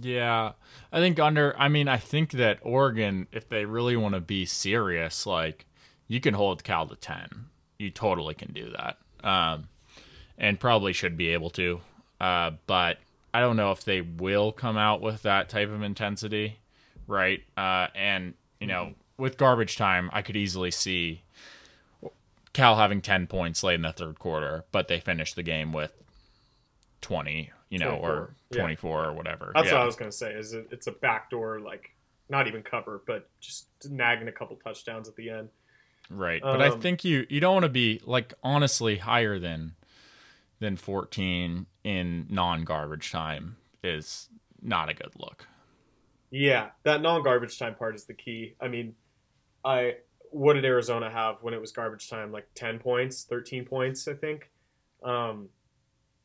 Yeah, 0.00 0.52
I 0.92 0.98
think 0.98 1.20
under. 1.20 1.54
I 1.58 1.68
mean, 1.68 1.86
I 1.88 1.98
think 1.98 2.32
that 2.32 2.58
Oregon, 2.62 3.28
if 3.30 3.48
they 3.48 3.64
really 3.64 3.96
want 3.96 4.14
to 4.14 4.20
be 4.20 4.44
serious, 4.44 5.24
like 5.24 5.66
you 6.08 6.20
can 6.20 6.34
hold 6.34 6.64
Cal 6.64 6.86
to 6.88 6.96
ten. 6.96 7.28
You 7.78 7.90
totally 7.90 8.34
can 8.34 8.52
do 8.52 8.72
that, 8.76 8.98
um, 9.22 9.68
and 10.36 10.58
probably 10.58 10.92
should 10.92 11.16
be 11.16 11.28
able 11.28 11.50
to. 11.50 11.80
Uh, 12.20 12.52
but 12.66 12.98
I 13.32 13.40
don't 13.40 13.56
know 13.56 13.70
if 13.70 13.84
they 13.84 14.00
will 14.00 14.50
come 14.52 14.76
out 14.76 15.00
with 15.00 15.22
that 15.22 15.48
type 15.48 15.70
of 15.70 15.82
intensity, 15.82 16.58
right? 17.06 17.42
Uh, 17.56 17.88
and 17.94 18.34
you 18.60 18.66
know, 18.66 18.94
with 19.16 19.36
garbage 19.36 19.76
time, 19.76 20.10
I 20.12 20.22
could 20.22 20.36
easily 20.36 20.72
see 20.72 21.22
Cal 22.52 22.76
having 22.76 23.00
ten 23.00 23.28
points 23.28 23.62
late 23.62 23.74
in 23.74 23.82
the 23.82 23.92
third 23.92 24.18
quarter, 24.18 24.64
but 24.72 24.88
they 24.88 24.98
finish 24.98 25.34
the 25.34 25.42
game 25.44 25.72
with 25.72 25.92
twenty, 27.00 27.52
you 27.74 27.80
know, 27.80 27.90
24, 27.98 28.10
or 28.10 28.34
yeah. 28.50 28.60
twenty-four 28.60 29.04
or 29.04 29.12
whatever. 29.12 29.52
That's 29.54 29.66
yeah. 29.66 29.74
what 29.74 29.82
I 29.82 29.86
was 29.86 29.96
gonna 29.96 30.12
say. 30.12 30.32
Is 30.32 30.52
it, 30.52 30.68
it's 30.70 30.86
a 30.86 30.92
backdoor, 30.92 31.60
like 31.60 31.90
not 32.28 32.46
even 32.46 32.62
cover, 32.62 33.02
but 33.06 33.28
just 33.40 33.66
nagging 33.90 34.28
a 34.28 34.32
couple 34.32 34.56
touchdowns 34.56 35.08
at 35.08 35.16
the 35.16 35.30
end. 35.30 35.48
Right. 36.10 36.40
But 36.42 36.62
I 36.62 36.68
Um, 36.68 36.80
think 36.80 37.04
you 37.04 37.26
you 37.28 37.40
don't 37.40 37.54
want 37.54 37.64
to 37.64 37.68
be 37.70 38.00
like 38.04 38.34
honestly 38.42 38.98
higher 38.98 39.38
than 39.38 39.74
than 40.60 40.76
14 40.76 41.66
in 41.82 42.26
non-garbage 42.30 43.10
time 43.10 43.56
is 43.82 44.28
not 44.62 44.88
a 44.88 44.94
good 44.94 45.12
look. 45.18 45.46
Yeah, 46.30 46.70
that 46.84 47.02
non-garbage 47.02 47.58
time 47.58 47.74
part 47.74 47.94
is 47.94 48.04
the 48.04 48.14
key. 48.14 48.54
I 48.60 48.68
mean, 48.68 48.94
I 49.64 49.96
what 50.30 50.54
did 50.54 50.64
Arizona 50.64 51.10
have 51.10 51.42
when 51.42 51.54
it 51.54 51.60
was 51.60 51.70
garbage 51.72 52.08
time? 52.08 52.32
Like 52.32 52.48
ten 52.54 52.78
points, 52.78 53.24
thirteen 53.24 53.64
points, 53.64 54.08
I 54.08 54.14
think. 54.14 54.50
Um, 55.02 55.48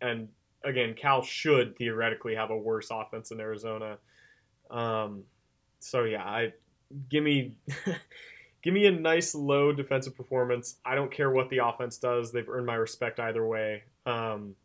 and 0.02 0.30
again, 0.64 0.94
Cal 0.94 1.22
should 1.22 1.78
theoretically 1.78 2.36
have 2.36 2.50
a 2.50 2.58
worse 2.58 2.90
offense 2.92 3.30
than 3.30 3.40
Arizona. 3.40 3.98
Um, 4.70 5.24
so 5.80 6.04
yeah, 6.04 6.24
I 6.24 6.54
give 7.10 7.24
me 7.24 7.58
give 8.62 8.74
me 8.74 8.86
a 8.88 8.92
nice 8.92 9.34
low 9.34 9.72
defensive 9.72 10.16
performance. 10.16 10.78
I 10.86 10.96
don't 10.96 11.12
care 11.12 11.32
what 11.32 11.50
the 11.50 11.60
offense 11.66 11.98
does; 11.98 12.32
they've 12.32 12.50
earned 12.50 12.66
my 12.66 12.76
respect 12.76 13.20
either 13.20 13.46
way. 13.46 13.84
Um, 14.06 14.56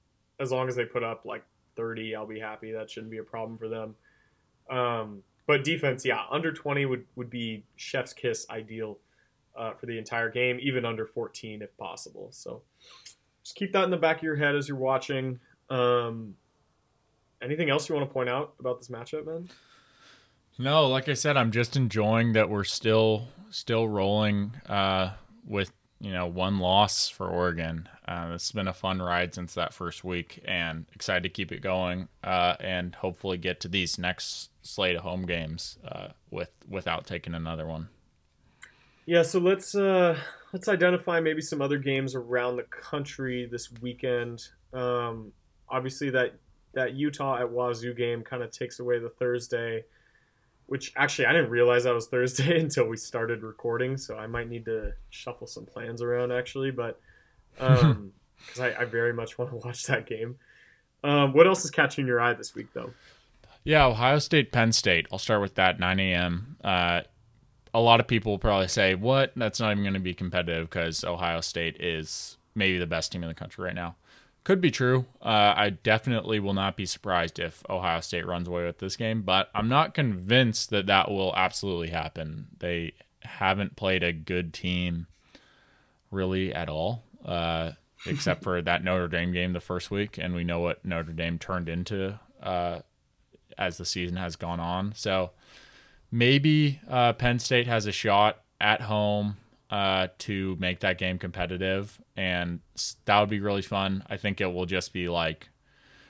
as 0.41 0.51
long 0.51 0.69
as 0.69 0.77
they 0.77 0.85
put 0.85 1.03
up 1.03 1.25
like 1.25 1.45
thirty, 1.77 2.15
I'll 2.15 2.27
be 2.27 2.41
happy. 2.41 2.73
That 2.73 2.91
shouldn't 2.91 3.11
be 3.11 3.19
a 3.19 3.25
problem 3.25 3.59
for 3.59 3.69
them. 3.69 3.95
Um, 4.71 5.23
but 5.47 5.65
defense, 5.65 6.05
yeah, 6.05 6.23
under 6.31 6.53
20 6.53 6.87
would, 6.87 7.05
would 7.17 7.31
be 7.31 7.65
chef's 7.77 8.13
kiss 8.13 8.47
ideal 8.49 8.99
uh, 9.57 9.73
for 9.75 9.87
the 9.87 9.99
entire 9.99 10.31
game, 10.31 10.59
even 10.61 10.85
under 10.85 11.07
14 11.07 11.63
if 11.63 11.77
possible. 11.77 12.29
So 12.33 12.63
just 13.43 13.57
keep 13.57 13.73
that 13.73 13.85
in 13.85 13.91
the 13.91 13.97
back 13.97 14.19
of 14.19 14.23
your 14.23 14.37
head 14.37 14.57
as 14.57 14.69
you're 14.69 14.77
watching. 14.77 15.39
Um, 15.75 16.37
anything 17.43 17.69
else 17.69 17.89
you 17.89 17.97
want 17.97 18.09
to 18.09 18.13
point 18.13 18.29
out 18.29 18.55
about 18.61 18.79
this 18.79 18.89
matchup, 18.89 19.27
man? 19.27 19.49
No, 20.57 20.87
like 20.87 21.09
I 21.09 21.15
said, 21.15 21.37
I'm 21.37 21.51
just 21.51 21.77
enjoying 21.77 22.35
that 22.35 22.49
we're 22.49 22.65
still 22.65 23.29
still 23.51 23.89
rolling 23.89 24.53
uh, 24.69 25.11
with 25.45 25.73
you 26.01 26.13
know 26.13 26.27
one 26.27 26.61
loss 26.61 27.09
for 27.09 27.29
Oregon. 27.29 27.89
Uh, 28.07 28.33
it's 28.35 28.53
been 28.53 28.69
a 28.69 28.73
fun 28.73 29.03
ride 29.03 29.35
since 29.35 29.55
that 29.55 29.75
first 29.75 30.05
week, 30.05 30.41
and 30.45 30.87
excited 30.95 31.25
to 31.25 31.29
keep 31.29 31.51
it 31.51 31.61
going 31.61 32.09
uh, 32.23 32.55
and 32.61 32.95
hopefully 32.95 33.37
get 33.37 33.59
to 33.61 33.69
these 33.69 33.99
next 33.99 34.51
slate 34.63 34.95
of 34.95 35.03
home 35.03 35.27
games 35.27 35.79
uh, 35.89 36.09
with 36.31 36.51
without 36.69 37.05
taking 37.05 37.35
another 37.35 37.67
one. 37.67 37.89
Yeah, 39.07 39.23
so 39.23 39.41
let's 39.41 39.75
uh, 39.75 40.17
let's 40.53 40.69
identify 40.69 41.19
maybe 41.19 41.43
some 41.43 41.61
other 41.61 41.79
games 41.79 42.15
around 42.15 42.57
the 42.57 42.63
country 42.63 43.49
this 43.51 43.73
weekend. 43.83 44.41
Um, 44.73 45.33
obviously, 45.69 46.11
that 46.11 46.35
that 46.75 46.95
Utah 46.95 47.39
at 47.39 47.51
Wazoo 47.51 47.95
game 47.95 48.23
kind 48.23 48.43
of 48.43 48.51
takes 48.51 48.81
away 48.81 48.99
the 48.99 49.09
Thursday, 49.09 49.85
which 50.67 50.93
actually 50.97 51.27
I 51.27 51.33
didn't 51.33 51.51
realize 51.51 51.85
that 51.85 51.95
was 51.95 52.07
Thursday 52.07 52.61
until 52.61 52.89
we 52.89 52.97
started 52.97 53.43
recording. 53.43 53.97
So 53.97 54.17
I 54.17 54.27
might 54.27 54.49
need 54.49 54.65
to 54.67 54.93
shuffle 55.11 55.47
some 55.47 55.67
plans 55.67 56.03
around 56.03 56.33
actually, 56.33 56.71
but 56.71 57.01
because 57.55 57.83
um, 57.83 58.13
I, 58.61 58.75
I, 58.75 58.85
very 58.85 59.13
much 59.13 59.39
want 59.39 59.51
to 59.51 59.57
watch 59.57 59.85
that 59.85 60.07
game. 60.07 60.37
Um, 61.03 61.33
what 61.33 61.47
else 61.47 61.65
is 61.65 61.71
catching 61.71 62.07
your 62.07 62.21
eye 62.21 62.33
this 62.33 62.55
week, 62.55 62.69
though? 62.73 62.91
Yeah, 63.63 63.87
Ohio 63.87 64.19
State, 64.19 64.53
Penn 64.53 64.73
State. 64.73 65.07
I'll 65.11 65.19
start 65.19 65.41
with 65.41 65.55
that 65.55 65.79
9 65.79 66.01
a.m. 66.01 66.57
Uh, 66.63 67.03
a 67.73 67.81
lot 67.81 68.01
of 68.01 68.07
people 68.07 68.33
will 68.33 68.39
probably 68.39 68.69
say, 68.69 68.95
"What? 68.95 69.33
That's 69.37 69.59
not 69.59 69.73
even 69.73 69.85
going 69.85 69.95
to 69.95 70.01
be 70.01 70.15
competitive 70.15 70.69
because 70.69 71.03
Ohio 71.03 71.41
State 71.41 71.81
is 71.81 72.37
maybe 72.55 72.79
the 72.79 72.87
best 72.87 73.11
team 73.11 73.23
in 73.23 73.29
the 73.29 73.35
country 73.35 73.65
right 73.65 73.75
now." 73.75 73.97
Could 74.45 74.61
be 74.61 74.71
true. 74.71 75.07
Uh, 75.23 75.55
I 75.57 75.71
definitely 75.71 76.39
will 76.39 76.53
not 76.53 76.77
be 76.77 76.85
surprised 76.85 77.39
if 77.39 77.63
Ohio 77.71 78.01
State 78.01 78.27
runs 78.27 78.47
away 78.47 78.67
with 78.67 78.79
this 78.79 78.95
game, 78.95 79.23
but 79.23 79.49
I'm 79.55 79.69
not 79.71 79.95
convinced 79.95 80.69
that 80.69 80.87
that 80.87 81.11
will 81.11 81.35
absolutely 81.35 81.89
happen. 81.89 82.49
They 82.59 82.93
haven't 83.21 83.75
played 83.75 84.03
a 84.03 84.13
good 84.13 84.53
team 84.53 85.07
really 86.11 86.53
at 86.53 86.69
all, 86.69 87.05
uh, 87.25 87.73
except 88.07 88.43
for 88.43 88.61
that 88.61 88.85
Notre 88.85 89.09
Dame 89.09 89.33
game 89.33 89.55
the 89.55 89.61
first 89.61 89.91
week, 89.91 90.19
and 90.19 90.35
we 90.35 90.45
know 90.45 90.61
what 90.61 90.85
Notre 90.85 91.15
Dame 91.15 91.39
turned 91.39 91.71
into 91.71 92.19
uh, 92.43 92.81
as 93.57 93.79
the 93.79 93.87
season 93.87 94.19
has 94.19 94.37
gone 94.37 94.61
on. 94.61 94.93
So 94.95 95.31
maybe 96.13 96.81
uh, 96.87 97.15
Penn 97.15 97.39
State 97.39 97.67
has 97.67 97.87
a 97.87 97.93
shot 97.93 98.43
at 98.61 98.83
home 98.83 99.39
uh, 99.75 100.07
to 100.19 100.57
make 100.61 100.79
that 100.79 100.99
game 100.99 101.19
competitive, 101.19 102.01
and 102.17 102.61
that 103.07 103.19
would 103.19 103.29
be 103.29 103.41
really 103.41 103.61
fun. 103.61 104.05
I 104.09 104.17
think 104.17 104.41
it 104.41 104.47
will 104.47 104.67
just 104.67 104.93
be 104.93 105.09
like, 105.09 105.49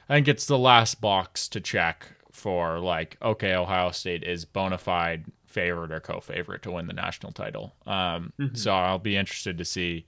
I 0.06 0.16
think 0.16 0.28
it's 0.28 0.44
the 0.44 0.58
last 0.58 1.00
box 1.00 1.48
to 1.48 1.62
check 1.62 2.06
for 2.30 2.78
like, 2.78 3.16
okay, 3.22 3.54
Ohio 3.54 3.90
State 3.92 4.22
is 4.22 4.44
bona 4.44 4.76
fide 4.76 5.24
favorite 5.46 5.92
or 5.92 6.00
co-favorite 6.00 6.60
to 6.64 6.72
win 6.72 6.88
the 6.88 6.92
national 6.92 7.32
title. 7.32 7.74
Um, 7.86 8.34
mm-hmm. 8.38 8.54
So 8.54 8.70
I'll 8.70 8.98
be 8.98 9.16
interested 9.16 9.56
to 9.56 9.64
see, 9.64 10.04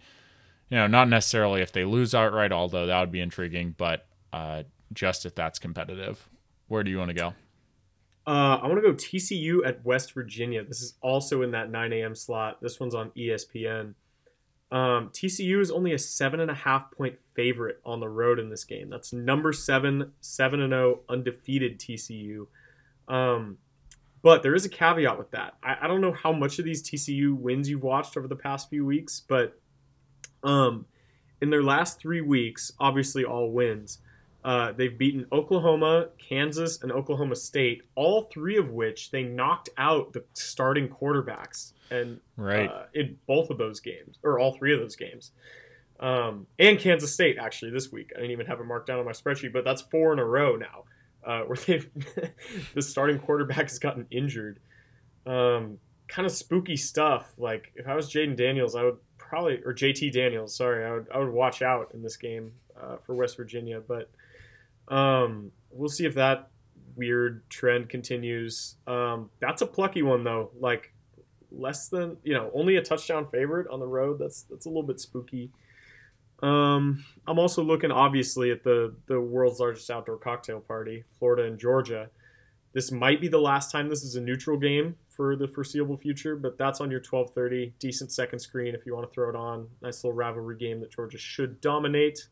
you 0.68 0.76
know, 0.76 0.86
not 0.86 1.08
necessarily 1.08 1.62
if 1.62 1.72
they 1.72 1.86
lose 1.86 2.14
outright, 2.14 2.52
although 2.52 2.84
that 2.84 3.00
would 3.00 3.12
be 3.12 3.22
intriguing, 3.22 3.74
but 3.78 4.06
uh, 4.34 4.64
just 4.92 5.24
if 5.24 5.34
that's 5.34 5.58
competitive. 5.58 6.28
Where 6.68 6.82
do 6.82 6.90
you 6.90 6.98
want 6.98 7.08
to 7.08 7.14
go? 7.14 7.32
Uh, 8.26 8.58
I 8.60 8.66
want 8.66 8.76
to 8.76 8.82
go 8.82 8.92
TCU 8.92 9.64
at 9.64 9.84
West 9.84 10.12
Virginia. 10.12 10.64
This 10.64 10.82
is 10.82 10.94
also 11.00 11.42
in 11.42 11.52
that 11.52 11.70
9 11.70 11.92
a.m. 11.92 12.14
slot. 12.14 12.60
This 12.60 12.80
one's 12.80 12.94
on 12.94 13.10
ESPN. 13.16 13.94
Um, 14.72 15.10
TCU 15.10 15.60
is 15.60 15.70
only 15.70 15.92
a 15.92 15.98
seven 15.98 16.40
and 16.40 16.50
a 16.50 16.54
half 16.54 16.90
point 16.90 17.16
favorite 17.34 17.80
on 17.84 18.00
the 18.00 18.08
road 18.08 18.40
in 18.40 18.50
this 18.50 18.64
game. 18.64 18.90
That's 18.90 19.12
number 19.12 19.52
seven, 19.52 20.12
seven 20.20 20.60
and 20.60 20.72
zero, 20.72 21.00
oh, 21.08 21.12
undefeated 21.12 21.78
TCU. 21.78 22.48
Um, 23.06 23.58
but 24.22 24.42
there 24.42 24.56
is 24.56 24.64
a 24.64 24.68
caveat 24.68 25.18
with 25.18 25.30
that. 25.30 25.54
I, 25.62 25.76
I, 25.82 25.86
don't 25.86 26.00
know 26.00 26.12
how 26.12 26.32
much 26.32 26.58
of 26.58 26.64
these 26.64 26.82
TCU 26.82 27.38
wins 27.38 27.68
you've 27.68 27.84
watched 27.84 28.16
over 28.16 28.26
the 28.26 28.34
past 28.34 28.68
few 28.68 28.84
weeks, 28.84 29.22
but 29.28 29.56
um, 30.42 30.86
in 31.40 31.50
their 31.50 31.62
last 31.62 32.00
three 32.00 32.20
weeks, 32.20 32.72
obviously 32.80 33.24
all 33.24 33.52
wins. 33.52 33.98
Uh, 34.46 34.70
they've 34.70 34.96
beaten 34.96 35.26
Oklahoma, 35.32 36.10
Kansas, 36.18 36.80
and 36.80 36.92
Oklahoma 36.92 37.34
State, 37.34 37.82
all 37.96 38.22
three 38.32 38.56
of 38.56 38.70
which 38.70 39.10
they 39.10 39.24
knocked 39.24 39.70
out 39.76 40.12
the 40.12 40.22
starting 40.34 40.88
quarterbacks, 40.88 41.72
and 41.90 42.20
right 42.36 42.70
uh, 42.70 42.84
in 42.94 43.18
both 43.26 43.50
of 43.50 43.58
those 43.58 43.80
games, 43.80 44.20
or 44.22 44.38
all 44.38 44.52
three 44.52 44.72
of 44.72 44.78
those 44.78 44.94
games, 44.94 45.32
um, 45.98 46.46
and 46.60 46.78
Kansas 46.78 47.12
State 47.12 47.38
actually 47.40 47.72
this 47.72 47.90
week. 47.90 48.12
I 48.14 48.20
didn't 48.20 48.30
even 48.30 48.46
have 48.46 48.60
it 48.60 48.66
marked 48.66 48.86
down 48.86 49.00
on 49.00 49.04
my 49.04 49.10
spreadsheet, 49.10 49.52
but 49.52 49.64
that's 49.64 49.82
four 49.82 50.12
in 50.12 50.20
a 50.20 50.24
row 50.24 50.54
now 50.54 50.84
uh, 51.26 51.40
where 51.46 51.56
they've 51.56 51.90
the 52.72 52.82
starting 52.82 53.18
quarterback 53.18 53.68
has 53.68 53.80
gotten 53.80 54.06
injured. 54.12 54.60
Um, 55.26 55.78
kind 56.06 56.24
of 56.24 56.30
spooky 56.30 56.76
stuff. 56.76 57.32
Like 57.36 57.72
if 57.74 57.88
I 57.88 57.96
was 57.96 58.08
Jayden 58.12 58.36
Daniels, 58.36 58.76
I 58.76 58.84
would 58.84 58.98
probably 59.18 59.60
or 59.64 59.74
JT 59.74 60.12
Daniels, 60.12 60.54
sorry, 60.54 60.84
I 60.84 60.92
would 60.92 61.06
I 61.12 61.18
would 61.18 61.32
watch 61.32 61.62
out 61.62 61.90
in 61.94 62.02
this 62.04 62.16
game 62.16 62.52
uh, 62.80 62.98
for 62.98 63.16
West 63.16 63.36
Virginia, 63.36 63.80
but. 63.80 64.08
Um, 64.88 65.50
we'll 65.70 65.88
see 65.88 66.06
if 66.06 66.14
that 66.14 66.50
weird 66.94 67.48
trend 67.50 67.88
continues. 67.88 68.76
Um, 68.86 69.30
that's 69.40 69.62
a 69.62 69.66
plucky 69.66 70.02
one 70.02 70.24
though. 70.24 70.50
Like 70.58 70.92
less 71.50 71.88
than 71.88 72.16
you 72.22 72.34
know, 72.34 72.50
only 72.54 72.76
a 72.76 72.82
touchdown 72.82 73.26
favorite 73.26 73.68
on 73.68 73.80
the 73.80 73.86
road. 73.86 74.18
That's 74.18 74.42
that's 74.42 74.66
a 74.66 74.68
little 74.68 74.82
bit 74.82 75.00
spooky. 75.00 75.50
Um, 76.42 77.04
I'm 77.26 77.38
also 77.38 77.62
looking 77.62 77.90
obviously 77.90 78.50
at 78.50 78.62
the 78.62 78.94
the 79.06 79.20
world's 79.20 79.60
largest 79.60 79.90
outdoor 79.90 80.18
cocktail 80.18 80.60
party, 80.60 81.04
Florida 81.18 81.44
and 81.44 81.58
Georgia. 81.58 82.10
This 82.72 82.92
might 82.92 83.22
be 83.22 83.28
the 83.28 83.40
last 83.40 83.72
time 83.72 83.88
this 83.88 84.02
is 84.02 84.16
a 84.16 84.20
neutral 84.20 84.58
game 84.58 84.96
for 85.08 85.34
the 85.34 85.48
foreseeable 85.48 85.96
future, 85.96 86.36
but 86.36 86.58
that's 86.58 86.80
on 86.80 86.90
your 86.90 87.00
12:30, 87.00 87.72
decent 87.78 88.12
second 88.12 88.38
screen 88.38 88.74
if 88.74 88.84
you 88.84 88.94
want 88.94 89.08
to 89.08 89.14
throw 89.14 89.30
it 89.30 89.36
on. 89.36 89.68
Nice 89.80 90.04
little 90.04 90.12
rivalry 90.12 90.56
game 90.58 90.80
that 90.80 90.90
Georgia 90.90 91.16
should 91.16 91.60
dominate. 91.62 92.28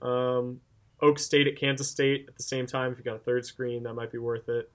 Um, 0.00 0.60
Oak 1.02 1.18
State 1.18 1.46
at 1.46 1.56
Kansas 1.56 1.90
State 1.90 2.26
at 2.28 2.36
the 2.36 2.42
same 2.42 2.66
time. 2.66 2.92
If 2.92 2.98
you 2.98 3.04
got 3.04 3.16
a 3.16 3.20
third 3.20 3.44
screen, 3.44 3.82
that 3.82 3.94
might 3.94 4.10
be 4.10 4.18
worth 4.18 4.48
it. 4.48 4.70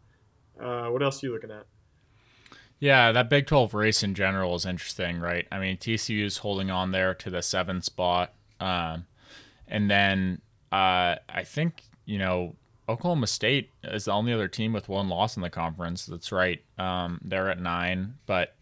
Uh, 0.62 0.88
what 0.88 1.02
else 1.02 1.24
are 1.24 1.28
you 1.28 1.34
looking 1.34 1.52
at? 1.52 1.66
Yeah, 2.80 3.12
that 3.12 3.30
Big 3.30 3.46
12 3.46 3.74
race 3.76 4.02
in 4.02 4.16
general 4.16 4.56
is 4.56 4.66
interesting, 4.66 5.20
right? 5.20 5.48
I 5.52 5.60
mean, 5.60 5.78
TCU 5.78 6.26
is 6.26 6.38
holding 6.38 6.72
on 6.72 6.92
there 6.92 7.14
to 7.14 7.30
the 7.30 7.44
seventh 7.44 7.84
spot. 7.84 8.34
Um, 8.60 9.06
and 9.68 9.90
then 9.90 10.42
uh, 10.72 11.16
I 11.30 11.44
think, 11.44 11.84
you 12.06 12.18
know, 12.18 12.56
Oklahoma 12.90 13.28
State 13.28 13.70
is 13.84 14.06
the 14.06 14.12
only 14.12 14.34
other 14.34 14.48
team 14.48 14.74
with 14.74 14.90
one 14.90 15.10
loss 15.10 15.36
in 15.36 15.44
the 15.44 15.50
conference. 15.50 16.08
That's 16.08 16.32
right. 16.32 16.64
Um, 16.80 17.22
they're 17.24 17.50
at 17.50 17.60
nine. 17.60 18.16
But, 18.26 18.56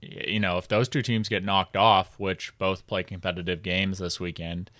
you 0.00 0.38
know, 0.38 0.56
if 0.58 0.68
those 0.68 0.88
two 0.88 1.02
teams 1.02 1.28
get 1.28 1.44
knocked 1.44 1.76
off, 1.76 2.18
which 2.18 2.56
both 2.58 2.86
play 2.86 3.02
competitive 3.02 3.62
games 3.62 3.98
this 3.98 4.20
weekend, 4.20 4.70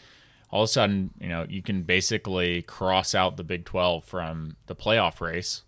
all 0.54 0.62
of 0.62 0.66
a 0.66 0.72
sudden, 0.72 1.10
you 1.20 1.28
know, 1.28 1.44
you 1.48 1.62
can 1.62 1.82
basically 1.82 2.62
cross 2.62 3.12
out 3.12 3.36
the 3.36 3.42
Big 3.42 3.64
12 3.64 4.04
from 4.04 4.54
the 4.66 4.76
playoff 4.76 5.20
race. 5.20 5.62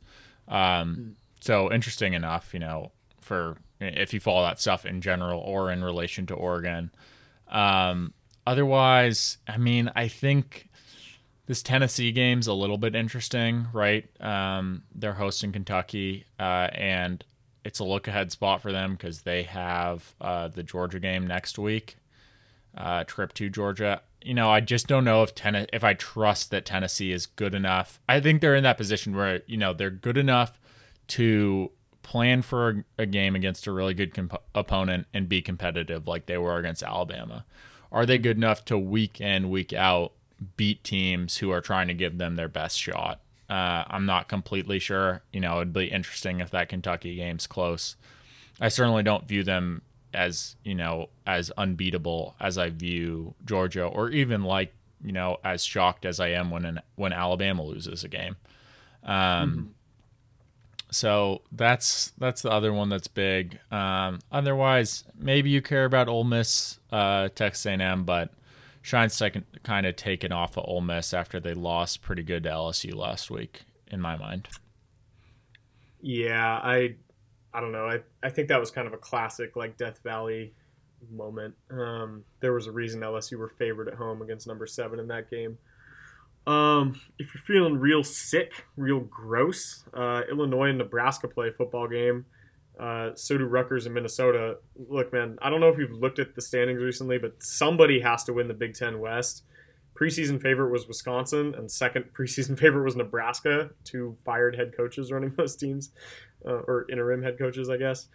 Um, 0.46 1.16
so 1.40 1.72
interesting 1.72 2.14
enough, 2.14 2.54
you 2.54 2.60
know, 2.60 2.92
for 3.20 3.56
if 3.80 4.14
you 4.14 4.20
follow 4.20 4.44
that 4.44 4.60
stuff 4.60 4.86
in 4.86 5.00
general 5.00 5.40
or 5.40 5.72
in 5.72 5.82
relation 5.82 6.24
to 6.26 6.34
Oregon. 6.34 6.92
Um, 7.48 8.14
otherwise, 8.46 9.38
I 9.48 9.56
mean, 9.56 9.90
I 9.96 10.06
think 10.06 10.68
this 11.46 11.64
Tennessee 11.64 12.12
game's 12.12 12.46
a 12.46 12.54
little 12.54 12.78
bit 12.78 12.94
interesting, 12.94 13.66
right? 13.72 14.08
Um, 14.20 14.84
they're 14.94 15.14
hosting 15.14 15.50
Kentucky, 15.50 16.26
uh, 16.38 16.68
and 16.72 17.24
it's 17.64 17.80
a 17.80 17.84
look 17.84 18.06
ahead 18.06 18.30
spot 18.30 18.62
for 18.62 18.70
them 18.70 18.92
because 18.92 19.22
they 19.22 19.42
have 19.42 20.14
uh, 20.20 20.46
the 20.46 20.62
Georgia 20.62 21.00
game 21.00 21.26
next 21.26 21.58
week, 21.58 21.96
uh, 22.76 23.02
trip 23.02 23.32
to 23.34 23.50
Georgia 23.50 24.00
you 24.22 24.34
know, 24.34 24.50
I 24.50 24.60
just 24.60 24.86
don't 24.86 25.04
know 25.04 25.22
if 25.22 25.34
ten- 25.34 25.66
if 25.72 25.84
I 25.84 25.94
trust 25.94 26.50
that 26.50 26.64
Tennessee 26.64 27.12
is 27.12 27.26
good 27.26 27.54
enough. 27.54 28.00
I 28.08 28.20
think 28.20 28.40
they're 28.40 28.56
in 28.56 28.64
that 28.64 28.76
position 28.76 29.14
where 29.14 29.42
you 29.46 29.56
know 29.56 29.72
they're 29.72 29.90
good 29.90 30.16
enough 30.16 30.58
to 31.08 31.70
plan 32.02 32.42
for 32.42 32.68
a, 32.98 33.02
a 33.02 33.06
game 33.06 33.34
against 33.34 33.66
a 33.66 33.72
really 33.72 33.94
good 33.94 34.14
comp- 34.14 34.42
opponent 34.54 35.06
and 35.12 35.28
be 35.28 35.42
competitive 35.42 36.06
like 36.06 36.26
they 36.26 36.38
were 36.38 36.56
against 36.58 36.82
Alabama. 36.82 37.44
Are 37.90 38.06
they 38.06 38.18
good 38.18 38.36
enough 38.36 38.64
to 38.66 38.78
week 38.78 39.20
in 39.20 39.50
week 39.50 39.72
out 39.72 40.12
beat 40.56 40.84
teams 40.84 41.38
who 41.38 41.50
are 41.50 41.60
trying 41.60 41.88
to 41.88 41.94
give 41.94 42.18
them 42.18 42.36
their 42.36 42.48
best 42.48 42.78
shot? 42.78 43.20
Uh, 43.48 43.84
I'm 43.88 44.06
not 44.06 44.28
completely 44.28 44.78
sure. 44.78 45.22
You 45.32 45.40
know, 45.40 45.56
it'd 45.56 45.72
be 45.72 45.86
interesting 45.86 46.40
if 46.40 46.50
that 46.50 46.68
Kentucky 46.68 47.16
game's 47.16 47.46
close. 47.46 47.96
I 48.60 48.68
certainly 48.68 49.02
don't 49.02 49.28
view 49.28 49.44
them 49.44 49.82
as 50.16 50.56
you 50.64 50.74
know 50.74 51.10
as 51.26 51.50
unbeatable 51.52 52.34
as 52.40 52.58
I 52.58 52.70
view 52.70 53.34
Georgia, 53.44 53.84
or 53.84 54.10
even 54.10 54.42
like 54.42 54.74
you 55.04 55.12
know 55.12 55.38
as 55.44 55.64
shocked 55.64 56.04
as 56.04 56.18
I 56.18 56.28
am 56.28 56.50
when 56.50 56.64
an, 56.64 56.80
when 56.96 57.12
Alabama 57.12 57.62
loses 57.62 58.02
a 58.02 58.08
game. 58.08 58.36
Um, 59.04 59.14
mm-hmm. 59.14 59.62
So 60.90 61.42
that's 61.52 62.12
that's 62.18 62.42
the 62.42 62.50
other 62.50 62.72
one 62.72 62.88
that's 62.88 63.08
big. 63.08 63.58
Um, 63.70 64.20
otherwise, 64.32 65.04
maybe 65.18 65.50
you 65.50 65.60
care 65.60 65.84
about 65.84 66.08
Ole 66.08 66.24
Miss, 66.24 66.78
uh, 66.90 67.28
Texas 67.34 67.66
A&M, 67.66 68.04
but 68.04 68.32
Shine's 68.82 69.14
second 69.14 69.44
kind 69.64 69.84
of 69.84 69.96
taken 69.96 70.32
off 70.32 70.56
of 70.56 70.64
Ole 70.66 70.80
Miss 70.80 71.12
after 71.12 71.40
they 71.40 71.54
lost 71.54 72.02
pretty 72.02 72.22
good 72.22 72.44
to 72.44 72.50
LSU 72.50 72.94
last 72.94 73.30
week, 73.30 73.62
in 73.88 74.00
my 74.00 74.16
mind. 74.16 74.48
Yeah, 76.00 76.60
I 76.62 76.94
I 77.56 77.60
don't 77.62 77.72
know. 77.72 77.86
I, 77.86 78.00
I 78.22 78.28
think 78.28 78.48
that 78.48 78.60
was 78.60 78.70
kind 78.70 78.86
of 78.86 78.92
a 78.92 78.98
classic 78.98 79.56
like 79.56 79.78
Death 79.78 80.00
Valley 80.04 80.52
moment. 81.10 81.54
Um, 81.70 82.22
there 82.40 82.52
was 82.52 82.66
a 82.66 82.72
reason 82.72 83.00
LSU 83.00 83.38
were 83.38 83.48
favored 83.48 83.88
at 83.88 83.94
home 83.94 84.20
against 84.20 84.46
number 84.46 84.66
seven 84.66 85.00
in 85.00 85.08
that 85.08 85.30
game. 85.30 85.56
Um, 86.46 87.00
if 87.18 87.34
you're 87.34 87.42
feeling 87.42 87.78
real 87.78 88.04
sick, 88.04 88.52
real 88.76 89.00
gross, 89.00 89.84
uh, 89.94 90.22
Illinois 90.30 90.68
and 90.68 90.78
Nebraska 90.78 91.28
play 91.28 91.48
a 91.48 91.52
football 91.52 91.88
game. 91.88 92.26
Uh, 92.78 93.12
so 93.14 93.38
do 93.38 93.46
Rutgers 93.46 93.86
and 93.86 93.94
Minnesota. 93.94 94.58
Look, 94.76 95.10
man, 95.12 95.38
I 95.40 95.48
don't 95.48 95.60
know 95.60 95.70
if 95.70 95.78
you've 95.78 95.92
looked 95.92 96.18
at 96.18 96.34
the 96.34 96.42
standings 96.42 96.82
recently, 96.82 97.16
but 97.16 97.42
somebody 97.42 98.00
has 98.00 98.22
to 98.24 98.34
win 98.34 98.48
the 98.48 98.54
Big 98.54 98.74
Ten 98.74 99.00
West. 99.00 99.44
Preseason 99.98 100.40
favorite 100.40 100.70
was 100.70 100.86
Wisconsin, 100.86 101.54
and 101.56 101.70
second 101.70 102.04
preseason 102.18 102.58
favorite 102.58 102.84
was 102.84 102.96
Nebraska. 102.96 103.70
Two 103.84 104.16
fired 104.24 104.56
head 104.56 104.76
coaches 104.76 105.10
running 105.10 105.32
those 105.36 105.56
teams, 105.56 105.90
uh, 106.46 106.50
or 106.66 106.86
interim 106.90 107.22
head 107.22 107.38
coaches, 107.38 107.68
I 107.68 107.76
guess. 107.76 108.08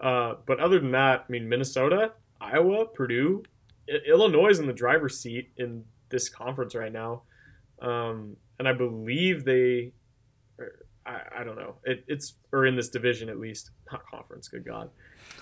Uh, 0.00 0.34
but 0.46 0.60
other 0.60 0.78
than 0.78 0.90
that, 0.92 1.24
I 1.28 1.32
mean, 1.32 1.48
Minnesota, 1.48 2.12
Iowa, 2.40 2.86
Purdue, 2.86 3.44
I- 3.88 4.00
Illinois 4.08 4.48
is 4.50 4.58
in 4.58 4.66
the 4.66 4.72
driver's 4.72 5.18
seat 5.18 5.50
in 5.56 5.84
this 6.08 6.28
conference 6.28 6.74
right 6.74 6.92
now, 6.92 7.22
um, 7.80 8.36
and 8.58 8.68
I 8.68 8.72
believe 8.72 9.44
they 9.44 9.92
I, 11.06 11.40
I 11.40 11.44
don't 11.44 11.56
know. 11.56 11.76
It, 11.84 12.04
it's 12.08 12.34
or 12.52 12.66
in 12.66 12.76
this 12.76 12.88
division 12.88 13.28
at 13.28 13.38
least, 13.38 13.70
not 13.92 14.04
conference. 14.06 14.48
Good 14.48 14.64
God. 14.64 14.90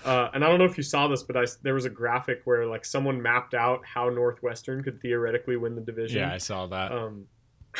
Uh, 0.03 0.29
and 0.33 0.43
I 0.43 0.49
don't 0.49 0.59
know 0.59 0.65
if 0.65 0.77
you 0.77 0.83
saw 0.83 1.07
this, 1.07 1.23
but 1.23 1.35
I, 1.35 1.45
there 1.63 1.73
was 1.73 1.85
a 1.85 1.89
graphic 1.89 2.41
where 2.45 2.65
like 2.67 2.85
someone 2.85 3.21
mapped 3.21 3.53
out 3.53 3.81
how 3.85 4.09
Northwestern 4.09 4.83
could 4.83 5.01
theoretically 5.01 5.57
win 5.57 5.75
the 5.75 5.81
division. 5.81 6.19
Yeah, 6.19 6.31
I 6.33 6.37
saw 6.37 6.67
that. 6.67 6.91
Um, 6.91 7.25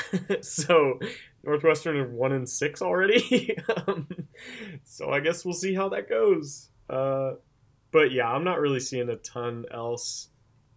so 0.41 0.99
Northwestern 1.43 1.97
are 1.97 2.07
one 2.09 2.31
in 2.31 2.45
six 2.45 2.81
already. 2.81 3.57
um, 3.87 4.07
so 4.83 5.09
I 5.09 5.19
guess 5.19 5.45
we'll 5.45 5.53
see 5.53 5.73
how 5.73 5.89
that 5.89 6.09
goes. 6.09 6.69
Uh, 6.89 7.33
but 7.91 8.11
yeah, 8.11 8.27
I'm 8.27 8.43
not 8.43 8.59
really 8.59 8.79
seeing 8.79 9.09
a 9.09 9.15
ton 9.15 9.65
else 9.71 10.29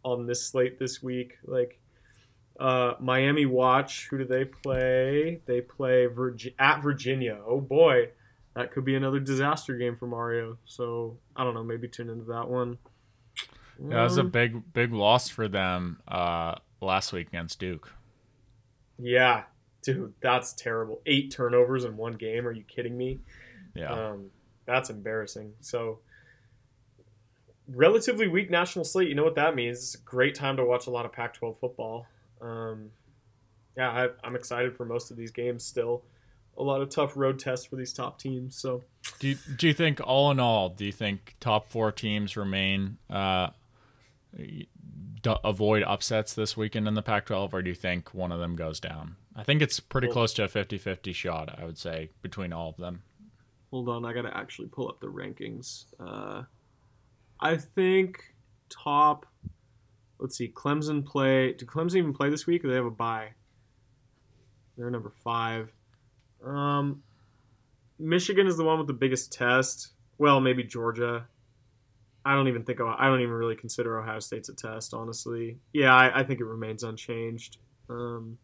on 0.04 0.26
this 0.26 0.46
slate 0.46 0.78
this 0.78 1.02
week. 1.02 1.34
Like 1.44 1.80
uh, 2.60 2.94
Miami 3.00 3.46
watch. 3.46 4.08
Who 4.10 4.18
do 4.18 4.24
they 4.24 4.44
play? 4.44 5.40
They 5.46 5.60
play 5.60 6.06
Virgi- 6.06 6.54
at 6.58 6.82
Virginia. 6.82 7.38
Oh 7.46 7.60
boy, 7.60 8.10
that 8.54 8.72
could 8.72 8.84
be 8.84 8.94
another 8.94 9.20
disaster 9.20 9.76
game 9.76 9.96
for 9.96 10.06
Mario. 10.06 10.58
So 10.64 11.18
I 11.36 11.44
don't 11.44 11.54
know. 11.54 11.64
Maybe 11.64 11.88
tune 11.88 12.08
into 12.08 12.24
that 12.26 12.48
one. 12.48 12.78
yeah, 13.82 13.96
that 13.96 14.02
was 14.04 14.18
a 14.18 14.22
Um, 14.22 14.30
big 14.30 14.72
big 14.72 14.92
loss 14.92 15.28
for 15.28 15.48
them 15.48 16.00
uh, 16.06 16.54
last 16.80 17.12
week 17.12 17.28
against 17.28 17.58
Duke. 17.58 17.92
Yeah, 18.98 19.44
dude, 19.82 20.14
that's 20.20 20.52
terrible. 20.52 21.00
Eight 21.06 21.30
turnovers 21.30 21.84
in 21.84 21.96
one 21.96 22.14
game. 22.14 22.46
Are 22.46 22.52
you 22.52 22.64
kidding 22.64 22.96
me? 22.96 23.20
Yeah. 23.74 23.92
Um, 23.92 24.30
that's 24.66 24.90
embarrassing. 24.90 25.52
So, 25.60 26.00
relatively 27.68 28.28
weak 28.28 28.50
national 28.50 28.84
slate. 28.84 29.08
You 29.08 29.14
know 29.14 29.24
what 29.24 29.36
that 29.36 29.54
means? 29.54 29.78
It's 29.78 29.94
a 29.94 29.98
great 29.98 30.34
time 30.34 30.56
to 30.56 30.64
watch 30.64 30.86
a 30.86 30.90
lot 30.90 31.06
of 31.06 31.12
Pac-12 31.12 31.58
football. 31.58 32.06
Um, 32.40 32.90
yeah, 33.76 33.90
I, 33.90 34.08
I'm 34.24 34.34
excited 34.34 34.76
for 34.76 34.84
most 34.84 35.10
of 35.10 35.16
these 35.16 35.30
games. 35.30 35.64
Still, 35.64 36.02
a 36.56 36.62
lot 36.62 36.82
of 36.82 36.90
tough 36.90 37.16
road 37.16 37.38
tests 37.38 37.64
for 37.66 37.76
these 37.76 37.92
top 37.92 38.18
teams. 38.18 38.56
So, 38.56 38.82
Do 39.20 39.28
you, 39.28 39.36
do 39.56 39.68
you 39.68 39.74
think 39.74 40.00
all 40.04 40.30
in 40.30 40.40
all, 40.40 40.68
do 40.68 40.84
you 40.84 40.92
think 40.92 41.36
top 41.40 41.70
four 41.70 41.92
teams 41.92 42.36
remain 42.36 42.98
uh, 43.08 43.50
d- 45.22 45.34
avoid 45.44 45.82
upsets 45.82 46.34
this 46.34 46.56
weekend 46.56 46.88
in 46.88 46.94
the 46.94 47.02
Pac-12, 47.02 47.52
or 47.52 47.62
do 47.62 47.68
you 47.70 47.74
think 47.74 48.14
one 48.14 48.32
of 48.32 48.40
them 48.40 48.56
goes 48.56 48.80
down? 48.80 49.16
I 49.36 49.44
think 49.44 49.62
it's 49.62 49.80
pretty 49.80 50.08
close 50.08 50.32
to 50.34 50.44
a 50.44 50.48
50-50 50.48 51.14
shot. 51.14 51.58
I 51.58 51.64
would 51.64 51.78
say 51.78 52.10
between 52.22 52.52
all 52.52 52.70
of 52.70 52.76
them. 52.76 53.02
hold 53.70 53.88
on, 53.88 54.04
I 54.04 54.12
gotta 54.12 54.36
actually 54.36 54.68
pull 54.68 54.88
up 54.88 55.00
the 55.00 55.06
rankings. 55.06 55.84
Uh, 56.00 56.42
I 57.40 57.56
think 57.56 58.34
top. 58.68 59.26
Let's 60.18 60.36
see, 60.36 60.48
Clemson 60.48 61.04
play. 61.06 61.52
Do 61.52 61.64
Clemson 61.66 61.96
even 61.96 62.12
play 62.12 62.30
this 62.30 62.46
week, 62.46 62.64
or 62.64 62.68
they 62.68 62.74
have 62.74 62.86
a 62.86 62.90
bye? 62.90 63.28
They're 64.76 64.90
number 64.90 65.12
five. 65.22 65.72
Um, 66.44 67.02
Michigan 67.98 68.46
is 68.46 68.56
the 68.56 68.64
one 68.64 68.78
with 68.78 68.86
the 68.86 68.92
biggest 68.92 69.32
test. 69.32 69.92
Well, 70.18 70.40
maybe 70.40 70.64
Georgia. 70.64 71.26
I 72.28 72.34
don't 72.34 72.46
even 72.48 72.62
think 72.62 72.78
I 72.82 73.06
don't 73.06 73.20
even 73.22 73.32
really 73.32 73.56
consider 73.56 73.98
Ohio 73.98 74.20
State's 74.20 74.50
a 74.50 74.54
test, 74.54 74.92
honestly. 74.92 75.56
Yeah, 75.72 75.94
I, 75.94 76.20
I 76.20 76.24
think 76.24 76.40
it 76.40 76.44
remains 76.44 76.82
unchanged. 76.82 77.56
Um, 77.88 78.36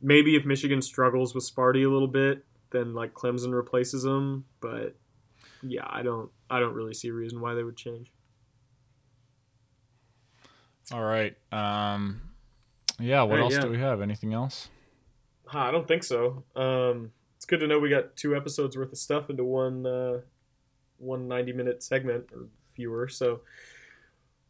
maybe 0.00 0.36
if 0.36 0.46
Michigan 0.46 0.80
struggles 0.80 1.34
with 1.34 1.44
Sparty 1.44 1.84
a 1.84 1.92
little 1.92 2.08
bit, 2.08 2.46
then 2.70 2.94
like 2.94 3.12
Clemson 3.12 3.52
replaces 3.52 4.04
them. 4.04 4.46
But 4.62 4.96
yeah, 5.62 5.84
I 5.86 6.00
don't 6.00 6.30
I 6.48 6.60
don't 6.60 6.72
really 6.72 6.94
see 6.94 7.08
a 7.08 7.12
reason 7.12 7.42
why 7.42 7.52
they 7.52 7.62
would 7.62 7.76
change. 7.76 8.10
All 10.92 11.02
right. 11.04 11.36
Um, 11.52 12.22
yeah. 12.98 13.20
What 13.20 13.36
Hey, 13.36 13.42
else 13.42 13.52
yeah. 13.52 13.60
do 13.60 13.68
we 13.70 13.78
have? 13.80 14.00
Anything 14.00 14.32
else? 14.32 14.70
Huh, 15.44 15.58
I 15.58 15.70
don't 15.72 15.86
think 15.86 16.04
so. 16.04 16.44
Um, 16.56 17.12
it's 17.36 17.44
good 17.44 17.60
to 17.60 17.66
know 17.66 17.78
we 17.78 17.90
got 17.90 18.16
two 18.16 18.34
episodes 18.34 18.78
worth 18.78 18.92
of 18.92 18.98
stuff 18.98 19.28
into 19.28 19.44
one 19.44 19.84
uh, 19.84 20.20
one 20.96 21.28
90 21.28 21.52
minute 21.52 21.82
segment 21.82 22.30
or 22.34 22.46
fewer. 22.82 23.08
So 23.08 23.40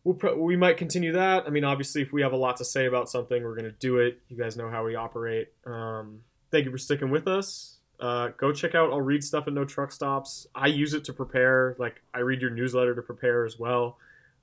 we'll 0.05 0.15
pro- 0.15 0.37
we 0.37 0.57
might 0.57 0.79
continue 0.79 1.13
that. 1.13 1.45
I 1.47 1.51
mean, 1.51 1.65
obviously, 1.65 2.03
if 2.03 2.13
we 2.13 2.23
have 2.23 2.33
a 2.33 2.37
lot 2.37 2.57
to 2.57 2.65
say 2.65 2.87
about 2.87 3.11
something, 3.11 3.43
we're 3.43 3.55
gonna 3.55 3.73
do 3.73 3.99
it. 3.99 4.21
You 4.29 4.37
guys 4.37 4.57
know 4.57 4.71
how 4.71 4.85
we 4.85 4.95
operate. 4.95 5.49
Um, 5.67 6.21
thank 6.51 6.65
you 6.65 6.71
for 6.71 6.79
sticking 6.79 7.11
with 7.11 7.29
us. 7.29 7.77
Uh, 8.01 8.29
go 8.37 8.53
check 8.53 8.75
out. 8.75 8.91
I'll 8.91 9.01
read 9.01 9.23
stuff 9.23 9.47
at 9.47 9.53
No 9.53 9.65
Truck 9.65 9.93
Stops. 9.93 10.47
I 10.55 10.67
use 10.67 10.95
it 10.95 11.05
to 11.05 11.13
prepare. 11.13 11.77
Like 11.79 12.03
I 12.15 12.21
read 12.21 12.41
your 12.41 12.51
newsletter 12.51 12.95
to 12.95 13.03
prepare 13.03 13.45
as 13.45 13.59
well, 13.59 13.99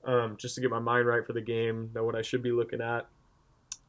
um, 0.06 0.38
just 0.38 0.56
to 0.56 0.62
get 0.62 0.70
my 0.70 0.80
mind 0.80 1.08
right 1.08 1.26
for 1.26 1.34
the 1.34 1.42
game. 1.42 1.90
Know 1.94 2.04
what 2.04 2.16
I 2.16 2.22
should 2.22 2.44
be 2.44 2.52
looking 2.52 2.82
at. 2.82 3.08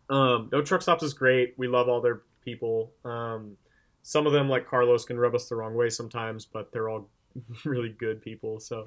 Um, 0.09 0.49
no 0.51 0.63
Truck 0.63 0.83
Stops 0.83 1.03
is 1.03 1.15
great. 1.15 1.55
We 1.57 1.69
love 1.69 1.89
all 1.89 2.01
their 2.01 2.23
people. 2.45 2.91
Um, 3.05 3.57
some 4.03 4.27
of 4.27 4.33
them, 4.33 4.49
like 4.49 4.67
Carlos, 4.67 5.05
can 5.05 5.19
rub 5.19 5.35
us 5.35 5.49
the 5.49 5.55
wrong 5.57 5.75
way 5.75 5.91
sometimes, 5.91 6.47
but 6.47 6.73
they're 6.73 6.89
all 6.89 7.09
really 7.65 7.91
good 7.91 8.23
people. 8.23 8.59
So, 8.61 8.87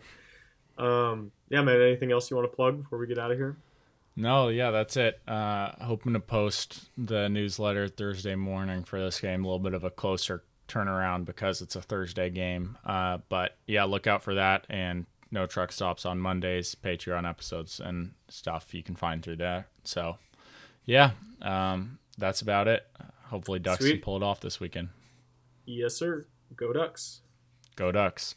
um, 0.78 1.32
yeah, 1.50 1.62
man. 1.62 1.82
Anything 1.82 2.12
else 2.12 2.30
you 2.30 2.38
want 2.38 2.50
to 2.50 2.56
plug 2.56 2.82
before 2.82 3.00
we 3.00 3.08
get 3.08 3.20
out 3.20 3.32
of 3.32 3.38
here? 3.38 3.58
No, 4.16 4.50
yeah, 4.50 4.72
that's 4.72 4.96
it. 4.96 5.20
Uh, 5.28 5.72
hoping 5.82 6.14
to 6.14 6.20
post 6.20 6.90
the 6.98 7.30
newsletter 7.30 7.88
Thursday 7.88 8.36
morning 8.36 8.84
for 8.84 9.00
this 9.00 9.20
game. 9.20 9.44
A 9.44 9.48
little 9.48 9.60
bit 9.60 9.74
of 9.74 9.84
a 9.84 9.90
closer 9.90 10.44
turnaround 10.68 11.26
because 11.26 11.62
it's 11.62 11.76
a 11.76 11.82
Thursday 11.82 12.30
game. 12.30 12.78
Uh, 12.86 13.20
but 13.30 13.58
yeah, 13.66 13.84
look 13.86 14.06
out 14.06 14.24
for 14.24 14.36
that. 14.36 14.66
And 14.70 15.06
no 15.32 15.48
truck 15.48 15.72
stops 15.72 16.06
on 16.06 16.20
Mondays, 16.20 16.76
Patreon 16.76 17.28
episodes 17.28 17.80
and 17.80 18.14
stuff 18.30 18.74
you 18.74 18.84
can 18.84 18.96
find 18.96 19.24
through 19.24 19.38
there. 19.38 19.68
So 19.84 20.18
yeah, 20.86 21.12
um, 21.42 21.98
that's 22.18 22.42
about 22.42 22.68
it. 22.68 22.86
Hopefully, 23.26 23.60
Ducks 23.60 23.84
Sweet. 23.84 23.94
can 23.94 24.02
pull 24.02 24.18
it 24.18 24.24
off 24.24 24.42
this 24.42 24.60
weekend. 24.60 24.90
Yes, 25.66 25.96
sir. 25.96 26.28
Go 26.56 26.72
Ducks. 26.72 27.22
Go 27.76 27.92
Ducks. 27.92 28.36